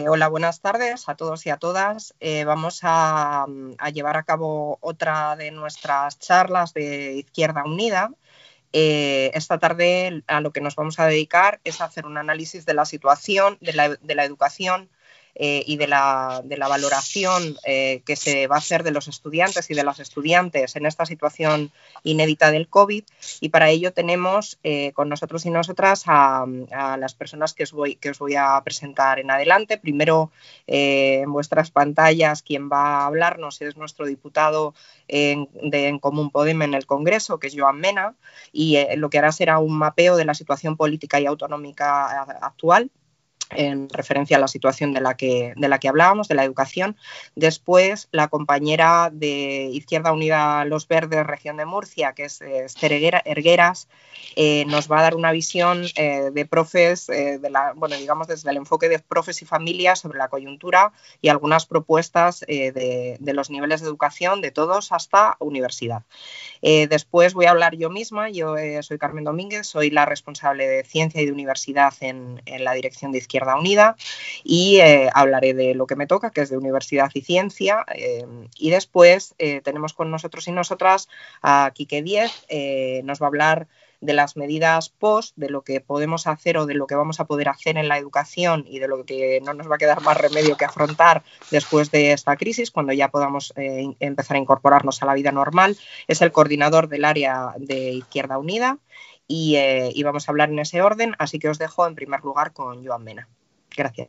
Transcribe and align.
Eh, 0.00 0.08
hola, 0.08 0.28
buenas 0.28 0.62
tardes 0.62 1.10
a 1.10 1.14
todos 1.14 1.44
y 1.44 1.50
a 1.50 1.58
todas. 1.58 2.14
Eh, 2.20 2.44
vamos 2.44 2.80
a, 2.84 3.44
llevar 3.92 4.16
a 4.16 4.22
cabo 4.22 4.78
otra 4.80 5.36
de 5.36 5.50
nuestras 5.50 6.18
charlas 6.18 6.72
de 6.72 7.16
Izquierda 7.16 7.64
Unida. 7.64 8.10
Eh, 8.72 9.30
esta 9.34 9.58
tarde 9.58 10.22
a 10.26 10.40
lo 10.40 10.52
que 10.52 10.62
nos 10.62 10.74
vamos 10.74 10.98
a 10.98 11.06
dedicar 11.06 11.60
es 11.64 11.82
a 11.82 11.84
hacer 11.84 12.06
un 12.06 12.16
análisis 12.16 12.64
de 12.64 12.72
la 12.72 12.86
situación 12.86 13.58
de 13.60 14.14
la 14.14 14.24
educación 14.24 14.88
eh, 15.42 15.64
y 15.66 15.78
de 15.78 15.86
la, 15.86 16.42
valoración 16.68 17.56
eh, 17.64 18.02
que 18.04 18.14
se 18.14 18.46
va 18.46 18.56
a 18.56 18.58
hacer 18.58 18.82
de 18.82 18.90
los 18.90 19.08
estudiantes 19.08 19.70
y 19.70 19.74
de 19.74 19.82
las 19.82 19.98
estudiantes 19.98 20.76
en 20.76 20.84
esta 20.84 21.06
situación 21.06 21.72
inédita 22.02 22.50
del 22.50 22.68
COVID. 22.68 23.04
Y 23.40 23.48
para 23.48 23.70
ello 23.70 23.94
tenemos 23.94 24.58
eh, 24.64 24.92
con 24.92 25.08
nosotros 25.08 25.46
y 25.46 25.50
nosotras 25.50 26.02
a, 26.08 26.44
las 26.98 27.14
personas 27.14 27.54
que 27.54 27.62
os, 27.62 27.72
voy, 27.72 27.96
que 27.96 28.10
os 28.10 28.18
voy 28.18 28.34
a 28.34 28.60
presentar 28.62 29.18
en 29.18 29.30
adelante. 29.30 29.78
Primero, 29.78 30.30
en 30.66 31.32
vuestras 31.32 31.70
pantallas, 31.70 32.42
quien 32.42 32.68
va 32.68 32.98
a 32.98 33.06
hablarnos 33.06 33.62
es 33.62 33.78
nuestro 33.78 34.04
diputado 34.04 34.74
en, 35.08 35.48
de 35.54 35.88
En 35.88 36.00
Común 36.00 36.30
Podem 36.30 36.60
en 36.60 36.74
el 36.74 36.84
Congreso, 36.84 37.38
que 37.38 37.46
es 37.46 37.54
Joan 37.56 37.80
Mena, 37.80 38.14
y 38.52 38.76
lo 38.96 39.08
que 39.08 39.16
hará 39.16 39.32
será 39.32 39.58
un 39.58 39.78
mapeo 39.78 40.18
de 40.18 40.26
la 40.26 40.34
situación 40.34 40.76
política 40.76 41.18
y 41.18 41.24
autonómica 41.24 42.24
actual 42.42 42.90
en 43.50 43.88
referencia 43.88 44.36
a 44.36 44.40
la 44.40 44.48
situación 44.48 44.92
de 44.92 45.00
la, 45.00 45.16
que, 45.16 45.54
de 45.56 45.68
la 45.68 45.78
que 45.78 45.88
hablábamos, 45.88 46.28
de 46.28 46.34
la 46.34 46.44
educación. 46.44 46.96
Después, 47.34 48.08
la 48.12 48.28
compañera 48.28 49.10
de 49.12 49.70
Izquierda 49.72 50.12
Unida 50.12 50.64
Los 50.64 50.86
Verdes, 50.88 51.26
región 51.26 51.56
de 51.56 51.66
Murcia, 51.66 52.12
que 52.12 52.24
es 52.24 52.40
eh, 52.40 52.64
Esther 52.64 52.92
Ergueras, 53.24 53.88
eh, 54.36 54.64
nos 54.66 54.90
va 54.90 55.00
a 55.00 55.02
dar 55.02 55.14
una 55.14 55.32
visión 55.32 55.84
eh, 55.96 56.30
de 56.32 56.46
profes, 56.46 57.06
de 57.06 57.50
la, 57.50 57.72
bueno, 57.74 57.96
digamos 57.96 58.28
desde 58.28 58.50
el 58.50 58.56
enfoque 58.56 58.88
de 58.88 58.98
profes 58.98 59.42
y 59.42 59.46
familias 59.46 60.00
sobre 60.00 60.18
la 60.18 60.28
coyuntura 60.28 60.92
y 61.20 61.28
algunas 61.28 61.66
propuestas 61.66 62.40
de, 62.40 63.16
de, 63.18 63.34
los 63.34 63.50
niveles 63.50 63.80
de 63.80 63.88
educación 63.88 64.40
de 64.40 64.50
todos 64.50 64.92
hasta 64.92 65.36
universidad. 65.38 66.02
después 66.62 67.34
voy 67.34 67.46
a 67.46 67.50
hablar 67.50 67.76
yo 67.76 67.90
misma, 67.90 68.28
yo 68.30 68.54
soy 68.82 68.98
Carmen 68.98 69.24
Domínguez, 69.24 69.66
soy 69.66 69.90
la 69.90 70.04
responsable 70.04 70.66
de 70.66 70.84
ciencia 70.84 71.22
y 71.22 71.26
de 71.26 71.32
universidad 71.32 71.94
en, 72.00 72.42
en 72.46 72.64
la 72.64 72.72
dirección 72.72 73.12
de 73.12 73.18
Izquierda 73.18 73.39
Unida 73.56 73.96
y 74.44 74.78
eh, 74.78 75.10
hablaré 75.14 75.54
de 75.54 75.74
lo 75.74 75.86
que 75.86 75.96
me 75.96 76.06
toca, 76.06 76.30
que 76.30 76.42
es 76.42 76.50
de 76.50 76.56
Universidad 76.56 77.10
y 77.14 77.22
Ciencia. 77.22 77.84
Eh, 77.94 78.26
y 78.56 78.70
después 78.70 79.34
eh, 79.38 79.60
tenemos 79.62 79.92
con 79.92 80.10
nosotros 80.10 80.46
y 80.48 80.52
nosotras 80.52 81.08
a 81.42 81.70
Quique 81.74 82.02
Diez, 82.02 82.30
nos 83.04 83.20
va 83.20 83.26
a 83.26 83.28
hablar 83.28 83.68
de 84.00 84.14
las 84.14 84.34
medidas 84.34 84.88
post, 84.88 85.36
de 85.36 85.50
lo 85.50 85.62
que 85.62 85.82
podemos 85.82 86.26
hacer 86.26 86.56
o 86.56 86.64
de 86.64 86.72
lo 86.72 86.86
que 86.86 86.94
vamos 86.94 87.20
a 87.20 87.26
poder 87.26 87.50
hacer 87.50 87.76
en 87.76 87.86
la 87.86 87.98
educación 87.98 88.64
y 88.66 88.78
de 88.78 88.88
lo 88.88 89.04
que 89.04 89.42
no 89.44 89.52
nos 89.52 89.70
va 89.70 89.74
a 89.74 89.78
quedar 89.78 90.00
más 90.00 90.16
remedio 90.16 90.56
que 90.56 90.64
afrontar 90.64 91.22
después 91.50 91.90
de 91.90 92.12
esta 92.12 92.36
crisis, 92.36 92.70
cuando 92.70 92.94
ya 92.94 93.10
podamos 93.10 93.52
empezar 93.56 94.38
a 94.38 94.40
incorporarnos 94.40 95.02
a 95.02 95.06
la 95.06 95.12
vida 95.12 95.32
normal. 95.32 95.76
Es 96.08 96.22
el 96.22 96.32
coordinador 96.32 96.88
del 96.88 97.04
área 97.04 97.52
de 97.58 97.90
Izquierda 97.90 98.38
Unida 98.38 98.78
eh, 99.30 99.90
y, 99.94 100.02
vamos 100.02 100.28
a 100.28 100.32
hablar 100.32 100.50
en 100.50 100.58
ese 100.58 100.82
orden, 100.82 101.14
así 101.18 101.38
que 101.38 101.48
os 101.48 101.58
dejo 101.58 101.86
en 101.86 101.94
primer 101.94 102.20
lugar 102.20 102.52
con 102.52 102.84
Joan 102.84 103.04
Mena. 103.04 103.28
Gracias. 103.76 104.08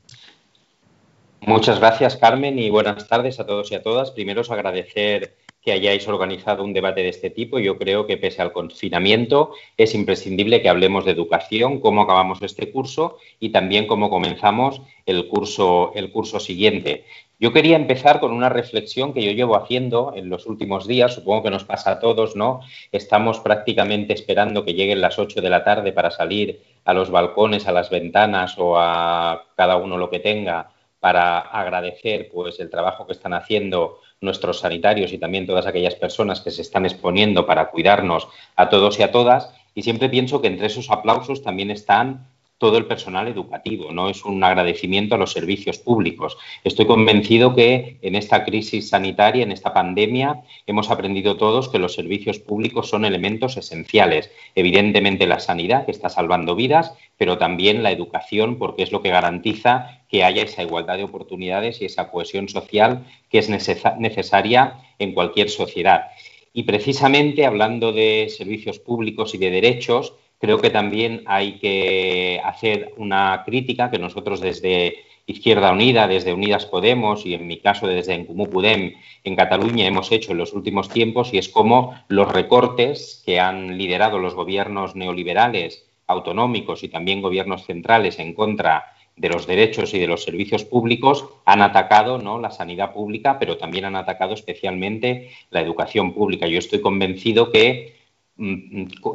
Muchas 1.41 1.80
gracias, 1.80 2.17
Carmen, 2.17 2.58
y 2.59 2.69
buenas 2.69 3.08
tardes 3.08 3.39
a 3.39 3.45
todos 3.45 3.72
y 3.72 3.75
a 3.75 3.83
todas. 3.83 4.11
Primero 4.11 4.42
os 4.42 4.52
agradecer 4.52 5.38
que 5.61 5.72
hayáis 5.72 6.08
organizado 6.08 6.64
un 6.64 6.73
debate 6.73 7.03
de 7.03 7.09
este 7.09 7.30
tipo. 7.30 7.59
Yo 7.59 7.77
creo 7.77 8.08
que 8.08 8.17
pese 8.17 8.42
al 8.42 8.52
confinamiento 8.52 9.53
es 9.77 9.94
imprescindible 9.94 10.61
que 10.61 10.69
hablemos 10.69 11.05
de 11.05 11.11
educación, 11.11 11.80
cómo 11.80 12.02
acabamos 12.02 12.42
este 12.42 12.72
curso 12.72 13.17
y 13.39 13.49
también 13.49 13.88
cómo 13.88 14.09
comenzamos 14.09 14.81
el 15.05 15.27
curso, 15.27 15.92
el 15.95 16.11
curso 16.11 16.39
siguiente. 16.39 17.05
Yo 17.42 17.52
quería 17.52 17.75
empezar 17.75 18.20
con 18.20 18.34
una 18.34 18.50
reflexión 18.50 19.14
que 19.14 19.23
yo 19.23 19.31
llevo 19.31 19.56
haciendo 19.56 20.14
en 20.16 20.30
los 20.30 20.45
últimos 20.45 20.86
días, 20.86 21.16
supongo 21.16 21.42
que 21.42 21.50
nos 21.50 21.64
pasa 21.64 21.94
a 21.94 22.00
todos, 22.00 22.36
¿no? 22.36 22.59
Estamos 22.92 23.39
prácticamente 23.39 24.14
esperando 24.14 24.64
que 24.64 24.76
lleguen 24.76 25.02
las 25.02 25.17
8 25.17 25.42
de 25.42 25.49
la 25.49 25.64
tarde 25.64 25.92
para 25.92 26.11
salir 26.11 26.61
a 26.86 26.93
los 26.93 27.10
balcones, 27.10 27.67
a 27.67 27.71
las 27.71 27.89
ventanas 27.89 28.54
o 28.60 28.77
a 28.77 29.48
cada 29.55 29.77
uno 29.77 29.98
lo 29.98 30.11
que 30.11 30.20
tenga 30.20 30.70
para 30.99 31.39
agradecer 31.39 32.30
pues 32.32 32.60
el 32.60 32.70
trabajo 32.70 33.08
que 33.08 33.14
están 33.14 33.33
haciendo 33.33 33.98
nuestros 34.21 34.60
sanitarios 34.60 35.11
y 35.11 35.17
también 35.17 35.48
todas 35.48 35.65
aquellas 35.65 35.95
personas 35.95 36.42
que 36.42 36.52
se 36.52 36.61
están 36.61 36.86
exponiendo 36.86 37.48
para 37.48 37.71
cuidarnos 37.71 38.27
a 38.55 38.70
todos 38.70 38.99
y 38.99 39.02
a 39.02 39.11
todas. 39.11 39.52
Y 39.73 39.82
siempre 39.82 40.10
pienso 40.10 40.42
que 40.42 40.48
entre 40.48 40.67
esos 40.67 40.92
aplausos 40.92 41.42
también 41.42 41.71
están 41.71 42.27
todo 42.61 42.77
el 42.77 42.86
personal 42.86 43.27
educativo, 43.27 43.92
no 43.92 44.08
es 44.08 44.23
un 44.23 44.44
agradecimiento 44.44 45.16
a 45.16 45.17
los 45.17 45.32
servicios 45.32 45.80
públicos. 45.80 46.38
Estoy 46.64 46.86
convencido 46.86 47.55
que 47.55 47.98
en 48.04 48.14
esta 48.14 48.45
crisis 48.45 48.89
sanitaria, 48.89 49.42
en 49.42 49.52
esta 49.52 49.73
pandemia, 49.73 50.44
hemos 50.67 50.92
aprendido 50.92 51.38
todos 51.38 51.70
que 51.70 51.80
los 51.80 51.95
servicios 51.95 52.38
públicos 52.38 52.88
son 52.88 53.04
elementos 53.04 53.58
esenciales. 53.58 54.30
Evidentemente 54.54 55.26
la 55.26 55.39
sanidad, 55.39 55.86
que 55.86 55.92
está 55.92 56.10
salvando 56.10 56.55
vidas, 56.55 56.94
pero 57.17 57.39
también 57.39 57.82
la 57.82 57.92
educación, 57.92 58.60
porque 58.60 58.83
es 58.83 58.92
lo 58.92 59.02
que 59.02 59.10
garantiza 59.10 60.04
que 60.08 60.23
haya 60.23 60.44
esa 60.44 60.61
igualdad 60.61 60.98
de 60.98 61.05
oportunidades 61.05 61.82
y 61.82 61.86
esa 61.86 62.11
cohesión 62.11 62.48
social 62.48 63.08
que 63.32 63.39
es 63.39 63.50
necesaria 63.50 64.76
en 65.00 65.14
cualquier 65.16 65.50
sociedad. 65.50 66.11
Y 66.54 66.61
precisamente 66.61 67.48
hablando 67.48 67.92
de 67.92 68.27
servicios 68.30 68.77
públicos 68.77 69.33
y 69.33 69.39
de 69.39 69.50
derechos, 69.50 70.14
Creo 70.41 70.59
que 70.59 70.71
también 70.71 71.21
hay 71.27 71.59
que 71.59 72.41
hacer 72.43 72.93
una 72.97 73.43
crítica 73.45 73.91
que 73.91 73.99
nosotros 73.99 74.41
desde 74.41 74.95
Izquierda 75.27 75.71
Unida, 75.71 76.07
desde 76.07 76.33
Unidas 76.33 76.65
Podemos 76.65 77.27
y 77.27 77.35
en 77.35 77.45
mi 77.45 77.57
caso 77.57 77.85
desde 77.85 78.15
En 78.15 78.25
Comú 78.25 78.49
Podem 78.49 78.93
en 79.23 79.35
Cataluña 79.35 79.85
hemos 79.85 80.11
hecho 80.11 80.31
en 80.31 80.39
los 80.39 80.53
últimos 80.53 80.89
tiempos 80.89 81.31
y 81.31 81.37
es 81.37 81.47
como 81.47 81.93
los 82.07 82.31
recortes 82.31 83.21
que 83.23 83.39
han 83.39 83.77
liderado 83.77 84.17
los 84.17 84.33
gobiernos 84.33 84.95
neoliberales, 84.95 85.85
autonómicos 86.07 86.83
y 86.83 86.89
también 86.89 87.21
gobiernos 87.21 87.65
centrales 87.67 88.17
en 88.17 88.33
contra 88.33 88.95
de 89.15 89.29
los 89.29 89.45
derechos 89.45 89.93
y 89.93 89.99
de 89.99 90.08
los 90.08 90.23
servicios 90.23 90.65
públicos 90.65 91.27
han 91.45 91.61
atacado 91.61 92.17
¿no? 92.17 92.39
la 92.39 92.49
sanidad 92.49 92.93
pública, 92.93 93.37
pero 93.37 93.58
también 93.58 93.85
han 93.85 93.95
atacado 93.95 94.33
especialmente 94.33 95.29
la 95.52 95.61
educación 95.61 96.13
pública. 96.13 96.47
Yo 96.47 96.58
estoy 96.58 96.81
convencido 96.81 97.52
que 97.52 98.01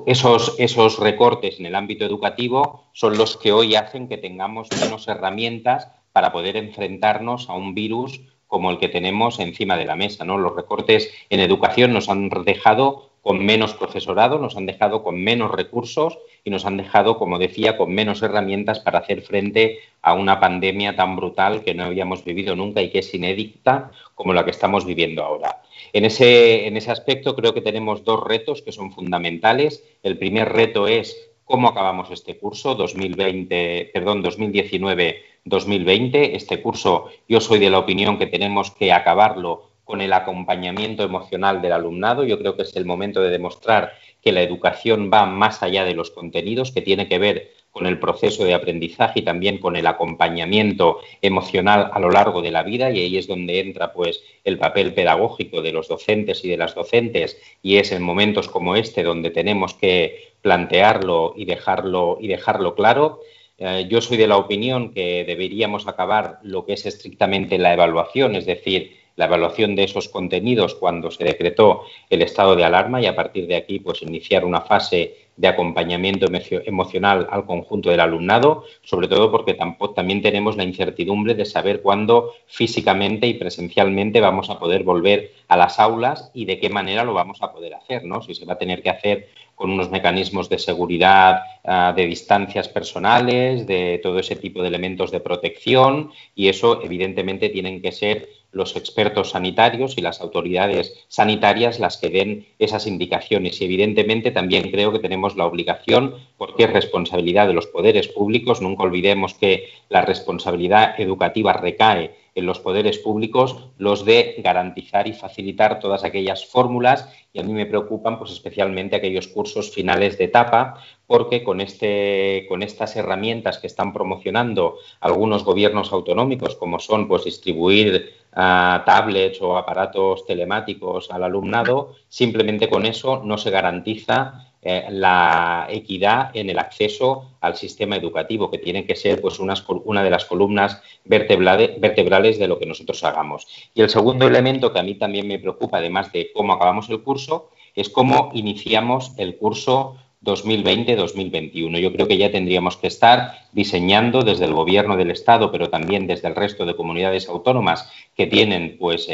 esos, 0.07 0.55
esos 0.59 0.99
recortes 0.99 1.59
en 1.59 1.67
el 1.67 1.75
ámbito 1.75 2.05
educativo 2.05 2.85
son 2.93 3.19
los 3.19 3.37
que 3.37 3.53
hoy 3.53 3.75
hacen 3.75 4.09
que 4.09 4.19
tengamos 4.19 4.69
menos 4.81 5.09
herramientas 5.09 5.89
para 6.13 6.33
poder 6.33 6.57
enfrentarnos 6.57 7.51
a 7.51 7.55
un 7.55 7.75
virus 7.75 8.21
como 8.47 8.71
el 8.71 8.79
que 8.79 8.89
tenemos 8.89 9.41
encima 9.41 9.77
de 9.77 9.85
la 9.85 9.97
mesa. 9.97 10.25
¿no? 10.25 10.39
Los 10.39 10.55
recortes 10.55 11.13
en 11.31 11.41
educación 11.41 11.93
nos 11.93 12.09
han 12.09 12.29
dejado 12.45 13.06
con 13.27 13.45
menos 13.45 13.75
profesorado, 13.75 14.39
nos 14.39 14.57
han 14.57 14.67
dejado 14.67 15.03
con 15.03 15.21
menos 15.21 15.51
recursos 15.51 16.17
y 16.45 16.51
nos 16.51 16.65
han 16.65 16.77
dejado, 16.77 17.19
como 17.19 17.41
decía, 17.41 17.77
con 17.77 17.93
menos 17.93 18.23
herramientas 18.23 18.79
para 18.79 19.01
hacer 19.01 19.23
frente 19.23 19.81
a 20.01 20.13
una 20.13 20.39
pandemia 20.39 20.95
tan 20.95 21.17
brutal 21.17 21.65
que 21.65 21.75
no 21.75 21.83
habíamos 21.83 22.23
vivido 22.23 22.55
nunca 22.55 22.83
y 22.83 22.91
que 22.91 23.01
es 23.01 23.13
inédita 23.13 23.91
como 24.15 24.33
la 24.33 24.45
que 24.45 24.53
estamos 24.53 24.87
viviendo 24.87 25.25
ahora. 25.25 25.61
En 25.93 26.05
ese, 26.05 26.69
en 26.69 26.77
ese 26.77 26.93
aspecto 26.93 27.35
creo 27.35 27.53
que 27.53 27.63
tenemos 27.63 28.05
dos 28.05 28.23
retos 28.23 28.63
que 28.63 28.71
son 28.71 28.93
fundamentales. 28.93 29.83
El 30.05 30.19
primer 30.19 30.53
reto 30.53 30.87
es 30.87 31.29
cómo 31.45 31.67
acabamos 31.67 32.13
este 32.13 32.39
curso 32.39 32.77
2020, 32.77 33.91
perdón, 33.93 34.23
2019-2020. 34.23 36.31
Este 36.33 36.63
curso 36.63 37.07
yo 37.29 37.41
soy 37.41 37.59
de 37.59 37.71
la 37.71 37.81
opinión 37.81 38.19
que 38.19 38.29
tenemos 38.29 38.71
que 38.71 38.93
acabarlo 38.93 39.75
con 39.87 40.01
el 40.01 40.13
acompañamiento 40.13 41.05
emocional 41.05 41.63
del 41.63 41.73
alumnado. 41.73 42.25
Yo 42.25 42.39
creo 42.39 42.57
que 42.57 42.63
es 42.63 42.75
el 42.75 42.85
momento 42.85 43.23
de 43.23 43.31
demostrar 43.31 43.93
que 44.21 44.33
la 44.33 44.43
educación 44.43 45.11
va 45.15 45.25
más 45.27 45.63
allá 45.63 45.85
de 45.85 45.95
los 45.95 46.11
contenidos, 46.11 46.73
que 46.73 46.83
tiene 46.83 47.09
que 47.09 47.21
ver 47.21 47.53
con 47.71 47.87
el 47.87 48.01
proceso 48.01 48.45
de 48.45 48.55
aprendizaje 48.55 49.21
y 49.21 49.23
también 49.23 49.59
con 49.59 49.77
el 49.77 49.87
acompañamiento 49.87 50.99
emocional 51.23 51.91
a 51.93 52.01
lo 52.01 52.11
largo 52.11 52.43
de 52.43 52.51
la 52.51 52.65
vida 52.65 52.91
y 52.91 52.99
ahí 52.99 53.17
es 53.17 53.29
donde 53.29 53.61
entra 53.61 53.93
pues 53.93 54.25
el 54.43 54.59
papel 54.59 54.93
pedagógico 54.93 55.63
de 55.63 55.73
los 55.73 55.87
docentes 55.87 56.45
y 56.45 56.49
de 56.49 56.57
las 56.57 56.75
docentes 56.75 57.39
y 57.63 57.77
es 57.77 57.93
en 57.93 58.03
momentos 58.03 58.49
como 58.49 58.75
este 58.75 59.05
donde 59.05 59.31
tenemos 59.31 59.75
que 59.75 60.33
plantearlo 60.43 61.35
y 61.37 61.45
dejarlo 61.45 62.19
y 62.21 62.27
dejarlo 62.27 62.75
claro. 62.75 63.21
Eh, 63.59 63.87
yo 63.89 64.01
soy 64.01 64.17
de 64.17 64.27
la 64.27 64.39
opinión 64.39 64.93
que 64.93 65.25
deberíamos 65.25 65.87
acabar 65.87 66.41
lo 66.43 66.65
que 66.65 66.73
es 66.73 66.87
estrictamente 66.87 67.57
la 67.57 67.73
evaluación, 67.73 68.35
es 68.35 68.47
decir, 68.47 69.06
la 69.17 69.25
evaluación 69.25 69.75
de 69.75 69.85
esos 69.85 70.09
contenidos 70.09 70.75
cuando 70.75 71.11
se 71.11 71.25
decretó 71.25 71.83
el 72.09 72.23
estado 72.23 72.55
de 72.55 72.65
alarma 72.65 73.01
y 73.01 73.07
a 73.07 73.17
partir 73.17 73.47
de 73.47 73.57
aquí 73.57 73.81
pues 73.81 74.03
iniciar 74.03 74.45
una 74.45 74.61
fase 74.61 75.27
de 75.37 75.49
acompañamiento 75.49 76.27
emocional 76.65 77.27
al 77.31 77.45
conjunto 77.45 77.91
del 77.91 78.01
alumnado, 78.01 78.65
sobre 78.83 79.07
todo 79.07 79.31
porque 79.31 79.57
también 79.95 80.23
tenemos 80.23 80.57
la 80.57 80.65
incertidumbre 80.65 81.35
de 81.35 81.45
saber 81.45 81.83
cuándo 81.83 82.33
físicamente 82.47 83.27
y 83.27 83.35
presencialmente 83.35 84.21
vamos 84.21 84.49
a 84.49 84.59
poder 84.59 84.83
volver 84.83 85.33
a 85.49 85.57
las 85.59 85.79
aulas 85.79 86.31
y 86.33 86.47
de 86.47 86.59
qué 86.59 86.71
manera 86.71 87.05
lo 87.05 87.13
vamos 87.13 87.43
a 87.43 87.53
poder 87.53 87.75
hacer, 87.75 88.05
¿no? 88.05 88.23
Si 88.23 88.35
se 88.35 88.47
va 88.47 88.55
a 88.55 88.59
tener 88.59 88.83
que 88.83 88.91
hacer 88.91 89.29
con 89.55 89.71
unos 89.71 89.91
mecanismos 89.91 90.49
de 90.49 90.59
seguridad, 90.59 91.41
ah, 91.65 91.93
de 91.97 92.07
distancias 92.07 92.69
personales, 92.69 93.67
de 93.67 93.99
todo 94.03 94.19
ese 94.19 94.37
tipo 94.37 94.63
de 94.63 94.69
elementos 94.69 95.11
de 95.11 95.21
protección 95.21 96.13
y 96.35 96.49
eso 96.49 96.83
evidentemente 96.83 97.49
tienen 97.49 97.81
que 97.81 97.93
ser 97.93 98.29
los 98.57 98.75
expertos 98.75 99.31
sanitarios 99.31 99.99
y 99.99 100.01
las 100.01 100.23
autoridades 100.23 100.95
sanitarias 101.09 101.79
las 101.79 101.99
que 101.99 102.09
den 102.09 102.47
esas 102.59 102.87
indicaciones. 102.87 103.61
Y 103.61 103.67
evidentemente 103.67 104.31
también 104.31 104.71
creo 104.71 104.93
que 104.93 104.99
tenemos 104.99 105.37
la 105.37 105.45
obligación, 105.45 106.15
porque 106.39 106.65
es 106.65 106.73
responsabilidad 106.73 107.47
de 107.47 107.53
los 107.53 107.67
poderes 107.67 108.09
públicos, 108.09 108.63
nunca 108.63 108.85
olvidemos 108.85 109.35
que 109.35 109.69
la 109.91 110.01
responsabilidad 110.01 110.99
educativa 110.99 111.53
recae 111.53 112.15
en 112.37 112.47
los 112.47 112.61
poderes 112.61 112.99
públicos 112.99 113.57
los 113.79 114.05
de 114.05 114.37
garantizar 114.39 115.09
y 115.09 115.15
facilitar 115.15 115.81
todas 115.81 116.05
aquellas 116.05 116.47
fórmulas 116.47 117.09
y 117.33 117.41
a 117.41 117.43
mí 117.43 117.53
me 117.53 117.67
preocupan 117.67 118.19
pues 118.19 118.31
especialmente 118.31 118.95
aquellos 118.95 119.27
cursos 119.27 119.71
finales 119.71 120.19
de 120.19 120.25
etapa 120.25 120.81
porque 121.07 121.43
con, 121.43 121.61
este, 121.61 122.45
con 122.49 122.63
estas 122.63 122.95
herramientas 122.95 123.59
que 123.59 123.67
están 123.67 123.93
promocionando 123.93 124.77
algunos 125.01 125.45
gobiernos 125.45 125.93
autonómicos 125.93 126.57
como 126.57 126.79
son 126.79 127.09
pues 127.09 127.25
distribuir 127.25 128.13
ah, 128.35 128.83
tablets 128.85 129.41
o 129.41 129.57
aparatos 129.57 130.27
telemáticos 130.27 131.11
al 131.11 131.25
alumnado 131.25 131.95
simplemente 132.09 132.69
con 132.69 132.85
eso 132.85 133.23
no 133.25 133.39
se 133.39 133.51
garantiza 133.51 134.46
eh, 134.69 134.85
la 134.91 135.69
equidad 135.71 136.33
en 136.35 136.51
el 136.51 136.59
acceso 136.59 137.37
al 137.41 137.55
sistema 137.55 137.95
educativo, 137.95 138.51
que 138.51 138.59
tiene 138.59 138.85
que 138.85 138.97
ser 138.97 139.21
pues, 139.21 139.39
una 139.39 140.03
de 140.03 140.11
las 140.11 140.25
columnas 140.25 140.83
vertebrales 141.05 142.39
de 142.41 142.49
lo 142.49 142.59
que 142.59 142.67
nosotros 142.67 143.05
hagamos. 143.05 143.47
Y 143.75 143.83
el 143.83 143.91
segundo 143.91 144.27
elemento 144.27 144.73
que 144.73 144.81
a 144.81 144.83
mí 144.83 144.97
también 144.97 145.29
me 145.29 145.39
preocupa, 145.39 145.79
además 145.79 146.11
de 146.11 146.33
cómo 146.35 146.53
acabamos 146.53 146.91
el 146.91 147.01
curso, 147.05 147.51
es 147.77 147.89
cómo 147.89 148.33
iniciamos 148.35 149.13
el 149.19 149.37
curso 149.37 149.99
2020-2021. 150.27 151.79
Yo 151.79 151.93
creo 151.93 152.09
que 152.09 152.19
ya 152.19 152.31
tendríamos 152.31 152.77
que 152.77 152.89
estar 152.89 153.47
diseñando 153.53 154.23
desde 154.23 154.45
el 154.45 154.53
Gobierno 154.53 154.97
del 154.97 155.11
Estado, 155.11 155.51
pero 155.51 155.71
también 155.71 156.07
desde 156.07 156.29
el 156.29 156.35
resto 156.35 156.67
de 156.67 156.77
comunidades 156.77 157.29
autónomas 157.29 157.91
que 158.17 158.27
tienen 158.27 158.77
pues 158.79 159.09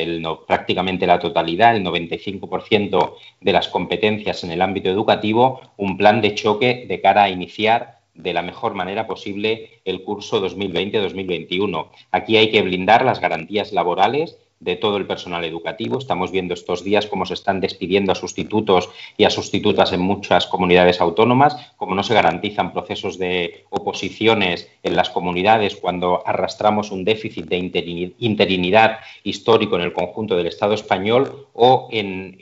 prácticamente 0.47 1.07
la 1.07 1.19
totalidad, 1.19 1.77
el 1.77 1.85
95% 1.85 3.15
de 3.41 3.53
las 3.53 3.69
competencias 3.69 4.43
en 4.43 4.51
el 4.51 4.63
ámbito 4.63 4.89
educativo, 4.89 5.61
un 5.77 5.97
plan 5.97 6.21
de 6.21 6.35
choque 6.35 6.87
de 6.89 7.01
cara 7.01 7.25
a 7.25 7.31
iniciar 7.31 8.01
de 8.15 8.35
la 8.35 8.43
mejor 8.43 8.75
manera 8.75 9.07
posible 9.07 9.81
el 9.85 10.03
curso 10.03 10.45
2020-2021. 10.45 11.89
Aquí 12.11 12.37
hay 12.37 12.51
que 12.51 12.63
blindar 12.63 13.05
las 13.05 13.21
garantías 13.21 13.73
laborales 13.73 14.39
de 14.63 14.77
todo 14.77 14.97
el 14.97 15.07
personal 15.07 15.45
educativo. 15.45 15.99
Estamos 15.99 16.31
viendo 16.31 16.55
estos 16.55 16.85
días 16.85 17.07
cómo 17.07 17.27
se 17.27 17.35
están 17.35 17.61
despidiendo 17.61 18.13
a 18.13 18.15
sustitutos 18.15 18.89
y 19.17 19.25
a 19.25 19.31
sustitutas 19.31 19.93
en 19.93 20.01
muchas 20.01 20.47
comunidades 20.47 21.01
autónomas, 21.01 21.57
cómo 21.77 21.95
no 21.95 22.03
se 22.05 22.15
garantizan 22.15 22.73
procesos 22.73 23.19
de 23.19 23.65
oposiciones 23.71 24.71
en 24.85 24.95
las 24.95 25.11
comunidades 25.11 25.75
cuando 25.77 26.23
arrastramos 26.27 26.93
un 26.93 27.05
déficit 27.05 27.47
de 27.47 28.13
interinidad 28.19 29.01
histórico 29.25 29.77
en 29.77 29.83
el 29.83 29.93
conjunto 29.93 30.37
del 30.37 30.47
Estado 30.47 30.75
español 30.75 31.49
o 31.55 31.89
en, 31.91 32.39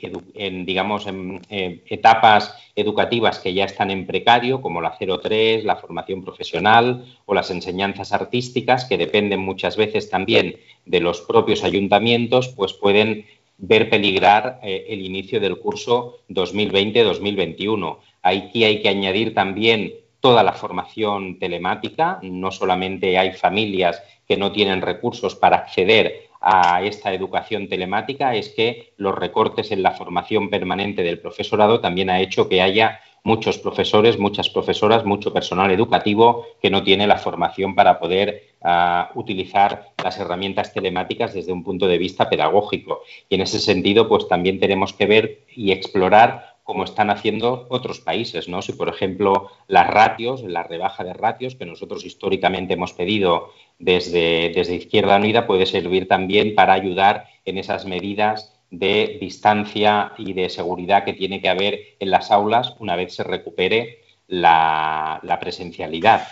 digamos, 0.65 1.07
en 1.07 1.41
etapas 1.89 2.55
educativas 2.75 3.39
que 3.39 3.53
ya 3.53 3.65
están 3.65 3.91
en 3.91 4.05
precario, 4.05 4.61
como 4.61 4.81
la 4.81 4.97
03, 4.97 5.63
la 5.63 5.75
formación 5.75 6.23
profesional 6.23 7.05
o 7.25 7.33
las 7.33 7.51
enseñanzas 7.51 8.11
artísticas, 8.13 8.85
que 8.85 8.97
dependen 8.97 9.39
muchas 9.39 9.77
veces 9.77 10.09
también 10.09 10.57
de 10.85 10.99
los 10.99 11.21
propios 11.21 11.63
ayuntamientos, 11.63 12.49
pues 12.49 12.73
pueden 12.73 13.25
ver 13.57 13.89
peligrar 13.89 14.59
eh, 14.63 14.85
el 14.89 15.01
inicio 15.01 15.39
del 15.39 15.59
curso 15.59 16.17
2020-2021. 16.29 17.97
Aquí 18.23 18.63
hay 18.63 18.81
que 18.81 18.89
añadir 18.89 19.33
también 19.33 19.93
toda 20.19 20.43
la 20.43 20.53
formación 20.53 21.39
telemática, 21.39 22.19
no 22.21 22.51
solamente 22.51 23.17
hay 23.17 23.33
familias 23.33 24.01
que 24.27 24.37
no 24.37 24.51
tienen 24.51 24.81
recursos 24.81 25.35
para 25.35 25.57
acceder 25.57 26.30
a 26.41 26.81
esta 26.83 27.13
educación 27.13 27.69
telemática 27.69 28.35
es 28.35 28.49
que 28.49 28.93
los 28.97 29.13
recortes 29.15 29.71
en 29.71 29.83
la 29.83 29.91
formación 29.91 30.49
permanente 30.49 31.03
del 31.03 31.19
profesorado 31.19 31.79
también 31.79 32.09
ha 32.09 32.19
hecho 32.19 32.49
que 32.49 32.61
haya 32.61 32.99
muchos 33.23 33.59
profesores, 33.59 34.17
muchas 34.17 34.49
profesoras, 34.49 35.05
mucho 35.05 35.31
personal 35.31 35.69
educativo 35.71 36.45
que 36.61 36.71
no 36.71 36.83
tiene 36.83 37.05
la 37.05 37.17
formación 37.17 37.75
para 37.75 37.99
poder 37.99 38.55
ah, 38.63 39.11
utilizar 39.13 39.89
las 40.03 40.17
herramientas 40.17 40.73
telemáticas 40.73 41.33
desde 41.33 41.51
un 41.51 41.63
punto 41.63 41.87
de 41.87 41.99
vista 41.99 42.29
pedagógico. 42.29 43.01
Y 43.29 43.35
en 43.35 43.41
ese 43.41 43.59
sentido, 43.59 44.07
pues 44.09 44.27
también 44.27 44.59
tenemos 44.59 44.93
que 44.93 45.05
ver 45.05 45.41
y 45.55 45.71
explorar 45.71 46.50
como 46.71 46.85
están 46.85 47.09
haciendo 47.09 47.67
otros 47.69 47.99
países, 47.99 48.47
¿no? 48.47 48.61
Si, 48.61 48.71
por 48.71 48.87
ejemplo, 48.87 49.51
las 49.67 49.87
ratios, 49.87 50.41
la 50.41 50.63
rebaja 50.63 51.03
de 51.03 51.11
ratios 51.11 51.55
que 51.55 51.65
nosotros 51.65 52.05
históricamente 52.05 52.75
hemos 52.75 52.93
pedido 52.93 53.49
desde, 53.77 54.53
desde 54.55 54.75
Izquierda 54.75 55.17
Unida 55.17 55.45
puede 55.45 55.65
servir 55.65 56.07
también 56.07 56.55
para 56.55 56.71
ayudar 56.71 57.25
en 57.43 57.57
esas 57.57 57.83
medidas 57.85 58.57
de 58.69 59.17
distancia 59.19 60.13
y 60.17 60.31
de 60.31 60.47
seguridad 60.47 61.03
que 61.03 61.11
tiene 61.11 61.41
que 61.41 61.49
haber 61.49 61.97
en 61.99 62.09
las 62.09 62.31
aulas 62.31 62.73
una 62.79 62.95
vez 62.95 63.15
se 63.15 63.23
recupere 63.23 63.99
la, 64.27 65.37
presencialidad. 65.41 66.25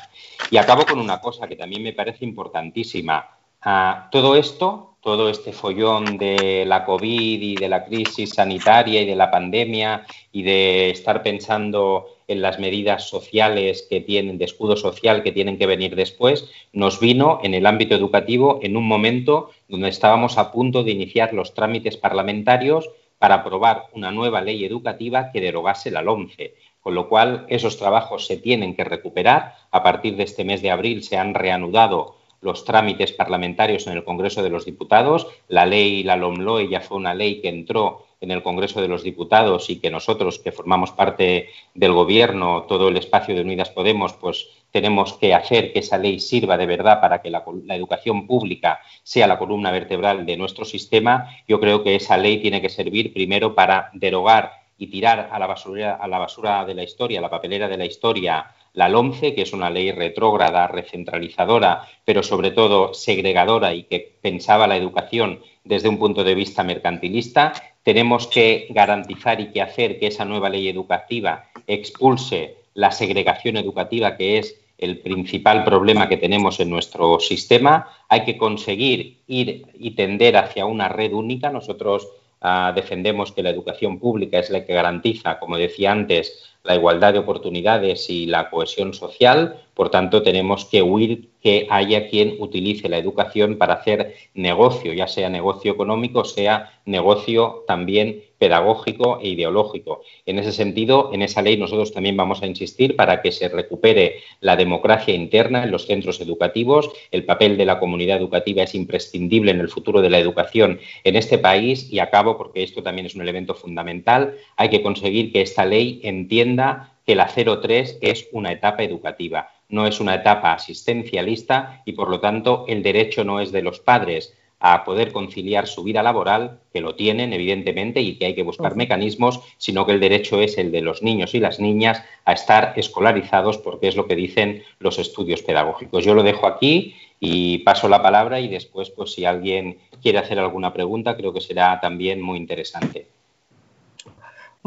Y 0.51 0.56
acabo 0.56 0.85
con 0.85 1.00
una 1.00 1.19
cosa 1.19 1.50
que 1.50 1.57
también 1.57 1.83
me 1.83 1.92
parece 1.92 2.24
importantísima. 2.24 3.30
Ah, 3.62 4.07
todo 4.09 4.38
esto 4.38 4.88
todo 5.01 5.30
este 5.30 5.54
follón 5.54 6.18
de 6.18 6.66
la 6.66 6.86
COVID 6.86 7.42
y 7.42 7.56
de 7.56 7.69
la 7.69 7.86
crisis 7.86 8.31
sanitaria 8.31 9.01
y 9.01 9.06
de 9.06 9.16
la 9.16 9.31
pandemia 9.31 10.06
y 10.31 10.44
de 10.44 10.90
estar 10.90 11.24
pensando 11.24 12.07
en 12.28 12.42
las 12.42 12.60
medidas 12.60 13.10
sociales 13.10 13.88
que 13.90 14.01
tienen, 14.01 14.38
de 14.38 14.46
escudo 14.46 14.75
social 14.75 15.24
que 15.24 15.31
tienen 15.31 15.57
que 15.57 15.66
venir 15.66 15.96
después, 15.96 16.50
nos 16.74 17.00
vino 17.00 17.40
en 17.44 17.54
el 17.54 17.66
ámbito 17.66 17.96
educativo 17.96 18.60
en 18.62 18.78
un 18.78 18.88
momento 18.88 19.50
donde 19.68 19.90
estábamos 19.90 20.38
a 20.38 20.51
punto 20.51 20.84
de 20.84 20.92
iniciar 20.92 21.34
los 21.34 21.54
trámites 21.54 21.98
parlamentarios 21.98 22.90
para 23.18 23.36
aprobar 23.36 23.86
una 23.94 24.12
nueva 24.12 24.42
ley 24.42 24.63
educativa 24.63 25.31
que 25.31 25.42
derogase 25.42 25.92
la 25.92 26.02
LOMCE. 26.02 26.56
Con 26.81 26.95
lo 26.95 27.10
cual, 27.10 27.45
esos 27.50 27.78
trabajos 27.78 28.25
se 28.25 28.38
tienen 28.38 28.75
que 28.75 28.86
recuperar. 28.86 29.56
A 29.72 29.84
partir 29.84 30.16
de 30.16 30.24
este 30.24 30.45
mes 30.45 30.62
de 30.62 30.72
abril 30.72 31.04
se 31.04 31.18
han 31.18 31.34
reanudado 31.34 32.19
los 32.41 32.65
trámites 32.65 33.12
parlamentarios 33.12 33.88
en 33.88 33.94
el 33.94 34.03
Congreso 34.03 34.44
de 34.44 34.50
los 34.50 34.65
Diputados. 34.65 35.27
La 35.47 35.65
ley, 35.65 36.03
la 36.03 36.15
LOMLOE, 36.15 36.69
ya 36.69 36.81
fue 36.81 36.97
una 36.97 37.13
ley 37.13 37.41
que 37.41 37.50
entró 37.50 38.06
en 38.21 38.31
el 38.31 38.44
Congreso 38.44 38.81
de 38.81 38.88
los 38.88 39.03
Diputados 39.03 39.69
y 39.69 39.80
que 39.80 39.89
nosotros, 39.89 40.39
que 40.39 40.51
formamos 40.51 40.91
parte 40.91 41.50
del 41.74 41.94
Gobierno, 41.94 42.65
todo 42.68 42.89
el 42.89 42.97
espacio 42.97 43.33
de 43.33 43.41
Unidas 43.41 43.69
Podemos, 43.69 44.13
pues 44.13 44.47
tenemos 44.71 45.13
que 45.13 45.33
hacer 45.33 45.71
que 45.71 45.80
esa 45.80 45.97
ley 45.97 46.19
sirva 46.19 46.57
de 46.57 46.65
verdad 46.65 47.00
para 47.01 47.21
que 47.21 47.30
la, 47.30 47.44
educación 47.69 48.27
pública 48.27 48.80
sea 49.03 49.27
la 49.27 49.39
columna 49.39 49.71
vertebral 49.71 50.25
de 50.25 50.38
nuestro 50.38 50.65
sistema. 50.65 51.30
Yo 51.47 51.59
creo 51.59 51.83
que 51.83 51.95
esa 51.95 52.18
ley 52.18 52.42
tiene 52.42 52.61
que 52.61 52.69
servir 52.69 53.14
primero 53.14 53.56
para 53.56 53.90
derogar 53.94 54.59
y 54.78 54.87
tirar 54.87 55.30
a 55.31 55.40
la 55.40 55.47
basura, 55.47 55.95
a 55.95 56.07
la 56.07 56.19
basura 56.19 56.66
de 56.66 56.73
la 56.73 56.83
historia, 56.83 57.19
a 57.19 57.21
la 57.21 57.30
papelera 57.30 57.68
de 57.68 57.78
la 57.78 57.85
historia, 57.85 58.54
la 58.73 58.90
LOMCE, 58.90 59.33
que 59.33 59.42
es 59.42 59.54
una 59.54 59.69
ley 59.69 59.92
retrógrada, 59.92 60.68
recentralizadora, 60.68 61.88
pero 62.06 62.23
sobre 62.23 62.52
todo 62.52 62.94
segregadora 62.94 63.73
y 63.73 63.83
que 63.83 64.18
pensaba 64.21 64.68
la 64.68 64.78
educación 64.78 65.40
desde 65.64 65.90
un 65.90 65.99
punto 65.99 66.23
de 66.23 66.35
vista 66.35 66.64
mercantilista. 66.64 67.54
Tenemos 67.83 68.28
que 68.28 68.68
garantizar 68.69 69.40
y 69.42 69.52
que 69.52 69.61
hacer 69.61 69.99
que 69.99 70.07
esa 70.07 70.26
nueva 70.26 70.49
ley 70.49 70.68
educativa 70.68 71.45
expulse 71.68 72.57
la 72.73 72.92
segregación 72.92 73.57
educativa, 73.57 74.16
que 74.16 74.38
es 74.38 74.59
el 74.78 74.99
principal 74.99 75.66
problema 75.66 76.07
que 76.07 76.18
tenemos 76.18 76.59
en 76.59 76.69
nuestro 76.69 77.19
sistema. 77.19 77.90
Hay 78.07 78.23
que 78.23 78.38
conseguir 78.38 79.19
ir 79.28 79.66
y 79.78 79.92
tender 79.92 80.38
hacia 80.38 80.66
una 80.66 80.88
red 80.88 81.14
única. 81.14 81.49
Nosotros 81.49 82.07
ah, 82.42 82.71
defendemos 82.73 83.33
que 83.33 83.44
la 83.44 83.49
educación 83.49 83.99
pública 83.99 84.40
es 84.40 84.49
la 84.49 84.66
que 84.66 84.73
garantiza, 84.73 85.38
como 85.38 85.57
decía 85.57 85.92
antes, 85.92 86.48
la 86.63 86.75
igualdad 86.75 87.13
de 87.13 87.19
oportunidades 87.19 88.09
y 88.09 88.25
la 88.25 88.49
cohesión 88.49 88.94
social. 88.94 89.61
Por 89.73 89.89
tanto, 89.89 90.23
tenemos 90.23 90.66
que 90.66 90.81
huir 90.81 91.30
que 91.42 91.68
haya 91.69 92.09
quien 92.09 92.35
utilice 92.39 92.89
la 92.89 92.97
educación 92.97 93.57
para 93.57 93.75
hacer 93.75 94.16
negocio, 94.33 94.94
ya 94.94 95.07
sea 95.07 95.30
negocio 95.30 95.71
económico, 95.71 96.25
sea 96.25 96.81
negocio 96.85 97.63
también 97.68 98.23
pedagógico 98.40 99.19
e 99.22 99.30
ideológico. 99.30 100.02
En 100.26 100.40
ese 100.40 100.52
sentido, 100.52 101.12
en 101.14 101.22
esa 101.22 101.42
ley 101.42 101.58
nosotros 101.58 101.92
también 101.92 102.18
vamos 102.18 102.42
a 102.42 102.48
insistir 102.48 102.96
para 102.96 103.22
que 103.22 103.31
se 103.31 103.50
recupere 103.50 104.22
la 104.40 104.56
democracia 104.56 105.14
interna 105.14 105.64
en 105.64 105.72
los 105.72 105.86
centros 105.86 106.22
educativos. 106.22 106.90
El 107.12 107.26
papel 107.26 107.58
de 107.58 107.66
la 107.66 107.80
comunidad 107.80 108.18
educativa 108.18 108.64
es 108.64 108.74
imprescindible 108.74 109.52
en 109.52 109.60
el 109.60 109.69
futuro 109.69 110.02
de 110.02 110.10
la 110.10 110.19
educación 110.19 110.80
en 111.04 111.16
este 111.18 111.38
país 111.38 111.92
y 111.92 112.00
acabo 112.00 112.38
porque 112.38 112.64
esto 112.64 112.81
también 112.81 113.06
es 113.06 113.16
un 113.16 113.22
elemento 113.22 113.54
fundamental. 113.54 114.36
Hay 114.56 114.69
que 114.69 114.81
conseguir 114.81 115.31
que 115.31 115.42
esta 115.42 115.66
ley 115.66 116.00
entienda 116.04 116.94
que 117.06 117.16
la 117.16 117.28
03 117.28 117.98
es 118.02 118.28
una 118.31 118.52
etapa 118.52 118.84
educativa, 118.84 119.50
no 119.68 119.88
es 119.88 120.00
una 120.00 120.16
etapa 120.16 120.54
asistencialista 120.54 121.81
y, 121.84 121.94
por 121.94 122.10
lo 122.10 122.19
tanto, 122.19 122.66
el 122.68 122.84
derecho 122.84 123.24
no 123.24 123.40
es 123.40 123.52
de 123.52 123.64
los 123.64 123.80
padres 123.80 124.38
a 124.59 124.83
poder 124.83 125.11
conciliar 125.11 125.68
su 125.68 125.83
vida 125.83 126.04
laboral, 126.04 126.59
que 126.73 126.81
lo 126.81 126.95
tienen, 126.95 127.33
evidentemente, 127.33 128.01
y 128.01 128.18
que 128.18 128.25
hay 128.25 128.35
que 128.35 128.44
buscar 128.44 128.75
mecanismos, 128.75 129.39
sino 129.57 129.85
que 129.85 129.94
el 129.94 129.99
derecho 129.99 130.42
es 130.42 130.57
el 130.57 130.71
de 130.71 130.81
los 130.81 131.01
niños 131.01 131.33
y 131.33 131.39
las 131.39 131.59
niñas 131.59 132.04
a 132.25 132.33
estar 132.33 132.73
escolarizados, 132.75 133.57
porque 133.57 133.87
es 133.87 133.95
lo 133.95 134.07
que 134.07 134.16
dicen 134.16 134.63
los 134.80 134.99
estudios 134.99 135.42
pedagógicos. 135.42 136.04
Yo 136.04 136.13
lo 136.13 136.23
dejo 136.23 136.47
aquí 136.47 136.95
y 137.19 137.59
paso 137.59 137.87
la 137.89 138.01
palabra 138.01 138.39
y 138.39 138.47
después, 138.47 138.89
pues 138.89 139.13
si 139.13 139.25
alguien 139.25 139.78
quiere 140.01 140.19
hacer 140.19 140.39
alguna 140.39 140.73
pregunta, 140.73 141.16
creo 141.16 141.33
que 141.33 141.42
será 141.42 141.80
también 141.80 142.21
muy 142.21 142.37
interesante. 142.37 143.19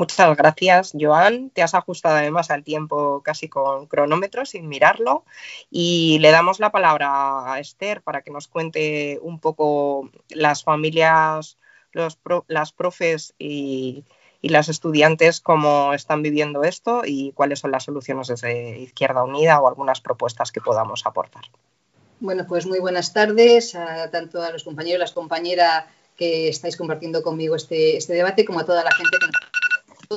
Muchas 0.03 0.37
gracias, 0.37 0.93
Joan. 1.01 1.51
Te 1.51 1.63
has 1.63 1.75
ajustado 1.75 2.17
además 2.17 2.51
al 2.51 2.65
tiempo 2.65 3.23
casi 3.23 3.49
con 3.49 3.87
cronómetro, 3.87 4.45
sin 4.45 4.67
mirarlo. 4.67 5.25
Y 5.71 6.19
le 6.19 6.33
damos 6.33 6.59
la 6.59 6.73
palabra 6.73 7.53
a 7.53 7.61
Esther 7.61 8.03
para 8.03 8.23
que 8.23 8.33
nos 8.33 8.49
cuente 8.49 9.21
un 9.23 9.39
poco 9.39 10.11
las 10.29 10.65
familias, 10.65 11.57
los 11.93 12.19
las 12.49 12.73
profes 12.73 13.35
y, 13.39 14.05
las 14.43 14.69
estudiantes 14.69 15.41
cómo 15.41 15.95
están 15.95 16.21
viviendo 16.21 16.65
esto 16.65 17.03
y 17.05 17.31
cuáles 17.31 17.61
son 17.61 17.71
las 17.71 17.85
soluciones 17.85 18.27
desde 18.27 18.81
Izquierda 18.81 19.23
Unida 19.23 19.61
o 19.61 19.69
algunas 19.69 20.01
propuestas 20.01 20.51
que 20.51 20.61
podamos 20.61 21.07
aportar. 21.07 21.45
Bueno, 22.19 22.45
pues 22.49 22.67
muy 22.67 22.81
buenas 22.81 23.13
tardes 23.13 23.77
a 23.77 24.11
tanto 24.11 24.43
a 24.43 24.51
los 24.51 24.65
compañeros 24.65 24.97
y 24.97 24.99
las 24.99 25.13
compañeras 25.13 25.85
que 26.17 26.49
estáis 26.49 26.77
compartiendo 26.77 27.23
conmigo 27.23 27.55
este, 27.55 27.97
este 27.97 28.15
debate, 28.15 28.45
como 28.45 28.59
a 28.59 28.67
toda 28.67 28.83
la 28.83 28.91
gente 28.91 29.17
que 29.21 29.27
nos 29.27 29.52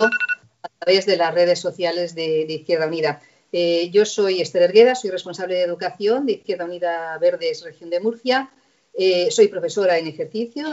a 0.04 0.70
través 0.80 1.06
de 1.06 1.18
las 1.18 1.34
redes 1.34 1.60
sociales 1.60 2.16
de, 2.16 2.46
Izquierda 2.50 2.88
Unida. 2.88 3.22
Eh, 3.52 3.90
yo 3.92 4.06
soy 4.06 4.42
Esther 4.42 4.64
Ergueda, 4.64 4.96
soy 4.96 5.12
responsable 5.12 5.56
de 5.56 5.64
educación 5.64 6.26
de 6.26 6.34
Izquierda 6.34 6.66
Unida 6.66 7.18
Verdes, 7.20 7.64
región 7.64 7.90
de 7.90 8.00
Murcia. 8.00 8.52
Eh, 8.98 9.30
soy 9.30 9.50
profesora 9.50 9.98
en 9.98 10.08
ejercicio, 10.08 10.68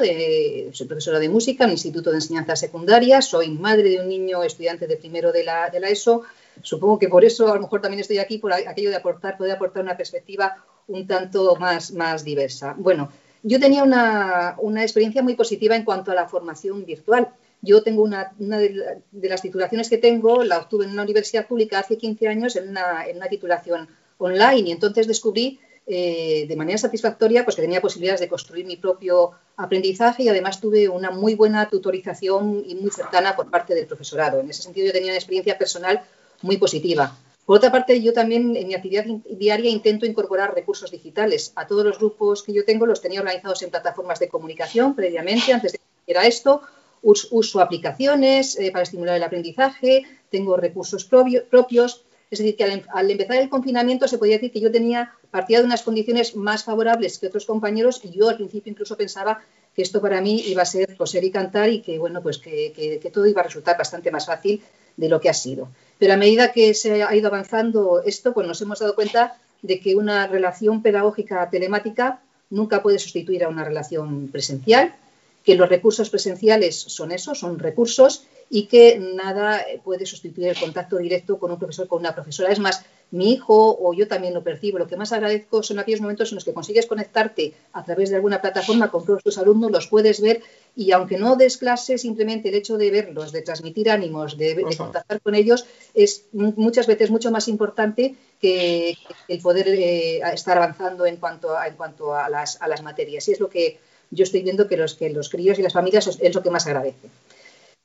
soy 0.73 0.87
profesora 0.87 1.19
de 1.19 1.29
música 1.29 1.65
en 1.65 1.71
el 1.71 1.75
Instituto 1.75 2.11
de 2.11 2.19
Enseñanza 2.19 2.55
Secundaria, 2.55 3.21
soy 3.21 3.51
madre 3.51 3.91
de 3.91 4.01
un 4.01 4.09
niño 4.09 4.45
estudiante 4.45 4.87
de 4.87 4.97
primero 4.97 5.33
de 5.33 5.43
la, 5.43 5.67
ESO. 5.67 6.23
Supongo 6.63 7.01
que 7.01 7.09
por 7.09 7.25
eso 7.25 7.51
a 7.51 7.57
lo 7.57 7.63
mejor 7.63 7.81
también 7.81 8.01
estoy 8.01 8.19
aquí, 8.19 8.39
por 8.39 8.53
aquello 8.53 8.91
de 8.91 8.97
aportar, 8.97 9.37
poder 9.37 9.53
aportar 9.53 9.83
una 9.83 9.97
perspectiva 9.97 10.65
un 10.87 11.07
tanto 11.07 11.57
más, 11.57 11.91
más 11.93 12.23
diversa. 12.25 12.77
Bueno, 12.79 13.11
yo 13.43 13.59
tenía 13.59 13.83
una, 13.83 14.55
una 14.59 14.83
experiencia 14.83 15.23
muy 15.23 15.35
positiva 15.35 15.75
en 15.75 15.85
cuanto 15.85 16.13
a 16.13 16.15
la 16.15 16.29
formación 16.29 16.85
virtual. 16.85 17.29
Yo 17.63 17.83
tengo 17.83 18.03
una, 18.03 18.35
de, 18.39 18.99
las 19.13 19.41
titulaciones 19.41 19.89
que 19.89 19.99
tengo, 19.99 20.43
la 20.43 20.59
obtuve 20.59 20.85
en 20.85 20.91
una 20.91 21.03
universidad 21.03 21.47
pública 21.47 21.79
hace 21.79 21.97
15 21.97 22.29
años 22.29 22.57
en 22.57 22.69
una, 22.69 23.07
titulación 23.31 23.89
online 24.19 24.69
y 24.69 24.73
entonces 24.73 25.07
descubrí 25.07 25.61
eh, 25.87 26.45
de 26.49 26.57
manera 26.57 26.77
satisfactoria 26.79 27.45
pues, 27.45 27.55
que 27.57 27.63
tenía 27.63 27.81
posibilidades 27.81 28.21
de 28.21 28.29
construir 28.29 28.67
mi 28.67 28.77
propio 28.77 29.31
aprendizaje 29.57 30.25
y 30.25 30.29
además 30.29 30.61
tuve 30.61 30.89
una 30.89 31.13
muy 31.13 31.37
buena 31.37 31.69
tutorización 31.69 32.65
y 32.67 32.75
muy 32.75 32.91
cercana 32.91 33.37
por 33.37 33.49
parte 33.49 33.75
del 33.75 33.87
profesorado. 33.87 34.41
En 34.41 34.51
ese 34.51 34.63
sentido 34.63 34.89
yo 34.89 34.93
tenía 34.93 35.13
una 35.13 35.19
experiencia 35.19 35.57
personal 35.57 36.03
muy 36.43 36.57
positiva. 36.57 37.17
Por 37.47 37.57
otra 37.57 37.73
parte, 37.73 38.01
yo 38.01 38.13
también 38.13 38.57
en 38.57 38.69
mi 38.69 38.75
actividad 38.75 39.05
diaria 39.29 39.71
intento 39.71 40.07
incorporar 40.07 40.55
recursos 40.55 40.91
digitales. 40.91 41.53
A 41.57 41.67
todos 41.67 41.85
los 41.85 41.99
grupos 41.99 42.43
que 42.43 42.53
yo 42.53 42.65
tengo 42.65 42.87
los 42.87 43.01
tenía 43.01 43.21
organizados 43.21 43.63
en 43.63 43.71
plataformas 43.71 44.21
de 44.21 44.29
comunicación 44.29 44.95
previamente, 44.95 45.53
antes 45.53 45.73
de 45.73 45.79
que 45.79 46.13
era 46.13 46.27
esto, 46.27 46.63
uso 47.03 47.61
aplicaciones 47.61 48.59
eh, 48.59 48.71
para 48.71 48.85
estimular 48.85 49.17
el 49.17 49.23
aprendizaje, 49.23 50.05
tengo 50.31 50.57
recursos 50.57 51.05
propios. 51.05 52.05
Es 52.31 52.39
decir, 52.39 52.57
que 52.57 52.65
al, 52.65 53.11
empezar 53.11 53.37
el 53.37 53.51
confinamiento 53.51 54.09
se 54.09 54.17
podía 54.17 54.37
decir 54.37 54.53
que 54.53 54.61
yo 54.61 54.71
tenía, 54.71 55.13
partida 55.31 55.59
de 55.59 55.65
unas 55.65 55.83
condiciones 55.83 56.35
más 56.37 56.65
favorables 56.65 57.19
que 57.19 57.27
otros 57.27 57.45
compañeros 57.45 58.01
y 58.05 58.11
yo 58.11 58.29
al 58.29 58.37
principio 58.37 58.71
incluso 58.71 58.97
pensaba 58.97 59.43
que 59.75 59.83
esto 59.83 60.01
para 60.01 60.21
mí 60.21 60.43
iba 60.47 60.63
a 60.63 60.67
ser 60.67 60.97
coser 60.97 61.25
y 61.25 61.31
cantar 61.31 61.71
y 61.71 61.81
que, 61.81 61.99
bueno, 61.99 62.23
pues 62.23 62.39
que, 62.39 63.11
todo 63.13 63.27
iba 63.27 63.41
a 63.41 63.45
resultar 63.45 63.77
bastante 63.77 64.11
más 64.11 64.27
fácil 64.27 64.63
de 64.97 65.09
lo 65.09 65.21
que 65.21 65.29
ha 65.29 65.35
sido. 65.35 65.69
Pero 65.99 66.15
a 66.15 66.17
medida 66.17 66.53
que 66.53 66.75
se 66.75 67.03
ha 67.03 67.15
ido 67.15 67.29
avanzando 67.29 68.03
esto, 68.05 68.33
pues 68.33 68.47
nos 68.47 68.61
hemos 68.61 68.79
dado 68.79 68.95
cuenta 68.95 69.37
de 69.63 69.81
que 69.81 69.95
una 69.95 70.27
relación 70.27 70.83
pedagógica 70.83 71.49
telemática 71.51 72.21
nunca 72.51 72.83
puede 72.83 72.99
sustituir 72.99 73.45
a 73.45 73.49
una 73.49 73.65
relación 73.65 74.29
presencial 74.29 74.95
que 75.43 75.57
los 75.57 75.69
recursos 75.69 76.11
presenciales 76.11 76.77
son 76.77 77.13
eso, 77.13 77.35
son 77.35 77.59
recursos 77.59 78.27
y 78.49 78.67
que 78.67 78.99
nada 78.99 79.65
puede 79.83 80.05
sustituir 80.07 80.49
el 80.49 80.61
contacto 80.61 80.99
directo 80.99 81.39
con 81.39 81.51
un 81.51 81.59
profesor, 81.59 81.89
con 81.89 82.01
una 82.01 82.15
profesora. 82.15 82.53
Es 82.53 82.59
más, 82.59 82.85
mi 83.11 83.33
hijo 83.33 83.79
o 83.81 83.95
yo 83.95 84.09
también 84.09 84.35
lo 84.35 84.43
percibo. 84.43 84.79
Lo 84.79 84.87
que 84.87 84.97
más 84.97 85.13
agradezco 85.13 85.63
son 85.63 85.79
aquellos 85.79 86.01
momentos 86.01 86.31
en 86.31 86.37
los 86.37 86.45
que 86.45 86.53
consigues 86.53 86.87
conectarte 86.87 87.55
a 87.73 87.85
través 87.85 88.11
de 88.11 88.17
alguna 88.17 88.41
plataforma 88.41 88.91
con 88.91 89.05
todos 89.05 89.23
tus 89.23 89.39
alumnos, 89.39 89.71
los 89.71 89.87
puedes 89.87 90.21
ver 90.21 90.43
y 90.75 90.93
aunque 90.93 91.19
no 91.19 91.37
des 91.37 91.59
clase, 91.59 91.99
simplemente 91.99 92.49
el 92.49 92.55
hecho 92.55 92.79
de 92.79 92.91
verlos, 92.91 93.33
de 93.33 93.43
transmitir 93.43 93.91
ánimos, 93.91 94.39
de, 94.39 94.63
contactar 94.77 95.21
con 95.21 95.35
ellos, 95.35 95.67
es 95.95 96.27
muchas 96.33 96.87
veces 96.87 97.11
mucho 97.11 97.31
más 97.31 97.49
importante 97.49 98.17
que, 98.41 98.97
el 99.29 99.41
poder 99.41 99.69
eh, 99.69 100.21
estar 100.33 100.57
avanzando 100.57 101.05
en 101.07 101.17
cuanto 101.17 101.57
a, 101.57 101.69
en 101.69 101.75
cuanto 101.75 102.15
a 102.15 102.29
las, 102.29 102.61
a 102.61 102.69
las 102.69 102.83
materias. 102.83 103.29
Y 103.29 103.33
es 103.33 103.41
lo 103.41 103.49
que 103.49 103.79
yo 104.13 104.23
estoy 104.23 104.43
viendo 104.43 104.69
que 104.69 104.77
los, 104.77 104.95
que 104.95 105.13
críos 105.31 105.59
y 105.59 105.63
las 105.63 105.73
familias 105.73 106.07
es 106.21 106.35
lo 106.35 106.43
que 106.43 106.51
más 106.51 106.67
agradece. 106.67 107.09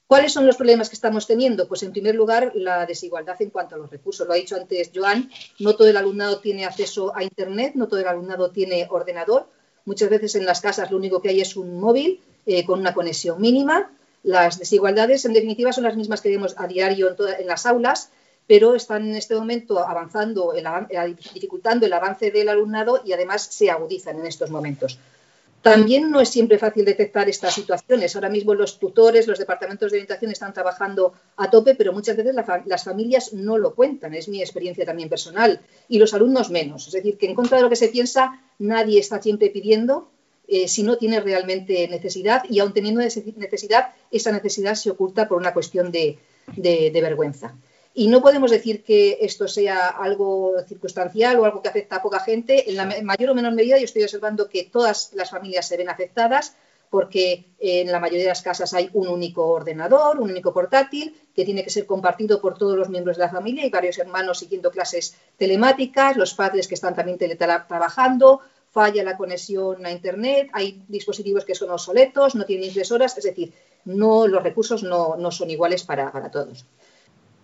¿Cuáles 0.07 0.31
son 0.31 0.45
los 0.45 0.55
problemas 0.55 0.87
que 0.87 0.95
estamos 0.95 1.27
teniendo? 1.27 1.67
Pues 1.67 1.83
en 1.83 1.91
primer 1.91 2.15
lugar, 2.15 2.53
la 2.55 2.85
desigualdad 2.85 3.35
en 3.41 3.49
cuanto 3.49 3.75
a 3.75 3.77
los 3.77 3.89
recursos. 3.89 4.25
Lo 4.25 4.33
ha 4.33 4.37
dicho 4.37 4.55
antes 4.55 4.91
Joan, 4.95 5.29
no 5.59 5.75
todo 5.75 5.89
el 5.89 5.97
alumnado 5.97 6.39
tiene 6.39 6.65
acceso 6.65 7.13
a 7.13 7.23
Internet, 7.23 7.73
no 7.75 7.89
todo 7.89 7.99
el 7.99 8.07
alumnado 8.07 8.49
tiene 8.51 8.87
ordenador. 8.89 9.47
Muchas 9.83 10.09
veces 10.09 10.35
en 10.35 10.45
las 10.45 10.61
casas 10.61 10.91
lo 10.91 10.97
único 10.97 11.21
que 11.21 11.29
hay 11.29 11.41
es 11.41 11.57
un 11.57 11.79
móvil 11.81 12.21
eh, 12.45 12.65
con 12.65 12.79
una 12.79 12.93
conexión 12.93 13.41
mínima. 13.41 13.91
Las 14.23 14.59
desigualdades, 14.59 15.25
en 15.25 15.33
definitiva, 15.33 15.73
son 15.73 15.83
las 15.83 15.97
mismas 15.97 16.21
que 16.21 16.29
vemos 16.29 16.55
a 16.57 16.67
diario 16.67 17.13
en, 17.37 17.47
las 17.47 17.65
aulas, 17.65 18.09
pero 18.47 18.75
están 18.75 19.09
en 19.09 19.15
este 19.15 19.35
momento 19.35 19.79
avanzando, 19.79 20.53
dificultando 21.33 21.85
el 21.85 21.91
avance 21.91 22.31
del 22.31 22.47
alumnado 22.47 23.01
y 23.05 23.11
además 23.11 23.43
se 23.43 23.69
agudizan 23.69 24.19
en 24.19 24.25
estos 24.25 24.51
momentos. 24.51 24.97
También 25.71 26.09
no 26.09 26.21
es 26.21 26.29
siempre 26.29 26.57
fácil 26.57 26.85
detectar 26.85 27.27
estas 27.27 27.53
situaciones. 27.53 28.15
Ahora 28.15 28.29
mismo 28.29 28.53
los 28.53 28.79
tutores, 28.79 29.27
los 29.27 29.37
departamentos 29.37 29.91
de 29.91 29.97
orientación 29.97 30.31
están 30.31 30.53
trabajando 30.53 31.13
a 31.35 31.49
tope, 31.49 31.75
pero 31.75 31.91
muchas 31.91 32.15
veces 32.15 32.33
las 32.65 32.83
familias 32.83 33.33
no 33.33 33.57
lo 33.57 33.75
cuentan. 33.75 34.13
Es 34.13 34.29
mi 34.29 34.39
experiencia 34.41 34.85
también 34.85 35.09
personal. 35.09 35.59
Y 35.89 35.99
los 35.99 36.13
alumnos 36.13 36.49
menos. 36.49 36.87
Es 36.87 36.93
decir, 36.93 37.17
que 37.17 37.25
en 37.25 37.35
contra 37.35 37.57
de 37.57 37.63
lo 37.63 37.69
que 37.69 37.75
se 37.75 37.89
piensa, 37.89 38.41
nadie 38.59 38.99
está 38.99 39.21
siempre 39.21 39.49
pidiendo 39.49 40.09
eh, 40.47 40.69
si 40.69 40.83
no 40.83 40.97
tiene 40.97 41.19
realmente 41.19 41.85
necesidad 41.89 42.43
y 42.49 42.59
aun 42.59 42.71
teniendo 42.71 43.01
necesidad, 43.01 43.93
esa 44.09 44.31
necesidad 44.31 44.75
se 44.75 44.91
oculta 44.91 45.27
por 45.27 45.37
una 45.37 45.53
cuestión 45.53 45.91
de 45.91 46.17
vergüenza. 46.93 47.53
Y 47.99 48.09
no 48.09 48.21
podemos 48.21 48.51
decir 48.51 48.83
que 48.83 49.17
esto 49.21 49.47
sea 49.47 49.87
algo 49.87 50.53
circunstancial 50.67 51.39
o 51.39 51.45
algo 51.45 51.63
que 51.63 51.69
afecta 51.69 51.95
a 51.95 52.01
poca 52.03 52.19
gente. 52.19 52.69
En 52.69 52.75
la 52.75 52.85
mayor 53.01 53.31
o 53.31 53.33
menor 53.33 53.53
medida 53.53 53.79
yo 53.79 53.85
estoy 53.85 54.03
observando 54.03 54.47
que 54.47 54.65
todas 54.65 55.13
las 55.15 55.31
familias 55.31 55.67
se 55.67 55.77
ven 55.77 55.89
afectadas 55.89 56.55
porque 56.91 57.45
en 57.57 57.91
la 57.91 57.99
mayoría 57.99 58.25
de 58.25 58.29
las 58.29 58.43
casas 58.43 58.75
hay 58.75 58.91
un 58.93 59.07
único 59.07 59.47
ordenador, 59.47 60.19
un 60.19 60.29
único 60.29 60.53
portátil, 60.53 61.19
que 61.35 61.43
tiene 61.43 61.63
que 61.63 61.71
ser 61.71 61.87
compartido 61.87 62.39
por 62.39 62.55
todos 62.55 62.77
los 62.77 62.87
miembros 62.87 63.17
de 63.17 63.23
la 63.23 63.31
familia 63.31 63.65
y 63.65 63.71
varios 63.71 63.97
hermanos 63.97 64.37
siguiendo 64.37 64.69
clases 64.69 65.15
telemáticas, 65.35 66.17
los 66.17 66.35
padres 66.35 66.67
que 66.67 66.75
están 66.75 66.93
también 66.93 67.17
teletrabajando, 67.17 68.41
falla 68.69 69.03
la 69.03 69.17
conexión 69.17 69.83
a 69.87 69.91
Internet, 69.91 70.51
hay 70.53 70.83
dispositivos 70.87 71.45
que 71.45 71.55
son 71.55 71.71
obsoletos, 71.71 72.35
no 72.35 72.45
tienen 72.45 72.67
impresoras, 72.67 73.17
es 73.17 73.23
decir, 73.23 73.51
no, 73.85 74.27
los 74.27 74.43
recursos 74.43 74.83
no, 74.83 75.31
son 75.31 75.49
iguales 75.49 75.83
para 75.83 76.29
todos. 76.29 76.63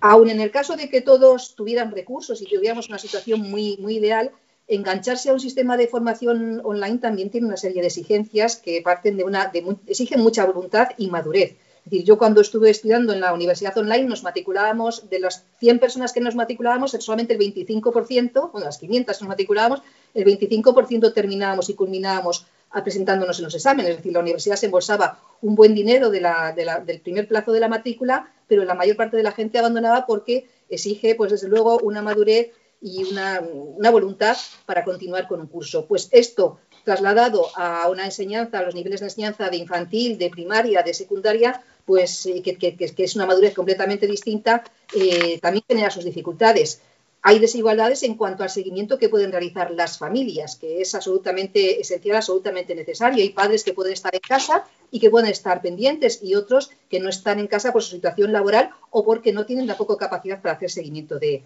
Aún 0.05 0.29
en 0.29 0.41
el 0.41 0.51
caso 0.51 0.75
de 0.75 0.89
que 0.89 0.99
todos 0.99 1.55
tuvieran 1.55 1.93
recursos 1.93 2.41
y 2.41 2.45
tuviéramos 2.45 2.89
una 2.89 2.99
situación 2.99 3.39
muy, 3.39 3.77
muy 3.77 3.95
ideal, 3.95 4.31
engancharse 4.67 5.29
a 5.29 5.33
un 5.33 5.39
sistema 5.39 5.77
de 5.77 5.87
formación 5.87 6.59
online 6.65 6.97
también 6.97 7.29
tiene 7.29 7.47
una 7.47 7.55
serie 7.55 7.79
de 7.79 7.87
exigencias 7.87 8.57
que 8.57 8.81
parten 8.81 9.15
de 9.15 9.23
una, 9.23 9.49
exigen 9.87 10.19
mucha 10.19 10.45
voluntad 10.45 10.89
y 10.97 11.09
madurez. 11.09 11.51
Es 11.51 11.85
decir, 11.85 12.03
yo 12.03 12.17
cuando 12.17 12.41
estuve 12.41 12.69
estudiando 12.69 13.13
en 13.13 13.21
la 13.21 13.33
universidad 13.33 13.77
online 13.77 14.03
nos 14.03 14.23
matriculábamos, 14.23 15.09
de 15.09 15.21
las 15.21 15.45
100 15.59 15.79
personas 15.79 16.11
que 16.11 16.19
nos 16.19 16.35
matriculábamos, 16.35 16.91
solamente 16.91 17.35
el 17.35 17.39
25%, 17.39 18.51
bueno, 18.51 18.65
las 18.65 18.79
500 18.79 19.21
nos 19.21 19.29
matriculábamos, 19.29 19.83
el 20.13 20.25
25% 20.25 21.13
terminábamos 21.13 21.69
y 21.69 21.75
culminábamos 21.75 22.45
presentándonos 22.81 23.37
en 23.39 23.45
los 23.45 23.55
exámenes. 23.55 23.91
Es 23.91 23.97
decir, 23.97 24.13
la 24.13 24.19
universidad 24.19 24.55
se 24.55 24.67
embolsaba 24.67 25.19
un 25.41 25.55
buen 25.55 25.75
dinero 25.75 26.09
del 26.09 27.01
primer 27.03 27.27
plazo 27.27 27.51
de 27.51 27.59
la 27.59 27.67
matrícula, 27.67 28.31
pero 28.47 28.63
la 28.63 28.73
mayor 28.73 28.95
parte 28.95 29.17
de 29.17 29.23
la 29.23 29.31
gente 29.31 29.59
abandonaba 29.59 30.05
porque 30.05 30.47
exige, 30.69 31.15
pues 31.15 31.31
desde 31.31 31.49
luego, 31.49 31.77
una 31.79 32.01
madurez 32.01 32.51
y 32.81 33.03
una, 33.05 33.41
voluntad 33.91 34.35
para 34.65 34.83
continuar 34.83 35.27
con 35.27 35.39
un 35.39 35.47
curso. 35.47 35.85
Pues 35.85 36.09
esto 36.11 36.59
trasladado 36.83 37.47
a 37.55 37.89
una 37.89 38.05
enseñanza, 38.05 38.59
a 38.59 38.63
los 38.63 38.75
niveles 38.75 38.99
de 38.99 39.05
enseñanza 39.05 39.49
de 39.49 39.55
infantil, 39.57 40.17
de 40.17 40.29
primaria, 40.29 40.83
de 40.83 40.93
secundaria, 40.93 41.63
pues 41.85 42.25
eh, 42.25 42.41
que, 42.41 42.75
es 42.97 43.15
una 43.15 43.25
madurez 43.25 43.53
completamente 43.53 44.05
distinta, 44.05 44.63
eh, 44.93 45.39
también 45.41 45.63
genera 45.65 45.89
sus 45.91 46.03
dificultades. 46.03 46.81
Hay 47.25 47.39
desigualdades 47.39 48.03
en 48.03 48.15
cuanto 48.15 48.43
al 48.43 48.49
seguimiento 48.49 48.97
que 48.97 49.07
pueden 49.07 49.31
realizar 49.31 49.71
las 49.71 49.97
familias, 49.97 50.57
que 50.57 50.81
es 50.81 50.93
absolutamente 50.93 51.79
esencial, 51.79 52.17
absolutamente 52.17 52.75
necesario. 52.75 53.23
Hay 53.23 53.29
padres 53.29 53.63
que 53.63 53.71
pueden 53.71 53.93
estar 53.93 54.13
en 54.13 54.19
casa 54.19 54.65
y 54.91 54.99
que 54.99 55.09
pueden 55.09 55.31
estar 55.31 55.61
pendientes 55.61 56.19
y 56.21 56.35
otros 56.35 56.69
que 56.89 56.99
no 56.99 57.07
están 57.07 57.39
en 57.39 57.47
casa 57.47 57.71
por 57.71 57.81
su 57.81 57.91
situación 57.91 58.33
laboral 58.33 58.71
o 58.91 59.05
porque 59.05 59.31
no 59.31 59.45
tienen 59.45 59.67
tampoco 59.67 59.97
capacidad 59.97 60.41
para 60.41 60.55
hacer 60.55 60.69
seguimiento 60.69 61.17
de, 61.17 61.43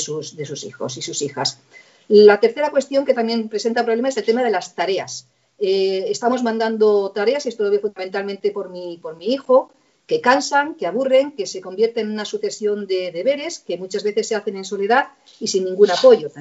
sus, 0.00 0.34
hijos 0.64 0.96
y 0.96 1.02
sus 1.02 1.22
hijas. 1.22 1.60
La 2.08 2.40
tercera 2.40 2.70
cuestión 2.70 3.04
que 3.04 3.14
también 3.14 3.48
presenta 3.48 3.84
problemas 3.84 4.14
es 4.14 4.18
el 4.18 4.24
tema 4.24 4.42
de 4.42 4.50
las 4.50 4.74
tareas. 4.74 5.28
Eh, 5.60 6.06
estamos 6.08 6.42
mandando 6.42 7.12
tareas, 7.12 7.46
y 7.46 7.50
esto 7.50 7.62
lo 7.62 7.70
veo 7.70 7.80
fundamentalmente 7.80 8.50
por 8.50 8.68
mi 8.68 8.98
hijo, 9.20 9.70
que 10.10 10.20
cansan, 10.20 10.74
que 10.74 10.88
aburren, 10.88 11.30
que 11.36 11.46
se 11.46 11.60
convierten 11.60 12.06
en 12.06 12.12
una 12.14 12.24
sucesión 12.24 12.88
de 12.88 13.12
deberes 13.12 13.60
que 13.60 13.78
muchas 13.78 14.02
veces 14.02 14.26
se 14.26 14.34
hacen 14.34 14.56
en 14.56 14.64
soledad 14.64 15.10
y 15.38 15.46
sin 15.46 15.64
ningún 15.64 15.88
apoyo. 15.88 16.32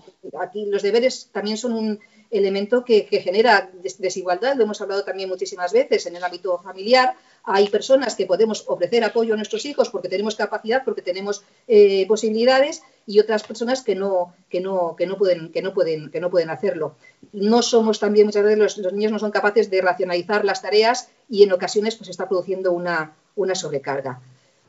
Aquí 0.42 0.66
los 0.66 0.82
deberes 0.82 1.30
también 1.32 1.56
son 1.56 1.74
un 1.74 2.00
elemento 2.32 2.84
que, 2.84 3.04
genera 3.04 3.70
desigualdad, 4.00 4.56
lo 4.56 4.64
hemos 4.64 4.82
hablado 4.82 5.04
también 5.04 5.30
muchísimas 5.30 5.72
veces 5.72 6.08
en 6.08 6.16
el 6.16 6.24
ámbito 6.24 6.58
familiar. 6.58 7.14
Hay 7.44 7.70
personas 7.70 8.16
que 8.16 8.26
podemos 8.26 8.66
ofrecer 8.68 9.04
apoyo 9.04 9.36
a 9.36 9.38
nuestros 9.38 9.64
hijos 9.66 9.90
porque 9.90 10.10
tenemos 10.10 10.34
capacidad, 10.34 10.84
porque 10.84 11.04
tenemos 11.04 11.44
eh, 11.68 12.08
posibilidades 12.08 12.82
y 13.06 13.20
otras 13.20 13.44
personas 13.44 13.84
que 13.84 13.94
no, 13.94 14.34
que 14.50 14.62
no, 14.62 14.96
que 14.96 15.06
no, 15.06 15.16
pueden, 15.16 15.52
que 15.52 15.62
no, 15.62 15.76
pueden, 15.76 16.10
que 16.10 16.20
no 16.20 16.32
pueden 16.32 16.50
hacerlo. 16.50 16.96
No 17.34 17.62
somos 17.62 18.00
también, 18.00 18.26
muchas 18.26 18.44
veces 18.44 18.58
los, 18.58 18.78
los 18.80 18.94
niños 18.94 19.12
no 19.12 19.20
son 19.20 19.30
capaces 19.30 19.70
de 19.70 19.82
racionalizar 19.82 20.44
las 20.44 20.64
tareas 20.64 21.10
y 21.30 21.44
en 21.44 21.52
ocasiones 21.52 21.96
pues 21.96 22.10
está 22.10 22.28
produciendo 22.28 22.72
una, 22.72 23.16
una 23.39 23.55
sobrecarga. 23.55 24.22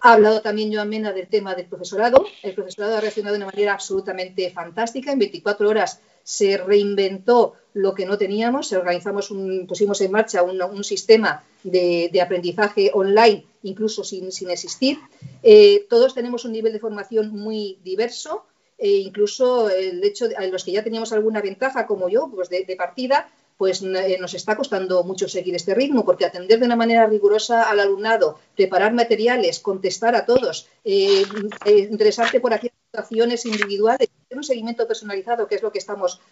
Ha 0.02 0.14
hablado 0.14 0.40
también 0.40 0.72
Joan 0.72 0.88
Mena 0.88 1.12
del 1.12 1.28
tema 1.28 1.54
del 1.54 1.66
profesorado. 1.66 2.24
El 2.42 2.54
profesorado 2.54 2.96
ha 2.96 3.00
reaccionado 3.00 3.34
de 3.34 3.42
una 3.42 3.50
manera 3.50 3.74
absolutamente 3.74 4.50
fantástica. 4.50 5.12
En 5.12 5.18
24 5.18 5.68
horas 5.68 6.00
se 6.22 6.56
reinventó 6.56 7.54
lo 7.74 7.94
que 7.94 8.06
no 8.06 8.16
teníamos. 8.16 8.72
Organizamos 8.72 9.30
un, 9.30 9.66
pusimos 9.66 10.00
en 10.00 10.12
marcha 10.12 10.42
un, 10.42 10.84
sistema 10.84 11.44
de, 11.64 12.18
aprendizaje 12.22 12.90
online, 12.94 13.44
incluso 13.62 14.02
sin, 14.02 14.30
existir. 14.50 14.98
Eh, 15.42 15.86
todos 15.90 16.14
tenemos 16.14 16.46
un 16.46 16.52
nivel 16.52 16.72
de 16.72 16.80
formación 16.80 17.30
muy 17.30 17.78
diverso. 17.84 18.44
E 18.78 18.96
incluso 18.96 19.68
el 19.68 20.02
hecho 20.02 20.26
de 20.28 20.48
los 20.48 20.64
que 20.64 20.72
ya 20.72 20.82
teníamos 20.82 21.12
alguna 21.12 21.42
ventaja, 21.42 21.86
como 21.86 22.08
yo, 22.08 22.30
pues 22.34 22.48
de 22.48 22.76
partida, 22.78 23.28
pues 23.60 23.82
eh, 23.82 24.16
nos 24.18 24.32
está 24.32 24.56
costando 24.56 25.04
mucho 25.04 25.28
seguir 25.28 25.54
este 25.54 25.74
ritmo, 25.74 26.02
porque 26.02 26.24
atender 26.24 26.58
de 26.58 26.64
una 26.64 26.76
manera 26.76 27.06
rigurosa 27.06 27.68
al 27.68 27.78
alumnado, 27.78 28.38
preparar 28.56 28.94
materiales, 28.94 29.60
contestar 29.60 30.14
a 30.16 30.24
todos, 30.24 30.70
eh, 30.82 31.24
eh, 31.66 31.88
interesarte 31.90 32.40
por 32.40 32.54
aquellas 32.54 32.78
situaciones 32.86 33.44
individuales, 33.44 34.08
hacer 34.24 34.38
un 34.38 34.44
seguimiento 34.44 34.86
personalizado, 34.88 35.46
que 35.46 35.56
es 35.56 35.62
lo 35.62 35.70
que 35.72 35.78
estamos 35.78 36.22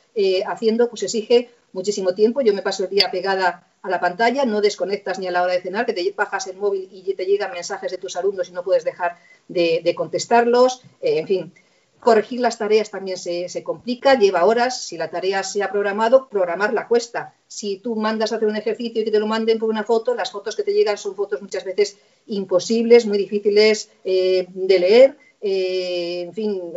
haciendo, 0.46 0.88
pues 0.88 1.02
exige 1.02 1.50
muchísimo 1.74 2.14
tiempo. 2.14 2.40
Yo 2.40 2.54
me 2.54 2.62
paso 2.62 2.84
el 2.84 2.90
día 2.90 3.10
pegada 3.10 3.66
a 3.82 3.90
la 3.90 4.00
pantalla, 4.00 4.46
no 4.46 4.62
desconectas 4.62 5.18
ni 5.18 5.26
a 5.26 5.30
la 5.30 5.42
hora 5.42 5.52
de 5.52 5.60
cenar, 5.60 5.84
que 5.84 5.92
te 5.92 6.10
bajas 6.16 6.46
el 6.46 6.56
móvil 6.56 6.88
y 6.90 7.12
te 7.12 7.26
llegan 7.26 7.52
mensajes 7.52 7.90
de 7.90 7.98
tus 7.98 8.16
alumnos 8.16 8.48
y 8.48 8.52
no 8.52 8.64
puedes 8.64 8.84
dejar 8.84 9.18
de, 9.48 9.94
contestarlos, 9.94 10.80
en 11.02 11.26
fin 11.26 11.52
Corregir 12.00 12.40
las 12.40 12.58
tareas 12.58 12.90
también 12.90 13.18
se, 13.18 13.62
complica, 13.64 14.16
lleva 14.16 14.44
horas. 14.44 14.82
Si 14.82 14.96
la 14.96 15.10
tarea 15.10 15.42
se 15.42 15.62
ha 15.62 15.72
programado, 15.72 16.28
programarla 16.28 16.86
cuesta. 16.86 17.34
Si 17.48 17.78
tú 17.78 17.96
mandas 17.96 18.30
a 18.30 18.36
hacer 18.36 18.46
un 18.46 18.56
ejercicio 18.56 19.02
y 19.02 19.04
que 19.04 19.10
te 19.10 19.18
lo 19.18 19.26
manden 19.26 19.58
por 19.58 19.68
una 19.68 19.82
foto, 19.82 20.14
las 20.14 20.30
fotos 20.30 20.54
que 20.54 20.62
te 20.62 20.72
llegan 20.72 20.96
son 20.96 21.16
fotos 21.16 21.42
muchas 21.42 21.64
veces 21.64 21.98
imposibles, 22.26 23.04
muy 23.04 23.18
difíciles 23.18 23.90
eh, 24.04 24.46
de 24.48 24.78
leer. 24.78 25.16
Eh, 25.40 26.22
en 26.22 26.34
fin, 26.34 26.72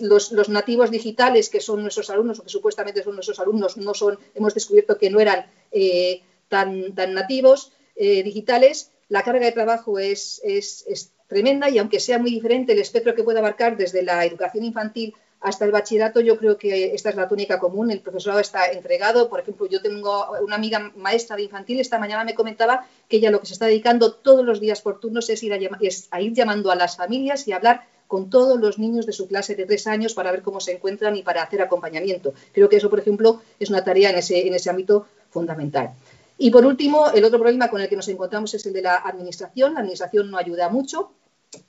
los, 0.00 0.48
nativos 0.48 0.90
digitales 0.90 1.48
que 1.48 1.60
son 1.60 1.82
nuestros 1.82 2.10
alumnos 2.10 2.40
o 2.40 2.42
que 2.42 2.48
supuestamente 2.48 3.02
son 3.04 3.14
nuestros 3.14 3.38
alumnos, 3.38 3.76
no 3.76 3.94
son, 3.94 4.18
hemos 4.34 4.54
descubierto 4.54 4.98
que 4.98 5.10
no 5.10 5.20
eran 5.20 5.46
eh, 5.70 6.22
tan, 6.48 6.94
tan, 6.94 7.14
nativos 7.14 7.72
digitales. 7.96 8.92
La 9.08 9.24
carga 9.24 9.46
de 9.46 9.52
trabajo 9.52 9.98
es, 9.98 10.40
es, 10.44 10.84
es 10.86 11.12
tremenda 11.28 11.70
y 11.70 11.78
aunque 11.78 12.00
sea 12.00 12.18
muy 12.18 12.30
diferente 12.30 12.72
el 12.72 12.80
espectro 12.80 13.14
que 13.14 13.22
puede 13.22 13.38
abarcar 13.38 13.76
desde 13.76 14.02
la 14.02 14.24
educación 14.24 14.64
infantil 14.64 15.14
hasta 15.40 15.64
el 15.64 15.70
bachillerato, 15.70 16.20
yo 16.20 16.36
creo 16.36 16.58
que 16.58 16.94
esta 16.94 17.10
es 17.10 17.16
la 17.16 17.28
tónica 17.28 17.60
común. 17.60 17.92
El 17.92 18.00
profesorado 18.00 18.40
está 18.40 18.66
entregado. 18.72 19.28
Por 19.28 19.38
ejemplo, 19.38 19.66
yo 19.66 19.80
tengo 19.80 20.26
una 20.42 20.56
amiga 20.56 20.90
maestra 20.96 21.36
de 21.36 21.44
infantil, 21.44 21.78
esta 21.78 21.98
mañana 21.98 22.24
me 22.24 22.34
comentaba 22.34 22.86
que 23.08 23.18
ella 23.18 23.30
lo 23.30 23.38
que 23.38 23.46
se 23.46 23.52
está 23.52 23.66
dedicando 23.66 24.14
todos 24.14 24.44
los 24.44 24.58
días 24.58 24.80
por 24.80 24.98
turnos 24.98 25.30
es 25.30 25.40
ir 25.44 25.52
a, 25.52 26.20
ir 26.20 26.32
llamando 26.32 26.72
a 26.72 26.74
las 26.74 26.96
familias 26.96 27.46
y 27.46 27.52
hablar 27.52 27.86
con 28.08 28.30
todos 28.30 28.58
los 28.58 28.78
niños 28.78 29.06
de 29.06 29.12
su 29.12 29.28
clase 29.28 29.54
de 29.54 29.66
tres 29.66 29.86
años 29.86 30.14
para 30.14 30.32
ver 30.32 30.42
cómo 30.42 30.60
se 30.60 30.72
encuentran 30.72 31.14
y 31.14 31.22
para 31.22 31.42
hacer 31.42 31.60
acompañamiento. 31.60 32.32
Creo 32.52 32.68
que 32.68 32.76
eso, 32.76 32.90
por 32.90 32.98
ejemplo, 32.98 33.42
es 33.60 33.68
una 33.68 33.84
tarea 33.84 34.10
en 34.10 34.16
ese 34.16 34.70
ámbito 34.70 35.06
fundamental. 35.30 35.92
Y 36.40 36.50
por 36.50 36.64
último, 36.64 37.10
el 37.10 37.24
otro 37.24 37.40
problema 37.40 37.68
con 37.68 37.80
el 37.80 37.88
que 37.88 37.96
nos 37.96 38.06
encontramos 38.06 38.54
es 38.54 38.64
el 38.64 38.72
de 38.72 38.82
la 38.82 38.94
administración. 38.94 39.74
La 39.74 39.80
administración 39.80 40.30
no 40.30 40.38
ayuda 40.38 40.68
mucho. 40.68 41.10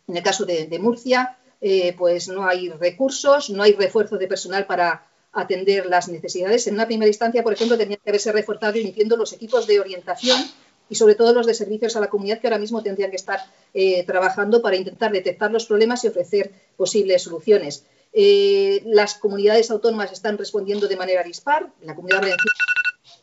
En 0.07 0.17
el 0.17 0.23
caso 0.23 0.45
de, 0.45 0.79
Murcia, 0.79 1.37
eh, 1.61 1.93
pues 1.97 2.27
no 2.27 2.45
hay 2.45 2.69
recursos, 2.69 3.49
no 3.49 3.63
hay 3.63 3.73
refuerzo 3.73 4.17
de 4.17 4.27
personal 4.27 4.65
para 4.65 5.07
atender 5.31 5.85
las 5.85 6.09
necesidades. 6.09 6.67
En 6.67 6.73
una 6.75 6.87
primera 6.87 7.07
instancia, 7.07 7.43
por 7.43 7.53
ejemplo, 7.53 7.77
tenían 7.77 7.99
que 8.03 8.09
haberse 8.09 8.31
reforzado 8.31 8.77
iniciando 8.77 9.15
los 9.15 9.33
equipos 9.33 9.67
de 9.67 9.79
orientación 9.79 10.39
y 10.89 10.95
sobre 10.95 11.15
todo 11.15 11.33
los 11.33 11.45
de 11.45 11.53
servicios 11.53 11.95
a 11.95 11.99
la 11.99 12.09
comunidad 12.09 12.39
que 12.39 12.47
ahora 12.47 12.57
mismo 12.57 12.81
tendrían 12.81 13.11
que 13.11 13.15
estar 13.15 13.39
eh, 13.73 14.03
trabajando 14.05 14.61
para 14.61 14.75
intentar 14.75 15.11
detectar 15.11 15.51
los 15.51 15.65
problemas 15.65 16.03
y 16.03 16.07
ofrecer 16.07 16.51
posibles 16.75 17.21
soluciones. 17.21 17.85
Eh, 18.11 18.81
las 18.85 19.13
comunidades 19.13 19.69
autónomas 19.69 20.11
están 20.11 20.37
respondiendo 20.37 20.87
de 20.87 20.97
manera 20.97 21.23
dispar. 21.23 21.71
La 21.81 21.93
comunidad 21.93 22.21
valenciana 22.21 22.53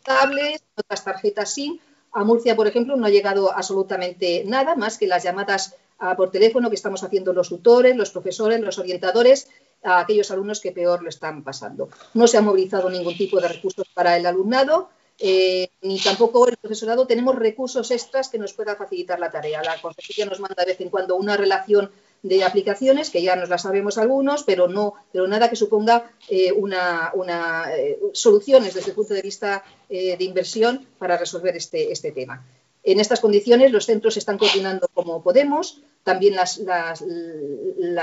tablets, 0.07 0.63
otras 0.77 1.05
tarjetas 1.05 1.53
SIM. 1.53 1.79
A 2.13 2.25
Murcia, 2.25 2.57
por 2.57 2.67
ejemplo, 2.67 2.97
no 2.97 3.07
ha 3.07 3.11
llegado 3.11 3.53
absolutamente 3.53 4.45
nada 4.47 4.75
más 4.75 4.97
que 4.97 5.07
las 5.07 5.23
llamadas 5.23 5.75
por 6.17 6.31
teléfono 6.31 6.69
que 6.69 6.77
estamos 6.77 7.03
haciendo 7.03 7.33
los 7.33 7.49
tutores, 7.49 7.97
los 7.97 8.11
profesores, 8.11 8.61
los 8.61 8.79
orientadores, 8.79 9.49
a 9.83 10.01
aquellos 10.01 10.31
alumnos 10.31 10.61
que 10.61 10.73
peor 10.73 11.03
lo 11.03 11.09
están 11.09 11.43
pasando. 11.43 11.89
No 12.15 12.27
se 12.27 12.37
ha 12.37 12.43
movilizado 12.43 12.91
ningún 12.91 13.17
tipo 13.17 13.41
de 13.41 13.49
recursos 13.49 13.87
para 13.95 14.17
el 14.17 14.27
alumnado, 14.27 14.91
eh, 15.19 15.71
ni 15.81 15.99
tampoco 15.99 16.47
el 16.47 16.57
profesorado 16.59 17.07
tenemos 17.07 17.37
recursos 17.37 17.91
extras 17.91 18.29
que 18.29 18.39
nos 18.39 18.53
pueda 18.53 18.77
facilitar 18.77 19.19
la 19.19 19.31
tarea. 19.31 19.63
La 19.63 19.81
consejería 19.81 20.27
nos 20.27 20.41
manda 20.41 20.63
de 20.63 20.73
vez 20.73 20.81
en 20.81 20.91
cuando 20.91 21.17
una 21.17 21.37
relación 21.37 21.91
de 22.23 22.45
aplicaciones, 22.45 23.11
que 23.11 23.23
ya 23.23 23.37
nos 23.37 23.49
las 23.49 23.63
sabemos 23.63 23.99
algunos, 23.99 24.43
pero 24.43 24.69
no, 24.69 24.95
pero 25.13 25.29
nada 25.29 25.49
que 25.49 25.57
suponga 25.57 26.11
eh, 26.29 26.51
una, 26.53 27.13
eh, 27.77 27.99
soluciones 28.13 28.75
desde 28.75 28.91
el 28.91 28.97
punto 28.97 29.15
de 29.15 29.23
vista 29.23 29.65
de 29.89 30.17
inversión 30.19 30.85
para 30.99 31.17
resolver 31.17 31.57
este, 31.57 31.93
este 31.93 32.11
tema. 32.11 32.45
En 32.87 33.01
estas 33.01 33.19
condiciones, 33.19 33.73
los 33.73 33.85
centros 33.85 34.15
se 34.15 34.21
están 34.21 34.39
coordinando 34.39 34.87
como 34.95 35.21
podemos, 35.21 35.83
también 36.05 36.37
las, 36.37 36.61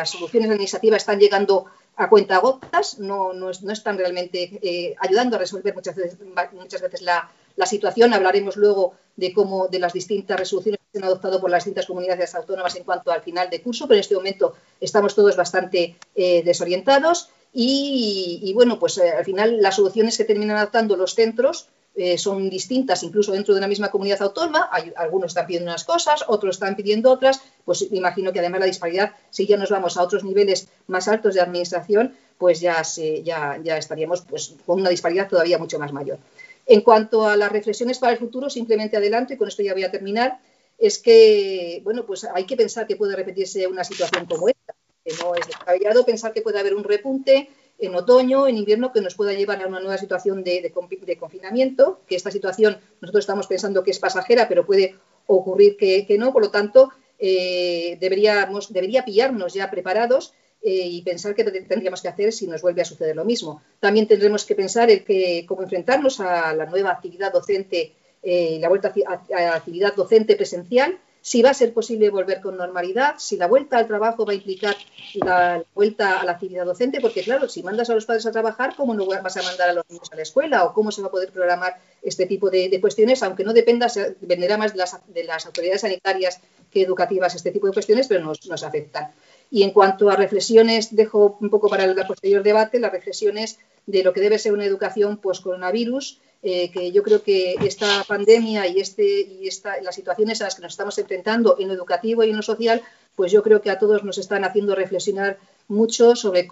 soluciones 0.09 0.49
administrativas 0.49 1.03
están 1.03 1.21
llegando 1.21 1.67
a 1.95 2.09
cuenta 2.09 2.39
gotas, 2.39 2.99
no, 2.99 3.31
no, 3.31 3.49
están 3.49 3.97
realmente 3.97 4.59
eh, 4.61 4.93
ayudando 4.99 5.37
a 5.37 5.39
resolver 5.39 5.73
muchas 5.73 5.95
veces, 5.95 6.19
muchas 6.51 6.81
veces 6.81 7.01
la, 7.01 7.29
situación. 7.65 8.13
Hablaremos 8.13 8.57
luego 8.57 8.95
de 9.15 9.31
cómo 9.31 9.69
de 9.69 9.79
las 9.79 9.93
distintas 9.93 10.37
resoluciones 10.37 10.79
que 10.81 10.91
se 10.91 10.97
han 10.97 11.05
adoptado 11.09 11.39
por 11.39 11.49
las 11.49 11.63
distintas 11.63 11.85
comunidades 11.85 12.35
autónomas 12.35 12.75
en 12.75 12.83
cuanto 12.83 13.09
al 13.09 13.21
final 13.21 13.49
de 13.49 13.61
curso, 13.61 13.87
pero 13.87 13.95
en 13.95 14.01
este 14.01 14.15
momento 14.15 14.53
estamos 14.81 15.15
todos 15.15 15.37
bastante 15.37 15.95
eh, 16.13 16.43
desorientados 16.43 17.29
y, 17.53 18.51
bueno, 18.53 18.79
pues 18.79 18.97
eh, 18.97 19.11
al 19.11 19.23
final 19.23 19.61
las 19.61 19.77
soluciones 19.77 20.17
que 20.17 20.25
terminan 20.25 20.57
adoptando 20.57 20.97
los 20.97 21.13
centros 21.13 21.69
eh, 21.95 22.17
son 22.17 22.49
distintas 22.49 23.03
incluso 23.03 23.31
dentro 23.31 23.53
de 23.53 23.59
una 23.59 23.67
misma 23.67 23.91
comunidad 23.91 24.21
autónoma, 24.23 24.69
algunos 24.95 25.31
están 25.31 25.45
pidiendo 25.45 25.69
unas 25.69 25.83
cosas, 25.83 26.25
otros 26.27 26.55
están 26.55 26.75
pidiendo 26.75 27.11
otras, 27.11 27.41
pues 27.65 27.87
imagino 27.91 28.33
que 28.33 28.39
además 28.39 28.61
la 28.61 28.65
disparidad, 28.65 29.13
si 29.29 29.45
ya 29.45 29.57
nos 29.57 29.69
vamos 29.69 29.97
a 29.97 30.01
otros 30.01 30.23
niveles 30.23 30.67
más 30.87 31.07
altos 31.07 31.35
de 31.35 31.41
administración, 31.41 32.15
pues 32.37 32.59
ya, 32.59 32.81
ya, 33.23 33.59
ya 33.63 33.77
estaríamos 33.77 34.21
pues, 34.21 34.55
con 34.65 34.81
una 34.81 34.89
disparidad 34.89 35.29
todavía 35.29 35.57
mucho 35.57 35.77
más 35.77 35.93
mayor. 35.93 36.17
En 36.65 36.81
cuanto 36.81 37.27
a 37.27 37.35
las 37.35 37.51
reflexiones 37.51 37.99
para 37.99 38.13
el 38.13 38.19
futuro, 38.19 38.49
simplemente 38.49 38.97
adelante, 38.97 39.37
con 39.37 39.47
esto 39.47 39.63
ya 39.63 39.73
voy 39.73 39.83
a 39.83 39.91
terminar, 39.91 40.39
es 40.77 40.97
que, 40.97 41.81
bueno, 41.83 42.05
pues 42.05 42.23
hay 42.23 42.45
que 42.45 42.57
pensar 42.57 42.87
que 42.87 42.95
puede 42.95 43.15
repetirse 43.15 43.67
una 43.67 43.83
situación 43.83 44.25
como 44.25 44.47
esta, 44.49 44.73
que 45.05 45.13
no 45.21 45.35
es 45.35 45.45
descabellado 45.45 46.05
pensar 46.05 46.33
que 46.33 46.41
puede 46.41 46.59
haber 46.59 46.73
un 46.73 46.83
repunte, 46.83 47.49
en 47.79 47.95
otoño, 47.95 48.47
en 48.47 48.57
invierno, 48.57 48.91
que 48.91 49.01
nos 49.01 49.15
pueda 49.15 49.33
llevar 49.33 49.61
a 49.61 49.67
una 49.67 49.79
nueva 49.79 49.97
situación 49.97 50.43
de, 50.43 50.71
confinamiento, 51.19 51.99
que 52.07 52.15
esta 52.15 52.31
situación 52.31 52.77
nosotros 53.01 53.23
estamos 53.23 53.47
pensando 53.47 53.83
que 53.83 53.91
es 53.91 53.99
pasajera, 53.99 54.47
pero 54.47 54.65
puede 54.65 54.95
ocurrir 55.27 55.77
que, 55.77 56.15
no, 56.17 56.31
por 56.31 56.43
lo 56.43 56.51
tanto, 56.51 56.91
eh, 57.19 57.97
deberíamos, 57.99 58.71
debería 58.71 59.05
pillarnos 59.05 59.53
ya 59.53 59.69
preparados 59.69 60.33
eh, 60.61 60.87
y 60.87 61.01
pensar 61.01 61.35
qué 61.35 61.43
tendríamos 61.43 62.01
que 62.01 62.07
hacer 62.07 62.31
si 62.31 62.47
nos 62.47 62.61
vuelve 62.61 62.81
a 62.81 62.85
suceder 62.85 63.15
lo 63.15 63.25
mismo. 63.25 63.61
También 63.79 64.07
tendremos 64.07 64.45
que 64.45 64.55
pensar 64.55 64.89
en 64.89 65.03
que, 65.03 65.45
cómo 65.47 65.61
enfrentarnos 65.63 66.19
a 66.19 66.53
la 66.53 66.65
nueva 66.65 66.91
actividad 66.91 67.33
docente, 67.33 67.93
eh, 68.21 68.57
la 68.61 68.69
vuelta 68.69 68.93
a, 69.05 69.37
a 69.37 69.55
actividad 69.55 69.93
docente 69.95 70.35
presencial, 70.35 70.97
si 71.23 71.41
va 71.41 71.51
a 71.51 71.53
ser 71.53 71.73
posible 71.73 72.09
volver 72.09 72.41
con 72.41 72.57
normalidad, 72.57 73.15
si 73.17 73.37
la 73.37 73.47
vuelta 73.47 73.77
al 73.77 73.87
trabajo 73.87 74.25
va 74.25 74.33
a 74.33 74.35
implicar 74.35 74.75
la 75.13 75.63
vuelta 75.73 76.19
a 76.19 76.25
la 76.25 76.33
actividad 76.33 76.65
docente, 76.65 76.99
porque 76.99 77.23
claro, 77.23 77.47
si 77.47 77.63
mandas 77.63 77.89
a 77.89 77.95
los 77.95 78.05
padres 78.05 78.25
a 78.25 78.31
trabajar, 78.33 78.75
¿cómo 78.75 78.93
no 78.93 79.05
vas 79.05 79.37
a 79.37 79.41
mandar 79.41 79.69
a 79.69 79.73
los 79.73 79.89
niños 79.89 80.11
a 80.11 80.17
la 80.17 80.21
escuela? 80.21 80.65
¿O 80.65 80.73
cómo 80.73 80.91
se 80.91 81.01
va 81.01 81.07
a 81.07 81.11
poder 81.11 81.31
programar 81.31 81.79
este 82.01 82.25
tipo 82.25 82.49
de, 82.49 82.77
cuestiones? 82.81 83.23
Aunque 83.23 83.45
no 83.45 83.53
dependa, 83.53 83.87
dependerá 84.19 84.57
más 84.57 84.73
de 84.73 84.79
las, 84.79 84.99
de 85.07 85.23
las, 85.23 85.45
autoridades 85.45 85.79
sanitarias 85.79 86.41
que 86.69 86.81
educativas 86.81 87.33
este 87.35 87.51
tipo 87.51 87.67
de 87.67 87.73
cuestiones, 87.73 88.09
pero 88.09 88.21
nos, 88.21 88.45
nos 88.47 88.63
afectan. 88.63 89.13
Y 89.49 89.63
en 89.63 89.71
cuanto 89.71 90.09
a 90.09 90.17
reflexiones, 90.17 90.93
dejo 90.93 91.37
un 91.39 91.49
poco 91.49 91.69
para 91.69 91.85
el 91.85 91.95
posterior 92.05 92.43
debate 92.43 92.81
las 92.81 92.91
reflexiones 92.91 93.59
de 93.85 94.03
lo 94.03 94.13
que 94.13 94.21
debe 94.21 94.39
ser 94.39 94.53
una 94.53 94.65
educación 94.65 95.17
post-coronavirus, 95.17 96.19
eh, 96.45 96.71
que 96.71 96.91
yo 96.91 97.03
creo 97.03 97.23
que 97.23 97.55
esta 97.61 98.03
pandemia 98.05 98.67
y, 98.67 98.81
este, 98.81 99.21
y 99.21 99.47
esta, 99.47 99.81
las 99.81 99.95
situaciones 99.95 100.41
a 100.41 100.43
las 100.43 100.55
que 100.55 100.61
nos 100.61 100.73
estamos 100.73 100.97
enfrentando 100.97 101.55
en 101.57 101.69
lo 101.69 101.73
educativo 101.73 102.21
y 102.21 102.31
en 102.31 102.35
lo 102.35 102.41
social, 102.41 102.81
pues 103.15 103.31
yo 103.31 103.41
creo 103.43 103.61
que 103.61 103.69
a 103.69 103.79
todos 103.79 104.03
nos 104.03 104.17
están 104.17 104.43
haciendo 104.43 104.75
reflexionar 104.75 105.37
mucho 105.69 106.17
sobre 106.17 106.45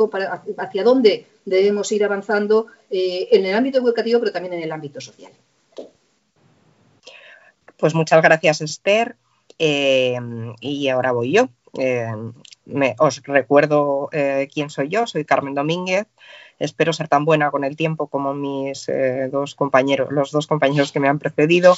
hacia 0.58 0.84
dónde 0.86 1.28
debemos 1.44 1.92
ir 1.92 2.06
avanzando 2.06 2.68
eh, 2.90 3.28
en 3.32 3.46
el 3.46 3.54
ámbito 3.54 3.80
educativo, 3.80 4.22
pero 4.22 4.32
también 4.32 4.54
en 4.54 4.64
el 4.64 4.72
ámbito 4.72 5.02
social. 5.02 5.34
Pues 7.76 7.94
muchas 7.94 8.22
gracias, 8.22 8.62
Esther. 8.62 9.18
Eh, 9.60 10.18
y 10.62 10.88
ahora 10.88 11.12
voy 11.12 11.34
yo. 11.34 11.50
os 12.98 13.24
recuerdo 13.24 14.10
quién 14.54 14.70
soy 14.70 14.88
yo, 14.88 15.06
soy 15.06 15.26
Carmen 15.26 15.54
Domínguez, 15.54 16.08
Espero 16.62 16.94
ser 16.94 17.08
tan 17.08 17.26
buena 17.26 17.50
con 17.50 17.64
el 17.64 17.76
tiempo 17.76 18.08
como 18.08 18.36
mis 18.36 18.88
eh, 18.88 19.30
dos 19.32 19.56
compañeros, 19.56 20.12
los 20.12 20.32
dos 20.32 20.46
compañeros 20.46 20.92
que 20.92 21.00
me 21.00 21.08
han 21.08 21.18
precedido. 21.18 21.76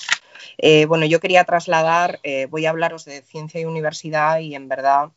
Eh, 0.57 0.85
bueno, 0.87 1.05
yo 1.05 1.21
quería 1.21 1.45
trasladar, 1.45 2.19
eh, 2.23 2.47
voy 2.47 2.65
a 2.65 2.71
hablaros 2.71 3.05
de 3.05 3.21
ciencia 3.21 3.61
y 3.61 3.65
universidad 3.65 4.39
y 4.39 4.55
en 4.55 4.67
verdad 4.67 5.11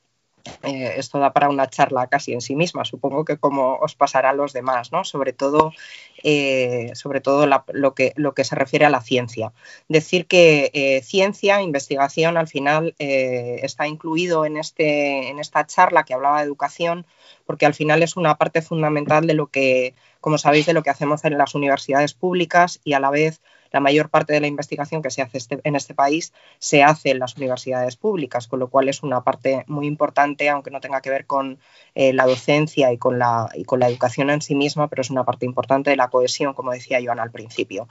esto 0.63 1.19
da 1.19 1.33
para 1.33 1.49
una 1.49 1.69
charla 1.69 2.07
casi 2.07 2.33
en 2.33 2.41
sí 2.41 2.57
misma, 2.57 2.85
supongo 2.85 3.25
que 3.25 3.37
como 3.37 3.77
os 3.77 3.95
pasará 3.95 4.31
a 4.31 4.35
los 4.35 4.53
demás, 4.53 4.93
¿no? 4.93 5.05
Sobre 5.05 5.33
todo, 5.33 5.73
sobre 6.95 7.21
todo 7.21 7.47
lo, 7.47 7.95
que, 7.95 8.13
lo 8.17 8.35
que 8.35 8.45
se 8.45 8.55
refiere 8.55 8.85
a 8.85 8.91
la 8.91 9.01
ciencia. 9.01 9.53
Decir 9.89 10.27
que 10.27 11.01
ciencia, 11.05 11.63
investigación, 11.63 12.37
al 12.37 12.49
final 12.49 12.95
está 12.99 13.87
incluido 13.87 14.45
en, 14.45 14.57
este, 14.57 15.29
en 15.29 15.39
esta 15.39 15.67
charla 15.67 16.05
que 16.05 16.15
hablaba 16.15 16.39
de 16.39 16.47
educación 16.47 17.07
porque 17.47 17.65
al 17.65 17.75
final 17.75 18.03
es 18.03 18.17
una 18.17 18.37
parte 18.37 18.61
fundamental 18.61 19.27
de 19.27 19.35
lo 19.35 19.47
que, 19.47 19.95
como 20.21 20.37
sabéis, 20.37 20.67
de 20.67 20.75
lo 20.75 20.83
que 20.83 20.91
hacemos 20.91 21.25
en 21.25 21.39
las 21.39 21.55
universidades 21.55 22.13
públicas 22.13 22.81
y 22.85 22.93
a 22.93 23.01
la 23.01 23.11
vez 23.11 23.41
la 23.77 23.81
mayor 23.81 24.09
parte 24.09 24.33
de 24.33 24.41
la 24.41 24.47
investigación 24.47 25.03
que 25.03 25.11
se 25.11 25.21
hace 25.21 25.37
este, 25.37 25.61
en 25.62 25.77
este 25.77 25.93
país 25.93 26.33
se 26.59 26.83
hace 26.83 27.11
en 27.11 27.19
las 27.19 27.37
universidades 27.37 27.97
públicas, 27.97 28.49
con 28.49 28.59
lo 28.59 28.69
cual 28.69 28.89
es 28.89 29.03
una 29.03 29.23
parte 29.23 29.65
muy 29.67 29.87
importante, 29.87 30.49
aunque 30.49 30.71
no 30.71 30.81
tenga 30.81 31.03
que 31.03 31.11
ver 31.11 31.27
con 31.27 31.59
eh, 31.95 32.15
la 32.15 32.25
docencia 32.25 32.91
y 32.91 32.97
con 32.97 33.19
la, 33.19 33.51
y 33.55 33.65
con 33.65 33.79
la 33.81 33.89
educación 33.89 34.31
en 34.31 34.41
sí 34.41 34.55
misma, 34.55 34.89
pero 34.89 35.03
es 35.03 35.11
una 35.11 35.25
parte 35.25 35.45
importante 35.45 35.91
de 35.91 35.97
la 35.97 36.09
cohesión, 36.09 36.55
como 36.55 36.73
decía 36.73 37.01
Joan 37.05 37.21
al 37.21 37.31
principio. 37.31 37.87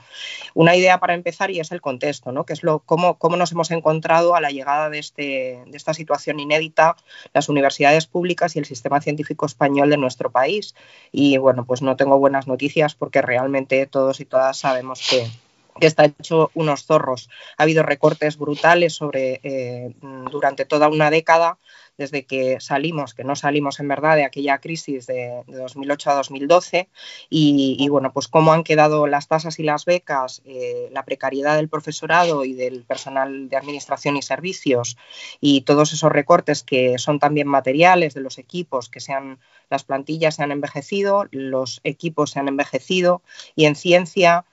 Una 0.56 0.76
idea 0.76 1.00
para 1.00 1.14
empezar 1.14 1.52
y 1.52 1.60
es 1.60 1.72
el 1.72 1.82
contexto, 1.82 2.32
¿no? 2.32 2.48
que 2.48 2.54
es 2.54 2.64
lo, 2.64 2.80
cómo, 2.80 3.20
cómo 3.20 3.38
nos 3.38 3.52
hemos 3.52 3.70
encontrado 3.70 4.34
a 4.34 4.42
la 4.42 4.50
llegada 4.50 4.90
de, 4.90 4.98
este, 4.98 5.62
de 5.68 5.78
esta 5.78 5.94
situación 5.94 6.40
inédita 6.40 6.96
las 7.32 7.48
universidades 7.48 8.08
públicas 8.08 8.56
y 8.56 8.60
el 8.60 8.66
sistema 8.66 9.02
científico 9.02 9.46
español 9.46 9.92
de 9.92 9.98
nuestro 9.98 10.32
país. 10.32 10.74
Y 11.12 11.38
bueno, 11.38 11.64
pues 11.66 11.84
no 11.84 11.96
tengo 11.96 12.18
buenas 12.18 12.48
noticias 12.48 12.96
porque 12.96 13.22
realmente 13.22 13.86
todos 13.86 14.20
y 14.20 14.26
todas 14.26 14.58
sabemos 14.58 15.08
que 15.08 15.28
que 15.80 15.88
está 15.88 16.06
hecho 16.06 16.52
unos 16.54 16.86
zorros. 16.86 17.30
Ha 17.58 17.64
habido 17.64 17.84
recortes 17.84 18.38
brutales 18.38 18.94
sobre, 18.94 19.42
eh, 19.44 19.94
durante 20.32 20.66
toda 20.66 20.88
una 20.88 21.10
década, 21.10 21.58
desde 21.98 22.26
que 22.26 22.60
salimos, 22.60 23.14
que 23.14 23.24
no 23.24 23.36
salimos 23.36 23.80
en 23.80 23.88
verdad 23.88 24.16
de 24.16 24.26
aquella 24.26 24.58
crisis 24.58 25.08
de, 25.08 25.44
2008 25.48 26.10
a 26.10 26.16
2012, 26.16 26.90
y, 27.30 27.88
bueno, 27.90 28.12
pues 28.12 28.28
cómo 28.28 28.52
han 28.52 28.64
quedado 28.64 29.08
las 29.08 29.28
tasas 29.28 29.60
y 29.60 29.64
las 29.64 29.86
becas, 29.86 30.42
eh, 30.46 30.90
la 30.92 31.04
precariedad 31.04 31.56
del 31.56 31.70
profesorado 31.70 32.44
y 32.44 32.54
del 32.54 32.84
personal 32.84 33.48
de 33.50 33.58
administración 33.58 34.18
y 34.18 34.22
servicios, 34.22 34.98
y 35.40 35.62
todos 35.62 35.94
esos 35.94 36.12
recortes 36.12 36.64
que 36.64 36.98
son 36.98 37.20
también 37.20 37.48
materiales 37.48 38.14
de 38.14 38.22
los 38.22 38.38
equipos, 38.38 38.90
que 38.90 39.00
sean 39.00 39.40
las 39.70 39.84
plantillas 39.84 40.36
se 40.36 40.44
han 40.44 40.52
envejecido, 40.52 41.28
los 41.32 41.82
equipos 41.84 42.32
se 42.32 42.40
han 42.40 42.50
envejecido, 42.50 43.22
y 43.56 43.66
en 43.66 43.76
ciencia 43.76 44.46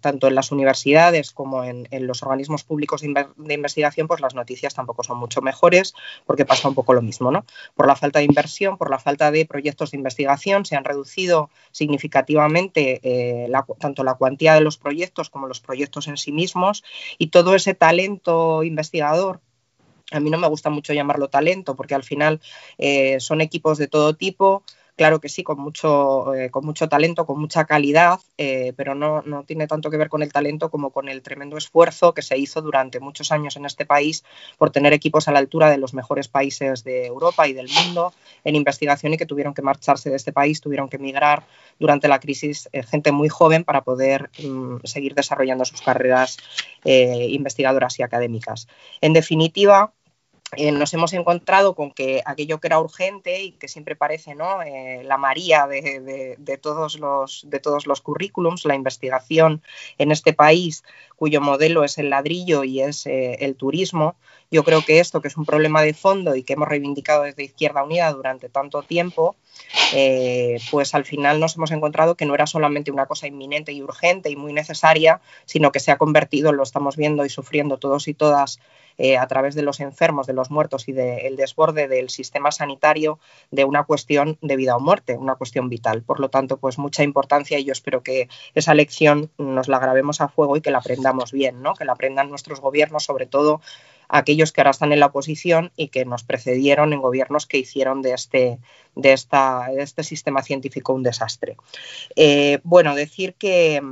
tanto 0.00 0.28
en 0.28 0.34
las 0.36 0.52
universidades 0.52 1.32
como 1.32 1.64
en, 1.64 1.88
los 2.06 2.22
organismos 2.22 2.62
públicos 2.62 3.00
de, 3.00 3.54
investigación, 3.54 4.06
pues 4.06 4.20
las 4.20 4.34
noticias 4.34 4.74
tampoco 4.74 5.02
son 5.02 5.18
mucho 5.18 5.42
mejores 5.42 5.94
porque 6.26 6.44
pasa 6.44 6.68
un 6.68 6.74
poco 6.74 6.94
lo 6.94 7.02
mismo, 7.02 7.32
¿no? 7.32 7.44
Por 7.74 7.88
la 7.88 7.96
falta 7.96 8.20
de 8.20 8.24
inversión, 8.24 8.78
por 8.78 8.90
la 8.90 9.00
falta 9.00 9.32
de 9.32 9.44
proyectos 9.44 9.90
de 9.90 9.96
investigación, 9.96 10.64
se 10.64 10.76
han 10.76 10.84
reducido 10.84 11.50
significativamente 11.72 13.00
eh, 13.02 13.50
tanto 13.80 14.04
la 14.04 14.14
cuantía 14.14 14.54
de 14.54 14.60
los 14.60 14.78
proyectos 14.78 15.28
como 15.28 15.48
los 15.48 15.60
proyectos 15.60 16.06
en 16.06 16.16
sí 16.16 16.30
mismos 16.30 16.84
y 17.18 17.28
todo 17.28 17.56
ese 17.56 17.74
talento 17.74 18.62
investigador 18.62 19.40
a 20.12 20.20
mí 20.20 20.30
no 20.30 20.38
me 20.38 20.46
gusta 20.46 20.70
mucho 20.70 20.92
llamarlo 20.92 21.28
talento 21.28 21.74
porque 21.74 21.94
al 21.94 22.04
final 22.04 22.40
eh, 22.78 23.18
son 23.18 23.40
equipos 23.40 23.76
de 23.78 23.88
todo 23.88 24.14
tipo, 24.14 24.62
claro 24.96 25.20
que 25.20 25.28
sí, 25.28 25.42
con 25.42 25.60
mucho, 25.60 26.34
eh, 26.34 26.50
con 26.50 26.64
mucho 26.64 26.88
talento, 26.88 27.26
con 27.26 27.38
mucha 27.38 27.66
calidad, 27.66 28.18
eh, 28.38 28.72
pero 28.76 28.94
no, 28.94 29.22
no, 29.22 29.44
tiene 29.44 29.66
tanto 29.66 29.90
que 29.90 29.98
ver 29.98 30.08
con 30.08 30.22
el 30.22 30.32
talento 30.32 30.70
como 30.70 30.90
con 30.90 31.08
el 31.08 31.22
tremendo 31.22 31.56
esfuerzo 31.56 32.14
que 32.14 32.22
se 32.22 32.38
hizo 32.38 32.62
durante 32.62 32.98
muchos 32.98 33.30
años 33.30 33.56
en 33.56 33.66
este 33.66 33.84
país 33.84 34.24
por 34.56 34.70
tener 34.70 34.92
equipos 34.94 35.28
a 35.28 35.32
la 35.32 35.38
altura 35.38 35.70
de 35.70 35.76
los 35.76 35.94
mejores 35.94 36.28
países 36.28 36.82
de 36.82 37.06
Europa 37.06 37.46
y 37.46 37.52
del 37.52 37.68
mundo 37.68 38.14
en 38.44 38.56
investigación 38.56 39.12
y 39.14 39.18
que 39.18 39.26
tuvieron 39.26 39.54
que 39.54 39.62
marcharse 39.62 40.08
de 40.08 40.16
este 40.16 40.32
país, 40.32 40.60
tuvieron 40.60 40.88
que 40.88 40.96
emigrar 40.96 41.44
durante 41.78 42.08
la 42.08 42.18
crisis 42.18 42.68
eh, 42.72 42.82
gente 42.82 43.12
muy 43.12 43.28
joven 43.28 43.64
para 43.64 43.82
poder 43.82 44.30
mm, 44.42 44.78
seguir 44.84 45.14
desarrollando 45.14 45.64
sus 45.64 45.82
carreras 45.82 46.38
investigadoras 46.84 47.98
y 47.98 48.04
académicas. 48.04 48.68
En 49.00 49.12
definitiva, 49.12 49.92
eh, 50.52 50.70
nos 50.70 50.94
hemos 50.94 51.12
encontrado 51.12 51.74
con 51.74 51.90
que 51.90 52.22
aquello 52.24 52.60
que 52.60 52.68
era 52.68 52.78
urgente 52.78 53.42
y 53.42 53.52
que 53.52 53.66
siempre 53.66 53.96
parece 53.96 54.36
¿no? 54.36 54.62
Eh, 54.62 55.02
la 55.02 55.16
María 55.16 55.66
de, 55.66 56.58
todos 56.62 57.00
los, 57.00 57.44
de 57.48 57.58
todos 57.58 57.88
los 57.88 58.00
currículums, 58.00 58.64
la 58.64 58.76
investigación 58.76 59.60
en 59.98 60.12
este 60.12 60.32
país, 60.32 60.84
cuyo 61.16 61.40
modelo 61.40 61.82
es 61.82 61.98
el 61.98 62.10
ladrillo 62.10 62.62
y 62.62 62.80
es 62.80 63.06
eh, 63.06 63.38
el 63.40 63.56
turismo, 63.56 64.14
yo 64.48 64.62
creo 64.62 64.84
que 64.84 65.00
esto, 65.00 65.20
que 65.20 65.26
es 65.26 65.36
un 65.36 65.46
problema 65.46 65.82
de 65.82 65.94
fondo 65.94 66.36
y 66.36 66.44
que 66.44 66.52
hemos 66.52 66.68
reivindicado 66.68 67.24
desde 67.24 67.42
Izquierda 67.42 67.82
Unida 67.82 68.12
durante 68.12 68.48
tanto 68.48 68.82
tiempo, 68.84 69.34
pues 70.70 70.94
al 70.94 71.04
final 71.04 71.40
nos 71.40 71.56
hemos 71.56 71.72
encontrado 71.72 72.14
que 72.14 72.26
no 72.26 72.34
era 72.34 72.46
solamente 72.46 72.92
una 72.92 73.06
cosa 73.06 73.26
inminente 73.26 73.72
y 73.72 73.82
urgente 73.82 74.30
y 74.30 74.36
muy 74.36 74.52
necesaria, 74.52 75.20
sino 75.46 75.72
que 75.72 75.80
se 75.80 75.90
ha 75.90 75.98
convertido, 75.98 76.52
lo 76.52 76.62
estamos 76.62 76.96
viendo 76.96 77.24
y 77.24 77.30
sufriendo 77.30 77.78
todos 77.78 78.06
y 78.06 78.14
todas 78.14 78.60
eh, 78.98 79.18
a 79.18 79.26
través 79.26 79.54
de 79.54 79.62
los 79.62 79.80
enfermos, 79.80 80.26
de 80.26 80.32
los 80.32 80.50
muertos 80.50 80.88
y 80.88 80.92
del 80.92 81.36
desborde 81.36 81.88
del 81.88 82.08
sistema 82.08 82.50
sanitario 82.50 83.18
de 83.50 83.64
una 83.64 83.84
cuestión 83.84 84.38
de 84.40 84.56
vida 84.56 84.76
o 84.76 84.80
muerte, 84.80 85.16
una 85.16 85.34
cuestión 85.34 85.68
vital. 85.68 86.02
Por 86.02 86.20
lo 86.20 86.30
tanto, 86.30 86.56
pues 86.56 86.78
mucha 86.78 87.02
importancia 87.02 87.58
y 87.58 87.64
yo 87.64 87.72
espero 87.72 88.02
que 88.02 88.28
esa 88.54 88.74
lección 88.74 89.30
nos 89.38 89.68
la 89.68 89.78
grabemos 89.78 90.20
a 90.20 90.28
fuego 90.28 90.56
y 90.56 90.60
que 90.60 90.70
la 90.70 90.78
aprendamos 90.78 91.32
bien, 91.32 91.62
¿no? 91.62 91.74
que 91.74 91.84
la 91.84 91.92
aprendan 91.92 92.30
nuestros 92.30 92.60
gobiernos, 92.60 93.04
sobre 93.04 93.26
todo 93.26 93.60
aquellos 94.08 94.52
que 94.52 94.60
ahora 94.60 94.70
están 94.70 94.92
en 94.92 95.00
la 95.00 95.06
oposición 95.06 95.72
y 95.76 95.88
que 95.88 96.04
nos 96.04 96.24
precedieron 96.24 96.92
en 96.92 97.00
gobiernos 97.00 97.46
que 97.46 97.58
hicieron 97.58 98.02
de 98.02 98.12
este, 98.12 98.58
de 98.94 99.12
esta, 99.12 99.68
este 99.76 100.04
sistema 100.04 100.42
científico 100.42 100.92
un 100.92 101.02
desastre. 101.02 101.56
Eh, 102.14 102.60
bueno, 102.62 102.94
decir 102.94 103.34
que 103.34 103.82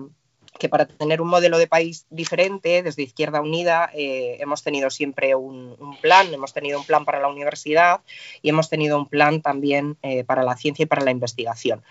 que 0.59 0.69
para 0.69 0.87
tener 0.87 1.21
un 1.21 1.29
modelo 1.29 1.59
de 1.59 1.67
país 1.67 2.07
diferente, 2.11 2.83
desde 2.83 3.03
Izquierda 3.03 3.41
Unida, 3.41 3.91
eh, 3.95 4.37
hemos 4.41 4.63
tenido 4.63 4.89
siempre 4.91 5.35
un, 5.35 5.77
plan, 6.01 6.33
hemos 6.33 6.53
tenido 6.53 6.79
un 6.79 6.87
plan 6.87 7.05
para 7.05 7.21
la 7.21 7.29
universidad 7.29 8.01
y 8.41 8.51
hemos 8.51 8.69
tenido 8.69 8.97
un 8.97 9.07
plan 9.07 9.43
también 9.43 9.97
eh, 10.03 10.25
para 10.25 10.43
la 10.43 10.57
ciencia 10.57 10.85
y 10.85 10.87
para 10.87 11.03
la 11.03 11.11
investigación. 11.11 11.83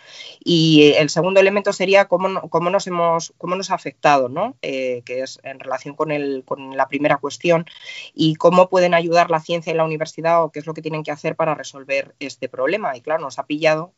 Y 0.43 0.93
el 0.97 1.09
segundo 1.09 1.39
elemento 1.39 1.73
sería 1.73 2.05
cómo, 2.05 2.49
cómo 2.49 2.69
nos, 2.69 2.87
hemos, 2.87 3.33
cómo 3.37 3.55
nos 3.55 3.71
ha 3.71 3.75
afectado, 3.75 4.29
¿no? 4.29 4.55
Eh, 4.61 5.01
que 5.05 5.21
es 5.21 5.39
en 5.43 5.59
relación 5.59 5.95
con, 5.95 6.11
el, 6.11 6.43
con 6.45 6.77
la 6.77 6.87
primera 6.87 7.17
cuestión, 7.17 7.65
y 8.13 8.35
cómo 8.35 8.69
pueden 8.69 8.93
ayudar 8.93 9.29
la 9.29 9.39
ciencia 9.39 9.73
y 9.73 9.75
la 9.75 9.83
universidad 9.83 10.43
o 10.43 10.51
qué 10.51 10.59
es 10.59 10.65
lo 10.65 10.73
que 10.73 10.81
tienen 10.81 11.03
que 11.03 11.11
hacer 11.11 11.35
para 11.35 11.55
resolver 11.55 12.15
este 12.19 12.49
problema. 12.49 12.95
Y 12.95 13.01
claro, 13.01 13.21
nos 13.21 13.39
ha 13.39 13.45
pillado 13.45 13.93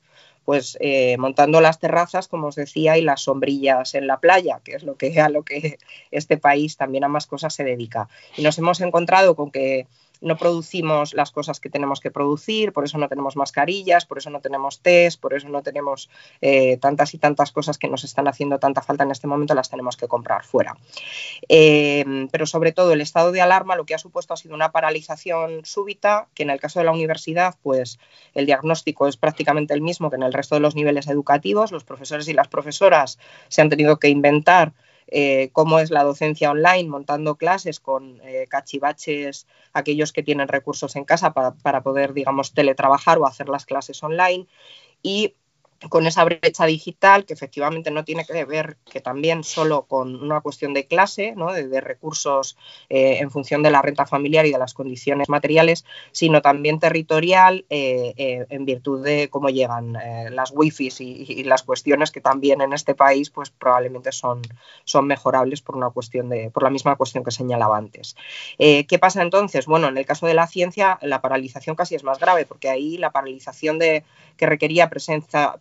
pues 0.45 0.77
eh, 0.79 1.17
montando 1.17 1.59
las 1.59 1.79
terrazas, 1.79 2.27
como 2.27 2.47
os 2.47 2.55
decía, 2.55 2.97
y 2.97 3.01
las 3.01 3.21
sombrillas 3.21 3.95
en 3.95 4.07
la 4.07 4.19
playa, 4.19 4.61
que 4.63 4.75
es 4.75 4.83
lo 4.83 4.95
que 4.95 5.19
a 5.19 5.29
lo 5.29 5.43
que 5.43 5.79
este 6.11 6.37
país 6.37 6.77
también 6.77 7.03
a 7.03 7.07
más 7.07 7.25
cosas 7.25 7.53
se 7.53 7.63
dedica. 7.63 8.07
Y 8.37 8.43
nos 8.43 8.57
hemos 8.59 8.79
encontrado 8.79 9.35
con 9.35 9.51
que 9.51 9.87
no 10.21 10.37
producimos 10.37 11.13
las 11.13 11.31
cosas 11.31 11.59
que 11.59 11.69
tenemos 11.69 11.99
que 11.99 12.11
producir, 12.11 12.73
por 12.73 12.83
eso 12.83 12.97
no 12.97 13.07
tenemos 13.07 13.35
mascarillas, 13.35 14.05
por 14.05 14.17
eso 14.17 14.29
no 14.29 14.41
tenemos 14.41 14.79
test, 14.79 15.19
por 15.19 15.33
eso 15.33 15.49
no 15.49 15.61
tenemos 15.61 16.09
eh, 16.41 16.77
tantas 16.77 17.13
y 17.13 17.17
tantas 17.17 17.51
cosas 17.51 17.77
que 17.77 17.87
nos 17.87 18.03
están 18.03 18.27
haciendo 18.27 18.59
tanta 18.59 18.81
falta 18.81 19.03
en 19.03 19.11
este 19.11 19.27
momento, 19.27 19.53
las 19.53 19.69
tenemos 19.69 19.97
que 19.97 20.07
comprar 20.07 20.43
fuera. 20.43 20.75
Eh, 21.49 22.27
pero 22.31 22.45
sobre 22.45 22.71
todo 22.71 22.93
el 22.93 23.01
estado 23.01 23.31
de 23.31 23.41
alarma 23.41 23.75
lo 23.75 23.85
que 23.85 23.95
ha 23.95 23.99
supuesto 23.99 24.33
ha 24.33 24.37
sido 24.37 24.55
una 24.55 24.71
paralización 24.71 25.65
súbita, 25.65 26.27
que 26.33 26.43
en 26.43 26.49
el 26.49 26.59
caso 26.59 26.79
de 26.79 26.85
la 26.85 26.91
universidad, 26.91 27.55
pues 27.61 27.99
el 28.33 28.45
diagnóstico 28.45 29.07
es 29.07 29.17
prácticamente 29.17 29.73
el 29.73 29.81
mismo 29.81 30.09
que 30.09 30.15
en 30.15 30.23
el 30.23 30.33
resto 30.33 30.55
de 30.55 30.61
los 30.61 30.75
niveles 30.75 31.07
educativos. 31.07 31.71
Los 31.71 31.83
profesores 31.83 32.27
y 32.27 32.33
las 32.33 32.47
profesoras 32.47 33.19
se 33.47 33.61
han 33.61 33.69
tenido 33.69 33.97
que 33.97 34.09
inventar 34.09 34.73
eh, 35.07 35.49
cómo 35.53 35.79
es 35.79 35.91
la 35.91 36.03
docencia 36.03 36.51
online, 36.51 36.89
montando 36.89 37.35
clases 37.35 37.79
con 37.79 38.19
eh, 38.23 38.47
cachivaches, 38.49 39.47
aquellos 39.73 40.11
que 40.11 40.23
tienen 40.23 40.47
recursos 40.47 40.95
en 40.95 41.05
casa 41.05 41.33
para, 41.33 41.53
para, 41.55 41.83
poder, 41.83 42.13
digamos, 42.13 42.53
teletrabajar 42.53 43.19
o 43.19 43.25
hacer 43.25 43.49
las 43.49 43.65
clases 43.65 44.01
online. 44.03 44.47
Y 45.01 45.35
con 45.89 46.07
esa 46.07 46.23
brecha 46.23 46.65
digital 46.65 47.25
que 47.25 47.33
efectivamente 47.33 47.91
no 47.91 48.03
tiene 48.03 48.25
que 48.25 48.45
ver 48.45 48.77
que 48.85 49.01
también 49.01 49.43
solo 49.43 49.83
con 49.83 50.15
una 50.15 50.41
cuestión 50.41 50.73
de 50.73 50.87
clase, 50.87 51.33
¿no? 51.35 51.53
de, 51.53 51.81
recursos 51.81 52.57
eh, 52.89 53.17
en 53.19 53.29
función 53.29 53.61
de 53.61 53.71
la 53.71 53.81
renta 53.81 54.05
familiar 54.05 54.45
y 54.45 54.51
de 54.51 54.57
las 54.57 54.73
condiciones 54.73 55.29
materiales, 55.29 55.85
sino 56.11 56.41
también 56.41 56.79
territorial 56.79 57.65
eh, 57.69 58.13
eh, 58.17 58.45
en 58.49 58.65
virtud 58.65 59.03
de 59.03 59.29
cómo 59.29 59.49
llegan 59.49 59.93
las 60.31 60.51
wifi 60.51 60.89
y, 60.99 61.43
las 61.43 61.63
cuestiones 61.63 62.11
que 62.11 62.21
también 62.21 62.61
en 62.61 62.73
este 62.73 62.95
país 62.95 63.29
pues 63.29 63.49
probablemente 63.49 64.11
son, 64.11 64.41
son 64.83 65.07
mejorables 65.07 65.61
por 65.61 65.75
una 65.75 65.89
cuestión 65.89 66.29
de 66.29 66.49
por 66.49 66.63
la 66.63 66.69
misma 66.69 66.95
cuestión 66.95 67.23
que 67.23 67.31
señalaba 67.31 67.77
antes. 67.77 68.15
¿Qué 68.57 68.99
pasa 68.99 69.21
entonces? 69.21 69.65
Bueno, 69.65 69.87
en 69.87 69.97
el 69.97 70.05
caso 70.05 70.25
de 70.25 70.33
la 70.33 70.47
ciencia 70.47 70.97
la 71.01 71.21
paralización 71.21 71.75
casi 71.75 71.95
es 71.95 72.03
más 72.03 72.19
grave 72.19 72.45
porque 72.45 72.69
ahí 72.69 72.97
la 72.97 73.11
paralización 73.11 73.79
de 73.79 74.03
que 74.37 74.45
requería 74.45 74.89
presencia 74.89 75.55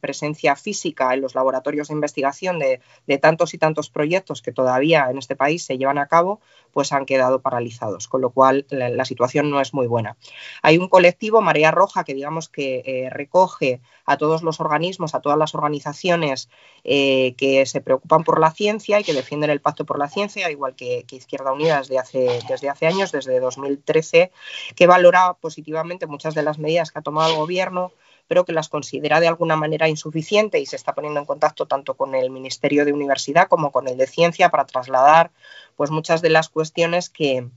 física 0.56 1.14
en 1.14 1.20
los 1.20 1.34
laboratorios 1.34 1.88
de 1.88 1.94
investigación 1.94 2.58
de, 2.58 2.80
tantos 3.18 3.54
y 3.54 3.58
tantos 3.58 3.90
proyectos 3.90 4.42
que 4.42 4.52
todavía 4.52 5.08
en 5.10 5.18
este 5.18 5.36
país 5.36 5.64
se 5.64 5.78
llevan 5.78 5.98
a 5.98 6.06
cabo, 6.06 6.40
pues 6.72 6.92
han 6.92 7.06
quedado 7.06 7.40
paralizados, 7.40 8.08
con 8.08 8.20
lo 8.20 8.30
cual 8.30 8.66
la, 8.68 9.04
situación 9.04 9.50
no 9.50 9.60
es 9.60 9.74
muy 9.74 9.86
buena. 9.86 10.16
Hay 10.62 10.78
un 10.78 10.88
colectivo, 10.88 11.40
Marea 11.40 11.70
Roja, 11.70 12.04
que 12.04 12.14
digamos 12.14 12.48
que 12.48 12.82
eh, 12.84 13.10
recoge 13.10 13.80
a 14.06 14.16
todos 14.16 14.42
los 14.42 14.60
organismos, 14.60 15.14
a 15.14 15.20
todas 15.20 15.38
las 15.38 15.54
organizaciones 15.54 16.48
eh, 16.82 17.34
que 17.36 17.64
se 17.66 17.80
preocupan 17.80 18.24
por 18.24 18.40
la 18.40 18.50
ciencia 18.50 18.98
y 18.98 19.04
que 19.04 19.14
defienden 19.14 19.50
el 19.50 19.60
pacto 19.60 19.84
por 19.84 19.98
la 19.98 20.08
ciencia, 20.08 20.50
igual 20.50 20.74
que, 20.74 21.04
que 21.06 21.16
Izquierda 21.16 21.52
Unida 21.52 21.78
desde 21.78 21.98
hace, 21.98 22.40
desde 22.48 22.68
hace 22.68 22.86
años, 22.86 23.12
desde 23.12 23.38
2013, 23.40 24.32
que 24.74 24.86
valora 24.86 25.34
positivamente 25.34 26.06
muchas 26.06 26.34
de 26.34 26.42
las 26.42 26.58
medidas 26.58 26.90
que 26.90 26.98
ha 26.98 27.02
tomado 27.02 27.30
el 27.30 27.36
Gobierno 27.36 27.92
pero 28.26 28.44
que 28.44 28.52
las 28.52 28.68
considera 28.68 29.20
de 29.20 29.28
alguna 29.28 29.56
manera 29.56 29.88
insuficiente 29.88 30.58
y 30.60 30.66
se 30.66 30.76
está 30.76 30.94
poniendo 30.94 31.20
en 31.20 31.26
contacto 31.26 31.66
tanto 31.66 31.94
con 31.94 32.14
el 32.14 32.30
Ministerio 32.30 32.84
de 32.84 32.92
Universidad 32.92 33.48
como 33.48 33.70
con 33.70 33.88
el 33.88 33.96
de 33.96 34.06
Ciencia 34.06 34.50
para 34.50 34.64
trasladar 34.64 35.30
pues 35.76 35.90
muchas 35.90 36.22
de 36.22 36.30
las 36.30 36.48
cuestiones 36.48 37.10
que, 37.10 37.48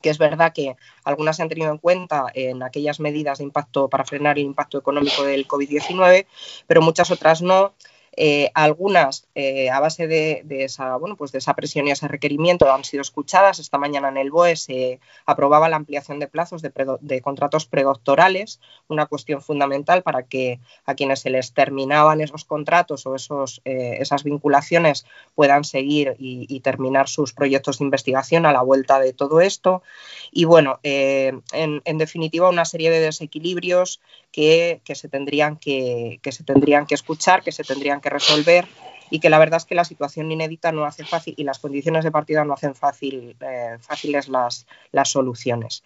que 0.00 0.10
es 0.10 0.18
verdad 0.18 0.52
que 0.52 0.76
algunas 1.04 1.36
se 1.36 1.42
han 1.42 1.48
tenido 1.48 1.70
en 1.70 1.78
cuenta 1.78 2.26
en 2.34 2.62
aquellas 2.62 3.00
medidas 3.00 3.38
de 3.38 3.44
impacto 3.44 3.88
para 3.88 4.04
frenar 4.04 4.38
el 4.38 4.44
impacto 4.44 4.78
económico 4.78 5.24
del 5.24 5.48
COVID-19, 5.48 6.26
pero 6.66 6.82
muchas 6.82 7.10
otras 7.10 7.42
no. 7.42 7.74
Eh, 8.16 8.50
algunas, 8.54 9.26
eh, 9.34 9.70
a 9.70 9.80
base 9.80 10.06
de, 10.06 10.44
esa, 10.48 10.96
bueno, 10.96 11.16
pues 11.16 11.32
de 11.32 11.38
esa 11.38 11.54
presión 11.54 11.86
y 11.88 11.90
ese 11.90 12.06
requerimiento, 12.06 12.72
han 12.72 12.84
sido 12.84 13.02
escuchadas. 13.02 13.58
Esta 13.58 13.78
mañana 13.78 14.08
en 14.08 14.16
el 14.16 14.30
BOE 14.30 14.56
se 14.56 15.00
aprobaba 15.26 15.68
la 15.68 15.76
ampliación 15.76 16.20
de 16.20 16.28
plazos 16.28 16.62
de, 16.62 17.20
contratos 17.22 17.66
predoctorales, 17.66 18.60
una 18.88 19.06
cuestión 19.06 19.40
fundamental 19.40 20.02
para 20.02 20.24
que 20.24 20.60
a 20.84 20.94
quienes 20.94 21.20
se 21.20 21.30
les 21.30 21.52
terminaban 21.52 22.20
esos 22.20 22.44
contratos 22.44 23.06
o 23.06 23.14
esos, 23.14 23.60
eh, 23.64 23.98
esas 24.00 24.22
vinculaciones 24.22 25.06
puedan 25.34 25.64
seguir 25.64 26.14
y, 26.18 26.44
terminar 26.64 27.08
sus 27.08 27.34
proyectos 27.34 27.78
de 27.78 27.84
investigación 27.84 28.46
a 28.46 28.52
la 28.52 28.62
vuelta 28.62 28.98
de 28.98 29.12
todo 29.12 29.40
esto. 29.40 29.82
Y 30.30 30.44
bueno, 30.44 30.78
en, 30.82 31.42
en, 31.52 31.98
definitiva, 31.98 32.48
una 32.48 32.64
serie 32.64 32.90
de 32.90 33.00
desequilibrios 33.00 34.00
que, 34.32 34.80
que, 34.84 34.94
se 34.94 35.08
tendrían 35.08 35.56
que, 35.56 36.20
que 36.22 36.32
se 36.32 36.42
tendrían 36.42 36.86
que 36.86 36.94
escuchar, 36.94 37.42
que 37.42 37.52
se 37.52 37.64
tendrían 37.64 38.00
que 38.04 38.10
resolver 38.10 38.68
y 39.10 39.20
que 39.20 39.30
la 39.30 39.38
verdad 39.38 39.58
es 39.58 39.64
que 39.64 39.74
la 39.74 39.84
situación 39.84 40.30
inédita 40.30 40.72
no 40.72 40.84
hace 40.84 41.04
fácil 41.04 41.34
y 41.36 41.44
las 41.44 41.58
condiciones 41.58 42.04
de 42.04 42.10
partida 42.10 42.44
no 42.44 42.54
hacen 42.54 42.74
fácil, 42.74 43.36
eh, 43.40 43.76
fáciles 43.80 44.28
las, 44.28 44.66
las, 44.92 45.08
soluciones. 45.08 45.82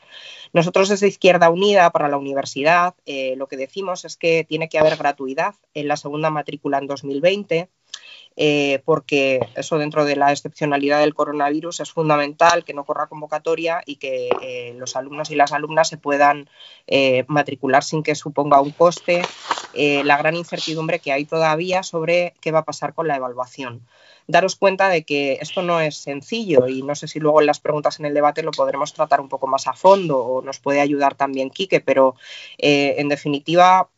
Nosotros 0.52 0.88
desde 0.88 1.08
Izquierda 1.08 1.50
Unida 1.50 1.90
para 1.90 2.08
la 2.08 2.16
universidad 2.16 2.94
eh, 3.06 3.34
lo 3.36 3.46
que 3.46 3.56
decimos 3.56 4.04
es 4.04 4.16
que 4.16 4.44
tiene 4.48 4.68
que 4.68 4.78
haber 4.78 4.96
gratuidad 4.96 5.54
en 5.74 5.88
la 5.88 5.96
segunda 5.96 6.30
matrícula 6.30 6.78
en 6.78 6.86
2020 6.86 7.68
eh, 8.40 8.82
porque 8.84 9.40
eso 9.56 9.78
dentro 9.78 10.04
de 10.04 10.14
la 10.14 10.30
excepcionalidad 10.30 11.00
del 11.00 11.12
coronavirus 11.12 11.80
es 11.80 11.90
fundamental 11.90 12.62
que 12.64 12.72
no 12.72 12.84
corra 12.84 13.08
convocatoria 13.08 13.82
y 13.84 13.96
que 13.96 14.28
eh, 14.40 14.74
los 14.78 14.94
alumnos 14.94 15.32
y 15.32 15.34
las 15.34 15.52
alumnas 15.52 15.88
se 15.88 15.96
puedan 15.96 16.48
eh, 16.86 17.24
matricular 17.26 17.82
sin 17.82 18.04
que 18.04 18.14
suponga 18.14 18.60
un 18.60 18.70
coste, 18.70 19.22
la 19.74 20.16
gran 20.18 20.36
incertidumbre 20.36 21.00
que 21.00 21.10
hay 21.10 21.24
todavía 21.24 21.82
sobre 21.82 22.34
qué 22.40 22.52
va 22.52 22.60
a 22.60 22.64
pasar 22.64 22.94
con 22.94 23.08
la 23.08 23.16
evaluación. 23.16 23.82
Daros 24.28 24.54
cuenta 24.54 24.88
de 24.88 25.02
que 25.02 25.38
esto 25.40 25.62
no 25.62 25.80
es 25.80 25.96
sencillo 25.96 26.68
y 26.68 26.82
no 26.82 26.94
sé 26.94 27.08
si 27.08 27.18
luego 27.18 27.40
en 27.40 27.46
las 27.46 27.58
preguntas 27.58 27.98
en 27.98 28.06
el 28.06 28.14
debate 28.14 28.44
lo 28.44 28.52
podremos 28.52 28.92
tratar 28.92 29.20
un 29.20 29.28
poco 29.28 29.48
más 29.48 29.66
a 29.66 29.72
fondo 29.72 30.18
o 30.18 30.42
nos 30.42 30.60
puede 30.60 30.80
ayudar 30.80 31.16
también 31.16 31.50
Quique, 31.50 31.80
pero 31.80 32.14
en 32.58 33.08
definitiva 33.08 33.88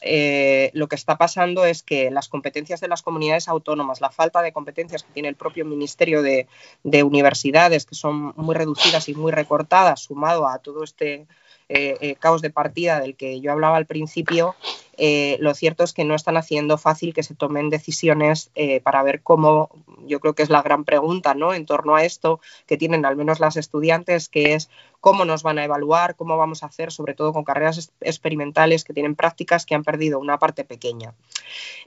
eh, 0.00 0.70
lo 0.74 0.88
que 0.88 0.96
está 0.96 1.18
pasando 1.18 1.64
es 1.64 1.82
que 1.82 2.10
las 2.10 2.28
competencias 2.28 2.80
de 2.80 2.88
las 2.88 3.02
comunidades 3.02 3.48
autónomas, 3.48 4.00
la 4.00 4.10
falta 4.10 4.42
de 4.42 4.52
competencias 4.52 5.02
que 5.02 5.12
tiene 5.12 5.28
el 5.28 5.36
propio 5.36 5.64
Ministerio 5.64 6.22
de, 6.22 6.46
de 6.84 7.02
Universidades, 7.02 7.86
que 7.86 7.94
son 7.94 8.32
muy 8.36 8.54
reducidas 8.54 9.08
y 9.08 9.14
muy 9.14 9.32
recortadas, 9.32 10.00
sumado 10.00 10.46
a 10.46 10.58
todo 10.58 10.84
este 10.84 11.26
eh, 11.68 11.98
eh, 12.00 12.14
caos 12.14 12.40
de 12.40 12.50
partida 12.50 12.98
del 12.98 13.14
que 13.14 13.40
yo 13.40 13.52
hablaba 13.52 13.76
al 13.76 13.84
principio, 13.84 14.54
eh, 14.96 15.36
lo 15.40 15.54
cierto 15.54 15.84
es 15.84 15.92
que 15.92 16.04
no 16.04 16.14
están 16.14 16.36
haciendo 16.36 16.78
fácil 16.78 17.12
que 17.12 17.22
se 17.22 17.34
tomen 17.34 17.68
decisiones 17.68 18.50
para 18.82 19.02
ver 19.02 19.22
cómo, 19.22 19.70
yo 20.06 20.18
creo 20.18 20.34
que 20.34 20.42
es 20.42 20.50
la 20.50 20.62
gran 20.62 20.84
pregunta 20.84 21.34
¿no? 21.34 21.54
en 21.54 21.66
torno 21.66 21.94
a 21.94 22.04
esto 22.04 22.40
que 22.66 22.76
tienen 22.76 23.04
al 23.04 23.16
menos 23.16 23.38
las 23.38 23.56
estudiantes, 23.56 24.28
que 24.28 24.54
es 24.54 24.70
cómo 25.00 25.24
nos 25.24 25.42
van 25.42 25.58
a 25.58 25.64
evaluar, 25.64 26.16
cómo 26.16 26.36
vamos 26.36 26.62
a 26.62 26.66
hacer, 26.66 26.90
sobre 26.90 27.14
todo 27.14 27.32
con 27.32 27.44
carreras 27.44 27.92
experimentales 28.00 28.82
que 28.82 28.94
tienen 28.94 29.14
prácticas 29.14 29.66
que 29.66 29.74
han 29.74 29.84
perdido 29.84 30.18
una 30.18 30.38
parte 30.38 30.64
pequeña. 30.64 31.14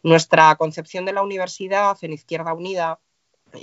Nuestra 0.03 0.55
concepción 0.55 1.05
de 1.05 1.13
la 1.13 1.23
universidad 1.23 1.97
en 2.01 2.13
Izquierda 2.13 2.53
Unida 2.53 2.99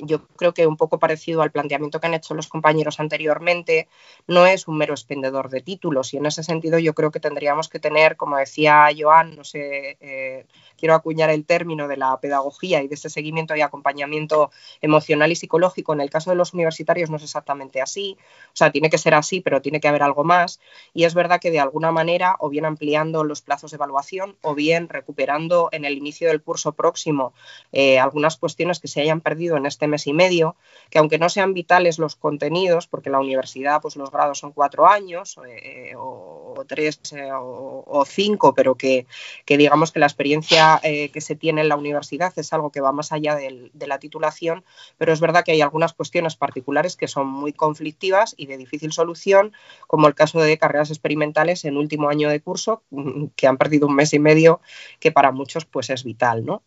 yo 0.02 0.26
creo 0.36 0.54
que 0.54 0.66
un 0.66 0.76
poco 0.76 0.98
parecido 0.98 1.42
al 1.42 1.50
planteamiento 1.50 2.00
que 2.00 2.06
han 2.06 2.14
hecho 2.14 2.34
los 2.34 2.48
compañeros 2.48 3.00
anteriormente, 3.00 3.88
no 4.26 4.46
es 4.46 4.68
un 4.68 4.78
mero 4.78 4.94
expendedor 4.94 5.50
de 5.50 5.60
títulos 5.60 6.14
y 6.14 6.18
en 6.18 6.26
ese 6.26 6.42
sentido 6.42 6.78
yo 6.78 6.94
creo 6.94 7.10
que 7.10 7.20
tendríamos 7.20 7.68
que 7.68 7.78
tener, 7.78 8.16
como 8.16 8.36
decía 8.36 8.88
Joan, 8.96 9.36
no 9.36 9.44
sé, 9.44 9.96
eh, 10.00 10.46
quiero 10.76 10.94
acuñar 10.94 11.30
el 11.30 11.44
término 11.44 11.88
de 11.88 11.96
la 11.96 12.18
pedagogía 12.20 12.82
y 12.82 12.88
de 12.88 12.94
ese 12.94 13.10
seguimiento 13.10 13.56
y 13.56 13.60
acompañamiento 13.60 14.50
emocional 14.80 15.32
y 15.32 15.36
psicológico. 15.36 15.92
En 15.92 16.00
el 16.00 16.10
caso 16.10 16.30
de 16.30 16.36
los 16.36 16.54
universitarios 16.54 17.10
no 17.10 17.16
es 17.16 17.22
exactamente 17.22 17.80
así, 17.80 18.16
o 18.48 18.56
sea, 18.56 18.70
tiene 18.70 18.90
que 18.90 18.98
ser 18.98 19.14
así, 19.14 19.40
pero 19.40 19.60
tiene 19.62 19.80
que 19.80 19.88
haber 19.88 20.02
algo 20.02 20.24
más 20.24 20.60
y 20.94 21.04
es 21.04 21.14
verdad 21.14 21.40
que 21.40 21.50
de 21.50 21.60
alguna 21.60 21.92
manera 21.92 22.36
o 22.38 22.48
bien 22.48 22.64
ampliando 22.64 23.24
los 23.24 23.42
plazos 23.42 23.70
de 23.70 23.76
evaluación 23.76 24.36
o 24.40 24.54
bien 24.54 24.88
recuperando 24.88 25.68
en 25.72 25.84
el 25.84 25.96
inicio 25.96 26.28
del 26.28 26.42
curso 26.42 26.72
próximo 26.72 27.32
eh, 27.72 27.98
algunas 27.98 28.36
cuestiones 28.36 28.80
que 28.80 28.88
se 28.88 29.00
hayan 29.00 29.20
perdido 29.20 29.56
en 29.56 29.66
este 29.66 29.77
este 29.78 29.86
mes 29.86 30.08
y 30.08 30.12
medio, 30.12 30.56
que 30.90 30.98
aunque 30.98 31.18
no 31.18 31.28
sean 31.28 31.54
vitales 31.54 32.00
los 32.00 32.16
contenidos, 32.16 32.88
porque 32.88 33.10
la 33.10 33.20
universidad, 33.20 33.80
pues 33.80 33.94
los 33.94 34.10
grados 34.10 34.40
son 34.40 34.50
cuatro 34.50 34.88
años 34.88 35.38
eh, 35.46 35.94
o, 35.96 36.54
o, 36.56 36.64
tres 36.66 37.00
eh, 37.12 37.30
o, 37.32 38.04
cinco, 38.04 38.54
pero 38.54 38.74
que, 38.74 39.06
que, 39.44 39.56
digamos 39.56 39.92
que 39.92 40.00
la 40.00 40.06
experiencia 40.06 40.80
eh, 40.82 41.10
que 41.10 41.20
se 41.20 41.36
tiene 41.36 41.60
en 41.60 41.68
la 41.68 41.76
universidad 41.76 42.32
es 42.36 42.52
algo 42.52 42.72
que 42.72 42.80
va 42.80 42.90
más 42.90 43.12
allá 43.12 43.36
de 43.36 43.86
la 43.86 44.00
titulación, 44.00 44.64
pero 44.96 45.12
es 45.12 45.20
verdad 45.20 45.44
que 45.44 45.52
hay 45.52 45.60
algunas 45.60 45.92
cuestiones 45.92 46.34
particulares 46.34 46.96
que 46.96 47.06
son 47.06 47.28
muy 47.28 47.52
conflictivas 47.52 48.34
y 48.36 48.46
de 48.46 48.56
difícil 48.56 48.92
solución, 48.92 49.52
como 49.86 50.08
el 50.08 50.16
caso 50.16 50.40
de 50.40 50.58
carreras 50.58 50.90
experimentales 50.90 51.64
en 51.64 51.76
último 51.76 52.08
año 52.08 52.28
de 52.30 52.40
curso, 52.40 52.82
que 53.36 53.46
han 53.46 53.58
perdido 53.58 53.86
un 53.86 53.94
mes 53.94 54.12
y 54.12 54.18
medio, 54.18 54.60
que 54.98 55.12
para 55.12 55.30
muchos 55.30 55.66
pues 55.66 55.90
es 55.90 56.02
vital, 56.02 56.44
¿no? 56.44 56.62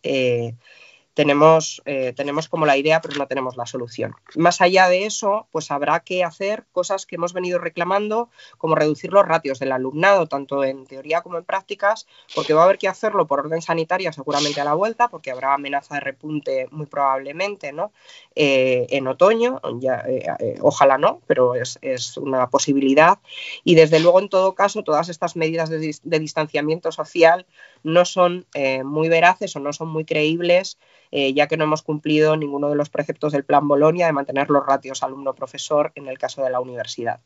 Tenemos, 1.13 1.82
eh, 1.86 2.13
tenemos 2.15 2.47
como 2.47 2.65
la 2.65 2.78
idea, 2.78 3.02
pero 3.02 3.17
no 3.17 3.28
tenemos 3.28 3.58
la 3.58 3.65
solución. 3.65 4.15
Más 4.36 4.62
allá 4.62 4.88
de 4.88 5.06
eso, 5.06 5.47
pues 5.52 5.71
habrá 5.71 6.00
que 6.02 6.24
hacer 6.24 6.65
cosas 6.71 7.06
que 7.06 7.15
hemos 7.15 7.34
venido 7.34 7.60
reclamando, 7.60 8.30
como 8.58 8.76
reducir 8.76 9.12
los 9.12 9.28
ratios 9.28 9.60
del 9.60 9.71
alumnado, 9.74 10.28
tanto 10.28 10.63
en 10.63 10.86
teoría 10.86 11.21
como 11.21 11.38
en 11.38 11.43
prácticas, 11.43 12.08
porque 12.34 12.54
va 12.54 12.62
a 12.62 12.65
haber 12.65 12.78
que 12.78 12.88
hacerlo 12.88 13.28
por 13.28 13.41
orden 13.41 13.62
sanitaria 13.62 14.13
seguramente 14.13 14.62
a 14.62 14.65
la 14.65 14.74
vuelta, 14.74 15.10
porque 15.10 15.32
habrá 15.32 15.54
amenaza 15.54 15.95
de 15.95 16.02
repunte 16.02 16.67
muy 16.71 16.86
probablemente 16.86 17.71
¿no? 17.74 17.91
Eh, 18.36 18.88
en 18.89 19.08
otoño, 19.08 19.60
ya, 19.80 20.04
eh, 20.08 20.58
ojalá 20.62 20.97
no, 20.97 21.21
pero 21.28 21.56
es, 21.56 21.78
una 22.17 22.50
posibilidad. 22.50 23.19
Y 23.63 23.76
desde 23.76 24.00
luego, 24.00 24.19
en 24.19 24.30
todo 24.30 24.56
caso, 24.56 24.84
todas 24.84 25.10
estas 25.10 25.36
medidas 25.36 25.69
de 25.69 26.19
distanciamiento 26.19 26.91
social 26.91 27.45
no 27.84 28.06
son 28.06 28.46
muy 28.84 29.10
veraces 29.10 29.56
o 29.56 29.60
no 29.60 29.74
son 29.74 29.89
muy 29.89 30.06
creíbles 30.06 30.78
eh, 31.12 31.34
ya 31.34 31.48
que 31.48 31.58
no 31.58 31.65
hemos 31.65 31.82
cumplido 31.82 32.38
ninguno 32.38 32.70
de 32.70 32.76
los 32.76 32.89
preceptos 32.89 33.34
del 33.34 33.44
Plan 33.44 33.67
Bolonia 33.67 34.06
de 34.06 34.13
mantener 34.13 34.50
los 34.50 34.65
ratios 34.65 35.04
alumno-profesor 35.04 35.91
en 35.96 36.08
el 36.08 36.17
caso 36.17 36.41
de 36.41 36.50
la 36.50 36.62
universidad. 36.62 37.20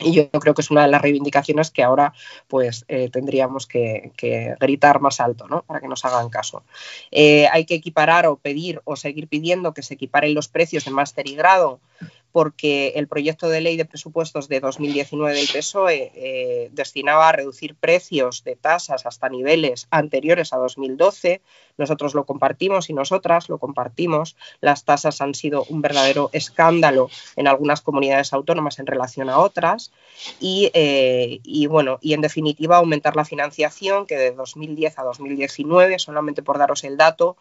Y 0.00 0.12
yo 0.12 0.30
creo 0.30 0.54
que 0.54 0.60
es 0.60 0.70
una 0.70 0.82
de 0.82 0.88
las 0.88 1.02
reivindicaciones 1.02 1.70
que 1.70 1.82
ahora 1.82 2.12
pues 2.46 2.84
eh, 2.86 3.10
tendríamos 3.10 3.66
que, 3.66 4.12
gritar 4.60 5.00
más 5.00 5.18
alto, 5.20 5.48
¿no? 5.48 5.62
Para 5.62 5.80
que 5.80 5.88
nos 5.88 6.04
hagan 6.04 6.28
caso. 6.28 6.62
Eh, 7.10 7.48
hay 7.50 7.64
que 7.64 7.74
equiparar 7.74 8.26
o 8.26 8.36
pedir 8.36 8.80
o 8.84 8.94
seguir 8.94 9.26
pidiendo 9.26 9.74
que 9.74 9.82
se 9.82 9.94
equiparen 9.94 10.34
los 10.34 10.48
precios 10.48 10.84
de 10.84 10.92
máster 10.92 11.26
y 11.28 11.34
grado 11.34 11.80
porque 12.32 12.92
el 12.96 13.08
proyecto 13.08 13.48
de 13.48 13.60
ley 13.60 13.76
de 13.76 13.84
presupuestos 13.84 14.48
de 14.48 14.60
2019 14.60 15.34
del 15.34 15.48
PSOE 15.52 16.12
eh, 16.14 16.68
destinaba 16.72 17.28
a 17.28 17.32
reducir 17.32 17.74
precios 17.74 18.44
de 18.44 18.56
tasas 18.56 19.06
hasta 19.06 19.28
niveles 19.28 19.86
anteriores 19.90 20.52
a 20.52 20.58
2012. 20.58 21.40
Nosotros 21.78 22.14
lo 22.14 22.24
compartimos 22.24 22.90
y 22.90 22.92
nosotras 22.92 23.48
lo 23.48 23.58
compartimos. 23.58 24.36
Las 24.60 24.84
tasas 24.84 25.20
han 25.20 25.34
sido 25.34 25.64
un 25.68 25.80
verdadero 25.80 26.30
escándalo 26.32 27.08
en 27.36 27.48
algunas 27.48 27.80
comunidades 27.80 28.32
autónomas 28.32 28.78
en 28.78 28.86
relación 28.86 29.30
a 29.30 29.38
otras. 29.38 29.92
Y, 30.40 30.70
eh, 30.74 31.40
bueno, 31.68 31.98
y 32.02 32.14
en 32.14 32.20
definitiva 32.20 32.76
aumentar 32.76 33.16
la 33.16 33.24
financiación 33.24 34.06
que 34.06 34.16
de 34.16 34.32
2010 34.32 34.98
a 34.98 35.04
2019, 35.04 35.98
solamente 35.98 36.42
por 36.42 36.58
daros 36.58 36.84
el 36.84 36.96
dato, 36.96 37.36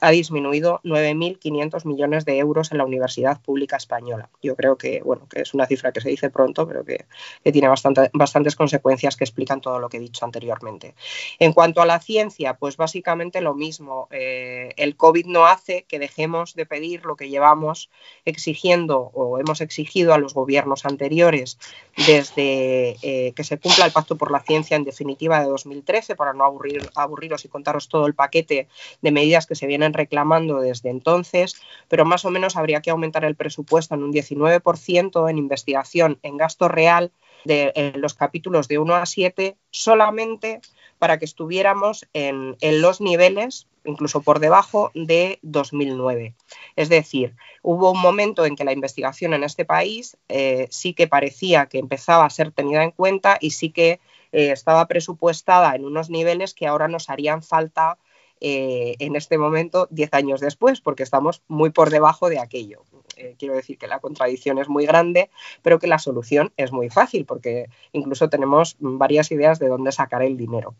ha 0.00 0.10
disminuido 0.10 0.80
9.500 0.84 1.84
millones 1.84 2.24
de 2.24 2.38
euros 2.38 2.70
en 2.72 2.78
la 2.78 2.84
Universidad 2.84 3.40
Pública 3.40 3.76
Española. 3.76 4.28
Yo 4.42 4.56
creo 4.56 4.76
que, 4.76 5.02
bueno, 5.02 5.26
que 5.28 5.42
es 5.42 5.54
una 5.54 5.66
cifra 5.66 5.92
que 5.92 6.00
se 6.00 6.08
dice 6.08 6.30
pronto, 6.30 6.66
pero 6.66 6.84
que, 6.84 7.06
tiene 7.50 7.68
bastantes 7.68 8.56
consecuencias 8.56 9.16
que 9.16 9.24
explican 9.24 9.60
todo 9.60 9.78
lo 9.80 9.88
que 9.88 9.96
he 9.96 10.00
dicho 10.00 10.24
anteriormente. 10.24 10.94
En 11.38 11.52
cuanto 11.52 11.82
a 11.82 11.86
la 11.86 11.98
ciencia, 12.00 12.54
pues 12.54 12.76
básicamente 12.76 13.40
lo 13.40 13.54
mismo. 13.54 13.79
Eh, 14.10 14.72
el 14.76 14.96
COVID 14.96 15.26
no 15.26 15.46
hace 15.46 15.84
que 15.84 15.98
dejemos 15.98 16.54
de 16.54 16.66
pedir 16.66 17.04
lo 17.04 17.16
que 17.16 17.28
llevamos 17.28 17.90
exigiendo 18.24 19.10
o 19.14 19.38
hemos 19.38 19.60
exigido 19.60 20.12
a 20.12 20.18
los 20.18 20.34
gobiernos 20.34 20.84
anteriores 20.84 21.58
desde 21.96 22.96
eh, 23.02 23.32
que 23.34 23.44
se 23.44 23.58
cumpla 23.58 23.86
el 23.86 23.92
Pacto 23.92 24.16
por 24.16 24.30
la 24.30 24.40
Ciencia 24.40 24.76
en 24.76 24.84
definitiva 24.84 25.40
de 25.40 25.46
2013, 25.46 26.16
para 26.16 26.32
no 26.32 26.44
aburrir, 26.44 26.90
aburriros 26.94 27.44
y 27.44 27.48
contaros 27.48 27.88
todo 27.88 28.06
el 28.06 28.14
paquete 28.14 28.68
de 29.00 29.10
medidas 29.10 29.46
que 29.46 29.54
se 29.54 29.66
vienen 29.66 29.92
reclamando 29.92 30.60
desde 30.60 30.90
entonces, 30.90 31.60
pero 31.88 32.04
más 32.04 32.24
o 32.24 32.30
menos 32.30 32.56
habría 32.56 32.82
que 32.82 32.90
aumentar 32.90 33.24
el 33.24 33.36
presupuesto 33.36 33.94
en 33.94 34.02
un 34.02 34.12
19% 34.12 35.30
en 35.30 35.38
investigación 35.38 36.18
en 36.22 36.36
gasto 36.36 36.68
real 36.68 37.12
de 37.44 37.72
los 37.96 38.14
capítulos 38.14 38.68
de 38.68 38.78
1 38.78 38.94
a 38.94 39.06
7 39.06 39.56
solamente 39.70 40.60
para 41.00 41.18
que 41.18 41.24
estuviéramos 41.24 42.06
en, 42.12 42.56
los 42.60 43.00
niveles, 43.00 43.66
incluso 43.84 44.20
por 44.20 44.38
debajo 44.38 44.90
de 44.94 45.38
2009. 45.40 46.34
Es 46.76 46.90
decir, 46.90 47.34
hubo 47.62 47.90
un 47.90 48.00
momento 48.02 48.44
en 48.44 48.54
que 48.54 48.64
la 48.64 48.74
investigación 48.74 49.32
en 49.32 49.42
este 49.42 49.64
país 49.64 50.18
eh, 50.28 50.68
sí 50.70 50.92
que 50.92 51.08
parecía 51.08 51.66
que 51.66 51.78
empezaba 51.78 52.26
a 52.26 52.30
ser 52.30 52.52
tenida 52.52 52.84
en 52.84 52.90
cuenta 52.90 53.38
y 53.40 53.52
sí 53.52 53.70
que 53.70 53.98
eh, 54.32 54.50
estaba 54.52 54.86
presupuestada 54.88 55.74
en 55.74 55.86
unos 55.86 56.10
niveles 56.10 56.52
que 56.52 56.66
ahora 56.66 56.86
nos 56.86 57.08
harían 57.08 57.42
falta 57.42 57.96
eh, 58.40 58.96
en 58.98 59.16
este 59.16 59.38
momento, 59.38 59.86
10 59.90 60.14
años 60.14 60.40
después, 60.40 60.80
porque 60.80 61.02
estamos 61.02 61.42
muy 61.48 61.70
por 61.70 61.90
debajo 61.90 62.28
de 62.28 62.38
aquello. 62.38 62.82
Eh, 63.16 63.34
quiero 63.38 63.54
decir 63.54 63.76
que 63.76 63.86
la 63.86 64.00
contradicción 64.00 64.58
es 64.58 64.68
muy 64.68 64.86
grande, 64.86 65.30
pero 65.62 65.78
que 65.78 65.86
la 65.86 65.98
solución 65.98 66.52
es 66.56 66.72
muy 66.72 66.88
fácil, 66.88 67.26
porque 67.26 67.66
incluso 67.92 68.30
tenemos 68.30 68.76
varias 68.78 69.30
ideas 69.30 69.58
de 69.58 69.68
dónde 69.68 69.92
sacar 69.92 70.22
el 70.22 70.36
dinero. 70.36 70.74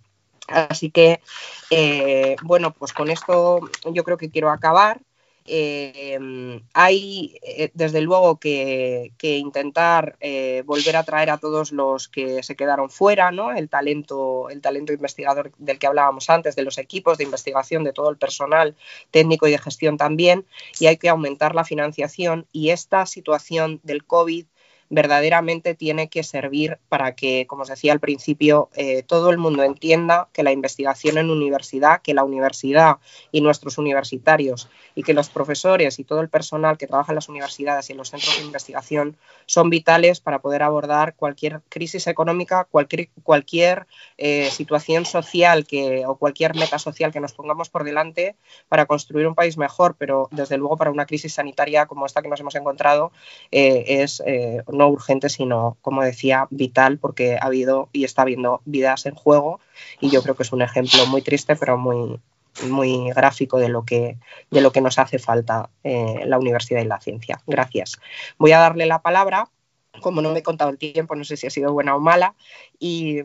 Así 0.48 0.90
que, 0.90 1.20
eh, 1.70 2.36
bueno, 2.42 2.72
pues 2.72 2.92
con 2.92 3.10
esto 3.10 3.60
yo 3.92 4.04
creo 4.04 4.16
que 4.16 4.30
quiero 4.30 4.50
acabar. 4.50 5.00
Em, 5.46 6.62
hay, 6.74 7.38
eh, 7.42 7.70
desde 7.74 8.00
luego, 8.00 8.38
que, 8.38 9.12
intentar 9.22 10.16
eh, 10.20 10.62
volver 10.66 10.96
a 10.96 11.04
traer 11.04 11.30
a 11.30 11.38
todos 11.38 11.72
los 11.72 12.08
que 12.08 12.42
se 12.42 12.56
quedaron 12.56 12.90
fuera, 12.90 13.30
¿no? 13.30 13.52
El 13.52 13.68
talento, 13.68 14.48
el 14.50 14.60
talento 14.60 14.92
investigador 14.92 15.52
del 15.58 15.78
que 15.78 15.86
hablábamos 15.86 16.30
antes, 16.30 16.56
de 16.56 16.62
los 16.62 16.78
equipos 16.78 17.18
de 17.18 17.24
investigación, 17.24 17.84
de 17.84 17.92
todo 17.92 18.10
el 18.10 18.16
personal 18.18 18.76
técnico 19.10 19.46
y 19.46 19.52
de 19.52 19.58
gestión 19.58 19.96
también, 19.96 20.46
y 20.78 20.86
hay 20.86 20.98
que 20.98 21.08
aumentar 21.08 21.54
la 21.54 21.64
financiación. 21.64 22.46
Y 22.52 22.70
esta 22.70 23.06
situación 23.06 23.80
del 23.82 24.04
COVID 24.04 24.46
verdaderamente 24.90 25.76
tiene 25.76 26.08
que 26.08 26.24
servir 26.24 26.78
para 26.88 27.14
que, 27.14 27.46
como 27.46 27.62
os 27.62 27.68
decía 27.68 27.92
al 27.92 28.00
principio, 28.00 28.68
eh, 28.74 29.04
todo 29.04 29.30
el 29.30 29.38
mundo 29.38 29.62
entienda 29.62 30.28
que 30.32 30.42
la 30.42 30.50
investigación 30.50 31.16
en 31.16 31.30
universidad, 31.30 32.02
que 32.02 32.12
la 32.12 32.24
universidad 32.24 32.98
y 33.30 33.40
nuestros 33.40 33.78
universitarios 33.78 34.68
y 34.96 35.04
que 35.04 35.14
los 35.14 35.30
profesores 35.30 36.00
y 36.00 36.04
todo 36.04 36.20
el 36.20 36.28
personal 36.28 36.76
que 36.76 36.88
trabaja 36.88 37.12
en 37.12 37.14
las 37.14 37.28
universidades 37.28 37.88
y 37.88 37.92
en 37.92 37.98
los 37.98 38.10
centros 38.10 38.36
de 38.36 38.44
investigación 38.44 39.16
son 39.46 39.70
vitales 39.70 40.20
para 40.20 40.40
poder 40.40 40.64
abordar 40.64 41.14
cualquier 41.14 41.60
crisis 41.68 42.08
económica, 42.08 42.66
cualquier, 42.70 43.86
eh, 44.18 44.50
situación 44.50 45.06
social 45.06 45.66
que, 45.66 46.04
o 46.04 46.16
cualquier 46.16 46.56
meta 46.56 46.80
social 46.80 47.12
que 47.12 47.20
nos 47.20 47.32
pongamos 47.32 47.70
por 47.70 47.84
delante 47.84 48.34
para 48.68 48.86
construir 48.86 49.28
un 49.28 49.36
país 49.36 49.56
mejor, 49.56 49.94
pero 49.96 50.28
desde 50.32 50.56
luego 50.56 50.76
para 50.76 50.90
una 50.90 51.06
crisis 51.06 51.34
sanitaria 51.34 51.86
como 51.86 52.06
esta 52.06 52.22
que 52.22 52.28
nos 52.28 52.40
hemos 52.40 52.56
encontrado 52.56 53.12
eh, 53.52 53.84
es 54.02 54.20
no 54.80 54.88
urgente, 54.88 55.28
sino, 55.28 55.76
como 55.82 56.02
decía, 56.02 56.48
vital, 56.50 56.98
porque 56.98 57.36
ha 57.36 57.46
habido 57.46 57.88
y 57.92 58.04
está 58.04 58.22
habiendo 58.22 58.60
vidas 58.64 59.06
en 59.06 59.14
juego 59.14 59.60
y 60.00 60.10
yo 60.10 60.22
creo 60.22 60.34
que 60.34 60.42
es 60.42 60.52
un 60.52 60.62
ejemplo 60.62 61.06
muy 61.06 61.22
triste, 61.22 61.54
pero 61.54 61.78
muy, 61.78 62.18
muy 62.68 63.10
gráfico 63.10 63.58
de 63.58 63.68
lo 63.68 63.84
que, 63.84 64.18
de 64.50 64.60
lo 64.60 64.72
que 64.72 64.80
nos 64.80 64.98
hace 64.98 65.18
falta 65.18 65.70
eh, 65.84 66.22
la 66.26 66.38
universidad 66.38 66.80
y 66.80 66.86
la 66.86 67.00
ciencia. 67.00 67.40
Gracias. 67.46 68.00
Voy 68.38 68.52
a 68.52 68.58
darle 68.58 68.86
la 68.86 69.02
palabra. 69.02 69.48
Como 70.00 70.22
no 70.22 70.32
me 70.32 70.38
he 70.38 70.42
contado 70.42 70.70
el 70.70 70.78
tiempo, 70.78 71.14
no 71.14 71.24
sé 71.24 71.36
si 71.36 71.46
ha 71.46 71.50
sido 71.50 71.72
buena 71.72 71.96
o 71.96 72.00
mala, 72.00 72.34
y 72.78 73.22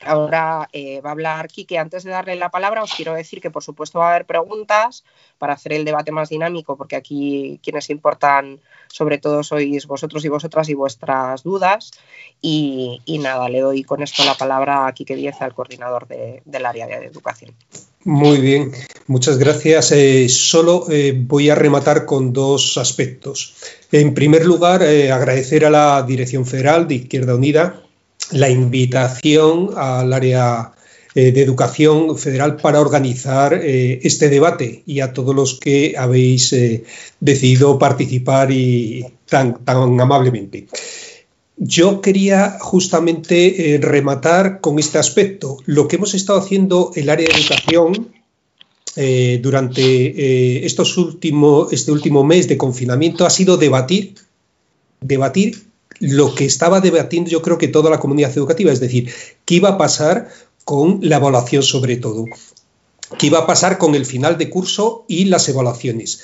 Ahora 0.00 0.68
eh, 0.72 1.00
va 1.00 1.10
a 1.10 1.12
hablar 1.12 1.48
Quique. 1.48 1.78
Antes 1.78 2.04
de 2.04 2.10
darle 2.10 2.36
la 2.36 2.50
palabra, 2.50 2.82
os 2.82 2.94
quiero 2.94 3.14
decir 3.14 3.40
que 3.40 3.50
por 3.50 3.64
supuesto 3.64 3.98
va 3.98 4.06
a 4.06 4.10
haber 4.10 4.26
preguntas 4.26 5.04
para 5.38 5.54
hacer 5.54 5.72
el 5.72 5.84
debate 5.84 6.12
más 6.12 6.28
dinámico, 6.28 6.76
porque 6.76 6.96
aquí 6.96 7.58
quienes 7.62 7.90
importan 7.90 8.60
sobre 8.90 9.18
todo 9.18 9.42
sois 9.42 9.86
vosotros 9.86 10.24
y 10.24 10.28
vosotras 10.28 10.68
y 10.68 10.74
vuestras 10.74 11.42
dudas. 11.42 11.90
Y, 12.40 13.00
nada, 13.20 13.48
le 13.48 13.60
doy 13.60 13.82
con 13.84 14.02
esto 14.02 14.24
la 14.24 14.34
palabra 14.34 14.86
a 14.86 14.92
Quique 14.92 15.16
Díez, 15.16 15.36
al 15.40 15.54
coordinador 15.54 16.06
del 16.08 16.66
área 16.66 16.86
de 16.86 17.06
educación. 17.06 17.52
Muy 18.04 18.38
bien, 18.38 18.72
muchas 19.06 19.38
gracias. 19.38 19.92
Eh, 19.92 20.28
solo 20.28 20.86
eh, 20.88 21.14
voy 21.16 21.50
a 21.50 21.54
rematar 21.54 22.06
con 22.06 22.32
dos 22.32 22.78
aspectos. 22.78 23.54
En 23.90 24.14
primer 24.14 24.46
lugar, 24.46 24.82
agradecer 24.82 25.64
a 25.64 25.70
la 25.70 26.02
Dirección 26.02 26.46
Federal 26.46 26.86
de 26.86 26.94
Izquierda 26.94 27.34
Unida 27.34 27.82
la 28.30 28.48
invitación 28.50 29.70
al 29.76 30.12
área 30.12 30.72
eh, 31.20 31.32
de 31.32 31.42
educación 31.42 32.16
federal 32.16 32.58
para 32.58 32.80
organizar 32.80 33.52
eh, 33.52 33.98
este 34.04 34.28
debate 34.28 34.84
y 34.86 35.00
a 35.00 35.12
todos 35.12 35.34
los 35.34 35.58
que 35.58 35.96
habéis 35.98 36.52
eh, 36.52 36.84
decidido 37.18 37.76
participar 37.76 38.52
y 38.52 39.04
tan, 39.28 39.64
tan 39.64 40.00
amablemente. 40.00 40.68
Yo 41.56 42.02
quería 42.02 42.58
justamente 42.60 43.80
rematar 43.82 44.60
con 44.60 44.78
este 44.78 44.98
aspecto. 44.98 45.56
Lo 45.66 45.88
que 45.88 45.96
hemos 45.96 46.14
estado 46.14 46.38
haciendo 46.38 46.92
el 46.94 47.10
área 47.10 47.26
de 47.26 47.34
educación 47.34 48.12
durante 49.42 50.64
estos 50.66 50.96
últimos, 50.98 51.72
este 51.72 51.90
último 51.90 52.22
mes 52.22 52.46
de 52.46 52.56
confinamiento 52.56 53.26
ha 53.26 53.30
sido 53.30 53.56
debatir, 53.56 54.14
debatir 55.00 55.68
lo 56.00 56.34
que 56.34 56.44
estaba 56.44 56.80
debatiendo 56.80 57.28
yo 57.28 57.42
creo 57.42 57.58
que 57.58 57.68
toda 57.68 57.90
la 57.90 57.98
comunidad 57.98 58.36
educativa, 58.36 58.72
es 58.72 58.78
decir, 58.80 59.10
qué 59.44 59.56
iba 59.56 59.70
a 59.70 59.78
pasar 59.78 60.28
con 60.68 60.98
la 61.00 61.16
evaluación 61.16 61.62
sobre 61.62 61.96
todo, 61.96 62.26
qué 63.16 63.28
iba 63.28 63.38
a 63.38 63.46
pasar 63.46 63.78
con 63.78 63.94
el 63.94 64.04
final 64.04 64.36
de 64.36 64.50
curso 64.50 65.06
y 65.08 65.24
las 65.24 65.48
evaluaciones. 65.48 66.20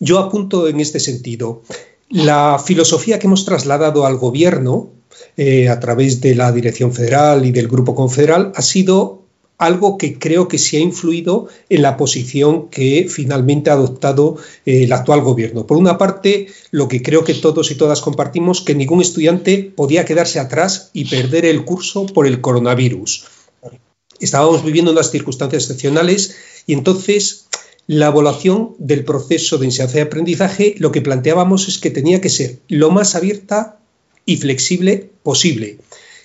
Yo 0.00 0.18
apunto 0.18 0.66
en 0.66 0.80
este 0.80 0.98
sentido, 0.98 1.62
la 2.10 2.58
filosofía 2.58 3.20
que 3.20 3.28
hemos 3.28 3.44
trasladado 3.44 4.04
al 4.04 4.16
gobierno 4.16 4.88
eh, 5.36 5.68
a 5.68 5.78
través 5.78 6.20
de 6.20 6.34
la 6.34 6.50
Dirección 6.50 6.92
Federal 6.92 7.46
y 7.46 7.52
del 7.52 7.68
Grupo 7.68 7.94
Confederal 7.94 8.50
ha 8.56 8.62
sido 8.62 9.22
algo 9.58 9.96
que 9.96 10.18
creo 10.18 10.48
que 10.48 10.58
sí 10.58 10.76
ha 10.76 10.80
influido 10.80 11.46
en 11.68 11.82
la 11.82 11.96
posición 11.96 12.70
que 12.70 13.06
finalmente 13.08 13.70
ha 13.70 13.74
adoptado 13.74 14.38
eh, 14.66 14.82
el 14.82 14.92
actual 14.92 15.20
gobierno. 15.20 15.68
Por 15.68 15.76
una 15.76 15.98
parte, 15.98 16.48
lo 16.72 16.88
que 16.88 17.00
creo 17.00 17.22
que 17.22 17.34
todos 17.34 17.70
y 17.70 17.76
todas 17.76 18.00
compartimos, 18.00 18.60
que 18.60 18.74
ningún 18.74 19.00
estudiante 19.00 19.72
podía 19.76 20.04
quedarse 20.04 20.40
atrás 20.40 20.90
y 20.92 21.04
perder 21.04 21.44
el 21.44 21.64
curso 21.64 22.06
por 22.06 22.26
el 22.26 22.40
coronavirus. 22.40 23.26
Estábamos 24.20 24.64
viviendo 24.64 24.92
unas 24.92 25.10
circunstancias 25.10 25.64
excepcionales 25.64 26.36
y 26.66 26.72
entonces 26.72 27.46
la 27.86 28.06
evaluación 28.06 28.74
del 28.78 29.04
proceso 29.04 29.58
de 29.58 29.66
enseñanza 29.66 29.98
y 29.98 30.02
aprendizaje 30.02 30.74
lo 30.78 30.92
que 30.92 31.02
planteábamos 31.02 31.68
es 31.68 31.78
que 31.78 31.90
tenía 31.90 32.20
que 32.20 32.30
ser 32.30 32.58
lo 32.68 32.90
más 32.90 33.14
abierta 33.14 33.78
y 34.24 34.38
flexible 34.38 35.10
posible 35.22 35.78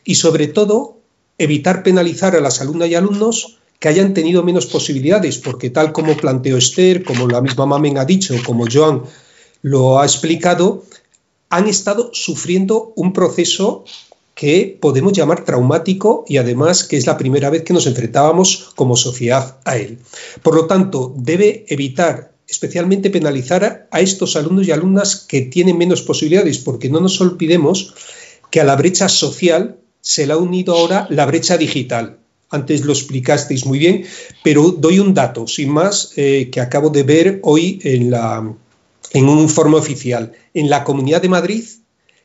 y 0.06 0.16
sobre 0.16 0.48
todo 0.48 0.98
evitar 1.38 1.84
penalizar 1.84 2.36
a 2.36 2.42
las 2.42 2.62
alumnas 2.62 2.90
y 2.90 2.96
alumnos 2.96 3.60
que 3.80 3.88
hayan 3.88 4.14
tenido 4.14 4.44
menos 4.44 4.66
posibilidades, 4.66 5.38
porque 5.38 5.70
tal 5.70 5.94
como 5.94 6.18
planteó 6.18 6.58
Esther, 6.58 7.04
como 7.04 7.28
la 7.28 7.42
misma 7.42 7.66
Mamen 7.66 7.98
ha 7.98 8.06
dicho, 8.06 8.36
como 8.46 8.66
Joan 8.72 9.04
lo 9.62 10.00
ha 10.00 10.06
explicado, 10.06 10.84
han 11.50 11.68
estado 11.68 12.12
sufriendo 12.14 12.94
un 12.96 13.14
proceso 13.14 13.86
que 14.40 14.78
podemos 14.80 15.12
llamar 15.12 15.44
traumático 15.44 16.24
y 16.26 16.38
además 16.38 16.86
que 16.86 16.96
es 16.96 17.06
la 17.06 17.18
primera 17.18 17.50
vez 17.50 17.64
que 17.64 17.74
nos 17.74 17.88
enfrentábamos 17.88 18.72
como 18.74 18.96
sociedad 18.96 19.58
a 19.66 19.76
él. 19.76 20.00
Por 20.42 20.56
lo 20.56 20.66
tanto, 20.66 21.14
debe 21.18 21.66
evitar 21.68 22.32
especialmente 22.48 23.10
penalizar 23.10 23.90
a 23.92 24.00
estos 24.00 24.38
alumnos 24.38 24.66
y 24.66 24.72
alumnas 24.72 25.26
que 25.28 25.42
tienen 25.42 25.78
menos 25.78 26.04
posibilidades, 26.04 26.58
porque 26.60 26.88
no 26.88 27.02
nos 27.02 27.20
olvidemos 27.20 27.94
que 28.50 28.62
a 28.62 28.64
la 28.64 28.78
brecha 28.78 29.10
social 29.10 29.76
se 30.00 30.26
le 30.26 30.32
ha 30.32 30.38
unido 30.38 30.74
ahora 30.74 31.06
la 31.10 31.26
brecha 31.26 31.58
digital. 31.58 32.20
Antes 32.50 32.86
lo 32.86 32.94
explicasteis 32.94 33.66
muy 33.66 33.78
bien, 33.78 34.06
pero 34.42 34.72
doy 34.72 35.00
un 35.00 35.14
dato, 35.14 35.48
sin 35.48 35.70
más, 35.70 36.14
eh, 36.16 36.50
que 36.50 36.62
acabo 36.62 36.90
de 36.90 37.04
ver 37.04 37.42
hoy 37.44 37.82
en, 37.84 38.14
un 38.14 39.40
informe 39.40 39.76
oficial. 39.76 40.32
En 40.54 40.70
la 40.70 40.86
Comunidad 40.86 41.22
de 41.22 41.28
Madrid, 41.28 41.66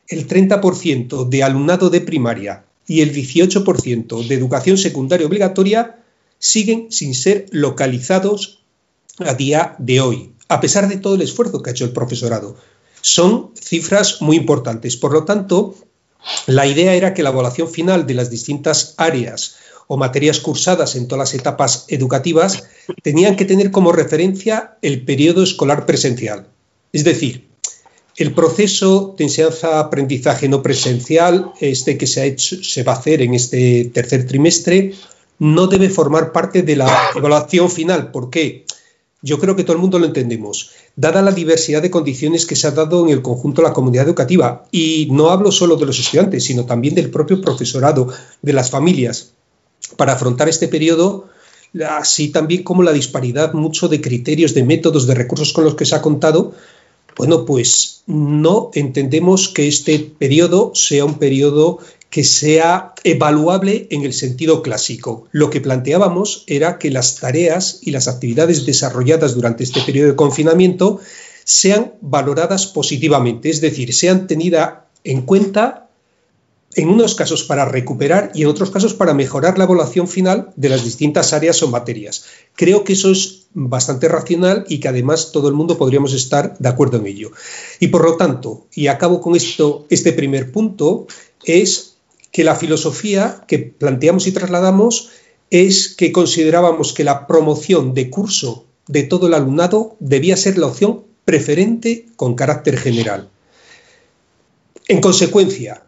el 0.07 0.27
30% 0.27 1.27
de 1.27 1.43
alumnado 1.43 1.89
de 1.89 2.01
primaria 2.01 2.65
y 2.87 3.01
el 3.01 3.13
18% 3.13 4.27
de 4.27 4.35
educación 4.35 4.77
secundaria 4.77 5.27
obligatoria 5.27 5.99
siguen 6.37 6.91
sin 6.91 7.15
ser 7.15 7.47
localizados 7.51 8.63
a 9.19 9.33
día 9.33 9.75
de 9.79 10.01
hoy, 10.01 10.31
a 10.47 10.61
pesar 10.61 10.87
de 10.87 10.97
todo 10.97 11.15
el 11.15 11.21
esfuerzo 11.21 11.61
que 11.61 11.69
ha 11.69 11.73
hecho 11.73 11.85
el 11.85 11.93
profesorado. 11.93 12.57
Son 13.01 13.51
cifras 13.59 14.21
muy 14.21 14.37
importantes. 14.37 14.97
Por 14.97 15.13
lo 15.13 15.23
tanto, 15.25 15.75
la 16.47 16.67
idea 16.67 16.93
era 16.93 17.13
que 17.13 17.23
la 17.23 17.29
evaluación 17.29 17.69
final 17.69 18.05
de 18.05 18.15
las 18.15 18.29
distintas 18.29 18.95
áreas 18.97 19.55
o 19.87 19.97
materias 19.97 20.39
cursadas 20.39 20.95
en 20.95 21.07
todas 21.07 21.31
las 21.31 21.39
etapas 21.39 21.85
educativas 21.87 22.63
tenían 23.03 23.35
que 23.35 23.45
tener 23.45 23.71
como 23.71 23.91
referencia 23.91 24.77
el 24.81 25.05
periodo 25.05 25.43
escolar 25.43 25.85
presencial. 25.85 26.47
Es 26.91 27.03
decir, 27.03 27.47
el 28.17 28.33
proceso 28.33 29.15
de 29.17 29.25
enseñanza-aprendizaje 29.25 30.47
no 30.47 30.63
presencial, 30.63 31.51
este 31.59 31.97
que 31.97 32.07
se, 32.07 32.21
ha 32.21 32.25
hecho, 32.25 32.63
se 32.63 32.83
va 32.83 32.93
a 32.93 32.97
hacer 32.97 33.21
en 33.21 33.33
este 33.33 33.91
tercer 33.93 34.25
trimestre, 34.25 34.93
no 35.39 35.67
debe 35.67 35.89
formar 35.89 36.31
parte 36.31 36.61
de 36.61 36.75
la 36.77 37.11
evaluación 37.15 37.69
final. 37.69 38.11
¿Por 38.11 38.29
qué? 38.29 38.65
Yo 39.21 39.39
creo 39.39 39.55
que 39.55 39.63
todo 39.63 39.73
el 39.73 39.81
mundo 39.81 39.99
lo 39.99 40.05
entendemos 40.05 40.71
dada 40.95 41.21
la 41.21 41.31
diversidad 41.31 41.81
de 41.81 41.91
condiciones 41.91 42.45
que 42.45 42.55
se 42.55 42.67
ha 42.67 42.71
dado 42.71 43.03
en 43.03 43.09
el 43.09 43.21
conjunto 43.21 43.61
de 43.61 43.67
la 43.67 43.73
comunidad 43.73 44.05
educativa. 44.05 44.65
Y 44.71 45.09
no 45.11 45.29
hablo 45.29 45.51
solo 45.51 45.75
de 45.75 45.85
los 45.85 45.99
estudiantes, 45.99 46.43
sino 46.43 46.65
también 46.65 46.95
del 46.95 47.11
propio 47.11 47.41
profesorado, 47.41 48.07
de 48.41 48.53
las 48.53 48.69
familias, 48.69 49.33
para 49.97 50.13
afrontar 50.13 50.47
este 50.49 50.67
periodo, 50.67 51.27
así 51.87 52.29
también 52.29 52.63
como 52.63 52.83
la 52.83 52.93
disparidad 52.93 53.53
mucho 53.53 53.87
de 53.87 54.01
criterios, 54.01 54.53
de 54.53 54.63
métodos, 54.63 55.07
de 55.07 55.15
recursos 55.15 55.51
con 55.51 55.65
los 55.65 55.75
que 55.75 55.85
se 55.85 55.95
ha 55.95 56.01
contado. 56.01 56.53
Bueno, 57.17 57.45
pues 57.45 58.03
no 58.07 58.71
entendemos 58.73 59.49
que 59.49 59.67
este 59.67 59.99
periodo 59.99 60.71
sea 60.75 61.05
un 61.05 61.15
periodo 61.15 61.79
que 62.09 62.23
sea 62.23 62.93
evaluable 63.03 63.87
en 63.89 64.03
el 64.03 64.13
sentido 64.13 64.61
clásico. 64.61 65.27
Lo 65.31 65.49
que 65.49 65.61
planteábamos 65.61 66.43
era 66.47 66.77
que 66.77 66.91
las 66.91 67.15
tareas 67.15 67.79
y 67.81 67.91
las 67.91 68.07
actividades 68.07 68.65
desarrolladas 68.65 69.35
durante 69.35 69.63
este 69.63 69.81
periodo 69.81 70.09
de 70.09 70.15
confinamiento 70.15 70.99
sean 71.43 71.93
valoradas 72.01 72.67
positivamente, 72.67 73.49
es 73.49 73.61
decir, 73.61 73.93
sean 73.93 74.27
tenidas 74.27 74.75
en 75.03 75.21
cuenta 75.21 75.84
en 76.75 76.89
unos 76.89 77.15
casos 77.15 77.43
para 77.43 77.65
recuperar 77.65 78.31
y 78.35 78.43
en 78.43 78.49
otros 78.49 78.69
casos 78.69 78.93
para 78.93 79.13
mejorar 79.13 79.57
la 79.57 79.63
evaluación 79.63 80.07
final 80.07 80.51
de 80.55 80.69
las 80.69 80.83
distintas 80.83 81.31
áreas 81.31 81.63
o 81.63 81.69
materias. 81.69 82.25
Creo 82.53 82.83
que 82.83 82.93
eso 82.93 83.11
es 83.11 83.47
bastante 83.53 84.09
racional 84.09 84.65
y 84.67 84.79
que 84.79 84.89
además 84.89 85.31
todo 85.31 85.47
el 85.47 85.53
mundo 85.55 85.77
podríamos 85.77 86.13
estar 86.13 86.57
de 86.57 86.69
acuerdo 86.69 86.97
en 86.97 87.07
ello. 87.07 87.31
Y 87.79 87.87
por 87.87 88.03
lo 88.03 88.17
tanto, 88.17 88.67
y 88.73 88.87
acabo 88.87 89.21
con 89.21 89.35
esto, 89.35 89.85
este 89.89 90.11
primer 90.11 90.51
punto, 90.51 91.07
es 91.45 91.95
que 92.31 92.43
la 92.43 92.55
filosofía 92.55 93.43
que 93.47 93.59
planteamos 93.59 94.27
y 94.27 94.33
trasladamos 94.33 95.09
es 95.49 95.95
que 95.95 96.11
considerábamos 96.11 96.91
que 96.91 97.05
la 97.05 97.27
promoción 97.27 97.93
de 97.93 98.09
curso 98.09 98.65
de 98.87 99.03
todo 99.03 99.27
el 99.27 99.33
alumnado 99.33 99.95
debía 99.99 100.35
ser 100.35 100.57
la 100.57 100.67
opción 100.67 101.05
preferente 101.23 102.07
con 102.17 102.35
carácter 102.35 102.77
general. 102.77 103.29
En 104.87 105.01
consecuencia, 105.01 105.85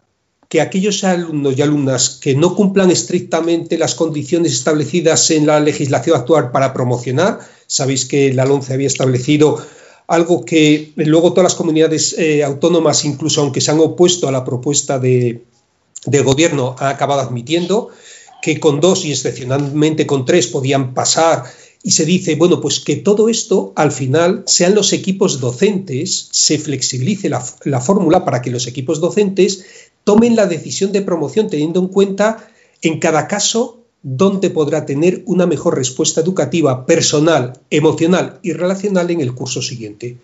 que 0.48 0.60
aquellos 0.62 1.04
alumnos 1.04 1.56
y 1.56 1.62
alumnas 1.62 2.08
que 2.20 2.34
no 2.34 2.54
cumplan 2.54 2.90
estrictamente 2.90 3.76
las 3.76 3.94
condiciones 3.94 4.52
establecidas 4.52 5.30
en 5.30 5.46
la 5.46 5.60
legislación 5.60 6.16
actual 6.16 6.50
para 6.50 6.72
promocionar, 6.72 7.40
sabéis 7.66 8.06
que 8.06 8.32
la 8.32 8.46
LONCE 8.46 8.72
había 8.72 8.86
establecido 8.86 9.58
algo 10.06 10.46
que 10.46 10.92
luego 10.96 11.32
todas 11.32 11.52
las 11.52 11.54
comunidades 11.54 12.14
eh, 12.18 12.42
autónomas, 12.42 13.04
incluso 13.04 13.42
aunque 13.42 13.60
se 13.60 13.70
han 13.70 13.80
opuesto 13.80 14.26
a 14.26 14.32
la 14.32 14.44
propuesta 14.44 14.98
de, 14.98 15.44
gobierno 16.24 16.74
ha 16.78 16.88
acabado 16.88 17.20
admitiendo 17.20 17.90
que 18.40 18.58
con 18.58 18.80
dos 18.80 19.04
y 19.04 19.10
excepcionalmente 19.10 20.06
con 20.06 20.24
tres 20.24 20.46
podían 20.46 20.94
pasar. 20.94 21.44
Y 21.82 21.92
se 21.92 22.04
dice, 22.04 22.34
bueno, 22.34 22.60
pues 22.60 22.80
que 22.80 22.96
todo 22.96 23.28
esto 23.28 23.72
al 23.76 23.92
final 23.92 24.42
sean 24.46 24.74
los 24.74 24.92
equipos 24.92 25.40
docentes, 25.40 26.28
se 26.32 26.58
flexibilice 26.58 27.28
la 27.28 27.80
fórmula 27.80 28.24
para 28.24 28.42
que 28.42 28.50
los 28.50 28.66
equipos 28.66 29.00
docentes 29.00 29.64
tomen 30.08 30.36
la 30.36 30.46
decisión 30.46 30.90
de 30.90 31.02
promoción 31.02 31.50
teniendo 31.50 31.80
en 31.80 31.88
cuenta 31.88 32.48
en 32.80 32.98
cada 32.98 33.28
caso 33.28 33.84
dónde 34.02 34.48
podrá 34.48 34.86
tener 34.86 35.22
una 35.26 35.46
mejor 35.46 35.76
respuesta 35.76 36.22
educativa 36.22 36.86
personal, 36.86 37.60
emocional 37.68 38.38
y 38.42 38.54
relacional 38.54 39.10
en 39.10 39.20
el 39.20 39.34
curso 39.34 39.60
siguiente. 39.60 40.16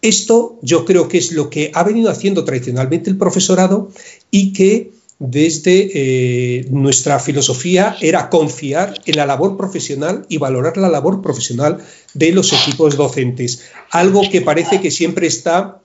Esto 0.00 0.58
yo 0.62 0.84
creo 0.84 1.06
que 1.06 1.18
es 1.18 1.30
lo 1.30 1.48
que 1.48 1.70
ha 1.72 1.84
venido 1.84 2.10
haciendo 2.10 2.42
tradicionalmente 2.42 3.08
el 3.08 3.18
profesorado 3.18 3.88
y 4.32 4.52
que 4.52 4.90
desde 5.20 5.90
eh, 5.94 6.66
nuestra 6.70 7.20
filosofía 7.20 7.96
era 8.00 8.30
confiar 8.30 9.00
en 9.06 9.14
la 9.14 9.26
labor 9.26 9.56
profesional 9.56 10.26
y 10.28 10.38
valorar 10.38 10.76
la 10.76 10.88
labor 10.88 11.22
profesional 11.22 11.78
de 12.14 12.32
los 12.32 12.52
equipos 12.52 12.96
docentes, 12.96 13.62
algo 13.92 14.22
que 14.28 14.40
parece 14.40 14.80
que 14.80 14.90
siempre 14.90 15.28
está 15.28 15.81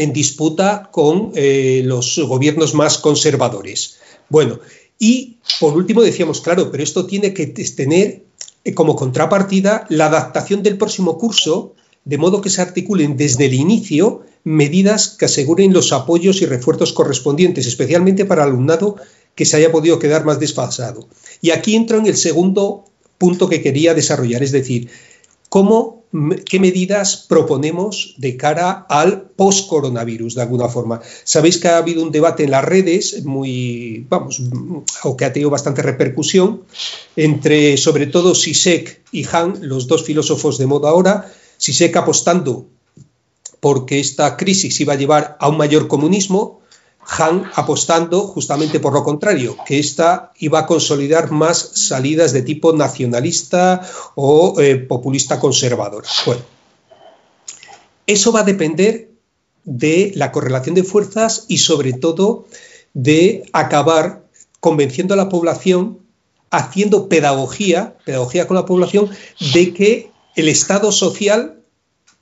en 0.00 0.12
disputa 0.12 0.88
con 0.90 1.32
eh, 1.34 1.82
los 1.84 2.18
gobiernos 2.18 2.74
más 2.74 2.98
conservadores. 2.98 3.98
Bueno, 4.28 4.60
y 4.98 5.38
por 5.58 5.76
último 5.76 6.02
decíamos, 6.02 6.40
claro, 6.40 6.70
pero 6.70 6.82
esto 6.82 7.06
tiene 7.06 7.32
que 7.32 7.46
tener 7.46 8.24
eh, 8.64 8.74
como 8.74 8.96
contrapartida 8.96 9.86
la 9.88 10.06
adaptación 10.06 10.62
del 10.62 10.76
próximo 10.76 11.18
curso 11.18 11.74
de 12.04 12.18
modo 12.18 12.40
que 12.40 12.50
se 12.50 12.62
articulen 12.62 13.16
desde 13.16 13.46
el 13.46 13.54
inicio 13.54 14.22
medidas 14.44 15.08
que 15.08 15.26
aseguren 15.26 15.72
los 15.72 15.92
apoyos 15.92 16.40
y 16.40 16.46
refuerzos 16.46 16.92
correspondientes, 16.92 17.66
especialmente 17.66 18.24
para 18.24 18.42
el 18.42 18.50
alumnado 18.50 18.96
que 19.34 19.44
se 19.44 19.56
haya 19.56 19.70
podido 19.70 19.98
quedar 19.98 20.24
más 20.24 20.40
desfasado. 20.40 21.08
Y 21.40 21.50
aquí 21.50 21.76
entro 21.76 21.98
en 21.98 22.06
el 22.06 22.16
segundo 22.16 22.84
punto 23.18 23.48
que 23.48 23.62
quería 23.62 23.94
desarrollar, 23.94 24.42
es 24.42 24.52
decir, 24.52 24.88
cómo, 25.50 25.99
qué 26.44 26.58
medidas 26.58 27.26
proponemos 27.28 28.14
de 28.18 28.36
cara 28.36 28.86
al 28.88 29.22
post-coronavirus, 29.22 30.34
de 30.34 30.42
alguna 30.42 30.68
forma. 30.68 31.00
Sabéis 31.24 31.58
que 31.58 31.68
ha 31.68 31.78
habido 31.78 32.02
un 32.02 32.10
debate 32.10 32.44
en 32.44 32.50
las 32.50 32.64
redes 32.64 33.24
muy, 33.24 34.06
vamos, 34.08 34.42
o 35.04 35.16
que 35.16 35.24
ha 35.24 35.32
tenido 35.32 35.50
bastante 35.50 35.82
repercusión 35.82 36.62
entre, 37.16 37.76
sobre 37.76 38.06
todo, 38.06 38.34
Sisek 38.34 39.02
y 39.12 39.24
Han, 39.30 39.58
los 39.62 39.86
dos 39.86 40.04
filósofos 40.04 40.58
de 40.58 40.66
moda 40.66 40.90
ahora, 40.90 41.32
si 41.56 41.72
Sisek 41.72 41.96
apostando 41.96 42.66
porque 43.60 44.00
esta 44.00 44.36
crisis 44.36 44.80
iba 44.80 44.94
a 44.94 44.96
llevar 44.96 45.36
a 45.38 45.48
un 45.48 45.58
mayor 45.58 45.86
comunismo, 45.86 46.59
Han 47.18 47.50
apostando 47.54 48.22
justamente 48.28 48.78
por 48.78 48.92
lo 48.92 49.02
contrario, 49.02 49.56
que 49.66 49.78
esta 49.78 50.32
iba 50.38 50.60
a 50.60 50.66
consolidar 50.66 51.30
más 51.30 51.58
salidas 51.74 52.32
de 52.32 52.42
tipo 52.42 52.72
nacionalista 52.72 53.80
o 54.14 54.60
eh, 54.60 54.76
populista 54.76 55.40
conservadora. 55.40 56.08
Bueno, 56.24 56.42
eso 58.06 58.32
va 58.32 58.40
a 58.40 58.44
depender 58.44 59.10
de 59.64 60.12
la 60.14 60.32
correlación 60.32 60.74
de 60.74 60.84
fuerzas 60.84 61.44
y 61.48 61.58
sobre 61.58 61.92
todo 61.92 62.46
de 62.94 63.44
acabar 63.52 64.24
convenciendo 64.60 65.14
a 65.14 65.16
la 65.16 65.28
población 65.28 66.00
haciendo 66.50 67.08
pedagogía, 67.08 67.96
pedagogía 68.04 68.46
con 68.46 68.56
la 68.56 68.66
población, 68.66 69.08
de 69.54 69.72
que 69.72 70.10
el 70.36 70.48
Estado 70.48 70.90
social, 70.92 71.62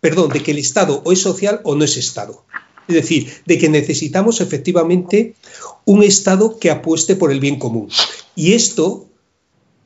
perdón, 0.01 0.31
de 0.31 0.43
que 0.43 0.51
el 0.51 0.59
Estado 0.59 1.03
o 1.05 1.13
es 1.13 1.21
social 1.21 1.61
o 1.65 1.75
no 1.75 1.85
es 1.85 1.97
Estado. 1.97 2.45
Es 2.89 2.95
decir, 2.95 3.31
de 3.47 3.59
que 3.59 3.69
necesitamos 3.69 4.41
efectivamente 4.41 5.35
un 5.85 6.03
Estado 6.03 6.59
que 6.59 6.71
apueste 6.71 7.17
por 7.17 7.31
el 7.31 7.41
bien 7.41 7.59
común. 7.59 7.89
Y 8.35 8.55
esto 8.55 9.07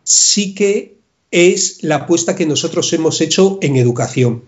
sí 0.05 0.55
que 0.55 0.97
es 1.31 1.79
la 1.83 1.97
apuesta 1.97 2.37
que 2.37 2.47
nosotros 2.47 2.93
hemos 2.93 3.21
hecho 3.21 3.59
en 3.61 3.77
educación. 3.77 4.45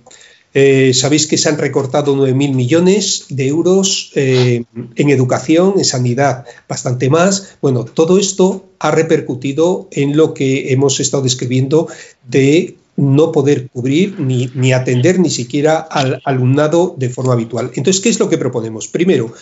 Eh, 0.56 0.94
sabéis 0.94 1.26
que 1.26 1.36
se 1.36 1.48
han 1.48 1.58
recortado 1.58 2.14
9.000 2.14 2.54
millones 2.54 3.26
de 3.28 3.48
euros 3.48 4.12
eh, 4.14 4.62
en 4.94 5.10
educación, 5.10 5.74
en 5.78 5.84
sanidad, 5.84 6.44
bastante 6.68 7.10
más. 7.10 7.56
Bueno, 7.60 7.84
todo 7.84 8.18
esto 8.18 8.66
ha 8.78 8.92
repercutido 8.92 9.88
en 9.90 10.16
lo 10.16 10.32
que 10.32 10.72
hemos 10.72 11.00
estado 11.00 11.24
describiendo 11.24 11.88
de 12.22 12.76
no 12.96 13.32
poder 13.32 13.68
cubrir 13.68 14.18
ni, 14.20 14.72
atender 14.72 15.18
ni 15.18 15.30
siquiera 15.30 15.78
al 15.78 16.20
alumnado 16.24 16.94
de 16.96 17.10
forma 17.10 17.32
habitual. 17.32 17.72
Entonces, 17.74 18.02
¿qué 18.02 18.08
es 18.08 18.20
lo 18.20 18.28
que 18.28 18.38
proponemos? 18.38 18.88
Primero, 18.88 19.32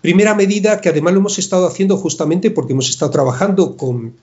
primera 0.00 0.34
medida 0.34 0.80
que 0.80 0.88
además 0.88 1.14
lo 1.14 1.20
hemos 1.20 1.38
estado 1.38 1.66
haciendo 1.66 1.96
justamente 1.96 2.50
porque 2.50 2.72
hemos 2.72 2.88
estado 2.88 3.10
trabajando 3.10 3.76
con 3.76 4.16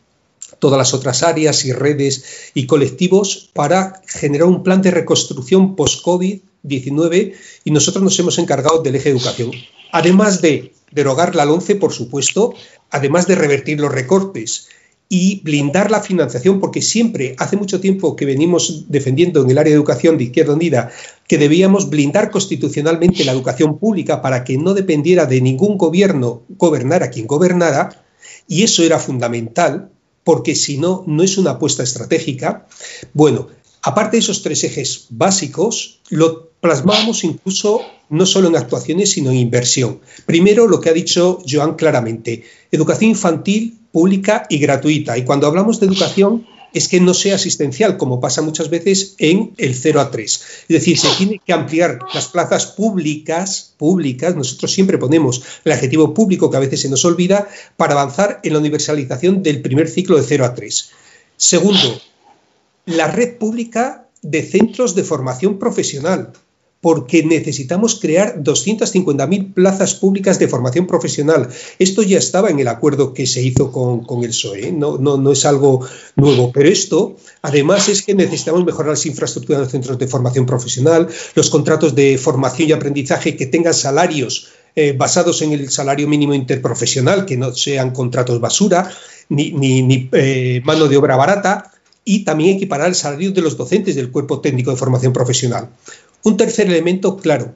todas 0.59 0.78
las 0.78 0.93
otras 0.93 1.23
áreas 1.23 1.65
y 1.65 1.73
redes 1.73 2.51
y 2.53 2.65
colectivos 2.65 3.49
para 3.53 4.01
generar 4.07 4.47
un 4.47 4.63
plan 4.63 4.82
de 4.82 4.91
reconstrucción 4.91 5.76
post-COVID-19 5.76 7.34
y 7.63 7.71
nosotros 7.71 8.03
nos 8.03 8.19
hemos 8.19 8.38
encargado 8.38 8.82
del 8.82 8.95
eje 8.95 9.09
de 9.09 9.17
educación. 9.17 9.51
Además 9.91 10.41
de 10.41 10.73
derogar 10.91 11.36
la 11.36 11.45
LONCE, 11.45 11.76
por 11.76 11.93
supuesto, 11.93 12.53
además 12.89 13.28
de 13.28 13.36
revertir 13.36 13.80
los 13.80 13.91
recortes 13.91 14.69
y 15.18 15.39
blindar 15.45 15.91
la 15.91 16.01
financiación, 16.01 16.59
porque 16.59 16.82
siempre, 16.82 17.36
hace 17.38 17.55
mucho 17.55 17.80
tiempo 17.80 18.18
que 18.18 18.26
venimos 18.26 18.84
defendiendo 18.89 19.41
en 19.41 19.49
el 19.49 19.57
área 19.57 19.72
de 19.72 19.78
educación 19.78 20.18
de 20.18 20.26
Izquierda 20.26 20.55
Unida, 20.55 20.91
que 21.26 21.38
debíamos 21.38 21.89
blindar 21.89 22.32
constitucionalmente 22.32 23.24
la 23.24 23.32
educación 23.32 23.80
pública 23.80 24.22
para 24.22 24.43
que 24.43 24.57
no 24.57 24.74
dependiera 24.74 25.26
de 25.26 25.39
ningún 25.39 25.78
gobierno 25.78 26.41
gobernar 26.57 27.01
a 27.01 27.11
quien 27.11 27.28
gobernara, 27.28 28.03
y 28.45 28.63
eso 28.63 28.84
era 28.84 28.99
fundamental, 28.99 29.89
porque 30.26 30.53
si 30.53 30.80
no, 30.80 31.05
no 31.07 31.24
es 31.24 31.38
una 31.38 31.51
apuesta 31.51 31.82
estratégica. 31.82 32.68
Bueno, 33.13 33.47
aparte 33.84 34.18
de 34.18 34.20
esos 34.20 34.43
tres 34.43 34.66
ejes 34.66 35.05
básicos, 35.11 36.01
lo 36.09 36.49
plasmamos 36.59 37.24
incluso 37.24 37.80
no 38.09 38.26
solo 38.26 38.49
en 38.49 38.57
actuaciones, 38.57 39.11
sino 39.11 39.32
en 39.32 39.38
inversión. 39.38 40.01
Primero, 40.26 40.68
lo 40.68 40.82
que 40.82 40.89
ha 40.89 40.93
dicho 40.93 41.39
Joan 41.49 41.76
claramente, 41.76 42.43
educación 42.70 43.11
infantil 43.11 43.80
pública 43.96 44.46
y 44.50 44.58
gratuita. 44.58 45.18
Y 45.18 45.24
cuando 45.24 45.48
hablamos 45.48 45.80
de 45.80 45.86
educación, 45.86 46.46
es 46.74 46.89
que 46.89 47.00
no 47.00 47.14
sea 47.14 47.36
asistencial, 47.36 47.96
como 47.96 48.20
pasa 48.20 48.41
muchas 48.41 48.70
veces 48.70 49.16
en 49.20 49.54
el 49.56 49.74
0 49.74 50.02
a 50.02 50.12
3. 50.12 50.41
Es 50.64 50.68
decir, 50.68 51.00
se 51.00 51.08
tiene 51.18 51.39
que 51.39 51.54
ampliar 51.54 52.00
las 52.14 52.28
plazas 52.28 52.66
públicas, 52.66 53.74
públicas, 53.78 54.36
nosotros 54.36 54.74
siempre 54.74 54.98
ponemos 54.98 55.43
el 55.64 55.72
adjetivo 55.72 56.14
público 56.14 56.52
que 56.52 56.58
a 56.58 56.60
veces 56.60 56.82
se 56.82 56.89
nos 56.89 57.06
olvida, 57.06 57.48
para 57.78 57.93
avanzar 57.93 58.41
en 58.43 58.52
la 58.52 58.60
universalización 58.60 59.41
del 59.41 59.62
primer 59.62 59.88
ciclo 59.88 60.18
de 60.18 60.24
0 60.24 60.43
a 60.43 60.54
3. 60.54 60.89
Segundo, 61.38 62.02
la 62.88 63.08
red 63.08 63.38
pública 63.38 64.10
de 64.22 64.43
centros 64.43 64.93
de 64.93 65.06
formación 65.06 65.58
profesional 65.58 66.34
porque 66.86 67.24
necesitamos 67.24 67.96
crear 68.00 68.44
250.000 68.44 69.56
plazas 69.56 69.96
públicas 69.96 70.38
de 70.38 70.48
formación 70.48 70.86
profesional. 70.86 71.50
Esto 71.80 72.04
ya 72.04 72.20
estaba 72.20 72.52
en 72.52 72.60
el 72.60 72.68
acuerdo 72.68 73.12
que 73.12 73.26
se 73.26 73.42
hizo 73.42 73.72
con, 73.72 74.24
el 74.24 74.30
PSOE, 74.30 74.68
¿eh? 74.68 74.72
no, 74.72 75.32
es 75.32 75.46
algo 75.46 75.84
nuevo, 76.16 76.52
pero 76.52 76.70
esto 76.70 77.16
además 77.42 77.90
es 77.90 78.04
que 78.04 78.14
necesitamos 78.14 78.64
mejorar 78.64 78.92
las 78.92 79.08
infraestructuras 79.08 79.62
de 79.62 79.64
los 79.64 79.72
centros 79.72 79.98
de 79.98 80.08
formación 80.08 80.46
profesional, 80.46 81.08
los 81.34 81.50
contratos 81.50 81.96
de 81.96 82.20
formación 82.20 82.70
y 82.70 82.74
aprendizaje 82.74 83.36
que 83.36 83.48
tengan 83.48 83.74
salarios 83.74 84.50
eh, 84.76 84.94
basados 84.96 85.42
en 85.42 85.54
el 85.54 85.72
salario 85.72 86.08
mínimo 86.08 86.36
interprofesional, 86.36 87.26
que 87.26 87.36
no 87.36 87.56
sean 87.56 87.94
contratos 87.94 88.40
basura, 88.40 88.92
ni, 89.30 89.50
ni, 89.54 90.08
eh, 90.12 90.62
mano 90.64 90.88
de 90.88 90.98
obra 90.98 91.16
barata, 91.16 91.72
y 92.08 92.24
también 92.24 92.56
equiparar 92.56 92.90
el 92.90 92.96
salario 92.96 93.32
de 93.32 93.42
los 93.42 93.58
docentes 93.58 93.96
del 93.96 94.12
cuerpo 94.12 94.40
técnico 94.40 94.70
de 94.70 94.78
formación 94.78 95.12
profesional. 95.12 95.70
Un 96.26 96.36
tercer 96.36 96.67
elemento, 96.67 97.15
claro, 97.15 97.55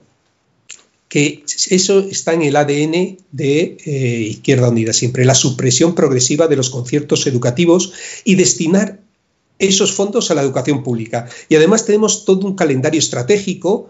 que 1.09 1.43
eso 1.69 1.99
está 1.99 2.33
en 2.33 2.43
el 2.43 2.55
ADN 2.55 3.17
de 3.31 3.77
eh, 3.85 4.21
Izquierda 4.29 4.69
Unida 4.69 4.93
siempre, 4.93 5.25
la 5.25 5.35
supresión 5.35 5.93
progresiva 5.93 6.47
de 6.47 6.55
los 6.55 6.69
conciertos 6.69 7.27
educativos 7.27 7.91
y 8.23 8.35
destinar 8.35 8.99
esos 9.57 9.91
fondos 9.91 10.31
a 10.31 10.35
la 10.35 10.41
educación 10.41 10.83
pública. 10.83 11.27
Y 11.49 11.55
además 11.55 11.85
tenemos 11.85 12.23
todo 12.23 12.47
un 12.47 12.55
calendario 12.55 12.99
estratégico 12.99 13.89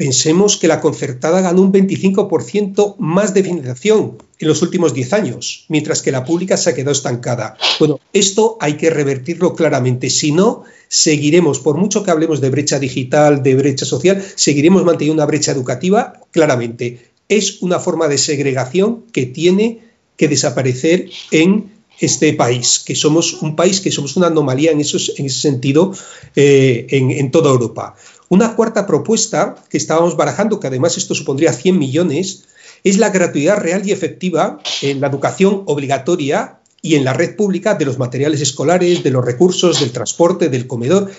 Pensemos 0.00 0.56
que 0.56 0.66
la 0.66 0.80
concertada 0.80 1.42
ganó 1.42 1.60
un 1.60 1.74
25% 1.74 2.96
más 2.96 3.34
de 3.34 3.44
financiación 3.44 4.16
en 4.40 4.48
los 4.48 4.62
últimos 4.62 4.94
10 4.94 5.12
años, 5.12 5.66
mientras 5.68 6.00
que 6.00 6.10
la 6.10 6.24
pública 6.24 6.56
se 6.56 6.70
ha 6.70 6.74
quedado 6.74 6.92
estancada. 6.92 7.58
Bueno, 7.78 8.00
esto 8.14 8.56
hay 8.60 8.74
que 8.74 8.88
revertirlo 8.88 9.54
claramente. 9.54 10.08
Si 10.08 10.32
no, 10.32 10.64
seguiremos, 10.88 11.60
por 11.60 11.76
mucho 11.76 12.02
que 12.02 12.10
hablemos 12.10 12.40
de 12.40 12.48
brecha 12.48 12.78
digital, 12.78 13.42
de 13.42 13.54
brecha 13.54 13.84
social, 13.84 14.24
seguiremos 14.36 14.82
manteniendo 14.82 15.22
una 15.22 15.26
brecha 15.26 15.52
educativa 15.52 16.14
claramente. 16.30 17.10
Es 17.28 17.60
una 17.60 17.78
forma 17.78 18.08
de 18.08 18.16
segregación 18.16 19.04
que 19.12 19.26
tiene 19.26 19.80
que 20.16 20.26
desaparecer 20.26 21.10
en 21.30 21.72
este 22.00 22.32
país, 22.32 22.78
que 22.78 22.94
somos 22.94 23.42
un 23.42 23.54
país 23.54 23.82
que 23.82 23.92
somos 23.92 24.16
una 24.16 24.28
anomalía 24.28 24.70
en, 24.70 24.78
en 24.78 25.26
ese 25.26 25.40
sentido 25.40 25.92
eh, 26.34 26.86
en, 26.88 27.10
en 27.10 27.30
toda 27.30 27.50
Europa. 27.50 27.94
Una 28.30 28.56
cuarta 28.56 28.86
propuesta 28.86 29.54
que 29.68 29.76
estábamos 29.76 30.16
barajando, 30.16 30.60
que 30.60 30.68
además 30.68 30.96
esto 30.96 31.14
supondría 31.14 31.52
100 31.52 31.78
millones, 31.78 32.44
es 32.84 32.98
la 32.98 33.10
gratuidad 33.10 33.58
real 33.58 33.86
y 33.86 33.92
efectiva 33.92 34.60
en 34.82 35.00
la 35.00 35.08
educación 35.08 35.62
obligatoria 35.66 36.60
y 36.82 36.94
en 36.94 37.04
la 37.04 37.12
red 37.12 37.36
pública 37.36 37.74
de 37.74 37.84
los 37.84 37.98
materiales 37.98 38.40
escolares, 38.40 39.02
de 39.02 39.10
los 39.10 39.24
recursos, 39.24 39.80
del 39.80 39.92
transporte, 39.92 40.48
del 40.48 40.66
comedor. 40.66 41.10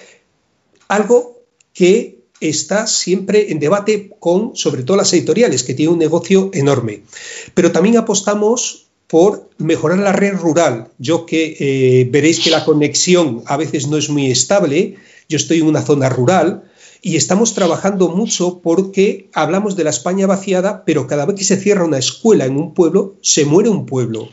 Algo 0.88 1.44
que 1.74 2.22
está 2.40 2.88
siempre 2.88 3.52
en 3.52 3.60
debate 3.60 4.12
con, 4.20 4.56
sobre 4.56 4.84
todo, 4.84 4.98
las 4.98 5.14
editoriales, 5.14 5.64
que 5.64 5.76
tienen 5.76 5.94
un 5.94 6.00
negocio 6.00 6.50
enorme. 6.54 7.04
Pero 7.54 7.72
también 7.72 7.98
apostamos 7.98 8.88
por 9.08 9.50
mejorar 9.58 10.00
la 10.00 10.14
red 10.14 10.34
rural. 10.34 10.88
Yo 10.98 11.26
que 11.26 11.58
eh, 11.60 12.10
veréis 12.10 12.40
que 12.40 12.50
la 12.50 12.66
conexión 12.66 13.44
a 13.46 13.58
veces 13.58 13.88
no 13.88 13.98
es 13.98 14.10
muy 14.10 14.32
estable, 14.32 14.96
yo 15.30 15.38
estoy 15.38 15.60
en 15.60 15.68
una 15.68 15.82
zona 15.82 16.10
rural, 16.10 16.71
y 17.02 17.16
estamos 17.16 17.54
trabajando 17.56 18.10
mucho 18.10 18.60
porque 18.60 19.30
hablamos 19.34 19.76
de 19.76 19.84
la 19.84 19.90
España 19.90 20.28
vaciada, 20.28 20.84
pero 20.86 21.08
cada 21.08 21.26
vez 21.26 21.36
que 21.36 21.44
se 21.44 21.58
cierra 21.58 21.86
una 21.86 21.98
escuela 21.98 22.46
en 22.46 22.58
un 22.58 22.74
pueblo, 22.74 23.16
se 23.22 23.46
muere 23.46 23.70
un 23.70 23.88
pueblo. 23.88 24.30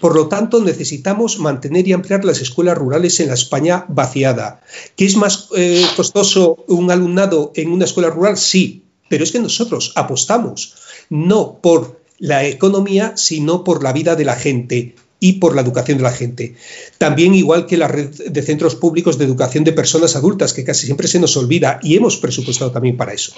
Por 0.00 0.14
lo 0.14 0.28
tanto, 0.28 0.62
necesitamos 0.62 1.38
mantener 1.38 1.86
y 1.86 1.92
ampliar 1.92 2.24
las 2.24 2.40
escuelas 2.40 2.78
rurales 2.78 3.18
en 3.20 3.28
la 3.28 3.34
España 3.34 3.84
vaciada. 3.88 4.60
¿Qué 4.96 5.04
es 5.04 5.16
más 5.16 5.48
eh, 5.56 5.84
costoso 5.96 6.64
un 6.68 6.90
alumnado 6.90 7.52
en 7.54 7.70
una 7.70 7.84
escuela 7.84 8.10
rural? 8.10 8.36
Sí, 8.36 8.84
pero 9.08 9.24
es 9.24 9.32
que 9.32 9.40
nosotros 9.40 9.92
apostamos 9.96 10.74
no 11.10 11.58
por 11.60 12.00
la 12.18 12.44
economía, 12.46 13.16
sino 13.16 13.64
por 13.64 13.82
la 13.82 13.92
vida 13.92 14.16
de 14.16 14.24
la 14.24 14.34
gente 14.34 14.94
y 15.20 15.34
por 15.34 15.54
la 15.54 15.62
educación 15.62 15.98
de 15.98 16.04
la 16.04 16.12
gente. 16.12 16.54
También 16.98 17.34
igual 17.34 17.66
que 17.66 17.76
la 17.76 17.88
red 17.88 18.10
de 18.10 18.42
centros 18.42 18.74
públicos 18.76 19.18
de 19.18 19.24
educación 19.24 19.64
de 19.64 19.72
personas 19.72 20.16
adultas, 20.16 20.52
que 20.52 20.64
casi 20.64 20.86
siempre 20.86 21.08
se 21.08 21.20
nos 21.20 21.36
olvida 21.36 21.80
y 21.82 21.96
hemos 21.96 22.16
presupuestado 22.16 22.70
también 22.70 22.96
para 22.96 23.12
eso. 23.12 23.32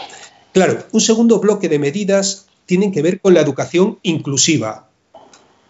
Claro, 0.52 0.84
un 0.92 1.00
segundo 1.00 1.38
bloque 1.38 1.68
de 1.68 1.78
medidas 1.78 2.46
tienen 2.66 2.92
que 2.92 3.02
ver 3.02 3.20
con 3.20 3.34
la 3.34 3.40
educación 3.40 3.98
inclusiva. 4.02 4.88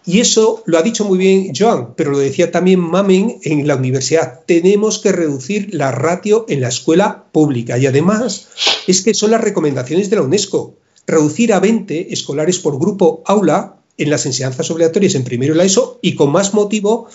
Y 0.03 0.19
eso 0.19 0.63
lo 0.65 0.79
ha 0.79 0.81
dicho 0.81 1.05
muy 1.05 1.19
bien 1.19 1.51
Joan, 1.55 1.93
pero 1.95 2.11
lo 2.11 2.17
decía 2.17 2.51
también 2.51 2.79
Mamen 2.79 3.37
en 3.43 3.67
la 3.67 3.75
universidad. 3.75 4.41
Tenemos 4.47 4.97
que 4.97 5.11
reducir 5.11 5.73
la 5.73 5.91
ratio 5.91 6.45
en 6.49 6.61
la 6.61 6.69
escuela 6.69 7.25
pública. 7.31 7.77
Y 7.77 7.85
además 7.85 8.47
es 8.87 9.01
que 9.01 9.13
son 9.13 9.31
las 9.31 9.41
recomendaciones 9.41 10.09
de 10.09 10.15
la 10.15 10.23
UNESCO. 10.23 10.75
Reducir 11.05 11.53
a 11.53 11.59
20 11.59 12.13
escolares 12.13 12.57
por 12.57 12.79
grupo 12.79 13.21
aula 13.25 13.80
en 14.03 14.09
las 14.09 14.25
enseñanzas 14.25 14.69
obligatorias 14.71 15.15
en 15.15 15.23
primero 15.23 15.53
y 15.53 15.57
la 15.57 15.63
ESO 15.63 15.99
y 16.01 16.15
con 16.15 16.31
más 16.31 16.53
motivo 16.53 17.07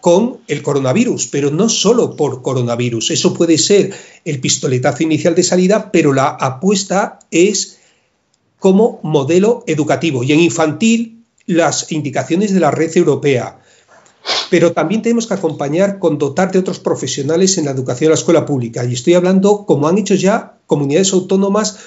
con 0.00 0.38
el 0.48 0.62
coronavirus, 0.62 1.28
pero 1.28 1.50
no 1.50 1.68
solo 1.68 2.14
por 2.14 2.42
coronavirus. 2.42 3.10
Eso 3.10 3.32
puede 3.32 3.56
ser 3.56 3.94
el 4.26 4.38
pistoletazo 4.38 5.02
inicial 5.02 5.34
de 5.34 5.42
salida, 5.42 5.90
pero 5.92 6.12
la 6.12 6.28
apuesta 6.28 7.20
es 7.30 7.78
como 8.58 9.00
modelo 9.02 9.64
educativo. 9.66 10.22
Y 10.22 10.32
en 10.32 10.40
infantil, 10.40 11.24
las 11.46 11.90
indicaciones 11.90 12.52
de 12.52 12.60
la 12.60 12.70
red 12.70 12.94
europea. 12.96 13.60
Pero 14.50 14.72
también 14.72 15.02
tenemos 15.02 15.26
que 15.26 15.34
acompañar 15.34 15.98
con 15.98 16.18
dotar 16.18 16.52
de 16.52 16.58
otros 16.58 16.80
profesionales 16.80 17.56
en 17.56 17.64
la 17.64 17.70
educación 17.70 18.08
de 18.08 18.10
la 18.10 18.18
escuela 18.18 18.44
pública. 18.44 18.84
Y 18.84 18.92
estoy 18.92 19.14
hablando, 19.14 19.64
como 19.64 19.88
han 19.88 19.98
hecho 19.98 20.14
ya 20.14 20.58
comunidades 20.66 21.12
autónomas 21.12 21.78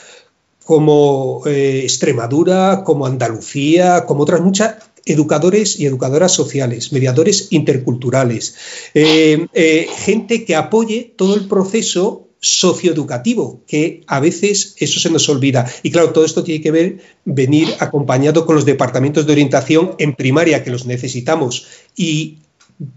como 0.67 1.43
eh, 1.45 1.79
Extremadura, 1.83 2.83
como 2.83 3.05
Andalucía, 3.05 4.03
como 4.05 4.23
otras 4.23 4.41
muchas, 4.41 4.75
educadores 5.05 5.79
y 5.79 5.85
educadoras 5.85 6.33
sociales, 6.33 6.91
mediadores 6.91 7.47
interculturales, 7.51 8.55
eh, 8.93 9.47
eh, 9.53 9.87
gente 9.95 10.43
que 10.43 10.57
apoye 10.57 11.13
todo 11.15 11.35
el 11.35 11.47
proceso 11.47 12.27
socioeducativo, 12.41 13.61
que 13.65 14.01
a 14.07 14.19
veces 14.19 14.75
eso 14.77 14.99
se 14.99 15.09
nos 15.09 15.29
olvida. 15.29 15.71
Y 15.83 15.91
claro, 15.91 16.11
todo 16.11 16.25
esto 16.25 16.43
tiene 16.43 16.61
que 16.61 16.71
ver, 16.71 16.97
venir 17.23 17.69
acompañado 17.79 18.45
con 18.45 18.55
los 18.55 18.65
departamentos 18.65 19.25
de 19.25 19.31
orientación 19.31 19.95
en 19.99 20.15
primaria, 20.15 20.65
que 20.65 20.71
los 20.71 20.85
necesitamos. 20.85 21.65
Y 21.95 22.39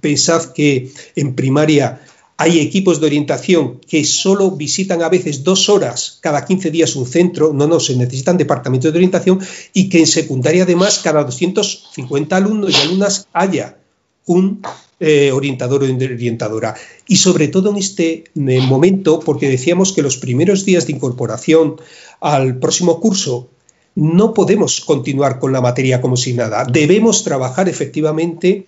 pensad 0.00 0.52
que 0.54 0.90
en 1.14 1.36
primaria 1.36 2.00
hay 2.40 2.58
equipos 2.58 3.00
de 3.00 3.06
orientación 3.06 3.80
que 3.86 4.02
solo 4.02 4.52
visitan 4.52 5.02
a 5.02 5.10
veces 5.10 5.44
dos 5.44 5.68
horas 5.68 6.16
cada 6.22 6.42
15 6.42 6.70
días 6.70 6.96
un 6.96 7.04
centro, 7.04 7.52
no, 7.52 7.66
no, 7.66 7.78
se 7.78 7.94
necesitan 7.96 8.38
departamentos 8.38 8.90
de 8.90 8.98
orientación 8.98 9.40
y 9.74 9.90
que 9.90 9.98
en 9.98 10.06
secundaria 10.06 10.62
además 10.62 11.00
cada 11.04 11.22
250 11.22 12.34
alumnos 12.34 12.72
y 12.72 12.80
alumnas 12.80 13.28
haya 13.34 13.76
un 14.24 14.62
eh, 15.00 15.32
orientador 15.32 15.82
o 15.82 15.84
orientadora. 15.84 16.74
Y 17.06 17.16
sobre 17.16 17.48
todo 17.48 17.72
en 17.72 17.76
este 17.76 18.24
eh, 18.34 18.60
momento, 18.62 19.20
porque 19.20 19.50
decíamos 19.50 19.92
que 19.92 20.00
los 20.00 20.16
primeros 20.16 20.64
días 20.64 20.86
de 20.86 20.94
incorporación 20.94 21.76
al 22.22 22.58
próximo 22.58 23.00
curso 23.00 23.50
no 23.94 24.32
podemos 24.32 24.80
continuar 24.80 25.40
con 25.40 25.52
la 25.52 25.60
materia 25.60 26.00
como 26.00 26.16
si 26.16 26.32
nada. 26.32 26.64
Debemos 26.64 27.22
trabajar 27.22 27.68
efectivamente 27.68 28.64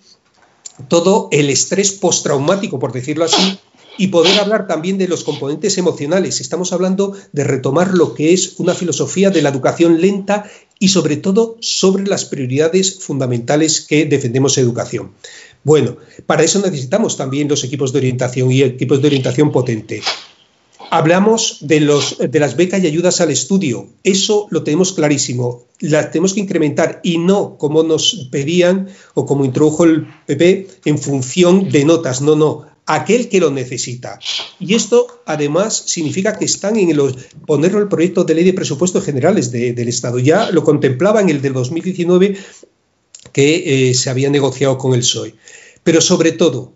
todo 0.87 1.29
el 1.31 1.49
estrés 1.49 1.91
postraumático, 1.91 2.79
por 2.79 2.91
decirlo 2.91 3.25
así, 3.25 3.59
y 3.97 4.07
poder 4.07 4.39
hablar 4.39 4.67
también 4.67 4.97
de 4.97 5.07
los 5.07 5.23
componentes 5.23 5.77
emocionales. 5.77 6.41
Estamos 6.41 6.73
hablando 6.73 7.15
de 7.31 7.43
retomar 7.43 7.93
lo 7.93 8.13
que 8.13 8.33
es 8.33 8.55
una 8.57 8.73
filosofía 8.73 9.29
de 9.29 9.41
la 9.41 9.49
educación 9.49 10.01
lenta 10.01 10.49
y 10.79 10.89
sobre 10.89 11.17
todo 11.17 11.57
sobre 11.59 12.07
las 12.07 12.25
prioridades 12.25 12.99
fundamentales 12.99 13.81
que 13.81 14.05
defendemos 14.05 14.57
educación. 14.57 15.11
Bueno, 15.63 15.97
para 16.25 16.43
eso 16.43 16.59
necesitamos 16.59 17.17
también 17.17 17.47
los 17.47 17.63
equipos 17.63 17.93
de 17.93 17.99
orientación 17.99 18.51
y 18.51 18.63
equipos 18.63 19.01
de 19.01 19.07
orientación 19.07 19.51
potente. 19.51 20.01
Hablamos 20.93 21.57
de, 21.61 21.79
los, 21.79 22.19
de 22.19 22.39
las 22.39 22.55
becas 22.55 22.83
y 22.83 22.85
ayudas 22.85 23.19
al 23.19 23.31
estudio. 23.31 23.87
Eso 24.03 24.45
lo 24.51 24.61
tenemos 24.61 24.93
clarísimo. 24.93 25.63
Las 25.79 26.11
tenemos 26.11 26.35
que 26.35 26.41
incrementar 26.41 26.99
y 27.01 27.17
no 27.17 27.57
como 27.57 27.81
nos 27.81 28.27
pedían 28.29 28.89
o 29.15 29.25
como 29.25 29.43
introdujo 29.43 29.85
el 29.85 30.05
PP 30.27 30.67
en 30.85 30.99
función 30.99 31.71
de 31.71 31.83
notas. 31.83 32.21
No, 32.21 32.35
no. 32.35 32.67
Aquel 32.85 33.27
que 33.27 33.39
lo 33.39 33.49
necesita. 33.49 34.19
Y 34.59 34.75
esto 34.75 35.07
además 35.25 35.75
significa 35.87 36.37
que 36.37 36.45
están 36.45 36.77
en 36.77 36.95
los 36.95 37.17
ponerlo 37.47 37.79
el 37.79 37.87
proyecto 37.87 38.23
de 38.23 38.35
ley 38.35 38.43
de 38.43 38.53
presupuestos 38.53 39.03
generales 39.03 39.49
del 39.51 39.87
Estado. 39.87 40.19
Ya 40.19 40.51
lo 40.51 40.63
contemplaba 40.63 41.21
en 41.21 41.29
el 41.29 41.41
del 41.41 41.53
2019 41.53 42.37
que 43.31 43.89
eh, 43.89 43.93
se 43.95 44.11
había 44.11 44.29
negociado 44.29 44.77
con 44.77 44.93
el 44.93 44.99
PSOE. 44.99 45.33
Pero 45.83 46.01
sobre 46.01 46.33
todo, 46.33 46.73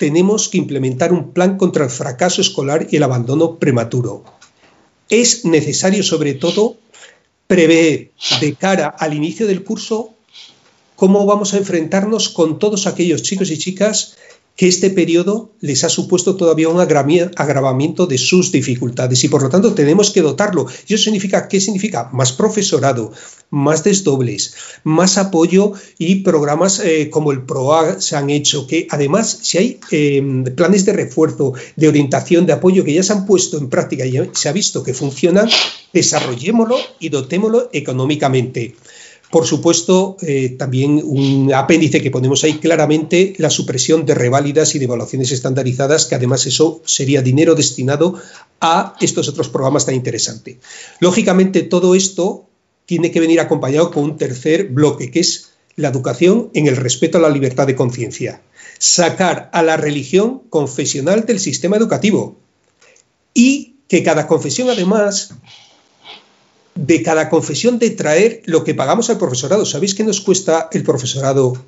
tenemos 0.00 0.48
que 0.48 0.56
implementar 0.56 1.12
un 1.12 1.32
plan 1.32 1.58
contra 1.58 1.84
el 1.84 1.90
fracaso 1.90 2.40
escolar 2.40 2.86
y 2.90 2.96
el 2.96 3.02
abandono 3.02 3.58
prematuro. 3.58 4.24
Es 5.10 5.44
necesario, 5.44 6.02
sobre 6.02 6.32
todo, 6.32 6.78
prever 7.46 8.10
de 8.40 8.54
cara 8.54 8.86
al 8.86 9.12
inicio 9.12 9.46
del 9.46 9.62
curso 9.62 10.14
cómo 10.96 11.26
vamos 11.26 11.52
a 11.52 11.58
enfrentarnos 11.58 12.30
con 12.30 12.58
todos 12.58 12.86
aquellos 12.86 13.22
chicos 13.22 13.50
y 13.50 13.58
chicas 13.58 14.16
que 14.60 14.68
este 14.68 14.90
periodo 14.90 15.54
les 15.62 15.84
ha 15.84 15.88
supuesto 15.88 16.36
todavía 16.36 16.68
un 16.68 16.80
agravamiento 16.80 18.06
de 18.06 18.18
sus 18.18 18.52
dificultades 18.52 19.24
y 19.24 19.28
por 19.28 19.42
lo 19.42 19.48
tanto 19.48 19.72
tenemos 19.72 20.10
que 20.10 20.20
dotarlo. 20.20 20.66
¿Y 20.86 20.92
eso 20.92 21.04
significa 21.04 21.48
qué 21.48 21.62
significa? 21.62 22.10
Más 22.12 22.32
profesorado, 22.32 23.10
más 23.48 23.84
desdobles, 23.84 24.52
más 24.84 25.16
apoyo 25.16 25.72
y 25.96 26.16
programas 26.16 26.78
eh, 26.78 27.08
como 27.08 27.32
el 27.32 27.40
PROA 27.40 28.02
se 28.02 28.16
han 28.16 28.28
hecho, 28.28 28.66
que 28.66 28.86
además 28.90 29.38
si 29.40 29.56
hay 29.56 29.80
em, 29.92 30.44
planes 30.44 30.84
de 30.84 30.92
refuerzo, 30.92 31.54
de 31.76 31.88
orientación, 31.88 32.44
de 32.44 32.52
apoyo 32.52 32.84
que 32.84 32.92
ya 32.92 33.02
se 33.02 33.14
han 33.14 33.24
puesto 33.24 33.56
en 33.56 33.70
práctica 33.70 34.04
y 34.04 34.28
se 34.34 34.50
ha 34.50 34.52
visto 34.52 34.82
que 34.82 34.92
funcionan, 34.92 35.48
desarrollémoslo 35.94 36.76
y 36.98 37.08
dotémoslo 37.08 37.70
económicamente. 37.72 38.74
Por 39.30 39.46
supuesto, 39.46 40.16
eh, 40.22 40.56
también 40.58 41.00
un 41.04 41.52
apéndice 41.54 42.02
que 42.02 42.10
ponemos 42.10 42.42
ahí 42.42 42.54
claramente, 42.54 43.34
la 43.38 43.48
supresión 43.48 44.04
de 44.04 44.16
reválidas 44.16 44.74
y 44.74 44.80
de 44.80 44.86
evaluaciones 44.86 45.30
estandarizadas, 45.30 46.06
que 46.06 46.16
además 46.16 46.46
eso 46.46 46.82
sería 46.84 47.22
dinero 47.22 47.54
destinado 47.54 48.20
a 48.60 48.96
estos 49.00 49.28
otros 49.28 49.48
programas 49.48 49.86
tan 49.86 49.94
interesantes. 49.94 50.56
Lógicamente, 50.98 51.62
todo 51.62 51.94
esto 51.94 52.46
tiene 52.86 53.12
que 53.12 53.20
venir 53.20 53.38
acompañado 53.38 53.92
con 53.92 54.02
un 54.02 54.16
tercer 54.16 54.66
bloque, 54.66 55.12
que 55.12 55.20
es 55.20 55.50
la 55.76 55.88
educación 55.88 56.50
en 56.54 56.66
el 56.66 56.76
respeto 56.76 57.18
a 57.18 57.20
la 57.20 57.30
libertad 57.30 57.68
de 57.68 57.76
conciencia. 57.76 58.42
Sacar 58.78 59.48
a 59.52 59.62
la 59.62 59.76
religión 59.76 60.42
confesional 60.50 61.24
del 61.24 61.38
sistema 61.38 61.76
educativo 61.76 62.36
y 63.32 63.76
que 63.86 64.02
cada 64.02 64.26
confesión 64.26 64.70
además 64.70 65.34
de 66.80 67.02
cada 67.02 67.28
confesión 67.28 67.78
de 67.78 67.90
traer 67.90 68.40
lo 68.46 68.64
que 68.64 68.74
pagamos 68.74 69.10
al 69.10 69.18
profesorado. 69.18 69.66
¿Sabéis 69.66 69.94
qué 69.94 70.02
nos 70.02 70.22
cuesta 70.22 70.70
el 70.72 70.82
profesorado 70.82 71.62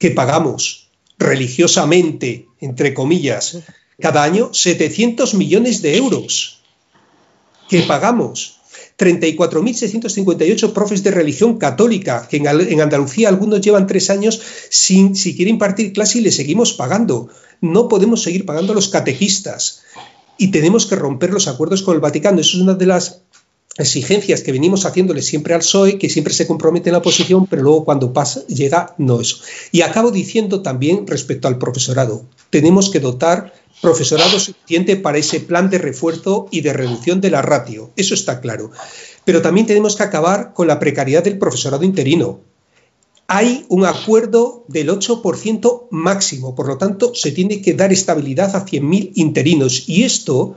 que 0.00 0.10
pagamos 0.10 0.90
religiosamente, 1.18 2.48
entre 2.58 2.92
comillas, 2.92 3.58
cada 4.00 4.24
año? 4.24 4.52
700 4.52 5.34
millones 5.34 5.82
de 5.82 5.96
euros 5.96 6.62
que 7.68 7.82
pagamos. 7.82 8.56
34.658 8.98 10.72
profes 10.72 11.02
de 11.04 11.12
religión 11.12 11.56
católica, 11.56 12.26
que 12.28 12.38
en, 12.38 12.80
Andalucía 12.80 13.28
algunos 13.28 13.60
llevan 13.60 13.86
tres 13.86 14.10
años 14.10 14.42
sin 14.68 15.14
siquiera 15.14 15.50
impartir 15.50 15.92
clase 15.92 16.18
y 16.18 16.22
le 16.22 16.32
seguimos 16.32 16.74
pagando. 16.74 17.28
No 17.60 17.88
podemos 17.88 18.22
seguir 18.22 18.44
pagando 18.44 18.72
a 18.72 18.74
los 18.74 18.88
catequistas 18.88 19.82
y 20.36 20.48
tenemos 20.48 20.86
que 20.86 20.96
romper 20.96 21.30
los 21.30 21.46
acuerdos 21.46 21.82
con 21.82 21.94
el 21.94 22.00
Vaticano. 22.00 22.40
Eso 22.40 22.56
es 22.56 22.62
una 22.62 22.74
de 22.74 22.86
las 22.86 23.22
exigencias 23.80 24.42
que 24.42 24.52
venimos 24.52 24.86
haciéndole 24.86 25.22
siempre 25.22 25.54
al 25.54 25.60
PSOE, 25.60 25.98
que 25.98 26.08
siempre 26.08 26.34
se 26.34 26.46
compromete 26.46 26.90
en 26.90 26.94
la 26.94 27.02
posición, 27.02 27.46
pero 27.46 27.62
luego 27.62 27.84
cuando 27.84 28.12
pasa, 28.12 28.46
llega, 28.46 28.94
no 28.98 29.20
eso. 29.20 29.38
Y 29.72 29.82
acabo 29.82 30.10
diciendo 30.10 30.62
también 30.62 31.06
respecto 31.06 31.48
al 31.48 31.58
profesorado, 31.58 32.24
tenemos 32.50 32.90
que 32.90 33.00
dotar 33.00 33.52
profesorado 33.80 34.38
suficiente 34.38 34.96
para 34.96 35.18
ese 35.18 35.40
plan 35.40 35.70
de 35.70 35.78
refuerzo 35.78 36.48
y 36.50 36.60
de 36.60 36.72
reducción 36.72 37.20
de 37.20 37.30
la 37.30 37.42
ratio, 37.42 37.90
eso 37.96 38.14
está 38.14 38.40
claro. 38.40 38.70
Pero 39.24 39.42
también 39.42 39.66
tenemos 39.66 39.96
que 39.96 40.02
acabar 40.02 40.52
con 40.52 40.66
la 40.66 40.78
precariedad 40.78 41.24
del 41.24 41.38
profesorado 41.38 41.84
interino. 41.84 42.40
Hay 43.26 43.64
un 43.68 43.86
acuerdo 43.86 44.64
del 44.66 44.88
8% 44.88 45.86
máximo, 45.90 46.54
por 46.54 46.66
lo 46.66 46.78
tanto, 46.78 47.14
se 47.14 47.30
tiene 47.30 47.62
que 47.62 47.74
dar 47.74 47.92
estabilidad 47.92 48.56
a 48.56 48.66
100.000 48.66 49.12
interinos. 49.14 49.88
Y 49.88 50.02
esto 50.02 50.56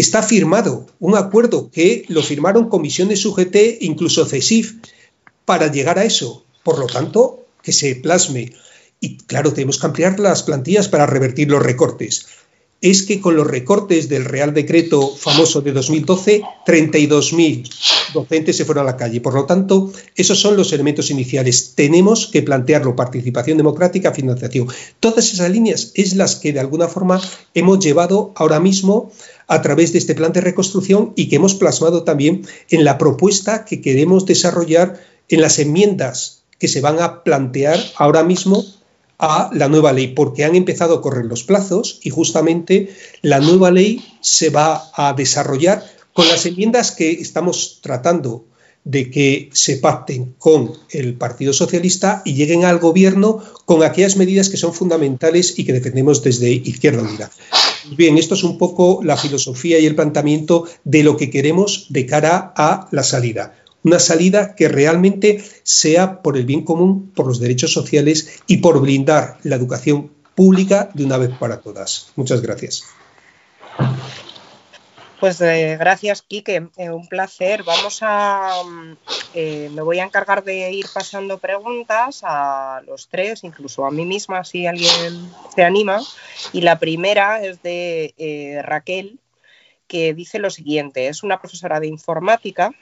está 0.00 0.22
firmado 0.22 0.86
un 1.00 1.16
acuerdo 1.16 1.70
que 1.70 2.04
lo 2.08 2.22
firmaron 2.22 2.68
comisiones 2.68 3.24
UGT, 3.24 3.56
incluso 3.80 4.26
CESIF, 4.26 4.74
para 5.44 5.70
llegar 5.72 5.98
a 5.98 6.04
eso. 6.04 6.44
Por 6.62 6.78
lo 6.78 6.86
tanto, 6.86 7.46
que 7.62 7.72
se 7.72 7.96
plasme. 7.96 8.52
Y 9.00 9.16
claro, 9.18 9.52
tenemos 9.52 9.78
que 9.78 9.86
ampliar 9.86 10.20
las 10.20 10.42
plantillas 10.42 10.88
para 10.88 11.06
revertir 11.06 11.50
los 11.50 11.62
recortes 11.62 12.26
es 12.80 13.02
que 13.02 13.20
con 13.20 13.34
los 13.36 13.46
recortes 13.46 14.08
del 14.08 14.24
Real 14.24 14.54
Decreto 14.54 15.14
famoso 15.16 15.60
de 15.60 15.72
2012, 15.72 16.42
32.000 16.66 18.12
docentes 18.14 18.56
se 18.56 18.64
fueron 18.64 18.84
a 18.84 18.92
la 18.92 18.96
calle. 18.96 19.20
Por 19.20 19.34
lo 19.34 19.46
tanto, 19.46 19.92
esos 20.14 20.40
son 20.40 20.56
los 20.56 20.72
elementos 20.72 21.10
iniciales. 21.10 21.72
Tenemos 21.74 22.28
que 22.28 22.42
plantearlo, 22.42 22.94
participación 22.94 23.58
democrática, 23.58 24.12
financiación. 24.12 24.68
Todas 25.00 25.32
esas 25.32 25.50
líneas 25.50 25.90
es 25.94 26.14
las 26.14 26.36
que 26.36 26.52
de 26.52 26.60
alguna 26.60 26.86
forma 26.86 27.20
hemos 27.54 27.80
llevado 27.80 28.32
ahora 28.36 28.60
mismo 28.60 29.10
a 29.48 29.62
través 29.62 29.92
de 29.92 29.98
este 29.98 30.14
plan 30.14 30.32
de 30.32 30.42
reconstrucción 30.42 31.12
y 31.16 31.28
que 31.28 31.36
hemos 31.36 31.54
plasmado 31.54 32.04
también 32.04 32.46
en 32.70 32.84
la 32.84 32.98
propuesta 32.98 33.64
que 33.64 33.80
queremos 33.80 34.26
desarrollar 34.26 35.00
en 35.28 35.40
las 35.40 35.58
enmiendas 35.58 36.42
que 36.58 36.68
se 36.68 36.80
van 36.80 37.00
a 37.00 37.24
plantear 37.24 37.78
ahora 37.96 38.22
mismo 38.22 38.64
a 39.18 39.50
la 39.52 39.68
nueva 39.68 39.92
ley, 39.92 40.08
porque 40.08 40.44
han 40.44 40.54
empezado 40.54 40.94
a 40.94 41.02
correr 41.02 41.24
los 41.24 41.42
plazos 41.42 41.98
y 42.02 42.10
justamente 42.10 42.90
la 43.22 43.40
nueva 43.40 43.70
ley 43.70 44.04
se 44.20 44.50
va 44.50 44.90
a 44.94 45.12
desarrollar 45.12 45.84
con 46.12 46.28
las 46.28 46.46
enmiendas 46.46 46.92
que 46.92 47.10
estamos 47.10 47.80
tratando 47.82 48.44
de 48.84 49.10
que 49.10 49.50
se 49.52 49.76
pacten 49.76 50.34
con 50.38 50.72
el 50.90 51.14
Partido 51.14 51.52
Socialista 51.52 52.22
y 52.24 52.34
lleguen 52.34 52.64
al 52.64 52.78
gobierno 52.78 53.42
con 53.64 53.82
aquellas 53.82 54.16
medidas 54.16 54.48
que 54.48 54.56
son 54.56 54.72
fundamentales 54.72 55.58
y 55.58 55.64
que 55.64 55.72
defendemos 55.72 56.22
desde 56.22 56.50
Izquierda 56.50 57.02
Unida. 57.02 57.30
Bien, 57.96 58.18
esto 58.18 58.34
es 58.34 58.44
un 58.44 58.58
poco 58.58 59.00
la 59.02 59.16
filosofía 59.16 59.78
y 59.78 59.86
el 59.86 59.94
planteamiento 59.94 60.64
de 60.84 61.02
lo 61.02 61.16
que 61.16 61.30
queremos 61.30 61.86
de 61.88 62.06
cara 62.06 62.52
a 62.56 62.88
la 62.90 63.02
salida 63.02 63.54
una 63.84 63.98
salida 63.98 64.54
que 64.54 64.68
realmente 64.68 65.42
sea 65.62 66.20
por 66.22 66.36
el 66.36 66.44
bien 66.44 66.64
común, 66.64 67.10
por 67.14 67.26
los 67.26 67.38
derechos 67.38 67.72
sociales 67.72 68.40
y 68.46 68.58
por 68.58 68.80
blindar 68.80 69.38
la 69.44 69.56
educación 69.56 70.10
pública 70.34 70.90
de 70.94 71.04
una 71.04 71.16
vez 71.16 71.30
para 71.38 71.60
todas. 71.60 72.12
Muchas 72.16 72.42
gracias. 72.42 72.84
Pues 75.20 75.40
eh, 75.40 75.76
gracias, 75.78 76.22
Quique. 76.22 76.68
Eh, 76.76 76.90
un 76.90 77.08
placer. 77.08 77.64
Vamos 77.64 77.98
a. 78.02 78.62
Mm, 78.64 78.96
eh, 79.34 79.68
me 79.72 79.82
voy 79.82 79.98
a 79.98 80.04
encargar 80.04 80.44
de 80.44 80.70
ir 80.70 80.86
pasando 80.94 81.38
preguntas 81.38 82.20
a 82.22 82.82
los 82.86 83.08
tres, 83.08 83.42
incluso 83.42 83.84
a 83.84 83.90
mí 83.90 84.04
misma, 84.04 84.44
si 84.44 84.66
alguien 84.66 85.32
se 85.54 85.64
anima. 85.64 86.00
Y 86.52 86.60
la 86.60 86.78
primera 86.78 87.42
es 87.42 87.62
de 87.62 88.62
Raquel, 88.64 89.18
que 89.88 90.14
dice 90.14 90.38
lo 90.38 90.50
siguiente: 90.50 91.08
es 91.08 91.24
una 91.24 91.40
profesora 91.40 91.80
de 91.80 91.88
informática 91.88 92.72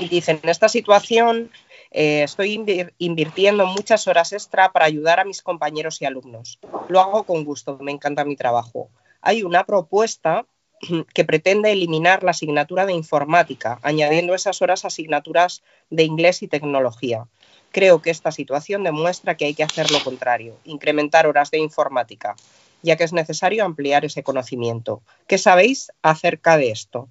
y 0.00 0.08
dice: 0.08 0.40
En 0.42 0.48
esta 0.48 0.70
situación 0.70 1.50
estoy 1.90 2.64
invirtiendo 2.96 3.66
muchas 3.66 4.08
horas 4.08 4.32
extra 4.32 4.72
para 4.72 4.86
ayudar 4.86 5.20
a 5.20 5.24
mis 5.24 5.42
compañeros 5.42 6.00
y 6.00 6.06
alumnos. 6.06 6.58
Lo 6.88 7.00
hago 7.00 7.24
con 7.24 7.44
gusto, 7.44 7.76
me 7.78 7.92
encanta 7.92 8.24
mi 8.24 8.36
trabajo. 8.36 8.88
Hay 9.20 9.42
una 9.42 9.64
propuesta 9.64 10.46
que 11.14 11.24
pretende 11.24 11.72
eliminar 11.72 12.22
la 12.22 12.32
asignatura 12.32 12.86
de 12.86 12.92
informática, 12.92 13.78
añadiendo 13.82 14.34
esas 14.34 14.62
horas 14.62 14.84
asignaturas 14.84 15.62
de 15.90 16.04
inglés 16.04 16.42
y 16.42 16.48
tecnología. 16.48 17.26
Creo 17.70 18.00
que 18.00 18.10
esta 18.10 18.32
situación 18.32 18.84
demuestra 18.84 19.36
que 19.36 19.44
hay 19.44 19.54
que 19.54 19.64
hacer 19.64 19.90
lo 19.90 20.02
contrario, 20.02 20.56
incrementar 20.64 21.26
horas 21.26 21.50
de 21.50 21.58
informática, 21.58 22.34
ya 22.82 22.96
que 22.96 23.04
es 23.04 23.12
necesario 23.12 23.64
ampliar 23.64 24.04
ese 24.04 24.22
conocimiento. 24.22 25.02
¿Qué 25.26 25.38
sabéis 25.38 25.92
acerca 26.02 26.56
de 26.56 26.70
esto? 26.70 27.08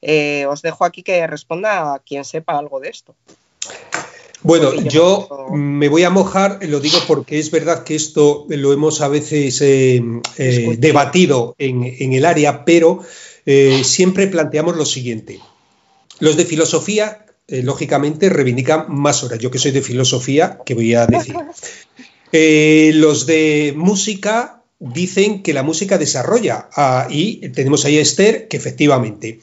Eh, 0.00 0.46
os 0.46 0.62
dejo 0.62 0.84
aquí 0.84 1.02
que 1.02 1.26
responda 1.26 1.94
a 1.94 1.98
quien 2.00 2.24
sepa 2.24 2.58
algo 2.58 2.80
de 2.80 2.88
esto. 2.88 3.14
Bueno, 4.42 4.74
yo 4.74 5.28
me 5.52 5.88
voy 5.88 6.02
a 6.02 6.10
mojar, 6.10 6.58
lo 6.62 6.80
digo 6.80 6.98
porque 7.06 7.38
es 7.38 7.50
verdad 7.50 7.84
que 7.84 7.94
esto 7.94 8.46
lo 8.48 8.72
hemos 8.72 9.00
a 9.00 9.08
veces 9.08 9.60
eh, 9.62 10.02
eh, 10.36 10.76
debatido 10.78 11.54
en, 11.58 12.12
el 12.12 12.24
área, 12.24 12.64
pero 12.64 13.00
eh, 13.46 13.82
siempre 13.84 14.26
planteamos 14.26 14.76
lo 14.76 14.84
siguiente. 14.84 15.38
Los 16.18 16.36
de 16.36 16.44
filosofía, 16.44 17.26
lógicamente, 17.48 18.28
reivindican 18.30 18.86
más 18.88 19.22
horas. 19.22 19.38
Yo 19.38 19.50
que 19.50 19.58
soy 19.58 19.70
de 19.70 19.82
filosofía, 19.82 20.58
¿qué 20.66 20.74
voy 20.74 20.94
a 20.94 21.06
decir? 21.06 21.36
los 22.94 23.26
de 23.26 23.74
música 23.76 24.62
dicen 24.80 25.42
que 25.44 25.52
la 25.52 25.62
música 25.62 25.98
desarrolla 25.98 26.68
ah, 26.74 27.06
y 27.08 27.48
tenemos 27.50 27.84
ahí 27.84 27.98
a 27.98 28.02
Esther 28.02 28.48
que 28.48 28.56
efectivamente. 28.56 29.40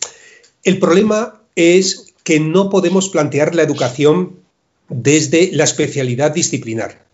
El 0.64 0.80
problema 0.80 1.42
es 1.56 2.14
que 2.24 2.42
no 2.42 2.70
podemos 2.70 3.08
plantear 3.10 3.56
la 3.56 3.64
educación 3.64 4.40
desde 4.90 5.52
la 5.54 5.64
especialidad 5.64 6.34
disciplinar. 6.34 7.06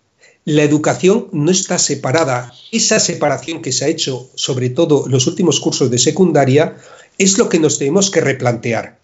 La 0.46 0.64
educación 0.64 1.28
no 1.32 1.52
está 1.52 1.78
separada. 1.78 2.54
Esa 2.72 3.00
separación 3.00 3.62
que 3.62 3.72
se 3.72 3.86
ha 3.86 3.88
hecho, 3.88 4.30
sobre 4.36 4.70
todo 4.70 5.06
en 5.06 5.12
los 5.12 5.28
últimos 5.28 5.60
cursos 5.60 5.90
de 5.90 5.98
secundaria, 5.98 6.78
es 7.18 7.38
lo 7.38 7.50
que 7.50 7.60
nos 7.60 7.80
tenemos 7.80 8.12
que 8.12 8.22
replantear. 8.22 9.00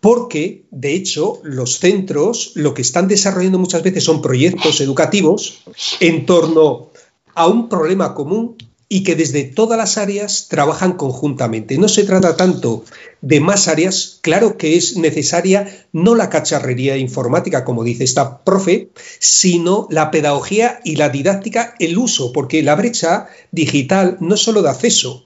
Porque, 0.00 0.64
de 0.70 0.94
hecho, 0.94 1.40
los 1.44 1.78
centros 1.78 2.52
lo 2.54 2.74
que 2.74 2.82
están 2.82 3.08
desarrollando 3.08 3.58
muchas 3.58 3.82
veces 3.82 4.04
son 4.04 4.22
proyectos 4.22 4.80
educativos 4.80 5.62
en 6.00 6.26
torno 6.26 6.90
a 7.34 7.46
un 7.46 7.68
problema 7.68 8.14
común 8.14 8.56
y 8.92 9.04
que 9.04 9.16
desde 9.16 9.44
todas 9.44 9.78
las 9.78 9.96
áreas 9.96 10.48
trabajan 10.50 10.92
conjuntamente. 10.98 11.78
No 11.78 11.88
se 11.88 12.04
trata 12.04 12.36
tanto 12.36 12.84
de 13.22 13.40
más 13.40 13.66
áreas, 13.66 14.18
claro 14.20 14.58
que 14.58 14.76
es 14.76 14.98
necesaria 14.98 15.86
no 15.92 16.14
la 16.14 16.28
cacharrería 16.28 16.98
informática, 16.98 17.64
como 17.64 17.84
dice 17.84 18.04
esta 18.04 18.44
profe, 18.44 18.90
sino 19.18 19.86
la 19.88 20.10
pedagogía 20.10 20.78
y 20.84 20.96
la 20.96 21.08
didáctica, 21.08 21.74
el 21.78 21.96
uso, 21.96 22.32
porque 22.32 22.62
la 22.62 22.74
brecha 22.74 23.28
digital 23.50 24.18
no 24.20 24.34
es 24.34 24.42
solo 24.42 24.60
de 24.60 24.68
acceso, 24.68 25.24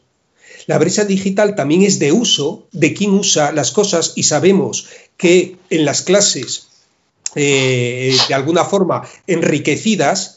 la 0.66 0.78
brecha 0.78 1.04
digital 1.04 1.56
también 1.56 1.82
es 1.82 1.98
de 1.98 2.12
uso, 2.12 2.68
de 2.70 2.94
quién 2.94 3.14
usa 3.14 3.50
las 3.50 3.72
cosas 3.72 4.12
y 4.14 4.22
sabemos 4.22 4.86
que 5.16 5.56
en 5.70 5.84
las 5.84 6.02
clases, 6.02 6.68
eh, 7.34 8.16
de 8.28 8.34
alguna 8.34 8.64
forma 8.64 9.08
enriquecidas, 9.26 10.36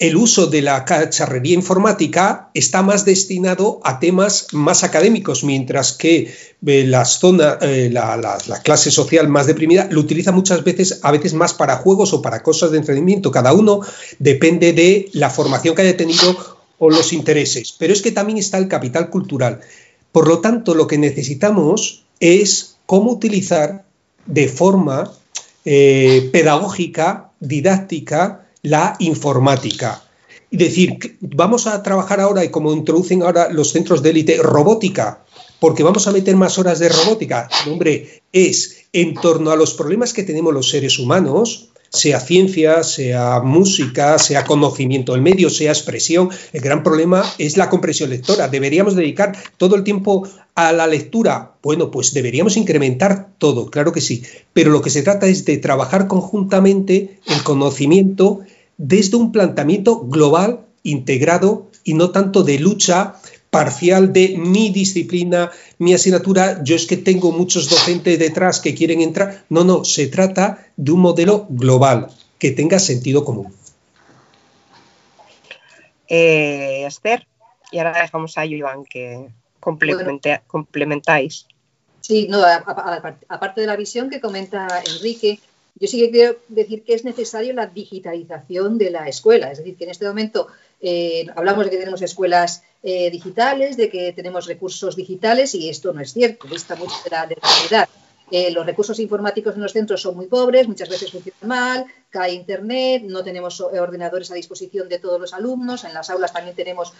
el 0.00 0.16
uso 0.16 0.46
de 0.46 0.62
la 0.62 0.86
cacharrería 0.86 1.54
informática 1.54 2.50
está 2.54 2.82
más 2.82 3.04
destinado 3.04 3.80
a 3.84 4.00
temas 4.00 4.46
más 4.52 4.82
académicos, 4.82 5.44
mientras 5.44 5.92
que 5.92 6.16
eh, 6.20 6.30
eh, 6.66 7.90
la, 7.92 8.38
clase 8.64 8.90
social 8.90 9.28
más 9.28 9.46
deprimida 9.46 9.88
lo 9.90 10.00
utiliza 10.00 10.32
muchas 10.32 10.64
veces, 10.64 11.00
a 11.02 11.12
veces 11.12 11.34
más 11.34 11.52
para 11.52 11.76
juegos 11.76 12.14
o 12.14 12.22
para 12.22 12.42
cosas 12.42 12.70
de 12.70 12.78
entretenimiento. 12.78 13.30
Cada 13.30 13.52
uno 13.52 13.80
depende 14.18 14.72
de 14.72 15.10
la 15.12 15.28
formación 15.28 15.74
que 15.74 15.82
haya 15.82 15.96
tenido 15.98 16.34
o 16.78 16.88
los 16.88 17.12
intereses. 17.12 17.74
Pero 17.78 17.92
es 17.92 18.00
que 18.00 18.10
también 18.10 18.38
está 18.38 18.56
el 18.56 18.68
capital 18.68 19.10
cultural. 19.10 19.60
Por 20.12 20.26
lo 20.26 20.38
tanto, 20.38 20.74
lo 20.74 20.86
que 20.86 20.96
necesitamos 20.96 22.04
es 22.20 22.76
cómo 22.86 23.12
utilizar 23.12 23.84
de 24.24 24.48
forma 24.48 25.12
eh, 25.66 26.30
pedagógica, 26.32 27.32
didáctica, 27.38 28.46
la 28.62 28.96
informática. 28.98 30.02
Es 30.50 30.58
decir, 30.58 31.16
vamos 31.20 31.66
a 31.66 31.82
trabajar 31.82 32.20
ahora, 32.20 32.44
y 32.44 32.48
como 32.48 32.72
introducen 32.72 33.22
ahora 33.22 33.48
los 33.50 33.70
centros 33.70 34.02
de 34.02 34.10
élite, 34.10 34.38
robótica, 34.38 35.24
porque 35.60 35.82
vamos 35.82 36.08
a 36.08 36.12
meter 36.12 36.34
más 36.36 36.58
horas 36.58 36.78
de 36.78 36.88
robótica. 36.88 37.48
hombre, 37.66 38.22
es 38.32 38.86
en 38.92 39.14
torno 39.14 39.50
a 39.50 39.56
los 39.56 39.74
problemas 39.74 40.12
que 40.12 40.24
tenemos 40.24 40.52
los 40.52 40.68
seres 40.70 40.98
humanos, 40.98 41.70
sea 41.90 42.20
ciencia, 42.20 42.84
sea 42.84 43.40
música, 43.40 44.18
sea 44.18 44.44
conocimiento 44.44 45.12
del 45.12 45.22
medio, 45.22 45.50
sea 45.50 45.72
expresión. 45.72 46.30
El 46.52 46.60
gran 46.60 46.82
problema 46.82 47.24
es 47.38 47.56
la 47.56 47.68
comprensión 47.68 48.10
lectora. 48.10 48.48
¿Deberíamos 48.48 48.94
dedicar 48.94 49.36
todo 49.56 49.74
el 49.74 49.82
tiempo 49.82 50.26
a 50.54 50.72
la 50.72 50.86
lectura? 50.86 51.54
Bueno, 51.62 51.90
pues 51.90 52.14
deberíamos 52.14 52.56
incrementar 52.56 53.30
todo, 53.38 53.70
claro 53.70 53.92
que 53.92 54.00
sí. 54.00 54.22
Pero 54.52 54.70
lo 54.70 54.82
que 54.82 54.90
se 54.90 55.02
trata 55.02 55.26
es 55.26 55.44
de 55.44 55.58
trabajar 55.58 56.06
conjuntamente 56.06 57.18
el 57.26 57.42
conocimiento 57.42 58.40
desde 58.82 59.18
un 59.18 59.30
planteamiento 59.30 60.00
global, 60.06 60.60
integrado 60.82 61.68
y 61.84 61.92
no 61.92 62.12
tanto 62.12 62.42
de 62.44 62.58
lucha 62.58 63.16
parcial 63.50 64.14
de 64.14 64.36
mi 64.38 64.70
disciplina, 64.70 65.50
mi 65.78 65.92
asignatura, 65.92 66.64
yo 66.64 66.76
es 66.76 66.86
que 66.86 66.96
tengo 66.96 67.30
muchos 67.30 67.68
docentes 67.68 68.18
detrás 68.18 68.58
que 68.58 68.74
quieren 68.74 69.02
entrar. 69.02 69.44
No, 69.50 69.64
no, 69.64 69.84
se 69.84 70.06
trata 70.06 70.66
de 70.78 70.92
un 70.92 71.00
modelo 71.00 71.46
global 71.50 72.08
que 72.38 72.52
tenga 72.52 72.78
sentido 72.78 73.22
común. 73.22 73.52
Eh, 76.08 76.84
Esther, 76.86 77.26
y 77.70 77.78
ahora 77.78 78.00
dejamos 78.00 78.38
a 78.38 78.46
Iván 78.46 78.84
que 78.84 79.28
complementáis. 79.60 81.46
Sí, 82.00 82.28
no, 82.30 82.42
aparte 83.28 83.60
de 83.60 83.66
la 83.66 83.76
visión 83.76 84.08
que 84.08 84.22
comenta 84.22 84.82
Enrique, 84.86 85.38
yo 85.74 85.88
sí 85.88 85.98
que 85.98 86.10
quiero 86.10 86.36
decir 86.48 86.82
que 86.82 86.94
es 86.94 87.04
necesario 87.04 87.52
la 87.54 87.66
digitalización 87.66 88.78
de 88.78 88.90
la 88.90 89.08
escuela. 89.08 89.50
Es 89.50 89.58
decir, 89.58 89.76
que 89.76 89.84
en 89.84 89.90
este 89.90 90.06
momento 90.06 90.48
eh, 90.80 91.26
hablamos 91.36 91.64
de 91.64 91.70
que 91.70 91.78
tenemos 91.78 92.02
escuelas 92.02 92.62
eh, 92.82 93.10
digitales, 93.10 93.76
de 93.76 93.90
que 93.90 94.12
tenemos 94.12 94.46
recursos 94.46 94.96
digitales 94.96 95.54
y 95.54 95.68
esto 95.68 95.92
no 95.92 96.00
es 96.00 96.12
cierto, 96.12 96.48
dista 96.48 96.76
mucho 96.76 96.94
de 97.04 97.10
la, 97.10 97.26
realidad. 97.26 97.88
Eh, 98.30 98.50
los 98.50 98.66
recursos 98.66 98.98
informáticos 98.98 99.54
en 99.54 99.62
los 99.62 99.72
centros 99.72 100.02
son 100.02 100.16
muy 100.16 100.26
pobres, 100.26 100.68
muchas 100.68 100.88
veces 100.88 101.10
funcionan 101.10 101.48
mal, 101.48 101.84
cae 102.10 102.32
Internet, 102.32 103.02
no 103.06 103.22
tenemos 103.22 103.60
ordenadores 103.60 104.30
a 104.30 104.34
disposición 104.34 104.88
de 104.88 104.98
todos 104.98 105.20
los 105.20 105.32
alumnos, 105.32 105.84
en 105.84 105.94
las 105.94 106.10
aulas 106.10 106.32
también 106.32 106.56
tenemos 106.56 106.92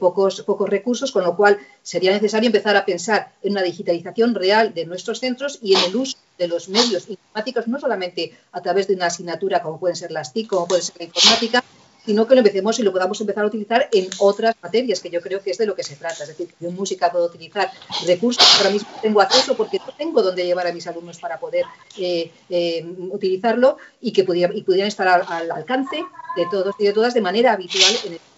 pocos, 0.00 0.42
pocos 0.42 0.68
recursos, 0.68 1.12
con 1.12 1.24
lo 1.24 1.36
cual 1.36 1.58
sería 1.82 2.12
necesario 2.12 2.46
empezar 2.46 2.76
a 2.76 2.86
pensar 2.86 3.32
en 3.42 3.52
una 3.52 3.62
digitalización 3.62 4.34
real 4.34 4.72
de 4.72 4.86
nuestros 4.86 5.20
centros 5.20 5.58
y 5.60 5.74
en 5.74 5.84
el 5.84 5.96
uso 5.96 6.16
de 6.38 6.48
los 6.48 6.68
medios 6.68 7.08
informáticos, 7.08 7.68
no 7.68 7.78
solamente 7.78 8.32
a 8.52 8.62
través 8.62 8.88
de 8.88 8.94
una 8.94 9.06
asignatura 9.06 9.62
como 9.62 9.78
pueden 9.78 9.96
ser 9.96 10.10
las 10.10 10.32
TIC, 10.32 10.48
como 10.48 10.66
puede 10.66 10.82
ser 10.82 10.96
la 10.98 11.04
informática, 11.04 11.64
sino 12.06 12.26
que 12.26 12.34
lo 12.34 12.40
empecemos 12.40 12.78
y 12.78 12.82
lo 12.82 12.92
podamos 12.92 13.20
empezar 13.20 13.44
a 13.44 13.48
utilizar 13.48 13.88
en 13.92 14.08
otras 14.18 14.54
materias, 14.62 15.00
que 15.00 15.10
yo 15.10 15.20
creo 15.20 15.42
que 15.42 15.50
es 15.50 15.58
de 15.58 15.66
lo 15.66 15.74
que 15.74 15.82
se 15.82 15.96
trata. 15.96 16.22
Es 16.22 16.28
decir, 16.28 16.48
yo 16.60 16.68
en 16.68 16.76
música 16.76 17.10
puedo 17.10 17.26
utilizar 17.26 17.70
recursos 18.06 18.46
que 18.46 18.58
ahora 18.58 18.70
mismo 18.70 18.88
tengo 19.02 19.20
acceso 19.20 19.56
porque 19.56 19.78
no 19.78 19.92
tengo 19.98 20.22
dónde 20.22 20.44
llevar 20.44 20.66
a 20.68 20.72
mis 20.72 20.86
alumnos 20.86 21.18
para 21.18 21.38
poder 21.38 21.64
eh, 21.98 22.30
eh, 22.48 22.86
utilizarlo 23.10 23.78
y 24.00 24.12
que 24.12 24.24
pudieran, 24.24 24.56
y 24.56 24.62
pudieran 24.62 24.88
estar 24.88 25.08
al, 25.08 25.50
alcance 25.50 25.96
de 26.36 26.46
todos 26.50 26.74
y 26.78 26.84
de 26.84 26.92
todas 26.92 27.12
de 27.12 27.20
manera 27.20 27.52
habitual 27.52 27.92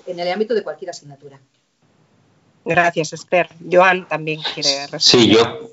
en 0.06 0.18
el, 0.18 0.32
ámbito 0.32 0.54
de 0.54 0.62
cualquier 0.62 0.90
asignatura. 0.90 1.38
Gracias, 2.64 3.12
Esther. 3.12 3.48
Joan 3.70 4.08
también 4.08 4.40
quiere 4.54 4.86
responder. 4.86 5.00
Sí, 5.00 5.28
yo 5.34 5.70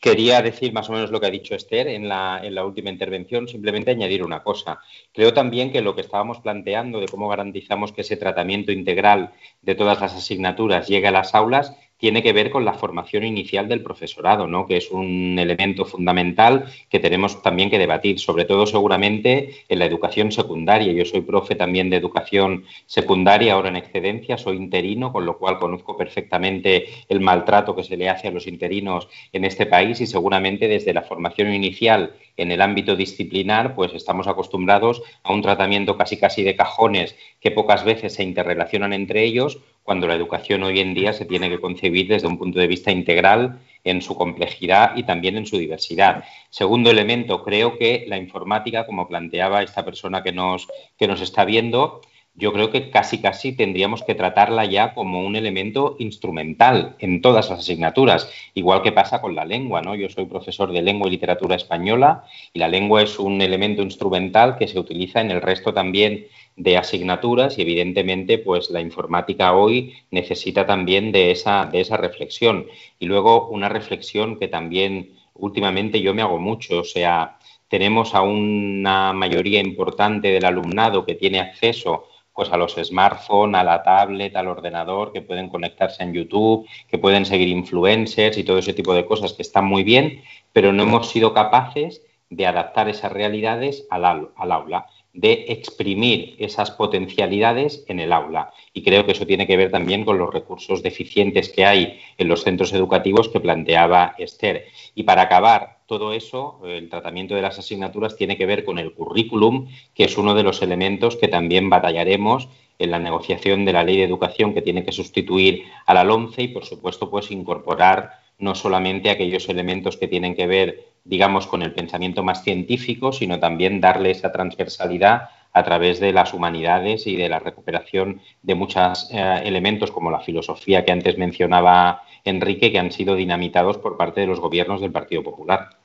Quería 0.00 0.40
decir 0.40 0.72
más 0.72 0.88
o 0.88 0.92
menos 0.94 1.10
lo 1.10 1.20
que 1.20 1.26
ha 1.26 1.30
dicho 1.30 1.54
Esther 1.54 1.86
en 1.88 2.08
la, 2.08 2.64
última 2.64 2.88
intervención, 2.88 3.46
simplemente 3.46 3.90
añadir 3.90 4.24
una 4.24 4.42
cosa. 4.42 4.80
Creo 5.12 5.34
también 5.34 5.70
que 5.70 5.82
lo 5.82 5.94
que 5.94 6.00
estábamos 6.00 6.40
planteando 6.40 7.00
de 7.00 7.06
cómo 7.06 7.28
garantizamos 7.28 7.92
que 7.92 8.00
ese 8.00 8.16
tratamiento 8.16 8.72
integral 8.72 9.34
de 9.60 9.74
todas 9.74 10.00
las 10.00 10.14
asignaturas 10.14 10.88
llegue 10.88 11.08
a 11.08 11.12
las 11.12 11.34
aulas 11.34 11.76
tiene 12.00 12.22
que 12.22 12.32
ver 12.32 12.50
con 12.50 12.64
la 12.64 12.72
formación 12.72 13.24
inicial 13.24 13.68
del 13.68 13.82
profesorado, 13.82 14.46
¿no? 14.46 14.66
que 14.66 14.78
es 14.78 14.90
un 14.90 15.38
elemento 15.38 15.84
fundamental 15.84 16.64
que 16.88 16.98
tenemos 16.98 17.42
también 17.42 17.70
que 17.70 17.78
debatir, 17.78 18.18
sobre 18.18 18.46
todo 18.46 18.66
seguramente 18.66 19.56
en 19.68 19.78
la 19.78 19.84
educación 19.84 20.32
secundaria. 20.32 20.92
Yo 20.92 21.04
soy 21.04 21.20
profe 21.20 21.54
también 21.54 21.90
de 21.90 21.96
educación 21.96 22.64
secundaria, 22.86 23.52
ahora 23.52 23.68
en 23.68 23.76
excedencia, 23.76 24.38
soy 24.38 24.56
interino, 24.56 25.12
con 25.12 25.26
lo 25.26 25.38
cual 25.38 25.58
conozco 25.58 25.96
perfectamente 25.96 26.86
el 27.08 27.20
maltrato 27.20 27.76
que 27.76 27.84
se 27.84 27.96
le 27.96 28.08
hace 28.08 28.28
a 28.28 28.32
los 28.32 28.46
interinos 28.46 29.08
en 29.32 29.44
este 29.44 29.66
país 29.66 30.00
y 30.00 30.06
seguramente 30.06 30.68
desde 30.68 30.94
la 30.94 31.02
formación 31.02 31.52
inicial 31.52 32.14
en 32.38 32.50
el 32.50 32.62
ámbito 32.62 32.96
disciplinar, 32.96 33.74
pues 33.74 33.92
estamos 33.92 34.26
acostumbrados 34.26 35.02
a 35.22 35.32
un 35.32 35.42
tratamiento 35.42 35.98
casi 35.98 36.16
casi 36.16 36.42
de 36.42 36.56
cajones 36.56 37.14
que 37.40 37.50
pocas 37.50 37.84
veces 37.84 38.14
se 38.14 38.22
interrelacionan 38.22 38.94
entre 38.94 39.24
ellos, 39.24 39.58
cuando 39.82 40.06
la 40.06 40.14
educación 40.14 40.62
hoy 40.62 40.80
en 40.80 40.94
día 40.94 41.12
se 41.12 41.24
tiene 41.24 41.48
que 41.48 41.60
concebir 41.60 42.08
desde 42.08 42.28
un 42.28 42.38
punto 42.38 42.58
de 42.58 42.66
vista 42.66 42.90
integral 42.90 43.60
en 43.84 44.02
su 44.02 44.14
complejidad 44.14 44.96
y 44.96 45.04
también 45.04 45.36
en 45.36 45.46
su 45.46 45.56
diversidad. 45.58 46.24
Segundo 46.50 46.90
elemento, 46.90 47.42
creo 47.42 47.78
que 47.78 48.04
la 48.08 48.18
informática, 48.18 48.86
como 48.86 49.08
planteaba 49.08 49.62
esta 49.62 49.84
persona 49.84 50.22
que 50.22 50.32
nos, 50.32 50.68
que 50.98 51.08
nos 51.08 51.20
está 51.20 51.44
viendo, 51.44 52.02
yo 52.34 52.52
creo 52.52 52.70
que 52.70 52.90
casi 52.90 53.18
casi 53.18 53.52
tendríamos 53.52 54.02
que 54.02 54.14
tratarla 54.14 54.64
ya 54.64 54.94
como 54.94 55.20
un 55.20 55.36
elemento 55.36 55.96
instrumental 55.98 56.96
en 56.98 57.20
todas 57.20 57.50
las 57.50 57.60
asignaturas, 57.60 58.30
igual 58.54 58.82
que 58.82 58.92
pasa 58.92 59.20
con 59.20 59.34
la 59.34 59.44
lengua, 59.44 59.82
¿no? 59.82 59.94
Yo 59.94 60.08
soy 60.08 60.26
profesor 60.26 60.72
de 60.72 60.80
lengua 60.80 61.08
y 61.08 61.10
literatura 61.10 61.56
española 61.56 62.24
y 62.52 62.58
la 62.58 62.68
lengua 62.68 63.02
es 63.02 63.18
un 63.18 63.42
elemento 63.42 63.82
instrumental 63.82 64.56
que 64.56 64.68
se 64.68 64.78
utiliza 64.78 65.20
en 65.20 65.32
el 65.32 65.42
resto 65.42 65.74
también 65.74 66.28
de 66.60 66.76
asignaturas 66.76 67.56
y 67.56 67.62
evidentemente 67.62 68.36
pues 68.36 68.68
la 68.68 68.82
informática 68.82 69.54
hoy 69.54 69.94
necesita 70.10 70.66
también 70.66 71.10
de 71.10 71.30
esa 71.30 71.64
de 71.64 71.80
esa 71.80 71.96
reflexión. 71.96 72.66
Y 72.98 73.06
luego 73.06 73.48
una 73.48 73.70
reflexión 73.70 74.38
que 74.38 74.46
también 74.46 75.14
últimamente 75.34 76.02
yo 76.02 76.12
me 76.12 76.20
hago 76.20 76.38
mucho, 76.38 76.80
o 76.80 76.84
sea, 76.84 77.38
tenemos 77.68 78.14
a 78.14 78.20
una 78.20 79.14
mayoría 79.14 79.60
importante 79.60 80.28
del 80.28 80.44
alumnado 80.44 81.06
que 81.06 81.14
tiene 81.14 81.40
acceso 81.40 82.08
pues 82.34 82.50
a 82.52 82.58
los 82.58 82.74
smartphones, 82.74 83.58
a 83.58 83.64
la 83.64 83.82
tablet, 83.82 84.36
al 84.36 84.48
ordenador, 84.48 85.12
que 85.12 85.22
pueden 85.22 85.48
conectarse 85.48 86.02
en 86.02 86.12
YouTube, 86.12 86.66
que 86.88 86.98
pueden 86.98 87.24
seguir 87.24 87.48
influencers 87.48 88.36
y 88.36 88.44
todo 88.44 88.58
ese 88.58 88.74
tipo 88.74 88.92
de 88.92 89.06
cosas 89.06 89.32
que 89.32 89.42
están 89.42 89.64
muy 89.64 89.82
bien, 89.82 90.22
pero 90.52 90.72
no 90.74 90.82
hemos 90.82 91.08
sido 91.08 91.32
capaces 91.32 92.02
de 92.28 92.46
adaptar 92.46 92.88
esas 92.88 93.12
realidades 93.12 93.86
al, 93.90 94.04
al 94.36 94.52
aula 94.52 94.86
de 95.12 95.46
exprimir 95.48 96.36
esas 96.38 96.70
potencialidades 96.70 97.84
en 97.88 98.00
el 98.00 98.12
aula. 98.12 98.52
Y 98.72 98.82
creo 98.82 99.04
que 99.04 99.12
eso 99.12 99.26
tiene 99.26 99.46
que 99.46 99.56
ver 99.56 99.70
también 99.70 100.04
con 100.04 100.18
los 100.18 100.32
recursos 100.32 100.82
deficientes 100.82 101.48
que 101.48 101.64
hay 101.64 101.98
en 102.16 102.28
los 102.28 102.44
centros 102.44 102.72
educativos 102.72 103.28
que 103.28 103.40
planteaba 103.40 104.14
Esther. 104.18 104.66
Y 104.94 105.02
para 105.02 105.22
acabar 105.22 105.80
todo 105.86 106.12
eso, 106.12 106.60
el 106.64 106.88
tratamiento 106.88 107.34
de 107.34 107.42
las 107.42 107.58
asignaturas 107.58 108.16
tiene 108.16 108.36
que 108.36 108.46
ver 108.46 108.64
con 108.64 108.78
el 108.78 108.92
currículum, 108.92 109.68
que 109.94 110.04
es 110.04 110.16
uno 110.16 110.34
de 110.34 110.44
los 110.44 110.62
elementos 110.62 111.16
que 111.16 111.26
también 111.26 111.68
batallaremos 111.68 112.48
en 112.78 112.90
la 112.92 112.98
negociación 112.98 113.64
de 113.64 113.72
la 113.72 113.84
ley 113.84 113.96
de 113.96 114.04
educación 114.04 114.54
que 114.54 114.62
tiene 114.62 114.84
que 114.84 114.92
sustituir 114.92 115.64
a 115.86 115.92
la 115.92 116.04
LOMCE 116.04 116.42
y, 116.42 116.48
por 116.48 116.64
supuesto, 116.64 117.10
pues 117.10 117.30
incorporar 117.30 118.20
no 118.38 118.54
solamente 118.54 119.10
aquellos 119.10 119.48
elementos 119.48 119.96
que 119.96 120.08
tienen 120.08 120.34
que 120.34 120.46
ver 120.46 120.89
digamos, 121.10 121.48
con 121.48 121.62
el 121.62 121.74
pensamiento 121.74 122.22
más 122.22 122.44
científico, 122.44 123.12
sino 123.12 123.40
también 123.40 123.80
darle 123.80 124.12
esa 124.12 124.30
transversalidad 124.30 125.30
a 125.52 125.64
través 125.64 125.98
de 125.98 126.12
las 126.12 126.32
humanidades 126.32 127.08
y 127.08 127.16
de 127.16 127.28
la 127.28 127.40
recuperación 127.40 128.20
de 128.42 128.54
muchos 128.54 129.10
eh, 129.10 129.40
elementos 129.44 129.90
como 129.90 130.12
la 130.12 130.20
filosofía 130.20 130.84
que 130.84 130.92
antes 130.92 131.18
mencionaba 131.18 132.04
Enrique, 132.24 132.70
que 132.70 132.78
han 132.78 132.92
sido 132.92 133.16
dinamitados 133.16 133.78
por 133.78 133.96
parte 133.96 134.20
de 134.20 134.28
los 134.28 134.38
gobiernos 134.38 134.80
del 134.80 134.92
Partido 134.92 135.24
Popular. 135.24 135.79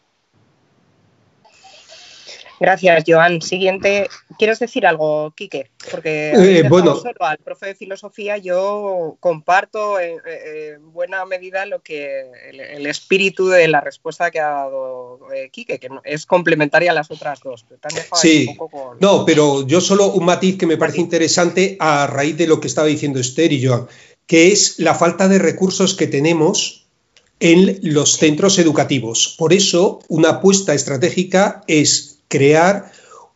Gracias, 2.59 3.03
Joan. 3.07 3.41
Siguiente, 3.41 4.09
¿quieres 4.37 4.59
decir 4.59 4.85
algo, 4.85 5.31
Quique? 5.35 5.71
Porque 5.91 6.31
eh, 6.35 6.63
bueno, 6.69 6.95
solo 6.95 7.15
al 7.19 7.37
profe 7.37 7.67
de 7.67 7.75
filosofía 7.75 8.37
yo 8.37 9.17
comparto 9.19 9.99
en, 9.99 10.19
buena 10.93 11.25
medida 11.25 11.65
lo 11.65 11.81
que 11.81 12.23
el, 12.49 12.85
espíritu 12.85 13.47
de 13.47 13.67
la 13.67 13.81
respuesta 13.81 14.31
que 14.31 14.39
ha 14.39 14.49
dado 14.49 15.19
eh, 15.33 15.49
Quique, 15.51 15.79
que 15.79 15.89
es 16.03 16.25
complementaria 16.25 16.91
a 16.91 16.93
las 16.93 17.11
otras 17.11 17.39
dos. 17.41 17.65
sí, 18.13 18.57
no, 18.99 19.25
pero 19.25 19.67
yo 19.67 19.81
solo 19.81 20.11
un 20.11 20.25
matiz 20.25 20.57
que 20.57 20.65
me 20.65 20.77
parece 20.77 21.01
interesante 21.01 21.75
a 21.79 22.07
raíz 22.07 22.37
de 22.37 22.47
lo 22.47 22.59
que 22.59 22.67
estaba 22.67 22.87
diciendo 22.87 23.19
Esther 23.19 23.51
y 23.51 23.65
Joan, 23.65 23.87
que 24.27 24.51
es 24.51 24.79
la 24.79 24.95
falta 24.95 25.27
de 25.27 25.39
recursos 25.39 25.93
que 25.93 26.07
tenemos 26.07 26.85
en 27.39 27.79
los 27.81 28.17
centros 28.17 28.59
educativos. 28.59 29.35
Por 29.37 29.53
eso, 29.53 29.99
una 30.07 30.29
apuesta 30.29 30.73
estratégica 30.73 31.63
es 31.67 32.14
crear 32.27 32.91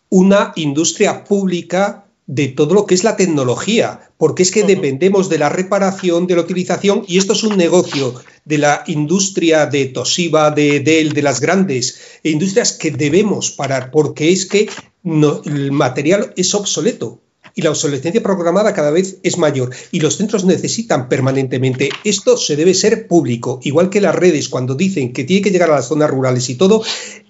una 0.10 0.54
industria 0.56 1.24
pública 1.24 2.06
de 2.26 2.48
todo 2.48 2.76
lo 2.76 2.86
que 2.86 2.94
es 2.94 3.04
la 3.04 3.18
tecnología, 3.18 4.12
porque 4.18 4.44
es 4.44 4.52
que 4.52 4.64
dependemos 4.64 5.30
de 5.30 5.40
la 5.40 5.50
reparación, 5.50 6.28
de 6.28 6.36
la 6.36 6.42
utilización, 6.42 7.04
y 7.08 7.18
esto 7.18 7.34
es 7.34 7.44
un 7.44 7.58
negocio 7.58 8.14
de 8.46 8.60
la 8.60 8.84
industria 8.86 9.66
de 9.66 9.86
Toshiba, 9.86 10.52
de 10.52 10.80
Dell, 10.80 11.14
de 11.14 11.24
las 11.24 11.40
grandes 11.40 12.00
industrias 12.22 12.74
que 12.74 12.92
debemos 12.92 13.52
parar, 13.52 13.90
porque 13.90 14.32
es 14.32 14.46
que 14.46 14.70
el 15.04 15.72
material 15.72 16.34
es 16.36 16.54
obsoleto 16.54 17.20
y 17.56 17.62
la 17.62 17.72
obsolescencia 17.72 18.22
programada 18.22 18.74
cada 18.74 18.92
vez 18.92 19.18
es 19.24 19.38
mayor 19.38 19.72
y 19.92 20.00
los 20.00 20.18
centros 20.18 20.46
necesitan 20.46 21.10
permanentemente. 21.10 21.90
Esto 22.04 22.38
se 22.38 22.56
debe 22.56 22.74
ser 22.74 23.08
público, 23.08 23.60
igual 23.64 23.90
que 23.90 24.02
las 24.02 24.14
redes 24.14 24.50
cuando 24.50 24.76
dicen 24.76 25.14
que 25.14 25.24
tiene 25.24 25.42
que 25.42 25.52
llegar 25.52 25.72
a 25.72 25.76
las 25.76 25.88
zonas 25.88 26.12
rurales 26.12 26.50
y 26.50 26.56
todo, 26.56 26.84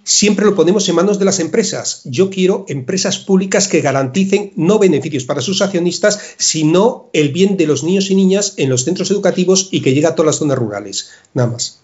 siempre 0.09 0.45
lo 0.45 0.55
ponemos 0.55 0.89
en 0.89 0.95
manos 0.95 1.19
de 1.19 1.25
las 1.25 1.39
empresas. 1.39 2.01
Yo 2.03 2.31
quiero 2.31 2.65
empresas 2.67 3.19
públicas 3.19 3.67
que 3.67 3.81
garanticen 3.81 4.51
no 4.55 4.79
beneficios 4.79 5.23
para 5.23 5.39
sus 5.39 5.61
accionistas, 5.61 6.33
sino 6.37 7.11
el 7.13 7.29
bien 7.29 7.57
de 7.57 7.67
los 7.67 7.83
niños 7.83 8.09
y 8.09 8.15
niñas 8.15 8.55
en 8.57 8.69
los 8.69 8.85
centros 8.85 9.11
educativos 9.11 9.69
y 9.71 9.81
que 9.81 9.93
llegue 9.93 10.07
a 10.07 10.15
todas 10.15 10.27
las 10.27 10.35
zonas 10.37 10.57
rurales. 10.57 11.11
Nada 11.35 11.51
más. 11.51 11.83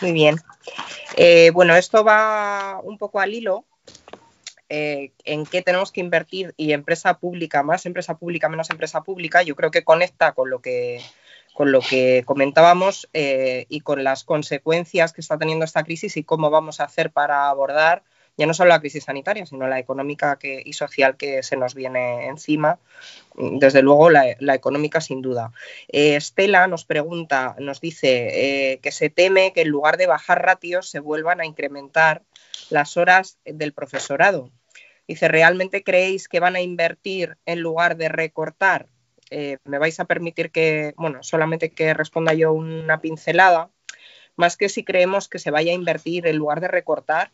Muy 0.00 0.12
bien. 0.12 0.36
Eh, 1.16 1.50
bueno, 1.52 1.76
esto 1.76 2.02
va 2.04 2.80
un 2.82 2.96
poco 2.96 3.20
al 3.20 3.34
hilo 3.34 3.64
eh, 4.70 5.12
en 5.24 5.44
qué 5.44 5.60
tenemos 5.60 5.92
que 5.92 6.00
invertir 6.00 6.54
y 6.56 6.72
empresa 6.72 7.18
pública, 7.18 7.62
más 7.62 7.84
empresa 7.84 8.16
pública, 8.16 8.48
menos 8.48 8.70
empresa 8.70 9.02
pública, 9.02 9.42
yo 9.42 9.56
creo 9.56 9.70
que 9.70 9.84
conecta 9.84 10.32
con 10.32 10.48
lo 10.48 10.60
que, 10.60 11.02
con 11.56 11.72
lo 11.72 11.80
que 11.80 12.22
comentábamos 12.26 13.08
eh, 13.14 13.64
y 13.70 13.80
con 13.80 14.04
las 14.04 14.24
consecuencias 14.24 15.14
que 15.14 15.22
está 15.22 15.38
teniendo 15.38 15.64
esta 15.64 15.84
crisis 15.84 16.18
y 16.18 16.22
cómo 16.22 16.50
vamos 16.50 16.80
a 16.80 16.84
hacer 16.84 17.10
para 17.10 17.48
abordar 17.48 18.02
ya 18.36 18.44
no 18.44 18.52
solo 18.52 18.68
la 18.68 18.80
crisis 18.80 19.04
sanitaria, 19.04 19.46
sino 19.46 19.66
la 19.66 19.78
económica 19.78 20.38
y 20.42 20.74
social 20.74 21.16
que 21.16 21.42
se 21.42 21.56
nos 21.56 21.74
viene 21.74 22.26
encima. 22.26 22.78
Desde 23.34 23.80
luego, 23.80 24.10
la, 24.10 24.54
económica 24.54 25.00
sin 25.00 25.22
duda. 25.22 25.52
Eh, 25.88 26.16
Estela 26.16 26.66
nos 26.66 26.84
pregunta, 26.84 27.56
nos 27.58 27.80
dice 27.80 28.78
que 28.82 28.92
se 28.92 29.08
teme 29.08 29.54
que 29.54 29.62
en 29.62 29.70
lugar 29.70 29.96
de 29.96 30.06
bajar 30.06 30.44
ratios 30.44 30.90
se 30.90 31.00
vuelvan 31.00 31.40
a 31.40 31.46
incrementar 31.46 32.24
las 32.68 32.98
horas 32.98 33.38
del 33.46 33.72
profesorado. 33.72 34.50
Dice, 35.08 35.28
¿realmente 35.28 35.82
creéis 35.82 36.28
que 36.28 36.40
van 36.40 36.56
a 36.56 36.60
invertir 36.60 37.38
en 37.46 37.60
lugar 37.60 37.96
de 37.96 38.10
recortar? 38.10 38.88
Eh, 39.30 39.58
me 39.64 39.78
vais 39.78 39.98
a 39.98 40.04
permitir 40.04 40.50
que, 40.50 40.94
bueno, 40.96 41.22
solamente 41.22 41.70
que 41.70 41.94
responda 41.94 42.32
yo 42.34 42.52
una 42.52 43.00
pincelada, 43.00 43.70
más 44.36 44.56
que 44.56 44.68
si 44.68 44.84
creemos 44.84 45.28
que 45.28 45.38
se 45.38 45.50
vaya 45.50 45.72
a 45.72 45.74
invertir 45.74 46.26
en 46.26 46.36
lugar 46.36 46.60
de 46.60 46.68
recortar. 46.68 47.30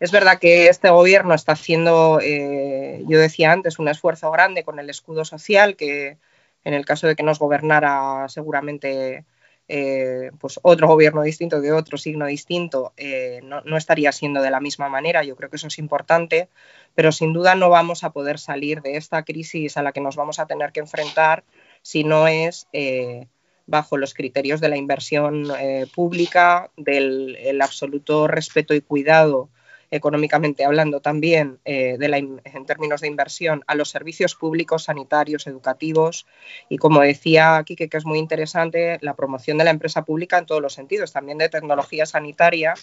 Es 0.00 0.10
verdad 0.10 0.38
que 0.38 0.68
este 0.68 0.90
gobierno 0.90 1.34
está 1.34 1.52
haciendo, 1.52 2.18
eh, 2.20 3.02
yo 3.06 3.18
decía 3.18 3.52
antes, 3.52 3.78
un 3.78 3.88
esfuerzo 3.88 4.30
grande 4.30 4.64
con 4.64 4.78
el 4.78 4.90
escudo 4.90 5.24
social, 5.24 5.76
que 5.76 6.18
en 6.64 6.74
el 6.74 6.84
caso 6.84 7.06
de 7.06 7.14
que 7.14 7.22
nos 7.22 7.38
gobernara 7.38 8.26
seguramente 8.28 9.24
eh, 9.68 10.30
pues 10.38 10.60
otro 10.62 10.88
gobierno 10.88 11.22
distinto, 11.22 11.60
de 11.60 11.72
otro 11.72 11.96
signo 11.96 12.26
distinto, 12.26 12.92
eh, 12.96 13.40
no, 13.42 13.76
estaría 13.76 14.12
siendo 14.12 14.42
de 14.42 14.50
la 14.50 14.60
misma 14.60 14.88
manera. 14.88 15.24
Yo 15.24 15.36
creo 15.36 15.50
que 15.50 15.56
eso 15.56 15.68
es 15.68 15.78
importante, 15.78 16.48
pero 16.94 17.12
sin 17.12 17.32
duda 17.32 17.54
no 17.54 17.70
vamos 17.70 18.04
a 18.04 18.10
poder 18.10 18.38
salir 18.38 18.82
de 18.82 18.96
esta 18.96 19.22
crisis 19.22 19.76
a 19.76 19.82
la 19.82 19.92
que 19.92 20.00
nos 20.00 20.16
vamos 20.16 20.38
a 20.38 20.46
tener 20.46 20.72
que 20.72 20.80
enfrentar 20.80 21.44
si 21.82 22.04
no 22.04 22.28
es 22.28 22.68
eh, 22.72 23.28
bajo 23.66 23.96
los 23.96 24.12
criterios 24.12 24.60
de 24.60 24.68
la 24.68 24.76
inversión 24.76 25.48
pública, 25.94 26.70
del 26.76 27.60
absoluto 27.62 28.26
respeto 28.28 28.74
y 28.74 28.82
cuidado 28.82 29.48
económicamente 29.96 30.64
hablando 30.64 31.00
también 31.00 31.60
eh, 31.64 31.96
de 31.98 32.06
en 32.06 32.66
términos 32.66 33.00
de 33.00 33.06
inversión 33.06 33.62
a 33.68 33.76
los 33.76 33.90
servicios 33.90 34.34
públicos, 34.34 34.84
sanitarios, 34.84 35.46
educativos. 35.46 36.26
Y 36.68 36.78
como 36.78 37.00
decía 37.00 37.56
aquí 37.56 37.76
que 37.76 37.88
es 37.90 38.04
muy 38.04 38.18
interesante, 38.18 38.98
la 39.02 39.14
promoción 39.14 39.58
de 39.58 39.64
la 39.64 39.70
empresa 39.70 40.04
pública 40.04 40.38
en 40.38 40.46
todos 40.46 40.60
los 40.60 40.74
sentidos, 40.74 41.12
también 41.12 41.38
de 41.38 41.48
tecnología 41.48 42.06
sanitaria 42.06 42.74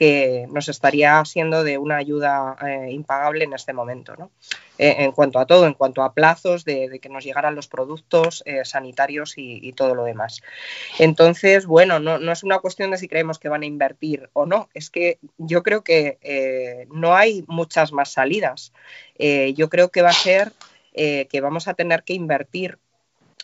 que 0.00 0.46
nos 0.50 0.70
estaría 0.70 1.22
siendo 1.26 1.62
de 1.62 1.76
una 1.76 1.98
ayuda 1.98 2.56
eh, 2.66 2.90
impagable 2.90 3.44
en 3.44 3.52
este 3.52 3.74
momento. 3.74 4.16
¿no? 4.16 4.30
Eh, 4.78 4.96
en 5.00 5.12
cuanto 5.12 5.38
a 5.38 5.44
todo, 5.44 5.66
en 5.66 5.74
cuanto 5.74 6.02
a 6.02 6.14
plazos 6.14 6.64
de, 6.64 7.00
que 7.02 7.10
nos 7.10 7.22
llegaran 7.22 7.54
los 7.54 7.68
productos 7.68 8.42
eh, 8.46 8.64
sanitarios 8.64 9.34
y, 9.36 9.74
todo 9.74 9.94
lo 9.94 10.04
demás. 10.04 10.40
Entonces, 10.98 11.66
bueno, 11.66 12.00
no, 12.00 12.18
no, 12.18 12.32
es 12.32 12.42
una 12.42 12.60
cuestión 12.60 12.90
de 12.90 12.96
si 12.96 13.08
creemos 13.08 13.38
que 13.38 13.50
van 13.50 13.62
a 13.62 13.66
invertir 13.66 14.30
o 14.32 14.46
no, 14.46 14.70
es 14.72 14.88
que 14.88 15.18
yo 15.36 15.62
creo 15.62 15.84
que 15.84 16.86
no 16.90 17.14
hay 17.14 17.44
muchas 17.46 17.92
más 17.92 18.10
salidas. 18.10 18.72
yo 19.18 19.68
creo 19.68 19.90
que 19.90 20.00
va 20.00 20.10
a 20.10 20.14
ser 20.14 20.52
que 20.94 21.40
vamos 21.42 21.68
a 21.68 21.74
tener 21.74 22.04
que 22.04 22.14
invertir 22.14 22.78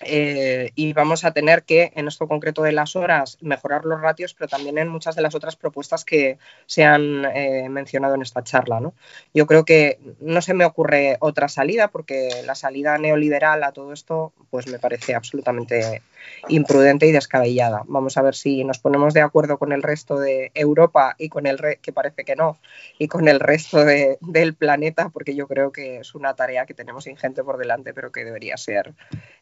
eh, 0.05 0.73
y 0.75 0.93
vamos 0.93 1.25
a 1.25 1.33
tener 1.33 1.63
que, 1.63 1.93
en 1.95 2.07
esto 2.09 2.29
concreto 2.29 2.63
de 2.63 2.73
las 2.73 2.97
horas, 2.97 3.39
mejorar 3.41 3.85
los 3.87 4.01
ratios, 4.01 4.35
pero 4.35 4.49
también 4.49 4.77
en 4.77 4.89
muchas 4.89 5.17
de 5.17 5.23
las 5.23 5.35
otras 5.35 5.57
propuestas 5.57 6.05
que 6.05 6.39
se 6.67 6.85
han 6.85 7.25
eh, 7.25 7.69
mencionado 7.71 8.15
en 8.15 8.23
esta 8.23 8.45
charla. 8.45 8.79
¿no? 8.81 8.95
Yo 9.33 9.47
creo 9.47 9.65
que 9.65 9.99
no 10.21 10.43
se 10.43 10.53
me 10.53 10.67
ocurre 10.67 11.17
otra 11.21 11.49
salida, 11.49 11.89
porque 11.89 12.29
la 12.45 12.55
salida 12.55 12.99
neoliberal 12.99 13.65
a 13.65 13.73
todo 13.73 13.93
esto 13.93 14.33
pues 14.51 14.67
me 14.67 14.79
parece 14.79 15.15
absolutamente 15.15 16.03
imprudente 16.49 17.07
y 17.07 17.13
descabellada. 17.13 17.83
Vamos 17.87 18.17
a 18.17 18.23
ver 18.23 18.35
si 18.35 18.65
nos 18.65 18.79
ponemos 18.79 19.15
de 19.15 19.23
acuerdo 19.23 19.59
con 19.59 19.73
el 19.73 19.83
resto 19.83 20.19
de 20.19 20.51
Europa 20.55 21.15
y 21.19 21.29
con 21.29 21.47
el 21.47 21.59
que 21.81 21.93
parece 21.93 22.25
que 22.25 22.37
no, 22.37 22.59
y 22.99 23.09
con 23.09 23.29
el 23.29 23.41
resto 23.41 23.85
del 23.85 24.55
planeta, 24.55 25.09
porque 25.09 25.35
yo 25.35 25.47
creo 25.47 25.73
que 25.73 25.99
es 25.99 26.15
una 26.15 26.35
tarea 26.35 26.67
que 26.67 26.75
tenemos 26.75 27.07
ingente 27.07 27.43
por 27.43 27.57
delante, 27.57 27.95
pero 27.95 28.13
que 28.13 28.25
debería 28.25 28.57
ser 28.57 28.93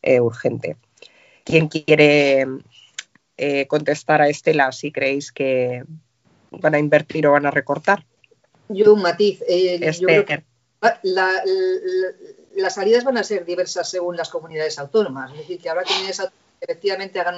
eh, 0.03 0.21
urgente. 0.21 0.44
¿Quién 1.45 1.69
quiere 1.69 2.47
eh, 3.37 3.67
contestar 3.67 4.23
a 4.23 4.29
Estela 4.29 4.73
si 4.73 4.93
creéis 4.93 5.33
que 5.33 5.85
van 6.51 6.75
a 6.75 6.79
invertir 6.79 7.27
o 7.27 7.33
van 7.33 7.47
a 7.47 7.51
recortar? 7.51 8.05
Yo 8.69 8.95
un 8.95 9.03
matiz. 9.03 9.43
Eh, 9.49 9.81
las 12.57 12.75
salidas 12.75 13.05
van 13.05 13.19
a 13.19 13.25
ser 13.25 13.45
diversas 13.45 13.91
según 13.91 14.17
las 14.17 14.29
comunidades 14.29 14.79
autónomas. 14.79 15.33
Es 15.33 15.39
decir, 15.39 15.61
que 15.61 15.69
habrá 15.69 15.83
comunidades 15.83 16.21
autónomas 16.21 16.45
efectivamente 16.65 17.21
hagan 17.21 17.37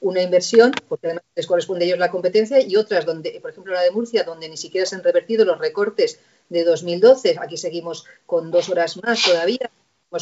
una, 0.00 0.22
inversión, 0.22 0.72
porque 0.88 1.08
además 1.08 1.24
les 1.34 1.46
corresponde 1.46 1.84
a 1.84 1.88
ellos 1.88 1.98
la 1.98 2.10
competencia, 2.10 2.60
y 2.60 2.76
otras 2.76 3.04
donde, 3.04 3.38
por 3.40 3.50
ejemplo, 3.50 3.74
la 3.74 3.82
de 3.82 3.90
Murcia, 3.90 4.24
donde 4.24 4.48
ni 4.48 4.56
siquiera 4.56 4.86
se 4.86 4.94
han 4.94 5.02
revertido 5.02 5.44
los 5.44 5.58
recortes 5.58 6.20
de 6.48 6.64
2012, 6.64 7.36
aquí 7.40 7.56
seguimos 7.56 8.06
con 8.24 8.50
dos 8.50 8.68
horas 8.68 8.96
más 9.02 9.22
todavía, 9.22 9.70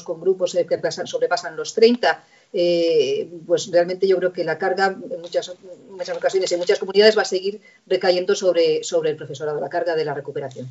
con 0.02 0.20
grupos 0.20 0.52
que 0.52 1.06
sobrepasan 1.06 1.56
los 1.56 1.74
30, 1.74 2.24
eh, 2.52 3.28
pues 3.46 3.70
realmente 3.70 4.08
yo 4.08 4.16
creo 4.18 4.32
que 4.32 4.44
la 4.44 4.58
carga 4.58 4.86
en 4.86 5.20
muchas, 5.20 5.54
muchas 5.90 6.16
ocasiones 6.16 6.50
en 6.52 6.58
muchas 6.58 6.78
comunidades 6.78 7.16
va 7.16 7.22
a 7.22 7.26
seguir 7.26 7.60
recayendo 7.86 8.34
sobre, 8.34 8.82
sobre 8.82 9.10
el 9.10 9.16
profesorado, 9.16 9.60
la 9.60 9.68
carga 9.68 9.94
de 9.94 10.04
la 10.04 10.14
recuperación. 10.14 10.68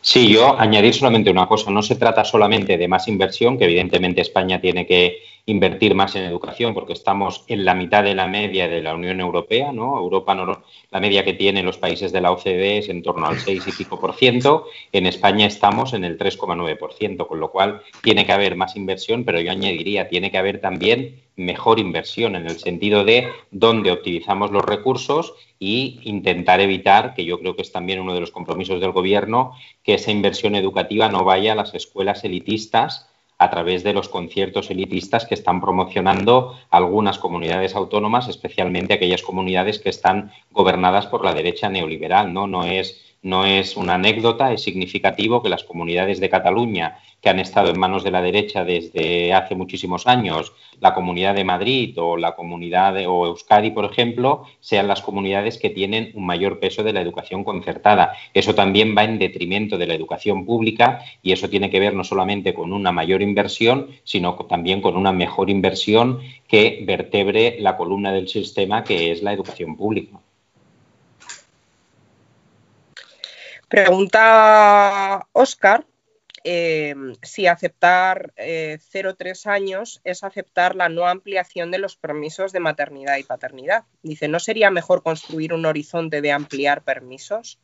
Sí, 0.00 0.32
yo 0.32 0.58
añadir 0.58 0.94
solamente 0.94 1.30
una 1.30 1.48
cosa. 1.48 1.70
No 1.70 1.82
se 1.82 1.96
trata 1.96 2.24
solamente 2.24 2.78
de 2.78 2.88
más 2.88 3.08
inversión, 3.08 3.58
que 3.58 3.64
evidentemente 3.64 4.20
España 4.20 4.60
tiene 4.60 4.86
que 4.86 5.18
invertir 5.48 5.94
más 5.94 6.14
en 6.14 6.24
educación 6.24 6.74
porque 6.74 6.92
estamos 6.92 7.44
en 7.48 7.64
la 7.64 7.74
mitad 7.74 8.04
de 8.04 8.14
la 8.14 8.26
media 8.26 8.68
de 8.68 8.82
la 8.82 8.94
Unión 8.94 9.18
Europea, 9.18 9.72
¿no? 9.72 9.96
Europa, 9.96 10.34
no, 10.34 10.62
la 10.90 11.00
media 11.00 11.24
que 11.24 11.32
tienen 11.32 11.64
los 11.64 11.78
países 11.78 12.12
de 12.12 12.20
la 12.20 12.32
OCDE 12.32 12.78
es 12.78 12.90
en 12.90 13.02
torno 13.02 13.26
al 13.26 13.38
6 13.38 13.66
y 13.66 13.72
pico 13.72 13.98
por 13.98 14.14
ciento. 14.14 14.66
En 14.92 15.06
España 15.06 15.46
estamos 15.46 15.94
en 15.94 16.04
el 16.04 16.18
3,9 16.18 16.78
por 16.78 16.92
ciento, 16.92 17.26
con 17.26 17.40
lo 17.40 17.50
cual 17.50 17.80
tiene 18.02 18.26
que 18.26 18.32
haber 18.32 18.56
más 18.56 18.76
inversión, 18.76 19.24
pero 19.24 19.40
yo 19.40 19.50
añadiría, 19.50 20.08
tiene 20.08 20.30
que 20.30 20.36
haber 20.36 20.60
también 20.60 21.22
mejor 21.36 21.78
inversión 21.78 22.36
en 22.36 22.44
el 22.44 22.58
sentido 22.58 23.04
de 23.04 23.28
dónde 23.50 23.90
optimizamos 23.90 24.50
los 24.50 24.64
recursos 24.64 25.32
y 25.58 26.00
intentar 26.02 26.60
evitar, 26.60 27.14
que 27.14 27.24
yo 27.24 27.40
creo 27.40 27.56
que 27.56 27.62
es 27.62 27.72
también 27.72 28.00
uno 28.00 28.12
de 28.12 28.20
los 28.20 28.32
compromisos 28.32 28.80
del 28.80 28.92
Gobierno, 28.92 29.54
que 29.82 29.94
esa 29.94 30.10
inversión 30.10 30.56
educativa 30.56 31.08
no 31.08 31.24
vaya 31.24 31.52
a 31.52 31.56
las 31.56 31.74
escuelas 31.74 32.22
elitistas 32.24 33.07
a 33.38 33.50
través 33.50 33.84
de 33.84 33.92
los 33.92 34.08
conciertos 34.08 34.70
elitistas 34.70 35.24
que 35.24 35.34
están 35.34 35.60
promocionando 35.60 36.58
algunas 36.70 37.18
comunidades 37.18 37.76
autónomas, 37.76 38.28
especialmente 38.28 38.94
aquellas 38.94 39.22
comunidades 39.22 39.78
que 39.78 39.90
están 39.90 40.32
gobernadas 40.50 41.06
por 41.06 41.24
la 41.24 41.32
derecha 41.32 41.68
neoliberal. 41.68 42.32
No, 42.32 42.46
no 42.46 42.64
es 42.64 43.07
no 43.22 43.44
es 43.44 43.76
una 43.76 43.94
anécdota, 43.94 44.52
es 44.52 44.62
significativo 44.62 45.42
que 45.42 45.48
las 45.48 45.64
comunidades 45.64 46.20
de 46.20 46.28
Cataluña 46.28 46.98
que 47.20 47.28
han 47.28 47.40
estado 47.40 47.70
en 47.70 47.78
manos 47.78 48.04
de 48.04 48.12
la 48.12 48.22
derecha 48.22 48.64
desde 48.64 49.32
hace 49.32 49.56
muchísimos 49.56 50.06
años, 50.06 50.52
la 50.80 50.94
Comunidad 50.94 51.34
de 51.34 51.42
Madrid 51.42 51.98
o 51.98 52.16
la 52.16 52.36
Comunidad 52.36 52.94
de, 52.94 53.08
o 53.08 53.26
Euskadi, 53.26 53.72
por 53.72 53.84
ejemplo, 53.84 54.44
sean 54.60 54.86
las 54.86 55.02
comunidades 55.02 55.58
que 55.58 55.70
tienen 55.70 56.12
un 56.14 56.26
mayor 56.26 56.60
peso 56.60 56.84
de 56.84 56.92
la 56.92 57.00
educación 57.00 57.42
concertada. 57.42 58.12
Eso 58.34 58.54
también 58.54 58.94
va 58.96 59.02
en 59.02 59.18
detrimento 59.18 59.78
de 59.78 59.88
la 59.88 59.94
educación 59.94 60.46
pública 60.46 61.00
y 61.20 61.32
eso 61.32 61.48
tiene 61.48 61.70
que 61.70 61.80
ver 61.80 61.94
no 61.94 62.04
solamente 62.04 62.54
con 62.54 62.72
una 62.72 62.92
mayor 62.92 63.20
inversión, 63.22 63.88
sino 64.04 64.36
también 64.48 64.80
con 64.80 64.96
una 64.96 65.12
mejor 65.12 65.50
inversión 65.50 66.20
que 66.46 66.84
vertebre 66.86 67.56
la 67.58 67.76
columna 67.76 68.12
del 68.12 68.28
sistema 68.28 68.84
que 68.84 69.10
es 69.10 69.22
la 69.22 69.32
educación 69.32 69.76
pública. 69.76 70.20
Pregunta 73.68 75.26
Oscar 75.32 75.84
eh, 76.44 76.94
si 77.22 77.46
aceptar 77.46 78.32
0-3 78.36 78.36
eh, 78.38 79.50
años 79.50 80.00
es 80.04 80.24
aceptar 80.24 80.76
la 80.76 80.88
no 80.88 81.06
ampliación 81.06 81.70
de 81.70 81.78
los 81.78 81.96
permisos 81.96 82.52
de 82.52 82.60
maternidad 82.60 83.18
y 83.18 83.24
paternidad. 83.24 83.84
Dice, 84.02 84.28
¿no 84.28 84.40
sería 84.40 84.70
mejor 84.70 85.02
construir 85.02 85.52
un 85.52 85.66
horizonte 85.66 86.22
de 86.22 86.32
ampliar 86.32 86.82
permisos? 86.82 87.58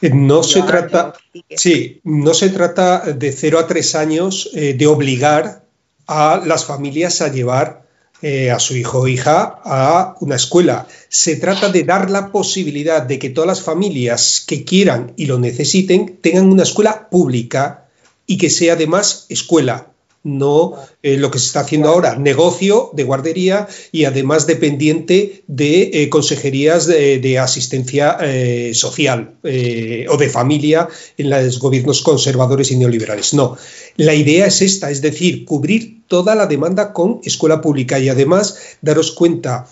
Eh, 0.00 0.10
no 0.14 0.44
se 0.44 0.62
trata, 0.62 1.14
sí, 1.56 2.00
no 2.04 2.34
se 2.34 2.50
trata 2.50 3.00
de 3.00 3.32
0 3.32 3.58
a 3.58 3.66
3 3.66 3.94
años 3.96 4.50
de 4.52 4.86
obligar 4.86 5.64
a 6.06 6.40
las 6.44 6.64
familias 6.64 7.20
a 7.20 7.32
llevar 7.32 7.77
eh, 8.22 8.50
a 8.50 8.58
su 8.58 8.76
hijo 8.76 9.00
o 9.00 9.08
hija 9.08 9.60
a 9.64 10.16
una 10.20 10.36
escuela. 10.36 10.86
Se 11.08 11.36
trata 11.36 11.68
de 11.68 11.84
dar 11.84 12.10
la 12.10 12.32
posibilidad 12.32 13.02
de 13.02 13.18
que 13.18 13.30
todas 13.30 13.48
las 13.48 13.62
familias 13.62 14.42
que 14.46 14.64
quieran 14.64 15.12
y 15.16 15.26
lo 15.26 15.38
necesiten 15.38 16.18
tengan 16.20 16.50
una 16.50 16.64
escuela 16.64 17.08
pública 17.10 17.88
y 18.26 18.38
que 18.38 18.50
sea 18.50 18.74
además 18.74 19.26
escuela 19.28 19.87
no 20.24 20.74
eh, 21.02 21.16
lo 21.16 21.30
que 21.30 21.38
se 21.38 21.46
está 21.46 21.60
haciendo 21.60 21.88
ahora, 21.88 22.16
negocio 22.16 22.90
de 22.92 23.04
guardería 23.04 23.68
y 23.92 24.04
además 24.04 24.46
dependiente 24.46 25.44
de 25.46 25.90
eh, 25.92 26.08
consejerías 26.08 26.86
de, 26.86 27.38
asistencia 27.38 28.16
eh, 28.20 28.72
social 28.74 29.36
o 29.42 30.16
de 30.16 30.28
familia 30.28 30.88
en 31.16 31.30
los 31.30 31.58
gobiernos 31.58 32.02
conservadores 32.02 32.70
y 32.70 32.76
neoliberales. 32.76 33.34
No, 33.34 33.56
la 33.96 34.14
idea 34.14 34.46
es 34.46 34.60
esta, 34.62 34.90
es 34.90 35.02
decir, 35.02 35.44
cubrir 35.44 36.02
toda 36.08 36.34
la 36.34 36.46
demanda 36.46 36.92
con 36.92 37.20
escuela 37.22 37.60
pública 37.60 37.98
y 37.98 38.08
además 38.08 38.58
daros 38.80 39.12
cuenta 39.12 39.68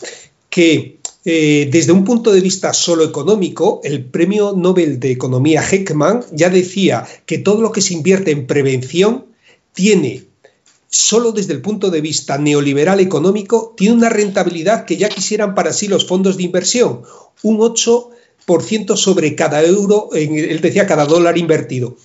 que 0.49 0.99
desde 1.25 1.91
un 1.91 2.05
punto 2.05 2.31
de 2.31 2.41
vista 2.41 2.73
solo 2.73 3.03
económico, 3.03 3.81
el 3.83 4.05
premio 4.05 4.55
Nobel 4.57 5.01
de 5.01 5.11
Economía 5.11 5.61
Heckman 5.61 6.25
ya 6.31 6.51
decía 6.51 7.05
que 7.27 7.39
todo 7.39 7.63
lo 7.63 7.73
que 7.73 7.81
se 7.81 7.95
invierte 7.95 8.31
en 8.31 8.47
prevención 8.47 9.25
tiene 9.77 10.25
solo 10.89 11.33
desde 11.33 11.53
el 11.53 11.63
punto 11.63 11.91
de 11.91 12.01
vista 12.01 12.39
neoliberal 12.39 13.01
económico, 13.01 13.75
tiene 13.77 13.95
una 13.95 14.09
rentabilidad 14.09 14.85
que 14.85 14.97
ya 14.97 15.09
quisieran 15.09 15.55
para 15.55 15.73
sí 15.73 15.89
los 15.89 16.07
fondos 16.07 16.37
de 16.37 16.45
inversión, 16.45 17.03
un 17.43 17.59
8% 17.59 18.97
sobre 18.97 19.35
cada 19.35 19.63
euro, 19.63 20.11
él 20.13 20.61
decía 20.61 20.87
cada 20.87 21.07
dólar 21.07 21.39
invertido. 21.39 21.97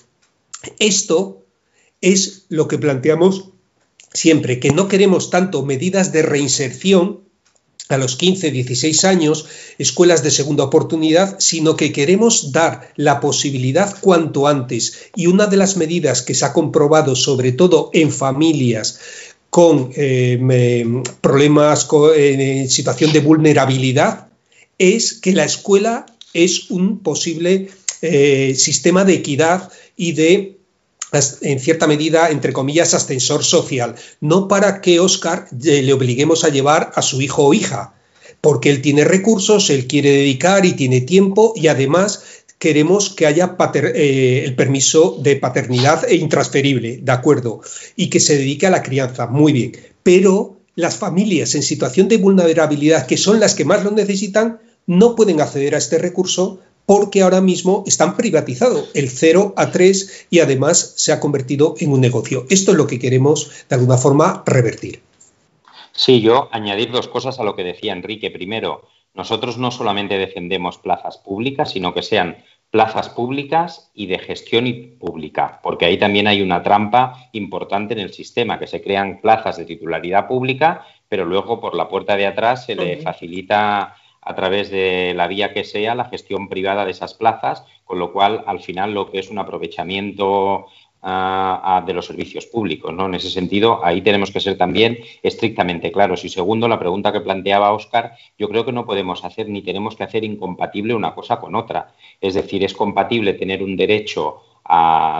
Esto 0.79 1.45
es 2.01 2.45
lo 2.49 2.67
que 2.67 2.77
planteamos 2.77 3.49
siempre, 4.13 4.59
que 4.59 4.71
no 4.71 4.87
queremos 4.87 5.29
tanto 5.29 5.63
medidas 5.65 6.11
de 6.11 6.23
reinserción, 6.23 7.21
a 7.91 7.97
los 7.97 8.15
15, 8.15 8.51
16 8.51 9.05
años, 9.05 9.45
escuelas 9.77 10.23
de 10.23 10.31
segunda 10.31 10.63
oportunidad, 10.63 11.39
sino 11.39 11.75
que 11.75 11.91
queremos 11.91 12.51
dar 12.51 12.91
la 12.95 13.19
posibilidad 13.19 13.95
cuanto 14.01 14.47
antes. 14.47 15.09
Y 15.15 15.27
una 15.27 15.47
de 15.47 15.57
las 15.57 15.77
medidas 15.77 16.21
que 16.21 16.33
se 16.33 16.45
ha 16.45 16.53
comprobado, 16.53 17.15
sobre 17.15 17.51
todo 17.51 17.89
en 17.93 18.11
familias 18.11 18.99
con 19.49 19.91
eh, 19.95 21.03
problemas 21.19 21.87
en 22.15 22.69
situación 22.69 23.11
de 23.11 23.19
vulnerabilidad, 23.19 24.29
es 24.77 25.13
que 25.13 25.33
la 25.33 25.43
escuela 25.43 26.05
es 26.33 26.71
un 26.71 26.99
posible 26.99 27.69
eh, 28.01 28.55
sistema 28.55 29.03
de 29.03 29.13
equidad 29.13 29.69
y 29.95 30.13
de 30.13 30.60
en 31.41 31.59
cierta 31.59 31.87
medida, 31.87 32.29
entre 32.29 32.53
comillas, 32.53 32.93
ascensor 32.93 33.43
social, 33.43 33.95
no 34.21 34.47
para 34.47 34.79
que 34.81 34.99
Oscar 34.99 35.47
eh, 35.63 35.81
le 35.81 35.93
obliguemos 35.93 36.43
a 36.43 36.49
llevar 36.49 36.91
a 36.95 37.01
su 37.01 37.21
hijo 37.21 37.45
o 37.45 37.53
hija, 37.53 37.93
porque 38.39 38.69
él 38.69 38.81
tiene 38.81 39.03
recursos, 39.03 39.69
él 39.69 39.87
quiere 39.87 40.11
dedicar 40.11 40.65
y 40.65 40.73
tiene 40.73 41.01
tiempo 41.01 41.53
y 41.55 41.67
además 41.67 42.23
queremos 42.59 43.09
que 43.09 43.25
haya 43.25 43.57
eh, 43.73 44.43
el 44.45 44.55
permiso 44.55 45.17
de 45.21 45.35
paternidad 45.35 46.05
e 46.07 46.15
intransferible, 46.15 46.99
¿de 47.01 47.11
acuerdo? 47.11 47.61
Y 47.95 48.09
que 48.09 48.19
se 48.19 48.37
dedique 48.37 48.67
a 48.67 48.69
la 48.69 48.83
crianza, 48.83 49.27
muy 49.27 49.51
bien. 49.51 49.71
Pero 50.03 50.57
las 50.75 50.95
familias 50.95 51.55
en 51.55 51.63
situación 51.63 52.07
de 52.07 52.17
vulnerabilidad, 52.17 53.05
que 53.05 53.17
son 53.17 53.39
las 53.39 53.55
que 53.55 53.65
más 53.65 53.83
lo 53.83 53.91
necesitan, 53.91 54.59
no 54.85 55.15
pueden 55.15 55.41
acceder 55.41 55.75
a 55.75 55.77
este 55.77 55.97
recurso 55.97 56.59
porque 56.85 57.21
ahora 57.21 57.41
mismo 57.41 57.83
están 57.87 58.15
privatizados 58.15 58.91
el 58.93 59.09
0 59.09 59.53
a 59.55 59.71
3 59.71 60.27
y 60.29 60.39
además 60.39 60.93
se 60.97 61.11
ha 61.11 61.19
convertido 61.19 61.75
en 61.79 61.91
un 61.91 62.01
negocio. 62.01 62.45
Esto 62.49 62.71
es 62.71 62.77
lo 62.77 62.87
que 62.87 62.99
queremos 62.99 63.65
de 63.69 63.75
alguna 63.75 63.97
forma 63.97 64.43
revertir. 64.45 65.01
Sí, 65.93 66.21
yo 66.21 66.49
añadir 66.51 66.91
dos 66.91 67.07
cosas 67.07 67.39
a 67.39 67.43
lo 67.43 67.55
que 67.55 67.63
decía 67.63 67.93
Enrique. 67.93 68.31
Primero, 68.31 68.87
nosotros 69.13 69.57
no 69.57 69.71
solamente 69.71 70.17
defendemos 70.17 70.77
plazas 70.77 71.17
públicas, 71.17 71.71
sino 71.71 71.93
que 71.93 72.01
sean 72.01 72.37
plazas 72.71 73.09
públicas 73.09 73.91
y 73.93 74.07
de 74.07 74.17
gestión 74.17 74.95
pública, 74.97 75.59
porque 75.61 75.85
ahí 75.85 75.97
también 75.97 76.27
hay 76.27 76.41
una 76.41 76.63
trampa 76.63 77.29
importante 77.33 77.93
en 77.93 77.99
el 77.99 78.13
sistema, 78.13 78.57
que 78.57 78.67
se 78.67 78.81
crean 78.81 79.19
plazas 79.19 79.57
de 79.57 79.65
titularidad 79.65 80.27
pública, 80.27 80.85
pero 81.09 81.25
luego 81.25 81.59
por 81.59 81.75
la 81.75 81.89
puerta 81.89 82.15
de 82.15 82.27
atrás 82.27 82.65
se 82.65 82.75
le 82.75 83.01
facilita 83.01 83.97
a 84.21 84.35
través 84.35 84.69
de 84.69 85.13
la 85.15 85.27
vía 85.27 85.53
que 85.53 85.63
sea 85.63 85.95
la 85.95 86.05
gestión 86.05 86.47
privada 86.47 86.85
de 86.85 86.91
esas 86.91 87.13
plazas, 87.13 87.65
con 87.85 87.99
lo 87.99 88.13
cual 88.13 88.43
al 88.45 88.59
final 88.59 88.93
lo 88.93 89.11
que 89.11 89.19
es 89.19 89.29
un 89.29 89.39
aprovechamiento 89.39 90.67
de 91.03 91.93
los 91.93 92.05
servicios 92.05 92.45
públicos. 92.45 92.93
¿no? 92.93 93.07
En 93.07 93.15
ese 93.15 93.31
sentido, 93.31 93.83
ahí 93.83 94.01
tenemos 94.01 94.29
que 94.29 94.39
ser 94.39 94.55
también 94.57 94.99
estrictamente 95.23 95.91
claros. 95.91 96.23
Y 96.25 96.29
segundo, 96.29 96.67
la 96.67 96.77
pregunta 96.77 97.11
que 97.11 97.21
planteaba 97.21 97.73
Óscar, 97.73 98.13
yo 98.37 98.47
creo 98.49 98.65
que 98.65 98.71
no 98.71 98.85
podemos 98.85 99.25
hacer 99.25 99.49
ni 99.49 99.63
tenemos 99.63 99.95
que 99.95 100.03
hacer 100.03 100.23
incompatible 100.23 100.93
una 100.93 101.15
cosa 101.15 101.39
con 101.39 101.55
otra. 101.55 101.95
Es 102.19 102.35
decir, 102.35 102.63
es 102.63 102.75
compatible 102.75 103.33
tener 103.33 103.63
un 103.63 103.75
derecho 103.75 104.43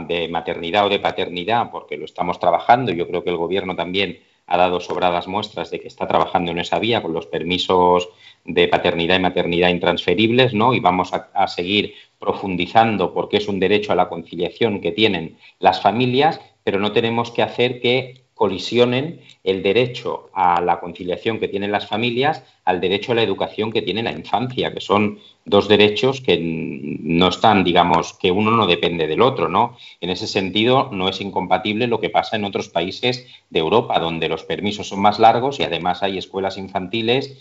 de 0.08 0.28
maternidad 0.30 0.86
o 0.86 0.90
de 0.90 1.00
paternidad, 1.00 1.72
porque 1.72 1.98
lo 1.98 2.06
estamos 2.06 2.40
trabajando. 2.40 2.92
Yo 2.92 3.08
creo 3.08 3.24
que 3.24 3.32
el 3.32 3.38
Gobierno 3.38 3.76
también 3.76 4.20
ha 4.52 4.58
dado 4.58 4.82
sobradas 4.82 5.30
muestras 5.30 5.72
de 5.72 5.80
que 5.80 5.88
está 5.88 6.08
trabajando 6.08 6.52
en 6.52 6.60
esa 6.60 6.78
vía 6.78 7.02
con 7.02 7.14
los 7.14 7.26
permisos 7.26 8.10
de 8.44 8.68
paternidad 8.68 9.16
y 9.16 9.22
maternidad 9.22 9.70
intransferibles, 9.70 10.54
¿no? 10.54 10.74
Y 10.74 10.82
vamos 10.82 11.14
a, 11.14 11.48
seguir 11.48 11.94
profundizando 12.20 13.14
porque 13.14 13.38
es 13.38 13.48
un 13.48 13.62
derecho 13.62 13.94
a 13.94 13.96
la 13.96 14.10
conciliación 14.10 14.82
que 14.82 14.92
tienen 14.92 15.38
las 15.60 15.82
familias, 15.82 16.42
pero 16.66 16.80
no 16.80 16.92
tenemos 16.92 17.32
que 17.32 17.44
hacer 17.44 17.80
que 17.80 18.26
colisionen 18.34 19.22
el 19.46 19.64
derecho 19.64 20.30
a 20.34 20.60
la 20.60 20.82
conciliación 20.82 21.40
que 21.40 21.48
tienen 21.48 21.72
las 21.72 21.88
familias 21.88 22.44
al 22.66 22.82
derecho 22.82 23.14
a 23.14 23.16
la 23.16 23.24
educación 23.24 23.72
que 23.72 23.82
tiene 23.82 24.04
la 24.04 24.12
infancia, 24.12 24.74
que 24.74 24.82
son 24.82 25.20
dos 25.46 25.68
derechos 25.68 26.22
que 26.22 26.40
no 26.42 27.28
están, 27.28 27.64
digamos, 27.64 28.14
que 28.14 28.32
uno 28.32 28.52
no 28.52 28.68
depende 28.68 29.08
del 29.08 29.22
otro, 29.22 29.50
¿no? 29.50 29.76
En 30.00 30.10
ese 30.10 30.28
sentido, 30.28 30.90
no 30.92 31.10
es 31.10 31.20
incompatible 31.22 31.88
lo 31.88 32.00
que 32.00 32.10
pasa 32.10 32.36
en 32.36 32.46
otros 32.46 32.70
países 32.70 33.28
de 33.50 33.60
Europa, 33.60 34.00
donde 34.00 34.30
los 34.30 34.44
permisos 34.44 34.90
son 34.90 35.02
más 35.02 35.20
largos 35.20 35.60
y 35.60 35.64
además 35.64 36.04
hay 36.04 36.18
escuelas 36.18 36.58
infantiles 36.58 37.38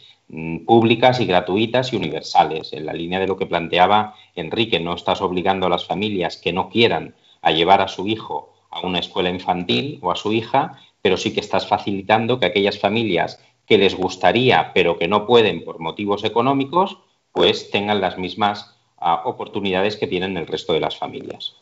públicas 0.64 1.20
y 1.20 1.26
gratuitas 1.26 1.92
y 1.92 1.96
universales. 1.96 2.72
En 2.72 2.86
la 2.86 2.92
línea 2.92 3.18
de 3.18 3.26
lo 3.26 3.36
que 3.36 3.46
planteaba 3.46 4.14
Enrique, 4.34 4.78
no 4.78 4.94
estás 4.94 5.20
obligando 5.22 5.66
a 5.66 5.70
las 5.70 5.86
familias 5.86 6.36
que 6.36 6.52
no 6.52 6.68
quieran 6.68 7.14
a 7.42 7.50
llevar 7.50 7.80
a 7.80 7.88
su 7.88 8.06
hijo 8.06 8.54
a 8.70 8.80
una 8.86 9.00
escuela 9.00 9.30
infantil 9.30 9.98
o 10.02 10.12
a 10.12 10.16
su 10.16 10.32
hija, 10.32 10.78
pero 11.02 11.16
sí 11.16 11.34
que 11.34 11.40
estás 11.40 11.66
facilitando 11.66 12.38
que 12.38 12.46
aquellas 12.46 12.78
familias 12.78 13.42
que 13.66 13.78
les 13.78 13.96
gustaría 13.96 14.72
pero 14.72 14.98
que 14.98 15.08
no 15.08 15.26
pueden 15.26 15.64
por 15.64 15.80
motivos 15.80 16.22
económicos, 16.24 16.98
pues 17.32 17.70
tengan 17.70 18.00
las 18.00 18.18
mismas 18.18 18.76
ah, 18.98 19.22
oportunidades 19.24 19.96
que 19.96 20.06
tienen 20.06 20.36
el 20.36 20.46
resto 20.46 20.72
de 20.72 20.80
las 20.80 20.96
familias. 20.96 21.54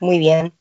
Muy 0.00 0.18
bien. 0.18 0.52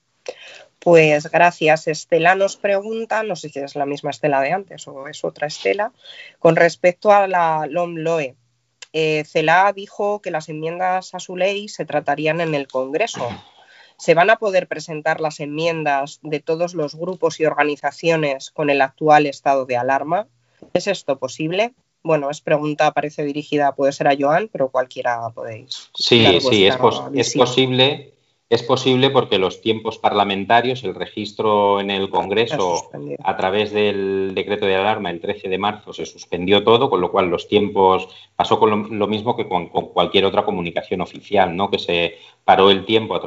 Pues 0.80 1.30
gracias. 1.32 1.88
Estela 1.88 2.36
nos 2.36 2.58
pregunta, 2.58 3.24
no 3.24 3.36
sé 3.36 3.50
si 3.50 3.60
es 3.60 3.76
la 3.76 3.86
misma 3.86 4.12
Estela 4.12 4.40
de 4.42 4.52
antes 4.52 4.88
o 4.88 5.08
es 5.08 5.24
otra 5.24 5.48
Estela, 5.48 5.92
con 6.40 6.56
respecto 6.56 7.12
a 7.12 7.28
la 7.28 7.66
LOMLOE. 7.68 8.36
Eh, 8.94 9.26
CELA 9.26 9.74
dijo 9.74 10.22
que 10.22 10.32
las 10.32 10.48
enmiendas 10.48 11.14
a 11.14 11.20
su 11.20 11.36
ley 11.36 11.68
se 11.68 11.84
tratarían 11.84 12.40
en 12.40 12.56
el 12.56 12.68
Congreso. 12.68 13.28
¿Se 13.98 14.14
van 14.14 14.30
a 14.30 14.38
poder 14.38 14.68
presentar 14.68 15.20
las 15.20 15.42
enmiendas 15.42 16.20
de 16.22 16.40
todos 16.40 16.74
los 16.74 16.96
grupos 16.96 17.40
y 17.42 17.46
organizaciones 17.46 18.52
con 18.52 18.70
el 18.70 18.82
actual 18.82 19.26
estado 19.26 19.66
de 19.66 19.76
alarma? 19.76 20.28
¿Es 20.74 20.88
esto 20.88 21.20
posible? 21.20 21.74
Bueno, 22.06 22.30
es 22.30 22.40
pregunta, 22.40 22.92
parece 22.92 23.24
dirigida, 23.24 23.74
puede 23.76 23.92
ser 23.92 24.08
a 24.08 24.16
Joan, 24.18 24.48
pero 24.52 24.70
cualquiera 24.70 25.30
podéis. 25.34 25.90
Sí, 25.96 26.40
sí, 26.40 26.66
es, 26.68 26.78
es 27.14 27.34
posible 27.36 28.16
es 28.48 28.62
posible 28.62 29.10
porque 29.10 29.40
los 29.40 29.60
tiempos 29.60 29.98
parlamentarios, 29.98 30.84
el 30.84 30.94
registro 30.94 31.80
en 31.80 31.90
el 31.90 32.12
Congreso 32.12 32.92
a 33.24 33.38
través 33.38 33.72
del 33.72 34.34
decreto 34.36 34.68
de 34.68 34.76
alarma 34.76 35.10
el 35.10 35.20
13 35.20 35.50
de 35.50 35.58
marzo 35.58 35.94
se 35.94 36.06
suspendió 36.06 36.64
todo, 36.64 36.92
con 36.92 37.02
lo 37.02 37.12
cual 37.12 37.30
los 37.30 37.48
tiempos 37.48 38.08
pasó 38.36 38.60
con 38.60 39.00
lo, 39.00 39.08
mismo 39.08 39.36
que 39.36 39.48
con, 39.48 39.70
cualquier 39.70 40.26
otra 40.26 40.46
comunicación 40.46 41.02
oficial, 41.02 41.56
¿no? 41.56 41.72
que 41.72 41.80
se 41.80 42.18
paró 42.44 42.70
el 42.70 42.86
tiempo 42.86 43.20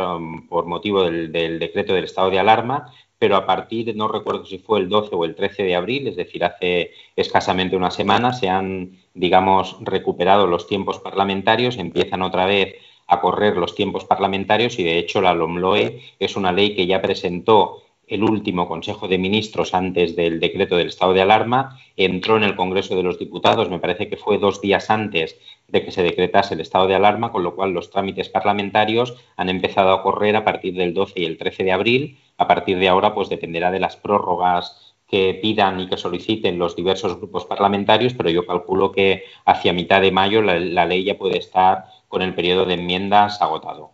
por 0.49 0.67
motivo 0.67 1.03
del, 1.03 1.33
del 1.33 1.59
decreto 1.59 1.95
del 1.95 2.05
estado 2.05 2.31
de 2.31 2.39
alarma, 2.39 2.93
pero 3.19 3.37
a 3.37 3.47
partir, 3.47 3.95
no 3.97 4.09
recuerdo 4.09 4.47
si 4.47 4.59
fue 4.59 4.81
el 4.81 4.89
12 4.89 5.15
o 5.15 5.25
el 5.25 5.35
13 5.35 5.65
de 5.65 5.75
abril, 5.75 6.07
es 6.07 6.17
decir, 6.17 6.45
hace 6.45 6.93
escasamente 7.17 7.77
una 7.77 7.91
semana, 7.91 8.33
se 8.33 8.49
han, 8.49 8.93
digamos, 9.15 9.77
recuperado 9.81 10.47
los 10.47 10.67
tiempos 10.67 11.01
parlamentarios, 11.01 11.79
empiezan 11.79 12.23
otra 12.23 12.47
vez 12.47 12.77
a 13.09 13.21
correr 13.21 13.57
los 13.57 13.75
tiempos 13.75 14.05
parlamentarios 14.05 14.79
y 14.79 14.85
de 14.85 14.99
hecho 14.99 15.21
la 15.21 15.35
LOMLOE 15.35 16.01
es 16.19 16.37
una 16.37 16.53
ley 16.53 16.77
que 16.77 16.87
ya 16.87 17.03
presentó 17.03 17.83
el 18.07 18.23
último 18.23 18.67
Consejo 18.67 19.09
de 19.09 19.19
Ministros 19.19 19.75
antes 19.75 20.17
del 20.17 20.41
decreto 20.41 20.77
del 20.77 20.89
estado 20.89 21.13
de 21.13 21.21
alarma, 21.21 21.79
entró 21.97 22.37
en 22.37 22.43
el 22.43 22.57
Congreso 22.57 22.97
de 22.97 23.03
los 23.03 23.19
Diputados, 23.19 23.69
me 23.69 23.79
parece 23.79 24.09
que 24.09 24.17
fue 24.17 24.39
dos 24.39 24.61
días 24.61 24.91
antes 24.91 25.37
de 25.69 25.85
que 25.85 25.91
se 25.91 26.03
decretase 26.03 26.55
el 26.55 26.61
estado 26.61 26.87
de 26.87 26.95
alarma, 26.95 27.31
con 27.31 27.43
lo 27.43 27.55
cual 27.55 27.73
los 27.73 27.91
trámites 27.91 28.29
parlamentarios 28.29 29.15
han 29.37 29.51
empezado 29.51 29.91
a 29.91 30.03
correr 30.03 30.37
a 30.37 30.45
partir 30.45 30.75
del 30.75 30.95
12 30.95 31.21
y 31.21 31.25
el 31.27 31.37
13 31.37 31.65
de 31.65 31.73
abril. 31.73 32.19
A 32.39 32.47
partir 32.47 32.79
de 32.79 32.89
ahora, 32.89 33.15
pues 33.15 33.29
dependerá 33.29 33.71
de 33.71 33.81
las 33.81 33.97
prórrogas 33.97 34.95
que 35.09 35.39
pidan 35.41 35.81
y 35.81 35.89
que 35.89 35.97
soliciten 35.97 36.59
los 36.59 36.77
diversos 36.77 37.17
grupos 37.17 37.47
parlamentarios, 37.47 38.15
pero 38.15 38.31
yo 38.31 38.47
calculo 38.47 38.93
que 38.93 39.25
hacia 39.45 39.73
mitad 39.73 40.01
de 40.01 40.13
mayo 40.13 40.43
la, 40.43 40.85
ley 40.87 41.05
ya 41.05 41.19
puede 41.19 41.39
estar 41.39 41.87
con 42.09 42.23
el 42.23 42.35
periodo 42.35 42.67
de 42.67 42.75
enmiendas 42.75 43.41
agotado. 43.41 43.91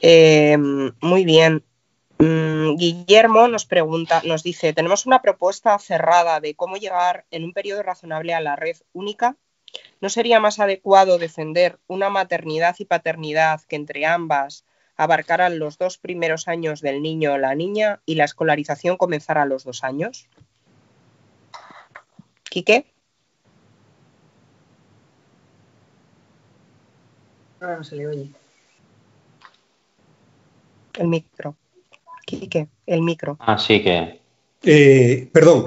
Eh, 0.00 0.56
muy 0.58 1.24
bien. 1.24 1.62
Mm, 2.18 2.76
Guillermo 2.76 3.48
nos 3.48 3.66
pregunta, 3.66 4.22
nos 4.24 4.42
dice, 4.42 4.72
tenemos 4.72 5.06
una 5.06 5.22
propuesta 5.22 5.78
cerrada 5.78 6.40
de 6.40 6.54
cómo 6.54 6.76
llegar 6.76 7.26
en 7.30 7.44
un 7.44 7.52
periodo 7.52 7.82
razonable 7.82 8.32
a 8.34 8.40
la 8.40 8.56
red 8.56 8.76
única. 8.92 9.36
¿No 10.00 10.08
sería 10.08 10.40
más 10.40 10.58
adecuado 10.58 11.18
defender 11.18 11.78
una 11.86 12.10
maternidad 12.10 12.76
y 12.78 12.84
paternidad 12.84 13.60
que 13.68 13.76
entre 13.76 14.06
ambas 14.06 14.64
abarcaran 14.96 15.58
los 15.58 15.78
dos 15.78 15.98
primeros 15.98 16.48
años 16.48 16.80
del 16.80 17.02
niño 17.02 17.32
o 17.32 17.38
la 17.38 17.54
niña 17.54 18.00
y 18.06 18.14
la 18.16 18.24
escolarización 18.24 18.96
comenzara 18.96 19.42
a 19.42 19.46
los 19.46 19.64
dos 19.64 19.84
años? 19.84 20.28
¿Quique? 22.44 22.86
Ahora 27.60 27.76
no 27.78 27.84
se 27.84 27.96
le 27.96 28.06
oye. 28.06 28.30
El 30.98 31.08
micro. 31.08 31.56
Quique, 32.26 32.68
el 32.86 33.02
micro. 33.02 33.36
Así 33.40 33.74
ah, 33.76 33.82
que. 33.82 34.22
Eh, 34.64 35.28
perdón, 35.32 35.64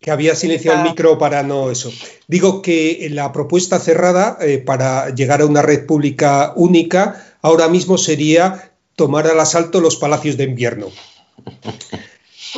que 0.00 0.10
había 0.10 0.34
silenciado 0.34 0.78
el 0.78 0.84
micro 0.84 1.18
para 1.18 1.42
no 1.42 1.70
eso. 1.70 1.90
Digo 2.26 2.62
que 2.62 3.08
la 3.10 3.32
propuesta 3.32 3.78
cerrada 3.78 4.38
eh, 4.40 4.58
para 4.58 5.10
llegar 5.10 5.42
a 5.42 5.46
una 5.46 5.60
red 5.60 5.84
pública 5.84 6.54
única 6.56 7.29
ahora 7.42 7.68
mismo 7.68 7.98
sería 7.98 8.72
tomar 8.96 9.26
al 9.26 9.40
asalto 9.40 9.80
los 9.80 9.96
palacios 9.96 10.36
de 10.36 10.44
invierno. 10.44 10.88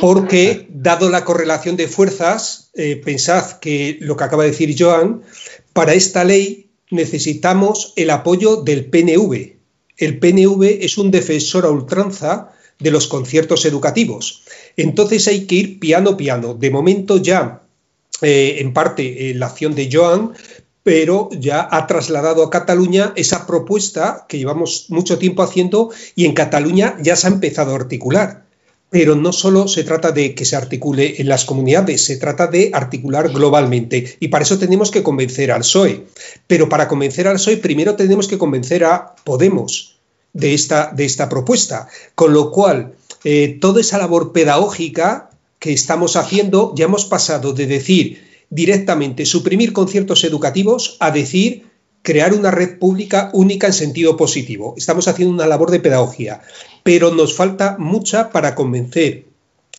Porque, 0.00 0.66
dado 0.70 1.10
la 1.10 1.24
correlación 1.24 1.76
de 1.76 1.86
fuerzas, 1.86 2.70
eh, 2.74 2.96
pensad 2.96 3.58
que 3.58 3.98
lo 4.00 4.16
que 4.16 4.24
acaba 4.24 4.44
de 4.44 4.50
decir 4.50 4.74
Joan, 4.78 5.22
para 5.72 5.94
esta 5.94 6.24
ley 6.24 6.70
necesitamos 6.90 7.92
el 7.96 8.10
apoyo 8.10 8.56
del 8.56 8.86
PNV. 8.86 9.56
El 9.98 10.18
PNV 10.18 10.84
es 10.84 10.98
un 10.98 11.10
defensor 11.10 11.66
a 11.66 11.70
ultranza 11.70 12.52
de 12.78 12.90
los 12.90 13.06
conciertos 13.06 13.64
educativos. 13.64 14.42
Entonces 14.76 15.28
hay 15.28 15.46
que 15.46 15.54
ir 15.54 15.78
piano 15.78 16.16
piano. 16.16 16.54
De 16.54 16.70
momento 16.70 17.18
ya, 17.18 17.62
eh, 18.20 18.56
en 18.58 18.72
parte, 18.72 19.32
la 19.34 19.46
acción 19.46 19.74
de 19.74 19.88
Joan, 19.92 20.32
pero 20.82 21.28
ya 21.32 21.68
ha 21.70 21.86
trasladado 21.86 22.42
a 22.42 22.50
Cataluña 22.50 23.12
esa 23.16 23.46
propuesta 23.46 24.26
que 24.28 24.38
llevamos 24.38 24.86
mucho 24.88 25.18
tiempo 25.18 25.42
haciendo 25.42 25.90
y 26.14 26.24
en 26.24 26.34
Cataluña 26.34 26.96
ya 27.00 27.16
se 27.16 27.26
ha 27.26 27.30
empezado 27.30 27.72
a 27.72 27.76
articular 27.76 28.42
pero 28.92 29.16
no 29.16 29.32
solo 29.32 29.68
se 29.68 29.84
trata 29.84 30.12
de 30.12 30.34
que 30.34 30.44
se 30.44 30.54
articule 30.54 31.14
en 31.16 31.26
las 31.26 31.46
comunidades, 31.46 32.04
se 32.04 32.18
trata 32.18 32.46
de 32.46 32.70
articular 32.74 33.30
globalmente. 33.30 34.18
Y 34.20 34.28
para 34.28 34.44
eso 34.44 34.58
tenemos 34.58 34.90
que 34.90 35.02
convencer 35.02 35.50
al 35.50 35.62
PSOE. 35.62 36.04
Pero 36.46 36.68
para 36.68 36.88
convencer 36.88 37.26
al 37.26 37.36
PSOE 37.36 37.56
primero 37.56 37.96
tenemos 37.96 38.28
que 38.28 38.36
convencer 38.36 38.84
a 38.84 39.14
Podemos 39.24 39.96
de 40.34 40.52
esta, 40.52 40.92
de 40.94 41.06
esta 41.06 41.30
propuesta. 41.30 41.88
Con 42.14 42.34
lo 42.34 42.50
cual, 42.50 42.92
eh, 43.24 43.56
toda 43.62 43.80
esa 43.80 43.96
labor 43.96 44.32
pedagógica 44.32 45.30
que 45.58 45.72
estamos 45.72 46.16
haciendo, 46.16 46.74
ya 46.76 46.84
hemos 46.84 47.06
pasado 47.06 47.54
de 47.54 47.66
decir 47.66 48.31
directamente 48.52 49.24
suprimir 49.24 49.72
conciertos 49.72 50.24
educativos 50.24 50.98
a 51.00 51.10
decir 51.10 51.64
crear 52.02 52.34
una 52.34 52.50
red 52.50 52.78
pública 52.78 53.30
única 53.32 53.66
en 53.66 53.72
sentido 53.72 54.14
positivo. 54.16 54.74
Estamos 54.76 55.08
haciendo 55.08 55.32
una 55.32 55.46
labor 55.46 55.70
de 55.70 55.80
pedagogía, 55.80 56.42
pero 56.82 57.14
nos 57.14 57.34
falta 57.34 57.76
mucha 57.78 58.30
para 58.30 58.54
convencer 58.54 59.24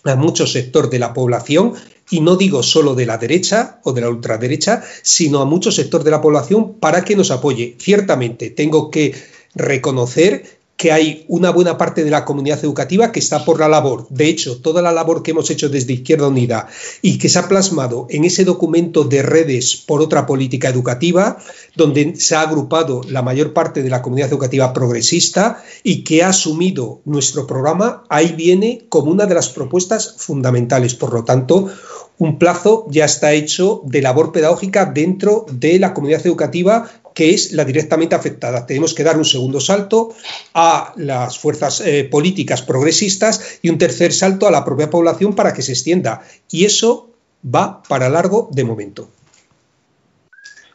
a 0.06 0.16
mucho 0.16 0.48
sector 0.48 0.90
de 0.90 1.00
la 1.00 1.14
población, 1.14 1.74
y 2.10 2.20
no 2.20 2.36
digo 2.36 2.64
solo 2.64 2.96
de 2.96 3.06
la 3.06 3.18
derecha 3.18 3.80
o 3.84 3.94
de 3.94 4.02
la 4.02 4.10
ultraderecha, 4.10 4.84
sino 5.04 5.40
a 5.40 5.46
mucho 5.46 5.72
sector 5.72 6.04
de 6.04 6.12
la 6.12 6.22
población 6.22 6.74
para 6.80 7.06
que 7.06 7.16
nos 7.16 7.32
apoye. 7.32 7.78
Ciertamente, 7.80 8.50
tengo 8.50 8.90
que 8.90 9.14
reconocer 9.56 10.63
que 10.84 10.92
hay 10.92 11.24
una 11.30 11.50
buena 11.50 11.78
parte 11.78 12.04
de 12.04 12.12
la 12.12 12.26
comunidad 12.26 12.60
educativa 12.62 13.14
que 13.14 13.20
está 13.20 13.46
por 13.46 13.58
la 13.58 13.70
labor. 13.70 14.06
De 14.10 14.28
hecho, 14.28 14.60
toda 14.60 14.82
la 14.82 14.92
labor 14.92 15.24
que 15.24 15.32
hemos 15.32 15.50
hecho 15.50 15.70
desde 15.70 15.94
Izquierda 15.94 16.28
Unida 16.28 16.68
y 17.02 17.18
que 17.20 17.30
se 17.30 17.40
ha 17.40 17.48
plasmado 17.48 18.06
en 18.10 18.26
ese 18.26 18.44
documento 18.44 19.06
de 19.06 19.22
redes 19.22 19.78
por 19.78 20.02
otra 20.02 20.26
política 20.26 20.68
educativa, 20.68 21.38
donde 21.78 22.18
se 22.18 22.36
ha 22.36 22.42
agrupado 22.42 23.00
la 23.08 23.22
mayor 23.22 23.54
parte 23.54 23.82
de 23.82 23.90
la 23.90 24.02
comunidad 24.02 24.28
educativa 24.28 24.74
progresista 24.74 25.64
y 25.84 26.04
que 26.04 26.22
ha 26.22 26.28
asumido 26.28 27.00
nuestro 27.06 27.48
programa, 27.48 28.04
ahí 28.10 28.34
viene 28.34 28.86
como 28.90 29.10
una 29.10 29.26
de 29.26 29.36
las 29.36 29.48
propuestas 29.48 30.16
fundamentales. 30.18 30.96
Por 30.96 31.14
lo 31.14 31.24
tanto, 31.24 31.72
un 32.18 32.38
plazo 32.38 32.88
ya 32.90 33.06
está 33.06 33.32
hecho 33.32 33.82
de 33.86 34.02
labor 34.02 34.32
pedagógica 34.32 34.86
dentro 34.86 35.46
de 35.50 35.80
la 35.80 35.94
comunidad 35.94 36.26
educativa 36.28 36.90
que 37.14 37.32
es 37.32 37.52
la 37.52 37.66
directamente 37.66 38.16
afectada. 38.16 38.66
Tenemos 38.66 38.94
que 38.94 39.04
dar 39.04 39.18
un 39.18 39.26
segundo 39.26 39.60
salto 39.60 40.14
a 40.54 40.94
las 40.98 41.38
fuerzas 41.38 41.82
eh, 41.82 42.04
políticas 42.04 42.62
progresistas 42.62 43.60
y 43.62 43.70
un 43.70 43.78
tercer 43.78 44.14
salto 44.14 44.48
a 44.48 44.52
la 44.52 44.66
propia 44.66 44.90
población 44.90 45.36
para 45.36 45.54
que 45.54 45.62
se 45.62 45.74
extienda. 45.74 46.24
Y 46.52 46.66
eso 46.66 47.10
va 47.44 47.84
para 47.84 48.10
largo 48.10 48.50
de 48.52 48.64
momento. 48.64 49.10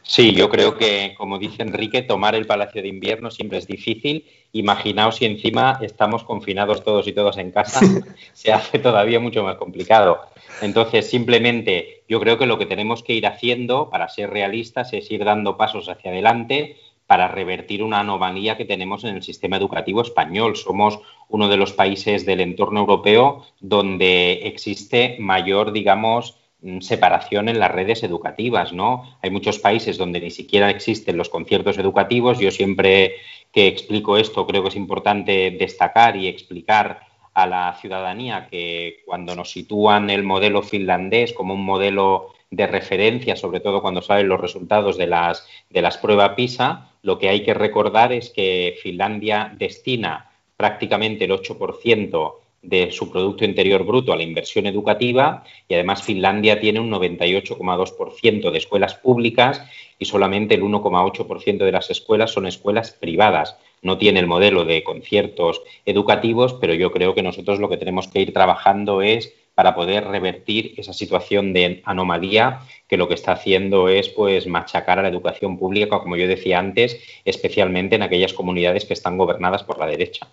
Sí, 0.03 0.33
yo 0.33 0.49
creo 0.49 0.75
que, 0.75 1.13
como 1.17 1.37
dice 1.37 1.61
Enrique, 1.61 2.01
tomar 2.01 2.33
el 2.33 2.47
Palacio 2.47 2.81
de 2.81 2.87
Invierno 2.87 3.29
siempre 3.29 3.59
es 3.59 3.67
difícil. 3.67 4.25
Imaginaos 4.51 5.17
si 5.17 5.25
encima 5.25 5.79
estamos 5.81 6.23
confinados 6.23 6.83
todos 6.83 7.07
y 7.07 7.13
todas 7.13 7.37
en 7.37 7.51
casa, 7.51 7.81
se 8.33 8.51
hace 8.51 8.79
todavía 8.79 9.19
mucho 9.19 9.43
más 9.43 9.57
complicado. 9.57 10.21
Entonces, 10.61 11.09
simplemente 11.09 12.03
yo 12.07 12.19
creo 12.19 12.37
que 12.37 12.47
lo 12.47 12.57
que 12.57 12.65
tenemos 12.65 13.03
que 13.03 13.13
ir 13.13 13.27
haciendo, 13.27 13.89
para 13.89 14.09
ser 14.09 14.31
realistas, 14.31 14.91
es 14.93 15.09
ir 15.11 15.23
dando 15.23 15.57
pasos 15.57 15.87
hacia 15.87 16.11
adelante 16.11 16.77
para 17.05 17.27
revertir 17.27 17.83
una 17.83 18.01
anomalía 18.01 18.55
que 18.55 18.65
tenemos 18.65 19.03
en 19.03 19.15
el 19.15 19.23
sistema 19.23 19.57
educativo 19.57 20.01
español. 20.01 20.55
Somos 20.55 20.99
uno 21.27 21.47
de 21.47 21.57
los 21.57 21.73
países 21.73 22.25
del 22.25 22.39
entorno 22.39 22.81
europeo 22.81 23.45
donde 23.59 24.47
existe 24.47 25.17
mayor, 25.19 25.71
digamos, 25.71 26.38
separación 26.81 27.47
en 27.47 27.59
las 27.59 27.71
redes 27.71 28.03
educativas, 28.03 28.73
¿no? 28.73 29.17
Hay 29.21 29.29
muchos 29.29 29.59
países 29.59 29.97
donde 29.97 30.19
ni 30.19 30.29
siquiera 30.29 30.69
existen 30.69 31.17
los 31.17 31.29
conciertos 31.29 31.77
educativos. 31.77 32.39
Yo 32.39 32.51
siempre 32.51 33.15
que 33.51 33.67
explico 33.67 34.17
esto 34.17 34.45
creo 34.45 34.61
que 34.63 34.69
es 34.69 34.75
importante 34.75 35.51
destacar 35.51 36.17
y 36.17 36.27
explicar 36.27 36.99
a 37.33 37.47
la 37.47 37.73
ciudadanía 37.79 38.47
que 38.49 39.01
cuando 39.05 39.35
nos 39.35 39.51
sitúan 39.51 40.09
el 40.09 40.23
modelo 40.23 40.61
finlandés 40.61 41.33
como 41.33 41.53
un 41.53 41.63
modelo 41.63 42.33
de 42.51 42.67
referencia, 42.67 43.35
sobre 43.35 43.59
todo 43.59 43.81
cuando 43.81 44.01
salen 44.01 44.27
los 44.27 44.41
resultados 44.41 44.97
de 44.97 45.07
las, 45.07 45.47
de 45.69 45.81
las 45.81 45.97
pruebas 45.97 46.33
PISA, 46.35 46.89
lo 47.03 47.17
que 47.17 47.29
hay 47.29 47.43
que 47.43 47.53
recordar 47.53 48.11
es 48.11 48.31
que 48.31 48.77
Finlandia 48.81 49.53
destina 49.57 50.31
prácticamente 50.57 51.25
el 51.25 51.31
8% 51.31 52.33
de 52.61 52.91
su 52.91 53.11
Producto 53.11 53.45
Interior 53.45 53.85
Bruto 53.85 54.13
a 54.13 54.17
la 54.17 54.23
inversión 54.23 54.65
educativa 54.65 55.43
y 55.67 55.73
además 55.73 56.03
Finlandia 56.03 56.59
tiene 56.59 56.79
un 56.79 56.91
98,2% 56.91 58.51
de 58.51 58.57
escuelas 58.57 58.95
públicas 58.95 59.63
y 59.97 60.05
solamente 60.05 60.55
el 60.55 60.63
1,8% 60.63 61.57
de 61.57 61.71
las 61.71 61.89
escuelas 61.89 62.31
son 62.31 62.47
escuelas 62.47 62.91
privadas 62.91 63.57
no 63.81 63.97
tiene 63.97 64.19
el 64.19 64.27
modelo 64.27 64.65
de 64.65 64.83
conciertos 64.83 65.61
educativos, 65.85 66.53
pero 66.53 66.73
yo 66.73 66.91
creo 66.91 67.15
que 67.15 67.23
nosotros 67.23 67.59
lo 67.59 67.69
que 67.69 67.77
tenemos 67.77 68.07
que 68.07 68.21
ir 68.21 68.33
trabajando 68.33 69.01
es 69.01 69.33
para 69.55 69.75
poder 69.75 70.05
revertir 70.05 70.73
esa 70.77 70.93
situación 70.93 71.51
de 71.51 71.81
anomalía 71.83 72.61
que 72.87 72.97
lo 72.97 73.07
que 73.07 73.13
está 73.13 73.33
haciendo 73.33 73.89
es 73.89 74.07
pues 74.09 74.47
machacar 74.47 74.99
a 74.99 75.01
la 75.01 75.09
educación 75.09 75.57
pública, 75.57 75.99
como 75.99 76.15
yo 76.15 76.27
decía 76.27 76.59
antes, 76.59 77.01
especialmente 77.25 77.95
en 77.95 78.03
aquellas 78.03 78.33
comunidades 78.33 78.85
que 78.85 78.93
están 78.93 79.17
gobernadas 79.17 79.63
por 79.63 79.77
la 79.77 79.87
derecha. 79.87 80.27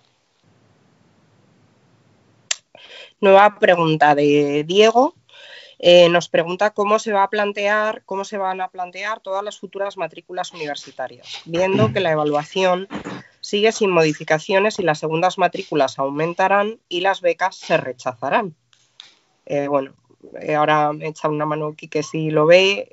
Nueva 3.19 3.57
pregunta 3.59 4.13
de 4.13 4.63
Diego. 4.63 5.15
Eh, 5.79 6.09
nos 6.09 6.27
pregunta 6.29 6.71
cómo 6.71 6.97
se 6.97 7.13
va 7.13 7.23
a 7.23 7.29
plantear, 7.29 8.01
cómo 8.05 8.25
se 8.25 8.37
van 8.37 8.61
a 8.61 8.69
plantear 8.69 9.19
todas 9.19 9.43
las 9.43 9.59
futuras 9.59 9.95
matrículas 9.95 10.51
universitarias, 10.51 11.41
viendo 11.45 11.93
que 11.93 11.99
la 11.99 12.11
evaluación 12.11 12.87
sigue 13.41 13.71
sin 13.71 13.91
modificaciones 13.91 14.79
y 14.79 14.83
las 14.83 14.99
segundas 14.99 15.37
matrículas 15.37 15.99
aumentarán 15.99 16.79
y 16.89 17.01
las 17.01 17.21
becas 17.21 17.55
se 17.55 17.77
rechazarán. 17.77 18.55
Eh, 19.45 19.67
bueno, 19.67 19.93
eh, 20.41 20.55
ahora 20.55 20.93
me 20.93 21.07
echa 21.07 21.29
una 21.29 21.45
mano 21.45 21.75
que 21.75 22.03
si 22.03 22.31
lo 22.31 22.45
ve. 22.45 22.89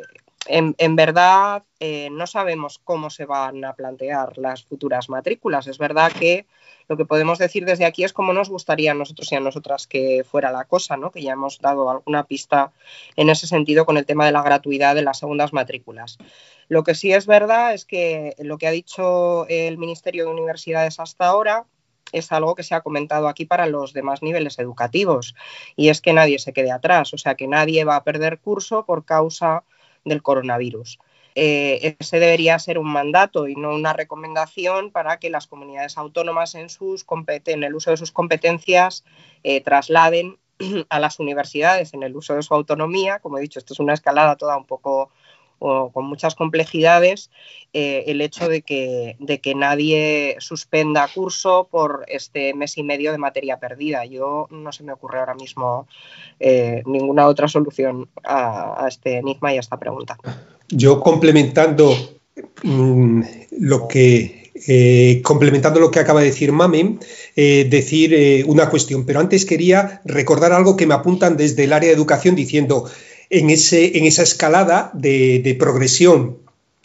En, 0.46 0.96
verdad, 0.96 1.64
eh, 1.80 2.08
no 2.10 2.26
sabemos 2.26 2.78
cómo 2.82 3.08
se 3.10 3.24
van 3.24 3.64
a 3.64 3.74
plantear 3.74 4.36
las 4.36 4.64
futuras 4.64 5.08
matrículas. 5.08 5.66
Es 5.66 5.78
verdad 5.78 6.12
que 6.12 6.46
lo 6.88 6.96
que 6.96 7.06
podemos 7.06 7.38
decir 7.38 7.64
desde 7.64 7.86
aquí 7.86 8.04
es 8.04 8.12
cómo 8.12 8.32
nos 8.32 8.50
gustaría 8.50 8.90
a 8.90 8.94
nosotros 8.94 9.32
y 9.32 9.36
a 9.36 9.40
nosotras 9.40 9.86
que 9.86 10.22
fuera 10.22 10.52
la 10.52 10.64
cosa, 10.64 10.96
¿no? 10.96 11.10
que 11.10 11.22
ya 11.22 11.32
hemos 11.32 11.60
dado 11.60 11.90
alguna 11.90 12.24
pista 12.24 12.72
en 13.16 13.30
ese 13.30 13.46
sentido 13.46 13.86
con 13.86 13.96
el 13.96 14.04
tema 14.04 14.26
de 14.26 14.32
la 14.32 14.42
gratuidad 14.42 14.94
de 14.94 15.02
las 15.02 15.18
segundas 15.18 15.52
matrículas. 15.52 16.18
Lo 16.68 16.84
que 16.84 16.94
sí 16.94 17.12
es 17.12 17.26
verdad 17.26 17.72
es 17.72 17.84
que 17.84 18.34
lo 18.38 18.58
que 18.58 18.66
ha 18.66 18.70
dicho 18.70 19.46
el 19.48 19.78
Ministerio 19.78 20.26
de 20.26 20.32
Universidades 20.32 21.00
hasta 21.00 21.26
ahora 21.26 21.64
es 22.12 22.30
algo 22.32 22.54
que 22.54 22.62
se 22.62 22.74
ha 22.74 22.82
comentado 22.82 23.28
aquí 23.28 23.46
para 23.46 23.66
los 23.66 23.92
demás 23.92 24.22
niveles 24.22 24.58
educativos 24.58 25.34
y 25.74 25.88
es 25.88 26.00
que 26.00 26.12
nadie 26.12 26.38
se 26.38 26.52
quede 26.52 26.70
atrás, 26.70 27.14
o 27.14 27.18
sea 27.18 27.34
que 27.34 27.48
nadie 27.48 27.84
va 27.84 27.96
a 27.96 28.04
perder 28.04 28.38
curso 28.38 28.84
por 28.84 29.04
causa 29.04 29.64
del 30.04 30.22
coronavirus. 30.22 30.98
Eh, 31.36 31.96
ese 31.98 32.20
debería 32.20 32.58
ser 32.60 32.78
un 32.78 32.92
mandato 32.92 33.48
y 33.48 33.56
no 33.56 33.74
una 33.74 33.92
recomendación 33.92 34.92
para 34.92 35.18
que 35.18 35.30
las 35.30 35.48
comunidades 35.48 35.98
autónomas 35.98 36.54
en, 36.54 36.68
sus 36.68 37.04
el 37.44 37.74
uso 37.74 37.90
de 37.90 37.96
sus 37.96 38.12
competencias 38.12 39.04
eh, 39.42 39.60
trasladen 39.60 40.38
a 40.88 41.00
las 41.00 41.18
universidades 41.18 41.92
en 41.94 42.04
el 42.04 42.14
uso 42.14 42.34
de 42.34 42.42
su 42.42 42.54
autonomía. 42.54 43.18
Como 43.18 43.38
he 43.38 43.40
dicho, 43.40 43.58
esto 43.58 43.72
es 43.72 43.80
una 43.80 43.94
escalada 43.94 44.36
toda 44.36 44.56
un 44.56 44.64
poco 44.64 45.10
con 45.92 46.04
muchas 46.04 46.34
complejidades 46.34 47.30
eh, 47.72 48.04
el 48.08 48.20
hecho 48.20 48.48
de 48.48 48.62
que, 48.62 49.16
de 49.18 49.40
que 49.40 49.54
nadie 49.54 50.36
suspenda 50.38 51.08
curso 51.12 51.68
por 51.70 52.04
este 52.08 52.52
mes 52.54 52.76
y 52.76 52.82
medio 52.82 53.12
de 53.12 53.18
materia 53.18 53.58
perdida. 53.58 54.04
Yo 54.04 54.46
no 54.50 54.72
se 54.72 54.82
me 54.84 54.92
ocurre 54.92 55.20
ahora 55.20 55.34
mismo 55.34 55.88
eh, 56.38 56.82
ninguna 56.86 57.26
otra 57.26 57.48
solución 57.48 58.08
a, 58.22 58.84
este 58.88 59.18
enigma 59.18 59.54
y 59.54 59.56
a 59.56 59.60
esta 59.60 59.78
pregunta. 59.78 60.18
Yo 60.68 61.00
complementando 61.00 61.94
mm, 62.62 63.22
lo 63.60 63.88
que 63.88 64.52
eh, 64.68 65.20
complementando 65.24 65.80
lo 65.80 65.90
que 65.90 65.98
acaba 65.98 66.20
de 66.20 66.26
decir 66.26 66.52
Mame, 66.52 66.98
decir 67.34 68.44
una 68.46 68.70
cuestión, 68.70 69.04
pero 69.04 69.18
antes 69.18 69.44
quería 69.44 70.00
recordar 70.04 70.52
algo 70.52 70.76
que 70.76 70.86
me 70.86 70.94
apuntan 70.94 71.36
desde 71.36 71.64
el 71.64 71.72
área 71.72 71.88
de 71.88 71.96
educación 71.96 72.36
diciendo 72.36 72.88
en, 73.34 73.50
en 73.50 74.04
esa 74.06 74.22
escalada 74.22 74.90
de, 74.94 75.56
progresión 75.58 76.38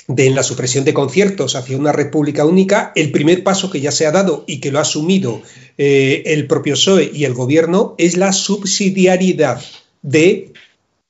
de 0.07 0.31
la 0.31 0.41
supresión 0.41 0.83
de 0.85 0.93
conciertos 0.93 1.55
hacia 1.55 1.77
una 1.77 1.91
república 1.91 2.45
única, 2.45 2.91
el 2.95 3.11
primer 3.11 3.43
paso 3.43 3.69
que 3.69 3.79
ya 3.79 3.91
se 3.91 4.07
ha 4.07 4.11
dado 4.11 4.43
y 4.47 4.59
que 4.59 4.71
lo 4.71 4.79
ha 4.79 4.81
asumido 4.81 5.41
eh, 5.77 6.23
el 6.25 6.47
propio 6.47 6.73
PSOE 6.73 7.11
y 7.13 7.25
el 7.25 7.35
gobierno 7.35 7.93
es 7.99 8.17
la 8.17 8.33
subsidiariedad 8.33 9.61
de 10.01 10.53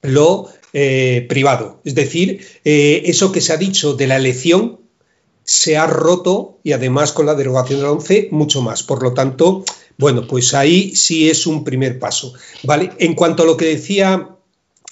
lo 0.02 0.50
eh, 0.74 1.26
privado. 1.30 1.80
Es 1.86 1.96
decir, 1.96 2.46
eh, 2.66 3.04
eso 3.06 3.32
que 3.32 3.40
se 3.40 3.54
ha 3.54 3.58
dicho 3.58 3.94
de 3.94 4.08
la 4.08 4.18
elección 4.18 4.82
se 5.46 5.78
ha 5.78 5.88
roto 5.88 6.60
y 6.64 6.74
además 6.74 7.14
con 7.14 7.26
la 7.26 7.36
derogación 7.36 7.80
de 7.80 7.86
la 7.86 7.92
11 7.94 8.28
mucho 8.32 8.62
más. 8.62 8.84
Por 8.84 9.02
lo 9.02 9.14
tanto, 9.14 9.64
bueno, 9.98 10.28
pues 10.28 10.54
ahí 10.54 10.94
sí 10.96 11.30
es 11.30 11.48
un 11.48 11.64
primer 11.64 12.00
paso. 12.00 12.34
¿vale? 12.64 12.92
En 13.00 13.16
cuanto 13.16 13.44
a 13.44 13.46
lo 13.46 13.56
que 13.56 13.66
decía 13.66 14.36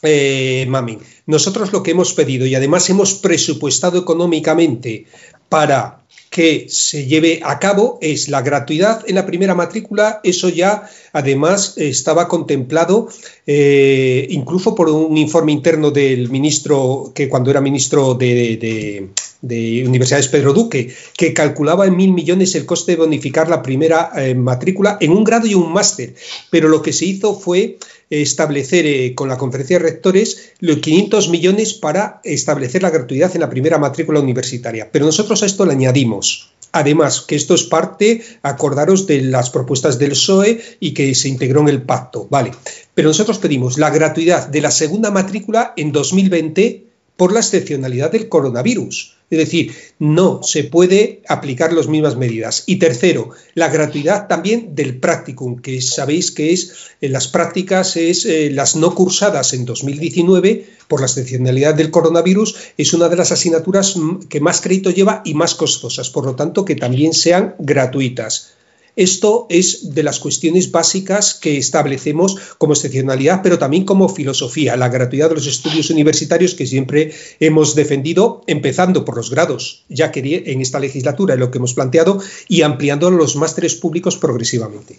eh, 0.04 0.66
Mami, 0.68 1.00
nosotros 1.26 1.72
lo 1.72 1.82
que 1.84 1.92
hemos 1.92 2.14
pedido 2.14 2.46
y 2.46 2.56
además 2.56 2.90
hemos 2.90 3.16
presupuestado 3.16 4.00
económicamente 4.00 5.06
para 5.50 6.02
que 6.30 6.68
se 6.70 7.06
lleve 7.06 7.40
a 7.44 7.58
cabo 7.58 7.98
es 8.02 8.30
la 8.30 8.42
gratuidad 8.42 9.04
en 9.08 9.16
la 9.16 9.26
primera 9.26 9.56
matrícula. 9.56 10.20
Eso 10.24 10.50
ya 10.50 10.88
además 11.14 11.74
estaba 11.78 12.28
contemplado 12.28 13.08
eh, 13.48 14.28
incluso 14.30 14.76
por 14.76 14.90
un 14.90 15.18
informe 15.18 15.52
interno 15.52 15.90
del 15.90 16.30
ministro 16.30 17.12
que 17.16 17.30
cuando 17.30 17.50
era 17.50 17.62
ministro 17.62 18.14
de, 18.14 18.58
de 18.58 19.10
Universidades 19.42 20.28
Pedro 20.28 20.54
Duque, 20.54 20.94
que 21.16 21.34
calculaba 21.34 21.86
en 21.86 21.96
mil 21.96 22.14
millones 22.14 22.56
el 22.56 22.66
coste 22.66 22.94
de 22.94 22.98
bonificar 22.98 23.50
la 23.50 23.62
primera 23.62 24.12
eh, 24.16 24.36
matrícula 24.36 24.98
en 25.00 25.12
un 25.12 25.24
grado 25.24 25.48
y 25.48 25.54
un 25.54 25.72
máster. 25.72 26.16
Pero 26.50 26.70
lo 26.70 26.82
que 26.82 26.94
se 26.94 27.06
hizo 27.06 27.40
fue 27.40 27.78
establecer 28.10 28.86
eh, 28.86 29.14
con 29.16 29.28
la 29.30 29.38
conferencia 29.38 29.78
de 29.78 29.86
rectores 29.86 30.54
los 30.60 30.78
500 30.78 31.30
millones 31.30 31.74
para 31.74 32.22
establecer 32.24 32.82
la 32.84 32.90
gratuidad 32.90 33.34
en 33.36 33.42
la 33.42 33.50
primera 33.50 33.78
matrícula 33.78 34.20
universitaria. 34.20 34.90
Pero 34.92 35.06
nosotros 35.06 35.44
a 35.44 35.46
esto 35.46 35.66
le 35.66 35.74
añadimos 35.74 36.52
Además, 36.72 37.22
que 37.22 37.36
esto 37.36 37.56
es 37.56 37.64
parte, 37.64 38.22
acordaros 38.44 39.08
de 39.08 39.22
las 39.22 39.50
propuestas 39.50 39.98
del 39.98 40.12
PSOE 40.12 40.62
y 40.80 40.94
que 40.94 41.16
se 41.16 41.30
integró 41.30 41.62
en 41.62 41.70
el 41.70 41.82
pacto. 41.82 42.28
Vale. 42.30 42.52
Pero 42.94 43.10
nosotros 43.10 43.40
pedimos 43.40 43.78
la 43.78 43.90
gratuidad 43.90 44.48
de 44.48 44.62
la 44.62 44.72
segunda 44.72 45.10
matrícula 45.10 45.74
en 45.78 45.92
2020 45.92 46.87
por 47.18 47.34
la 47.34 47.40
excepcionalidad 47.40 48.12
del 48.12 48.30
coronavirus. 48.30 49.18
Es 49.30 49.40
decir, 49.40 49.76
no 50.00 50.42
se 50.42 50.64
puede 50.64 51.22
aplicar 51.28 51.74
las 51.74 51.90
mismas 51.90 52.16
medidas. 52.16 52.64
Y 52.66 52.78
tercero, 52.78 53.32
la 53.56 53.68
gratuidad 53.68 54.28
también 54.28 54.74
del 54.74 55.00
practicum, 55.00 55.60
que 55.60 55.82
sabéis 55.82 56.32
que 56.32 56.54
es 56.54 56.74
en 57.02 57.12
las 57.12 57.28
prácticas, 57.28 57.98
es 57.98 58.26
eh, 58.26 58.50
las 58.52 58.78
no 58.78 58.96
cursadas 58.96 59.54
en 59.54 59.66
2019 59.66 60.66
por 60.88 61.02
la 61.02 61.08
excepcionalidad 61.08 61.76
del 61.76 61.92
coronavirus, 61.92 62.56
es 62.78 62.94
una 62.94 63.10
de 63.10 63.18
las 63.18 63.34
asignaturas 63.34 63.96
que 64.30 64.40
más 64.40 64.62
crédito 64.62 64.92
lleva 64.92 65.22
y 65.26 65.34
más 65.34 65.56
costosas, 65.56 66.10
por 66.10 66.26
lo 66.26 66.36
tanto, 66.36 66.64
que 66.64 66.76
también 66.76 67.14
sean 67.14 67.56
gratuitas. 67.60 68.57
Esto 68.98 69.46
es 69.50 69.94
de 69.94 70.02
las 70.02 70.20
cuestiones 70.20 70.72
básicas 70.72 71.36
que 71.36 71.58
establecemos 71.58 72.36
como 72.58 72.74
excepcionalidad, 72.74 73.42
pero 73.44 73.60
también 73.60 73.86
como 73.86 74.10
filosofía, 74.10 74.76
la 74.76 74.90
gratuidad 74.90 75.30
de 75.30 75.36
los 75.36 75.46
estudios 75.46 75.92
universitarios 75.92 76.56
que 76.56 76.66
siempre 76.66 77.14
hemos 77.40 77.76
defendido, 77.76 78.42
empezando 78.48 79.06
por 79.06 79.16
los 79.16 79.30
grados, 79.30 79.86
ya 79.88 80.12
que 80.12 80.44
en 80.48 80.62
esta 80.62 80.80
legislatura 80.80 81.36
es 81.36 81.40
lo 81.40 81.52
que 81.52 81.60
hemos 81.60 81.76
planteado, 81.76 82.20
y 82.48 82.64
ampliando 82.64 83.12
los 83.12 83.36
másteres 83.36 83.76
públicos 83.76 84.18
progresivamente. 84.18 84.98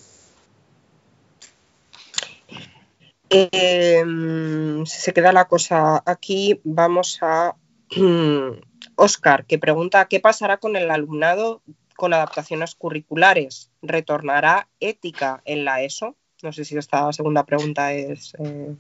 Si 3.31 5.01
se 5.01 5.13
queda 5.13 5.33
la 5.33 5.49
cosa 5.49 6.05
aquí, 6.07 6.61
vamos 6.63 7.19
a 7.21 7.57
Oscar, 8.95 9.45
que 9.45 9.59
pregunta 9.59 10.07
qué 10.07 10.21
pasará 10.21 10.59
con 10.59 10.77
el 10.77 10.89
alumnado 10.89 11.63
con 11.99 12.15
adaptaciones 12.15 12.77
curriculares. 12.77 13.71
¿Retornará 13.83 14.69
ética 14.79 15.43
en 15.45 15.65
la 15.65 15.83
ESO? 15.83 16.15
No 16.45 16.53
sé 16.53 16.65
si 16.65 16.79
esta 16.79 17.13
segunda 17.13 17.45
pregunta 17.45 17.93
es... 17.93 18.35
Eh, 18.39 18.73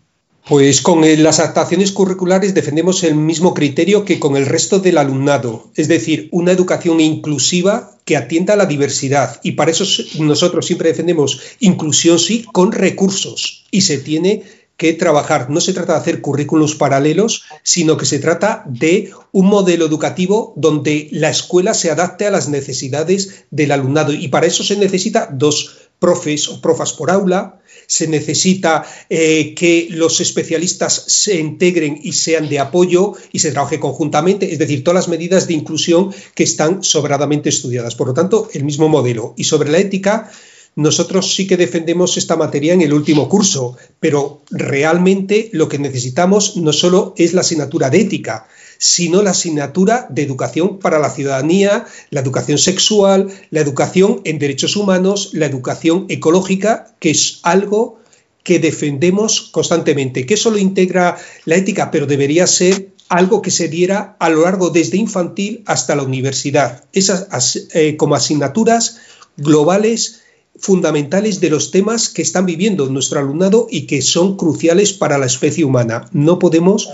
pues 0.47 0.81
con 0.81 1.03
las 1.23 1.41
adaptaciones 1.41 1.91
curriculares 1.91 2.55
defendemos 2.55 3.03
el 3.03 3.17
mismo 3.17 3.55
criterio 3.55 4.05
que 4.05 4.21
con 4.21 4.37
el 4.37 4.47
resto 4.47 4.79
del 4.79 4.99
alumnado, 4.99 5.69
es 5.75 5.89
decir, 5.89 6.29
una 6.31 6.53
educación 6.53 7.01
inclusiva 7.01 7.99
que 8.05 8.17
atienda 8.17 8.55
a 8.55 8.57
la 8.57 8.67
diversidad. 8.67 9.41
Y 9.43 9.53
para 9.53 9.73
eso 9.73 9.85
nosotros 10.21 10.65
siempre 10.65 10.91
defendemos 10.91 11.43
inclusión 11.59 12.21
sí 12.21 12.45
con 12.45 12.71
recursos 12.71 13.67
y 13.73 13.81
se 13.81 13.99
tiene 13.99 14.45
que 14.79 14.95
trabajar. 14.95 15.51
No 15.51 15.61
se 15.61 15.75
trata 15.75 15.95
de 15.95 15.99
hacer 15.99 16.21
currículos 16.23 16.77
paralelos, 16.77 17.45
sino 17.63 17.97
que 17.99 18.07
se 18.07 18.21
trata 18.21 18.63
de 18.67 19.11
un 19.33 19.47
modelo 19.47 19.85
educativo 19.85 20.55
donde 20.57 21.09
la 21.11 21.29
escuela 21.29 21.75
se 21.75 21.91
adapte 21.91 22.27
a 22.27 22.31
las 22.31 22.49
necesidades 22.49 23.45
del 23.51 23.73
alumnado. 23.73 24.13
Y 24.13 24.29
para 24.29 24.47
eso 24.47 24.63
se 24.63 24.77
necesita 24.77 25.29
dos 25.31 25.77
profes 25.99 26.49
o 26.49 26.61
profas 26.61 26.93
por 26.93 27.11
aula, 27.11 27.61
se 27.89 28.07
necesita 28.07 28.85
eh, 29.11 29.53
que 29.55 29.89
los 29.91 30.21
especialistas 30.21 31.05
se 31.09 31.41
integren 31.41 31.99
y 32.01 32.13
sean 32.13 32.49
de 32.49 32.61
apoyo 32.61 33.15
y 33.33 33.41
se 33.41 33.51
trabaje 33.51 33.81
conjuntamente, 33.81 34.53
es 34.53 34.61
decir, 34.61 34.85
todas 34.85 34.95
las 34.95 35.09
medidas 35.09 35.49
de 35.49 35.55
inclusión 35.55 36.15
que 36.37 36.45
están 36.45 36.85
sobradamente 36.85 37.49
estudiadas. 37.49 37.97
Por 37.97 38.09
lo 38.09 38.15
tanto, 38.15 38.49
el 38.53 38.63
mismo 38.63 38.89
modelo. 38.89 39.35
Y 39.37 39.45
sobre 39.45 39.73
la 39.73 39.79
ética, 39.79 40.31
nosotros 40.77 41.35
sí 41.35 41.47
que 41.47 41.57
defendemos 41.57 42.17
esta 42.17 42.37
materia 42.37 42.73
en 42.73 42.83
el 42.83 42.93
último 42.93 43.29
curso, 43.29 43.77
pero 43.99 44.43
realmente 44.51 45.51
lo 45.53 45.69
que 45.69 45.79
necesitamos 45.79 46.57
no 46.57 46.73
solo 46.73 47.15
es 47.17 47.35
la 47.35 47.41
asignatura 47.41 47.91
de 47.91 48.01
ética, 48.01 48.47
sino 48.79 49.23
la 49.23 49.31
asignatura 49.31 50.07
de 50.09 50.23
educación 50.23 50.79
para 50.79 51.01
la 51.01 51.11
ciudadanía, 51.11 51.87
la 52.11 52.21
educación 52.21 52.59
sexual, 52.59 53.29
la 53.51 53.61
educación 53.61 54.21
en 54.25 54.39
derechos 54.39 54.77
humanos, 54.77 55.31
la 55.33 55.47
educación 55.47 56.07
ecológica, 56.09 56.95
que 57.01 57.11
es 57.11 57.41
algo 57.43 57.99
que 58.45 58.61
defendemos 58.61 59.51
constantemente, 59.53 60.25
que 60.25 60.35
eso 60.35 60.51
lo 60.51 60.59
integra 60.59 61.19
la 61.45 61.57
ética, 61.57 61.91
pero 61.91 62.07
debería 62.07 62.47
ser 62.47 62.91
algo 63.09 63.43
que 63.43 63.51
se 63.51 63.69
diera 63.69 64.17
a 64.21 64.31
lo 64.31 64.43
largo 64.43 64.71
desde 64.71 64.97
infantil 64.97 65.63
hasta 65.67 65.97
la 65.97 66.03
universidad, 66.03 66.85
esas 66.93 67.69
eh, 67.75 67.97
como 67.97 68.15
asignaturas 68.15 68.99
globales 69.37 70.21
fundamentales 70.59 71.41
de 71.41 71.51
los 71.51 71.71
temas 71.71 72.09
que 72.09 72.23
están 72.23 72.47
viviendo 72.47 72.87
nuestro 72.89 73.21
alumnado 73.21 73.67
y 73.71 73.87
que 73.87 74.03
son 74.03 74.37
cruciales 74.37 74.93
para 74.93 75.19
la 75.19 75.27
especie 75.27 75.65
humana. 75.65 76.09
No 76.13 76.39
podemos 76.39 76.89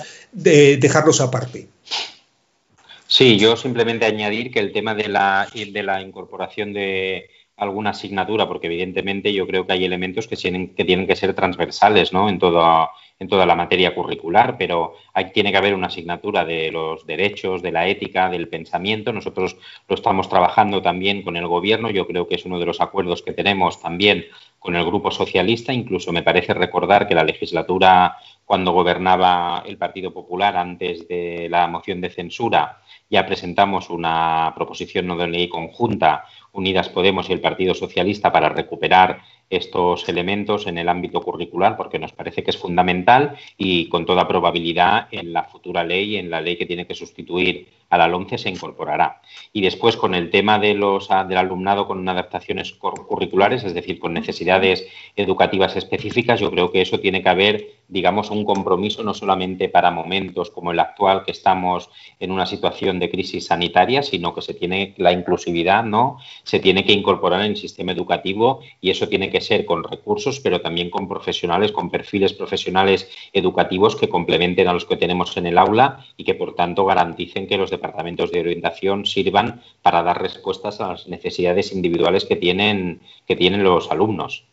eh, 0.45 0.79
dejarlos 0.81 1.21
aparte. 1.21 1.69
Sí, 3.07 3.39
yo 3.39 3.57
simplemente 3.57 4.07
añadir 4.07 4.51
que 4.51 4.61
el 4.61 4.73
tema 4.73 4.95
de 4.95 5.09
la, 5.09 5.49
de 5.55 5.83
la 5.83 6.03
incorporación 6.03 6.73
de 6.73 7.29
alguna 7.57 7.91
asignatura, 7.91 8.49
porque 8.49 8.67
evidentemente 8.67 9.33
yo 9.33 9.47
creo 9.47 9.67
que 9.67 9.75
hay 9.75 9.85
elementos 9.85 10.27
que 10.27 10.37
tienen 10.37 11.07
que, 11.07 11.17
ser 11.17 11.35
transversales 11.35 12.13
¿no? 12.13 12.29
en, 12.29 12.39
todo, 12.39 12.91
en 13.19 13.29
toda 13.29 13.47
la 13.47 13.55
materia 13.55 13.95
curricular, 13.95 14.57
pero 14.59 14.95
hay, 15.13 15.31
tiene 15.31 15.53
que 15.53 15.59
haber 15.59 15.75
una 15.75 15.87
asignatura 15.87 16.45
de 16.45 16.73
los 16.73 17.07
derechos, 17.07 17.63
de 17.63 17.71
la 17.71 17.87
ética, 17.87 18.29
del 18.29 18.49
pensamiento. 18.49 19.13
Nosotros 19.13 19.57
lo 19.89 19.95
estamos 19.95 20.29
trabajando 20.29 20.83
también 20.83 21.23
con 21.23 21.37
el 21.37 21.47
Gobierno. 21.47 21.91
Yo 21.91 22.09
creo 22.09 22.27
que 22.27 22.35
es 22.35 22.45
uno 22.45 22.59
de 22.59 22.67
los 22.67 22.81
acuerdos 22.81 23.23
que 23.23 23.33
tenemos 23.33 23.81
también 23.81 24.27
con 24.59 24.75
el 24.75 24.85
Grupo 24.85 25.13
Socialista. 25.13 25.73
Incluso 25.73 26.11
me 26.11 26.23
parece 26.23 26.55
recordar 26.55 27.07
que 27.07 27.15
la 27.15 27.23
legislatura, 27.23 28.17
cuando 28.45 28.73
gobernaba 28.73 29.63
el 29.65 29.79
Partido 29.79 30.13
Popular 30.13 30.57
antes 30.57 31.07
de 31.07 31.49
la 31.49 31.69
moción 31.69 32.01
de 32.01 32.11
censura, 32.11 32.81
ya 33.09 33.25
presentamos 33.27 33.91
una 33.91 34.53
proposición 34.57 35.07
no 35.07 35.17
de 35.17 35.29
ley 35.29 35.49
conjunta 35.49 36.25
Unidas 36.55 36.89
Podemos 36.89 37.29
y 37.29 37.33
el 37.33 37.41
Partido 37.41 37.75
Socialista 37.75 38.33
para 38.33 38.49
recuperar 38.49 39.21
estos 39.57 40.09
elementos 40.09 40.67
en 40.67 40.79
el 40.79 40.89
ámbito 40.89 41.21
curricular 41.21 41.77
porque 41.77 41.99
nos 41.99 42.13
parece 42.13 42.43
que 42.43 42.51
es 42.51 42.59
fundamental 42.59 43.37
y 43.57 43.89
con 43.89 44.07
toda 44.07 44.29
probabilidad 44.29 45.09
en 45.11 45.33
la 45.33 45.45
futura 45.45 45.85
ley, 45.85 46.17
en 46.17 46.31
la 46.31 46.41
ley 46.41 46.57
que 46.57 46.67
tiene 46.67 46.87
que 46.87 46.95
sustituir 46.95 47.69
a 47.95 47.99
la 47.99 48.09
LOMCE 48.09 48.39
se 48.39 48.51
incorporará. 48.51 49.21
Y 49.53 49.63
después 49.63 49.97
con 49.97 50.15
el 50.15 50.31
tema 50.31 50.59
de 50.59 50.75
los, 50.75 51.09
del 51.09 51.39
alumnado 51.39 51.87
con 51.87 52.07
adaptaciones 52.09 52.73
curriculares, 52.73 53.63
es 53.65 53.75
decir, 53.75 53.99
con 53.99 54.13
necesidades 54.13 54.87
educativas 55.17 55.77
específicas, 55.77 56.41
yo 56.41 56.51
creo 56.51 56.73
que 56.73 56.83
eso 56.83 56.99
tiene 56.99 57.23
que 57.23 57.29
haber, 57.29 57.67
digamos, 57.89 58.31
un 58.31 58.45
compromiso 58.45 59.03
no 59.03 59.15
solamente 59.15 59.69
para 59.69 59.91
momentos 59.91 60.51
como 60.51 60.73
el 60.73 60.81
actual, 60.81 61.25
que 61.25 61.31
estamos 61.31 61.89
en 62.19 62.33
una 62.33 62.47
situación 62.47 62.99
de 62.99 63.11
crisis 63.11 63.47
sanitaria, 63.47 64.03
sino 64.03 64.35
que 64.35 64.43
se 64.43 64.55
tiene 64.55 64.95
la 64.97 65.13
inclusividad, 65.13 65.85
¿no? 65.85 66.19
Se 66.43 66.59
tiene 66.59 66.85
que 66.85 66.93
incorporar 66.93 67.41
en 67.41 67.53
el 67.53 67.57
sistema 67.57 67.93
educativo 67.93 68.61
y 68.81 68.91
eso 68.91 69.09
tiene 69.09 69.31
que 69.31 69.41
ser 69.45 69.65
con 69.65 69.85
recursos, 69.85 70.41
pero 70.41 70.61
también 70.61 70.91
con 70.91 71.09
profesionales, 71.09 71.73
con 71.73 71.91
perfiles 71.91 72.33
profesionales 72.33 73.09
educativos 73.33 73.97
que 73.97 74.09
complementen 74.09 74.69
a 74.69 74.73
los 74.73 74.85
que 74.85 74.97
tenemos 74.97 75.37
en 75.37 75.47
el 75.47 75.59
aula 75.59 76.05
y 76.17 76.25
que, 76.25 76.35
por 76.35 76.55
tanto, 76.55 76.85
garanticen 76.85 77.47
que 77.47 77.59
los 77.59 77.71
departamentos 77.71 78.33
de 78.33 78.41
orientación 78.41 79.07
sirvan 79.07 79.63
para 79.83 80.03
dar 80.03 80.21
respuestas 80.21 80.81
a 80.81 80.89
las 80.89 81.09
necesidades 81.09 81.73
individuales 81.73 82.25
que 82.25 82.37
tienen, 82.37 83.01
que 83.27 83.37
tienen 83.37 83.63
los 83.63 83.91
alumnos. 83.91 84.45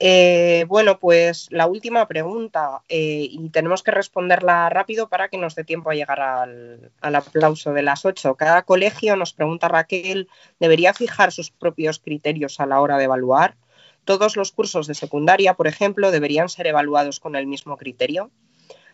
Eh, 0.00 0.64
bueno, 0.68 1.00
pues 1.00 1.48
la 1.50 1.66
última 1.66 2.06
pregunta, 2.06 2.82
eh, 2.88 3.26
y 3.30 3.48
tenemos 3.50 3.82
que 3.82 3.90
responderla 3.90 4.68
rápido 4.68 5.08
para 5.08 5.28
que 5.28 5.38
nos 5.38 5.56
dé 5.56 5.64
tiempo 5.64 5.90
a 5.90 5.94
llegar 5.94 6.20
al, 6.20 6.92
al, 7.00 7.14
aplauso 7.16 7.72
de 7.72 7.82
las 7.82 8.04
ocho. 8.04 8.36
Cada 8.36 8.62
colegio, 8.62 9.16
nos 9.16 9.32
pregunta 9.32 9.66
Raquel, 9.66 10.28
debería 10.60 10.94
fijar 10.94 11.32
sus 11.32 11.50
propios 11.50 11.98
criterios 11.98 12.60
a 12.60 12.66
la 12.66 12.80
hora 12.80 12.96
de 12.96 13.04
evaluar. 13.04 13.56
Todos 14.04 14.36
los 14.36 14.52
cursos 14.52 14.86
de 14.86 14.94
secundaria, 14.94 15.54
por 15.54 15.66
ejemplo, 15.66 16.10
deberían 16.12 16.48
ser 16.48 16.68
evaluados 16.68 17.18
con 17.18 17.34
el 17.34 17.46
mismo 17.46 17.76
criterio. 17.76 18.30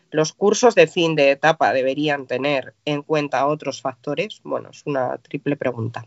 Los 0.09 0.33
cursos 0.33 0.75
de 0.75 0.87
fin 0.87 1.15
de 1.15 1.31
etapa 1.31 1.71
deberían 1.71 2.25
tener 2.25 2.73
en 2.83 3.03
cuenta 3.03 3.45
otros 3.47 3.81
factores. 3.81 4.41
Bueno, 4.43 4.69
es 4.71 4.81
una 4.85 5.17
triple 5.19 5.55
pregunta 5.55 6.05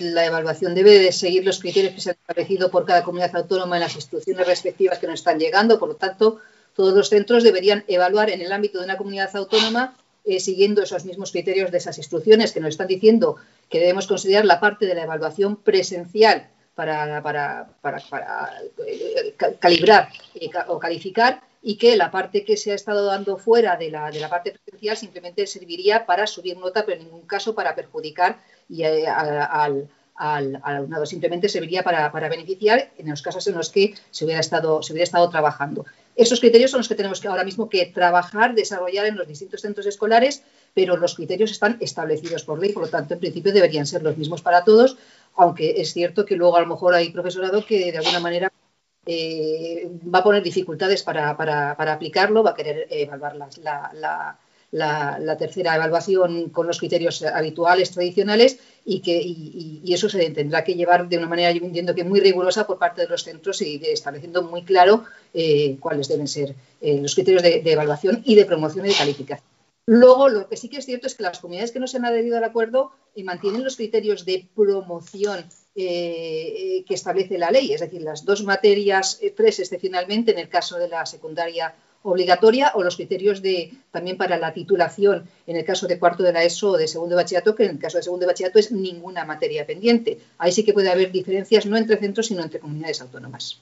la 0.00 0.26
evaluación 0.26 0.74
debe 0.74 0.98
de 0.98 1.12
seguir 1.12 1.44
los 1.44 1.60
criterios 1.60 1.94
que 1.94 2.00
se 2.00 2.10
han 2.10 2.16
establecido 2.16 2.70
por 2.70 2.86
cada 2.86 3.02
comunidad 3.02 3.36
autónoma 3.36 3.76
en 3.76 3.82
las 3.82 3.94
instrucciones 3.94 4.46
respectivas 4.46 4.98
que 4.98 5.06
nos 5.06 5.20
están 5.20 5.38
llegando. 5.38 5.78
Por 5.78 5.88
lo 5.90 5.96
tanto, 5.96 6.40
todos 6.74 6.94
los 6.94 7.08
centros 7.08 7.42
deberían 7.42 7.84
evaluar 7.88 8.30
en 8.30 8.40
el 8.40 8.52
ámbito 8.52 8.78
de 8.78 8.84
una 8.84 8.96
comunidad 8.96 9.34
autónoma 9.36 9.96
eh, 10.24 10.40
siguiendo 10.40 10.82
esos 10.82 11.04
mismos 11.04 11.32
criterios 11.32 11.70
de 11.70 11.78
esas 11.78 11.98
instrucciones 11.98 12.52
que 12.52 12.60
nos 12.60 12.70
están 12.70 12.86
diciendo 12.86 13.36
que 13.68 13.80
debemos 13.80 14.06
considerar 14.06 14.44
la 14.44 14.60
parte 14.60 14.86
de 14.86 14.94
la 14.94 15.02
evaluación 15.02 15.56
presencial 15.56 16.48
para, 16.74 17.22
para, 17.22 17.68
para, 17.80 18.00
para 18.08 18.50
eh, 18.86 19.34
calibrar 19.58 20.08
o 20.68 20.78
calificar 20.78 21.42
y 21.62 21.76
que 21.76 21.96
la 21.96 22.10
parte 22.10 22.44
que 22.44 22.56
se 22.56 22.72
ha 22.72 22.74
estado 22.74 23.06
dando 23.06 23.38
fuera 23.38 23.76
de 23.76 23.90
la, 23.90 24.10
de 24.10 24.18
la 24.18 24.28
parte 24.28 24.52
presencial 24.52 24.96
simplemente 24.96 25.46
serviría 25.46 26.04
para 26.04 26.26
subir 26.26 26.58
nota, 26.58 26.84
pero 26.84 26.98
en 27.00 27.04
ningún 27.04 27.26
caso 27.26 27.54
para 27.54 27.74
perjudicar 27.74 28.40
y, 28.68 28.82
eh, 28.82 29.06
al, 29.06 29.88
al, 30.16 30.60
alumnado, 30.64 31.06
simplemente 31.06 31.48
serviría 31.48 31.84
para, 31.84 32.10
para, 32.10 32.28
beneficiar 32.28 32.90
en 32.98 33.08
los 33.08 33.22
casos 33.22 33.46
en 33.46 33.54
los 33.54 33.70
que 33.70 33.94
se 34.10 34.24
hubiera, 34.24 34.40
estado, 34.40 34.82
se 34.82 34.92
hubiera 34.92 35.04
estado 35.04 35.28
trabajando. 35.30 35.86
Esos 36.14 36.40
criterios 36.40 36.70
son 36.70 36.80
los 36.80 36.88
que 36.88 36.94
tenemos 36.94 37.20
que 37.20 37.28
ahora 37.28 37.44
mismo 37.44 37.70
que 37.70 37.86
trabajar, 37.86 38.54
desarrollar 38.54 39.06
en 39.06 39.16
los 39.16 39.26
distintos 39.26 39.62
centros 39.62 39.86
escolares, 39.86 40.42
pero 40.74 40.96
los 40.96 41.14
criterios 41.14 41.50
están 41.50 41.78
establecidos 41.80 42.44
por 42.44 42.60
ley, 42.60 42.72
por 42.72 42.82
lo 42.82 42.88
tanto, 42.88 43.14
en 43.14 43.20
principio 43.20 43.52
deberían 43.52 43.86
ser 43.86 44.02
los 44.02 44.16
mismos 44.16 44.42
para 44.42 44.64
todos, 44.64 44.98
aunque 45.36 45.80
es 45.80 45.92
cierto 45.92 46.26
que 46.26 46.36
luego 46.36 46.56
a 46.56 46.60
lo 46.60 46.66
mejor 46.66 46.94
hay 46.94 47.10
profesorado 47.10 47.64
que 47.64 47.92
de 47.92 47.98
alguna 47.98 48.20
manera 48.20 48.51
eh, 49.06 49.90
va 50.12 50.20
a 50.20 50.22
poner 50.22 50.42
dificultades 50.42 51.02
para, 51.02 51.36
para, 51.36 51.76
para, 51.76 51.94
aplicarlo, 51.94 52.42
va 52.42 52.50
a 52.50 52.54
querer 52.54 52.86
evaluar 52.90 53.36
la, 53.36 53.48
la, 53.94 54.38
la, 54.72 55.18
la, 55.18 55.36
tercera 55.36 55.76
evaluación 55.76 56.50
con 56.50 56.66
los 56.66 56.78
criterios 56.78 57.22
habituales, 57.22 57.90
tradicionales, 57.90 58.58
y 58.84 59.00
que 59.00 59.20
y, 59.20 59.80
y 59.84 59.94
eso 59.94 60.08
se 60.08 60.30
tendrá 60.30 60.64
que 60.64 60.74
llevar 60.74 61.08
de 61.08 61.18
una 61.18 61.28
manera, 61.28 61.52
yo 61.52 61.64
entiendo 61.64 61.94
que 61.94 62.04
muy 62.04 62.20
rigurosa 62.20 62.66
por 62.66 62.78
parte 62.78 63.02
de 63.02 63.08
los 63.08 63.22
centros 63.22 63.60
y 63.62 63.80
estableciendo 63.84 64.42
muy 64.42 64.62
claro 64.62 65.04
eh, 65.34 65.76
cuáles 65.78 66.08
deben 66.08 66.28
ser 66.28 66.54
eh, 66.80 67.00
los 67.00 67.14
criterios 67.14 67.42
de, 67.42 67.60
de, 67.60 67.72
evaluación 67.72 68.22
y 68.24 68.34
de 68.34 68.44
promoción 68.44 68.86
y 68.86 68.88
de 68.90 68.94
calificación. 68.94 69.48
Luego, 69.86 70.28
lo 70.28 70.48
que 70.48 70.56
sí 70.56 70.68
que 70.68 70.78
es 70.78 70.86
cierto 70.86 71.08
es 71.08 71.14
que 71.16 71.24
las 71.24 71.40
comunidades 71.40 71.72
que 71.72 71.80
no 71.80 71.88
se 71.88 71.96
han 71.96 72.04
adherido 72.04 72.38
al 72.38 72.44
acuerdo 72.44 72.92
eh, 73.14 73.24
mantienen 73.24 73.64
los 73.64 73.76
criterios 73.76 74.24
de 74.24 74.48
promoción 74.54 75.44
eh, 75.74 76.84
que 76.86 76.94
establece 76.94 77.38
la 77.38 77.50
ley, 77.50 77.72
es 77.72 77.80
decir, 77.80 78.02
las 78.02 78.24
dos 78.24 78.44
materias, 78.44 79.18
eh, 79.22 79.32
tres 79.34 79.58
excepcionalmente 79.58 80.32
en 80.32 80.38
el 80.38 80.48
caso 80.48 80.76
de 80.76 80.88
la 80.88 81.06
secundaria 81.06 81.74
obligatoria 82.02 82.72
o 82.74 82.82
los 82.82 82.96
criterios 82.96 83.42
de 83.42 83.72
también 83.90 84.16
para 84.16 84.36
la 84.36 84.52
titulación 84.52 85.28
en 85.46 85.56
el 85.56 85.64
caso 85.64 85.86
de 85.86 85.98
cuarto 85.98 86.22
de 86.22 86.32
la 86.32 86.44
ESO 86.44 86.72
o 86.72 86.76
de 86.76 86.88
segundo 86.88 87.16
bachillerato, 87.16 87.54
que 87.54 87.64
en 87.64 87.70
el 87.70 87.78
caso 87.78 87.96
de 87.96 88.02
segundo 88.02 88.26
bachillerato 88.26 88.58
es 88.58 88.72
ninguna 88.72 89.24
materia 89.24 89.64
pendiente. 89.64 90.18
Ahí 90.38 90.52
sí 90.52 90.64
que 90.64 90.72
puede 90.72 90.90
haber 90.90 91.12
diferencias 91.12 91.64
no 91.64 91.76
entre 91.76 91.96
centros, 91.96 92.26
sino 92.26 92.42
entre 92.42 92.60
comunidades 92.60 93.00
autónomas. 93.00 93.60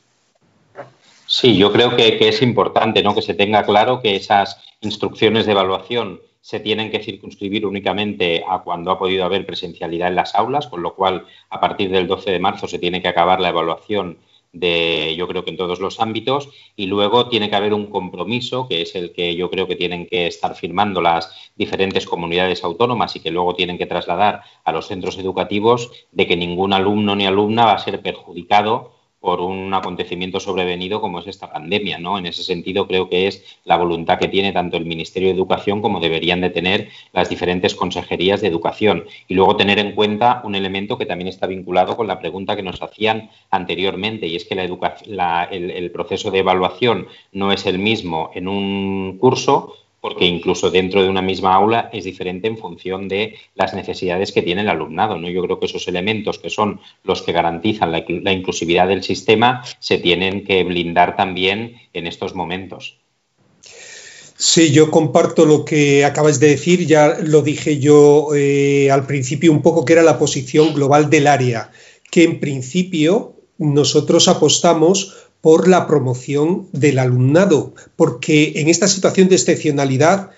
Sí, 1.27 1.57
yo 1.57 1.71
creo 1.71 1.95
que, 1.95 2.19
que 2.19 2.29
es 2.29 2.43
importante 2.43 3.03
¿no? 3.03 3.15
que 3.15 3.23
se 3.23 3.35
tenga 3.35 3.63
claro 3.63 4.01
que 4.03 4.17
esas 4.17 4.59
instrucciones 4.81 5.47
de 5.47 5.53
evaluación 5.53 6.21
se 6.41 6.61
tienen 6.61 6.91
que 6.91 7.03
circunscribir 7.03 7.67
únicamente 7.67 8.43
a 8.49 8.61
cuando 8.61 8.91
ha 8.91 8.99
podido 8.99 9.25
haber 9.25 9.47
presencialidad 9.47 10.09
en 10.09 10.17
las 10.17 10.35
aulas, 10.35 10.67
con 10.69 10.83
lo 10.83 10.95
cual 10.95 11.27
a 11.51 11.61
partir 11.61 11.91
del 11.91 12.07
12 12.07 12.31
de 12.31 12.39
marzo 12.39 12.67
se 12.67 12.79
tiene 12.79 13.03
que 13.03 13.09
acabar 13.09 13.41
la 13.41 13.51
evaluación 13.51 14.19
de, 14.53 15.15
yo 15.17 15.29
creo 15.29 15.45
que 15.45 15.51
en 15.51 15.57
todos 15.57 15.81
los 15.81 16.01
ámbitos, 16.01 16.49
y 16.75 16.87
luego 16.87 17.29
tiene 17.29 17.49
que 17.51 17.57
haber 17.57 17.73
un 17.73 17.87
compromiso, 17.87 18.67
que 18.67 18.83
es 18.83 18.95
el 18.97 19.13
que 19.13 19.37
yo 19.37 19.51
creo 19.51 19.69
que 19.69 19.77
tienen 19.77 20.07
que 20.07 20.27
estar 20.27 20.57
firmando 20.57 21.01
las 21.01 21.33
diferentes 21.55 22.07
comunidades 22.07 22.65
autónomas 22.65 23.15
y 23.15 23.21
que 23.21 23.31
luego 23.31 23.55
tienen 23.55 23.79
que 23.79 23.87
trasladar 23.87 24.43
a 24.65 24.73
los 24.73 24.89
centros 24.89 25.19
educativos, 25.19 25.93
de 26.11 26.27
que 26.27 26.37
ningún 26.37 26.73
alumno 26.73 27.15
ni 27.15 27.27
alumna 27.27 27.67
va 27.67 27.75
a 27.75 27.79
ser 27.79 28.01
perjudicado 28.01 29.00
por 29.21 29.41
un 29.41 29.73
acontecimiento 29.75 30.41
sobrevenido 30.41 31.01
como 31.01 31.21
es 31.21 31.27
esta 31.27 31.53
pandemia, 31.53 31.99
¿no? 31.99 32.19
En 32.19 32.27
ese 32.27 32.43
sentido 32.43 32.87
creo 32.87 33.09
que 33.09 33.27
es 33.27 33.45
la 33.65 33.77
voluntad 33.77 34.19
que 34.19 34.29
tiene 34.29 34.53
tanto 34.53 34.77
el 34.77 34.87
Ministerio 34.87 35.29
de 35.29 35.35
Educación 35.35 35.83
como 35.83 36.01
deberían 36.01 36.41
de 36.41 36.51
tener 36.51 36.89
las 37.13 37.29
diferentes 37.29 37.75
consejerías 37.75 38.41
de 38.41 38.49
educación 38.49 39.05
y 39.29 39.35
luego 39.35 39.57
tener 39.57 39.79
en 39.79 39.93
cuenta 39.93 40.41
un 40.45 40.55
elemento 40.55 40.97
que 40.97 41.07
también 41.07 41.29
está 41.29 41.47
vinculado 41.47 41.97
con 41.97 42.07
la 42.07 42.19
pregunta 42.19 42.57
que 42.57 42.63
nos 42.63 42.81
hacían 42.83 43.31
anteriormente 43.51 44.27
y 44.27 44.37
es 44.37 44.45
que 44.45 44.55
la 44.55 45.45
el 45.51 45.91
proceso 45.91 46.31
de 46.31 46.39
evaluación 46.39 47.09
no 47.33 47.53
es 47.53 47.67
el 47.67 47.79
mismo 47.79 48.31
en 48.35 48.49
un 48.49 49.19
curso 49.19 49.75
porque 50.01 50.25
incluso 50.25 50.71
dentro 50.71 51.03
de 51.03 51.09
una 51.09 51.23
misma 51.23 51.55
aula 51.55 51.91
es 51.93 52.05
diferente 52.05 52.49
en 52.49 52.57
función 52.57 53.09
de 53.09 53.37
las 53.55 53.75
necesidades 53.75 54.33
que 54.33 54.43
tiene 54.43 54.63
el 54.63 54.69
alumnado. 54.69 55.19
¿no? 55.19 55.29
Yo 55.29 55.43
creo 55.43 55.61
que 55.61 55.67
esos 55.67 55.87
elementos 55.89 56.39
que 56.39 56.51
son 56.51 56.81
los 57.05 57.23
que 57.23 57.33
garantizan 57.33 57.93
la, 57.93 58.33
inclusividad 58.33 58.89
del 58.89 59.03
sistema 59.03 59.63
se 59.79 59.99
tienen 59.99 60.45
que 60.45 60.65
blindar 60.65 61.17
también 61.17 61.77
en 61.93 62.07
estos 62.07 62.35
momentos. 62.35 62.97
Sí, 64.37 64.73
yo 64.73 64.91
comparto 64.91 65.45
lo 65.45 65.67
que 65.67 66.07
acabas 66.07 66.41
de 66.41 66.49
decir, 66.49 66.87
ya 66.87 67.19
lo 67.23 67.43
dije 67.43 67.79
yo 67.79 68.29
eh, 68.35 68.91
al 68.91 69.07
principio 69.07 69.53
un 69.53 69.61
poco, 69.61 69.85
que 69.85 69.93
era 69.93 70.03
la 70.03 70.19
posición 70.19 70.73
global 70.73 71.11
del 71.11 71.27
área, 71.27 71.71
que 72.11 72.25
en 72.25 72.41
principio 72.41 73.35
nosotros 73.59 74.29
apostamos 74.29 75.30
por 75.41 75.69
la 75.69 75.87
promoción 75.87 76.69
del 76.73 76.99
alumnado, 76.99 77.75
porque 77.97 78.53
en 78.57 78.69
esta 78.69 78.89
situación 78.89 79.29
de 79.29 79.37
excepcionalidad 79.37 80.31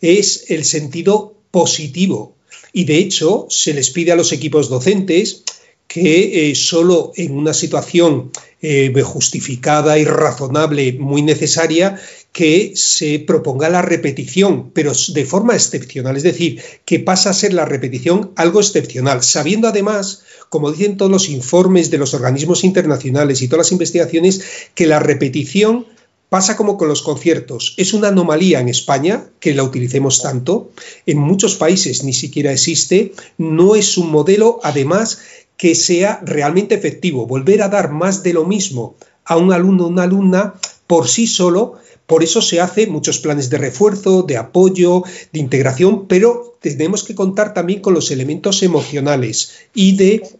es 0.00 0.50
el 0.50 0.64
sentido 0.64 1.36
positivo. 1.50 2.36
Y 2.72 2.84
de 2.84 2.98
hecho, 2.98 3.46
se 3.48 3.74
les 3.74 3.90
pide 3.90 4.12
a 4.12 4.16
los 4.16 4.32
equipos 4.32 4.68
docentes 4.68 5.44
que 5.86 6.50
eh, 6.50 6.54
solo 6.54 7.12
en 7.16 7.36
una 7.36 7.52
situación 7.52 8.30
eh, 8.62 8.92
justificada 9.02 9.98
y 9.98 10.04
razonable, 10.04 10.92
muy 10.92 11.20
necesaria, 11.22 12.00
que 12.32 12.72
se 12.76 13.18
proponga 13.18 13.68
la 13.68 13.82
repetición, 13.82 14.70
pero 14.70 14.92
de 15.08 15.24
forma 15.24 15.54
excepcional, 15.54 16.16
es 16.16 16.22
decir, 16.22 16.62
que 16.84 17.00
pasa 17.00 17.30
a 17.30 17.34
ser 17.34 17.52
la 17.52 17.64
repetición 17.64 18.30
algo 18.36 18.60
excepcional, 18.60 19.24
sabiendo 19.24 19.66
además, 19.66 20.22
como 20.50 20.72
dicen 20.72 20.98
todos 20.98 21.10
los 21.10 21.30
informes 21.30 21.90
de 21.90 21.98
los 21.98 22.12
organismos 22.12 22.64
internacionales 22.64 23.40
y 23.40 23.48
todas 23.48 23.66
las 23.66 23.72
investigaciones, 23.72 24.42
que 24.74 24.86
la 24.86 24.98
repetición 24.98 25.86
pasa 26.28 26.56
como 26.56 26.76
con 26.76 26.88
los 26.88 27.02
conciertos. 27.02 27.74
Es 27.76 27.94
una 27.94 28.08
anomalía 28.08 28.60
en 28.60 28.68
España 28.68 29.26
que 29.40 29.54
la 29.54 29.62
utilicemos 29.62 30.22
tanto. 30.22 30.70
En 31.06 31.18
muchos 31.18 31.54
países 31.54 32.04
ni 32.04 32.12
siquiera 32.12 32.52
existe. 32.52 33.12
No 33.38 33.76
es 33.76 33.96
un 33.96 34.10
modelo, 34.10 34.60
además, 34.62 35.20
que 35.56 35.74
sea 35.74 36.20
realmente 36.24 36.74
efectivo. 36.74 37.26
Volver 37.26 37.62
a 37.62 37.68
dar 37.68 37.90
más 37.92 38.22
de 38.22 38.32
lo 38.32 38.44
mismo 38.44 38.96
a 39.24 39.36
un 39.36 39.52
alumno 39.52 39.84
o 39.84 39.88
una 39.88 40.02
alumna 40.02 40.54
por 40.86 41.06
sí 41.08 41.28
solo, 41.28 41.76
por 42.06 42.24
eso 42.24 42.42
se 42.42 42.60
hacen 42.60 42.90
muchos 42.90 43.20
planes 43.20 43.50
de 43.50 43.58
refuerzo, 43.58 44.24
de 44.24 44.36
apoyo, 44.36 45.04
de 45.32 45.38
integración, 45.38 46.08
pero 46.08 46.56
tenemos 46.60 47.04
que 47.04 47.14
contar 47.14 47.54
también 47.54 47.80
con 47.80 47.94
los 47.94 48.10
elementos 48.10 48.64
emocionales 48.64 49.52
y 49.74 49.94
de 49.96 50.39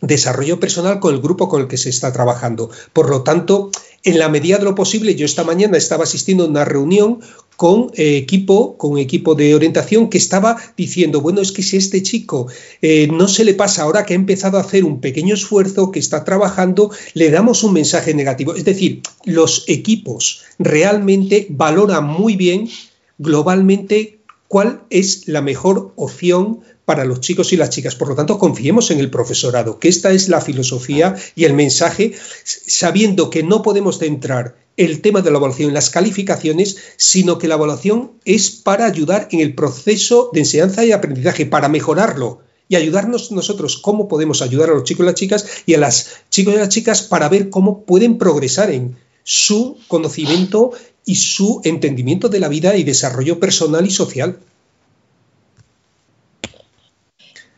desarrollo 0.00 0.60
personal 0.60 1.00
con 1.00 1.14
el 1.14 1.20
grupo 1.20 1.48
con 1.48 1.62
el 1.62 1.68
que 1.68 1.76
se 1.76 1.90
está 1.90 2.12
trabajando. 2.12 2.70
Por 2.92 3.10
lo 3.10 3.22
tanto, 3.22 3.70
en 4.02 4.18
la 4.18 4.28
medida 4.28 4.58
de 4.58 4.64
lo 4.64 4.74
posible, 4.74 5.14
yo 5.14 5.26
esta 5.26 5.44
mañana 5.44 5.76
estaba 5.76 6.04
asistiendo 6.04 6.44
a 6.44 6.48
una 6.48 6.64
reunión 6.64 7.20
con 7.56 7.90
eh, 7.94 8.16
equipo, 8.16 8.78
con 8.78 8.96
equipo 8.96 9.34
de 9.34 9.54
orientación 9.54 10.08
que 10.08 10.16
estaba 10.16 10.56
diciendo, 10.78 11.20
bueno, 11.20 11.42
es 11.42 11.52
que 11.52 11.62
si 11.62 11.76
este 11.76 12.02
chico 12.02 12.46
eh, 12.80 13.08
no 13.12 13.28
se 13.28 13.44
le 13.44 13.52
pasa 13.52 13.82
ahora 13.82 14.06
que 14.06 14.14
ha 14.14 14.16
empezado 14.16 14.56
a 14.56 14.62
hacer 14.62 14.84
un 14.86 15.02
pequeño 15.02 15.34
esfuerzo, 15.34 15.90
que 15.90 15.98
está 15.98 16.24
trabajando, 16.24 16.90
le 17.12 17.30
damos 17.30 17.62
un 17.62 17.74
mensaje 17.74 18.14
negativo. 18.14 18.54
Es 18.54 18.64
decir, 18.64 19.02
los 19.26 19.64
equipos 19.68 20.40
realmente 20.58 21.46
valoran 21.50 22.06
muy 22.06 22.36
bien 22.36 22.70
globalmente 23.18 24.20
cuál 24.48 24.82
es 24.88 25.28
la 25.28 25.42
mejor 25.42 25.92
opción 25.96 26.60
para 26.90 27.04
los 27.04 27.20
chicos 27.20 27.52
y 27.52 27.56
las 27.56 27.70
chicas. 27.70 27.94
Por 27.94 28.08
lo 28.08 28.16
tanto, 28.16 28.36
confiemos 28.36 28.90
en 28.90 28.98
el 28.98 29.10
profesorado, 29.10 29.78
que 29.78 29.86
esta 29.86 30.10
es 30.10 30.28
la 30.28 30.40
filosofía 30.40 31.14
y 31.36 31.44
el 31.44 31.52
mensaje, 31.52 32.14
sabiendo 32.42 33.30
que 33.30 33.44
no 33.44 33.62
podemos 33.62 34.00
centrar 34.00 34.56
el 34.76 35.00
tema 35.00 35.22
de 35.22 35.30
la 35.30 35.38
evaluación 35.38 35.68
en 35.68 35.74
las 35.74 35.88
calificaciones, 35.88 36.78
sino 36.96 37.38
que 37.38 37.46
la 37.46 37.54
evaluación 37.54 38.10
es 38.24 38.50
para 38.50 38.86
ayudar 38.86 39.28
en 39.30 39.38
el 39.38 39.54
proceso 39.54 40.30
de 40.32 40.40
enseñanza 40.40 40.84
y 40.84 40.90
aprendizaje, 40.90 41.46
para 41.46 41.68
mejorarlo 41.68 42.40
y 42.68 42.74
ayudarnos 42.74 43.30
nosotros 43.30 43.76
cómo 43.76 44.08
podemos 44.08 44.42
ayudar 44.42 44.70
a 44.70 44.74
los 44.74 44.82
chicos 44.82 45.04
y 45.04 45.06
las 45.06 45.14
chicas 45.14 45.46
y 45.66 45.74
a 45.74 45.78
las 45.78 46.08
chicos 46.28 46.54
y 46.54 46.56
las 46.56 46.70
chicas 46.70 47.02
para 47.02 47.28
ver 47.28 47.50
cómo 47.50 47.84
pueden 47.84 48.18
progresar 48.18 48.72
en 48.72 48.96
su 49.22 49.78
conocimiento 49.86 50.72
y 51.04 51.14
su 51.14 51.60
entendimiento 51.62 52.28
de 52.28 52.40
la 52.40 52.48
vida 52.48 52.76
y 52.76 52.82
desarrollo 52.82 53.38
personal 53.38 53.86
y 53.86 53.92
social. 53.92 54.40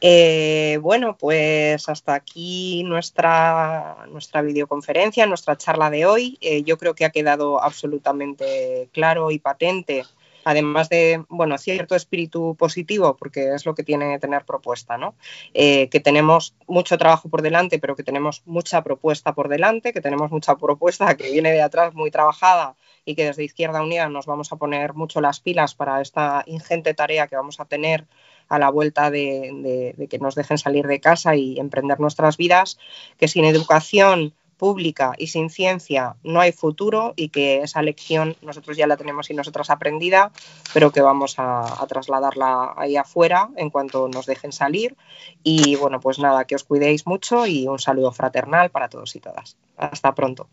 Eh, 0.04 0.80
bueno, 0.82 1.16
pues 1.16 1.88
hasta 1.88 2.14
aquí 2.14 2.82
nuestra, 2.82 3.98
nuestra 4.10 4.42
videoconferencia, 4.42 5.26
nuestra 5.26 5.56
charla 5.56 5.90
de 5.90 6.06
hoy. 6.06 6.38
Eh, 6.40 6.64
yo 6.64 6.76
creo 6.76 6.96
que 6.96 7.04
ha 7.04 7.10
quedado 7.10 7.62
absolutamente 7.62 8.88
claro 8.92 9.30
y 9.30 9.38
patente, 9.38 10.02
además 10.42 10.88
de, 10.88 11.24
bueno, 11.28 11.56
cierto 11.56 11.94
espíritu 11.94 12.56
positivo, 12.58 13.16
porque 13.16 13.54
es 13.54 13.64
lo 13.64 13.76
que 13.76 13.84
tiene 13.84 14.18
tener 14.18 14.44
propuesta, 14.44 14.98
¿no? 14.98 15.14
Eh, 15.54 15.88
que 15.88 16.00
tenemos 16.00 16.56
mucho 16.66 16.98
trabajo 16.98 17.28
por 17.28 17.40
delante, 17.40 17.78
pero 17.78 17.94
que 17.94 18.02
tenemos 18.02 18.42
mucha 18.44 18.82
propuesta 18.82 19.34
por 19.34 19.48
delante, 19.48 19.92
que 19.92 20.00
tenemos 20.00 20.32
mucha 20.32 20.56
propuesta 20.56 21.16
que 21.16 21.30
viene 21.30 21.52
de 21.52 21.62
atrás 21.62 21.94
muy 21.94 22.10
trabajada 22.10 22.74
y 23.04 23.14
que 23.14 23.26
desde 23.26 23.44
Izquierda 23.44 23.82
Unida 23.82 24.08
nos 24.08 24.26
vamos 24.26 24.52
a 24.52 24.56
poner 24.56 24.94
mucho 24.94 25.20
las 25.20 25.38
pilas 25.38 25.76
para 25.76 26.00
esta 26.00 26.42
ingente 26.46 26.92
tarea 26.92 27.28
que 27.28 27.36
vamos 27.36 27.60
a 27.60 27.66
tener 27.66 28.04
a 28.52 28.58
la 28.58 28.68
vuelta 28.68 29.10
de, 29.10 29.94
que 30.10 30.18
nos 30.18 30.34
dejen 30.34 30.58
salir 30.58 30.86
de 30.86 31.00
casa 31.00 31.34
y 31.36 31.58
emprender 31.58 32.00
nuestras 32.00 32.36
vidas, 32.36 32.78
que 33.16 33.26
sin 33.26 33.46
educación 33.46 34.34
pública 34.58 35.14
y 35.16 35.28
sin 35.28 35.48
ciencia 35.48 36.16
no 36.22 36.38
hay 36.38 36.52
futuro 36.52 37.14
y 37.16 37.30
que 37.30 37.62
esa 37.62 37.80
lección 37.80 38.36
nosotros 38.42 38.76
ya 38.76 38.86
la 38.86 38.98
tenemos 38.98 39.30
y 39.30 39.34
nosotras 39.34 39.70
aprendida, 39.70 40.32
pero 40.74 40.90
que 40.92 41.00
vamos 41.00 41.36
a, 41.38 41.82
trasladarla 41.88 42.74
ahí 42.76 42.96
afuera 42.96 43.48
en 43.56 43.70
cuanto 43.70 44.06
nos 44.08 44.26
dejen 44.26 44.52
salir. 44.52 44.94
Y 45.42 45.76
bueno, 45.76 45.98
pues 45.98 46.18
nada, 46.18 46.44
que 46.44 46.54
os 46.54 46.64
cuidéis 46.64 47.06
mucho 47.06 47.46
y 47.46 47.66
un 47.66 47.78
saludo 47.78 48.12
fraternal 48.12 48.70
para 48.70 48.90
todos 48.90 49.16
y 49.16 49.20
todas. 49.20 49.56
Hasta 49.78 50.14
pronto. 50.14 50.46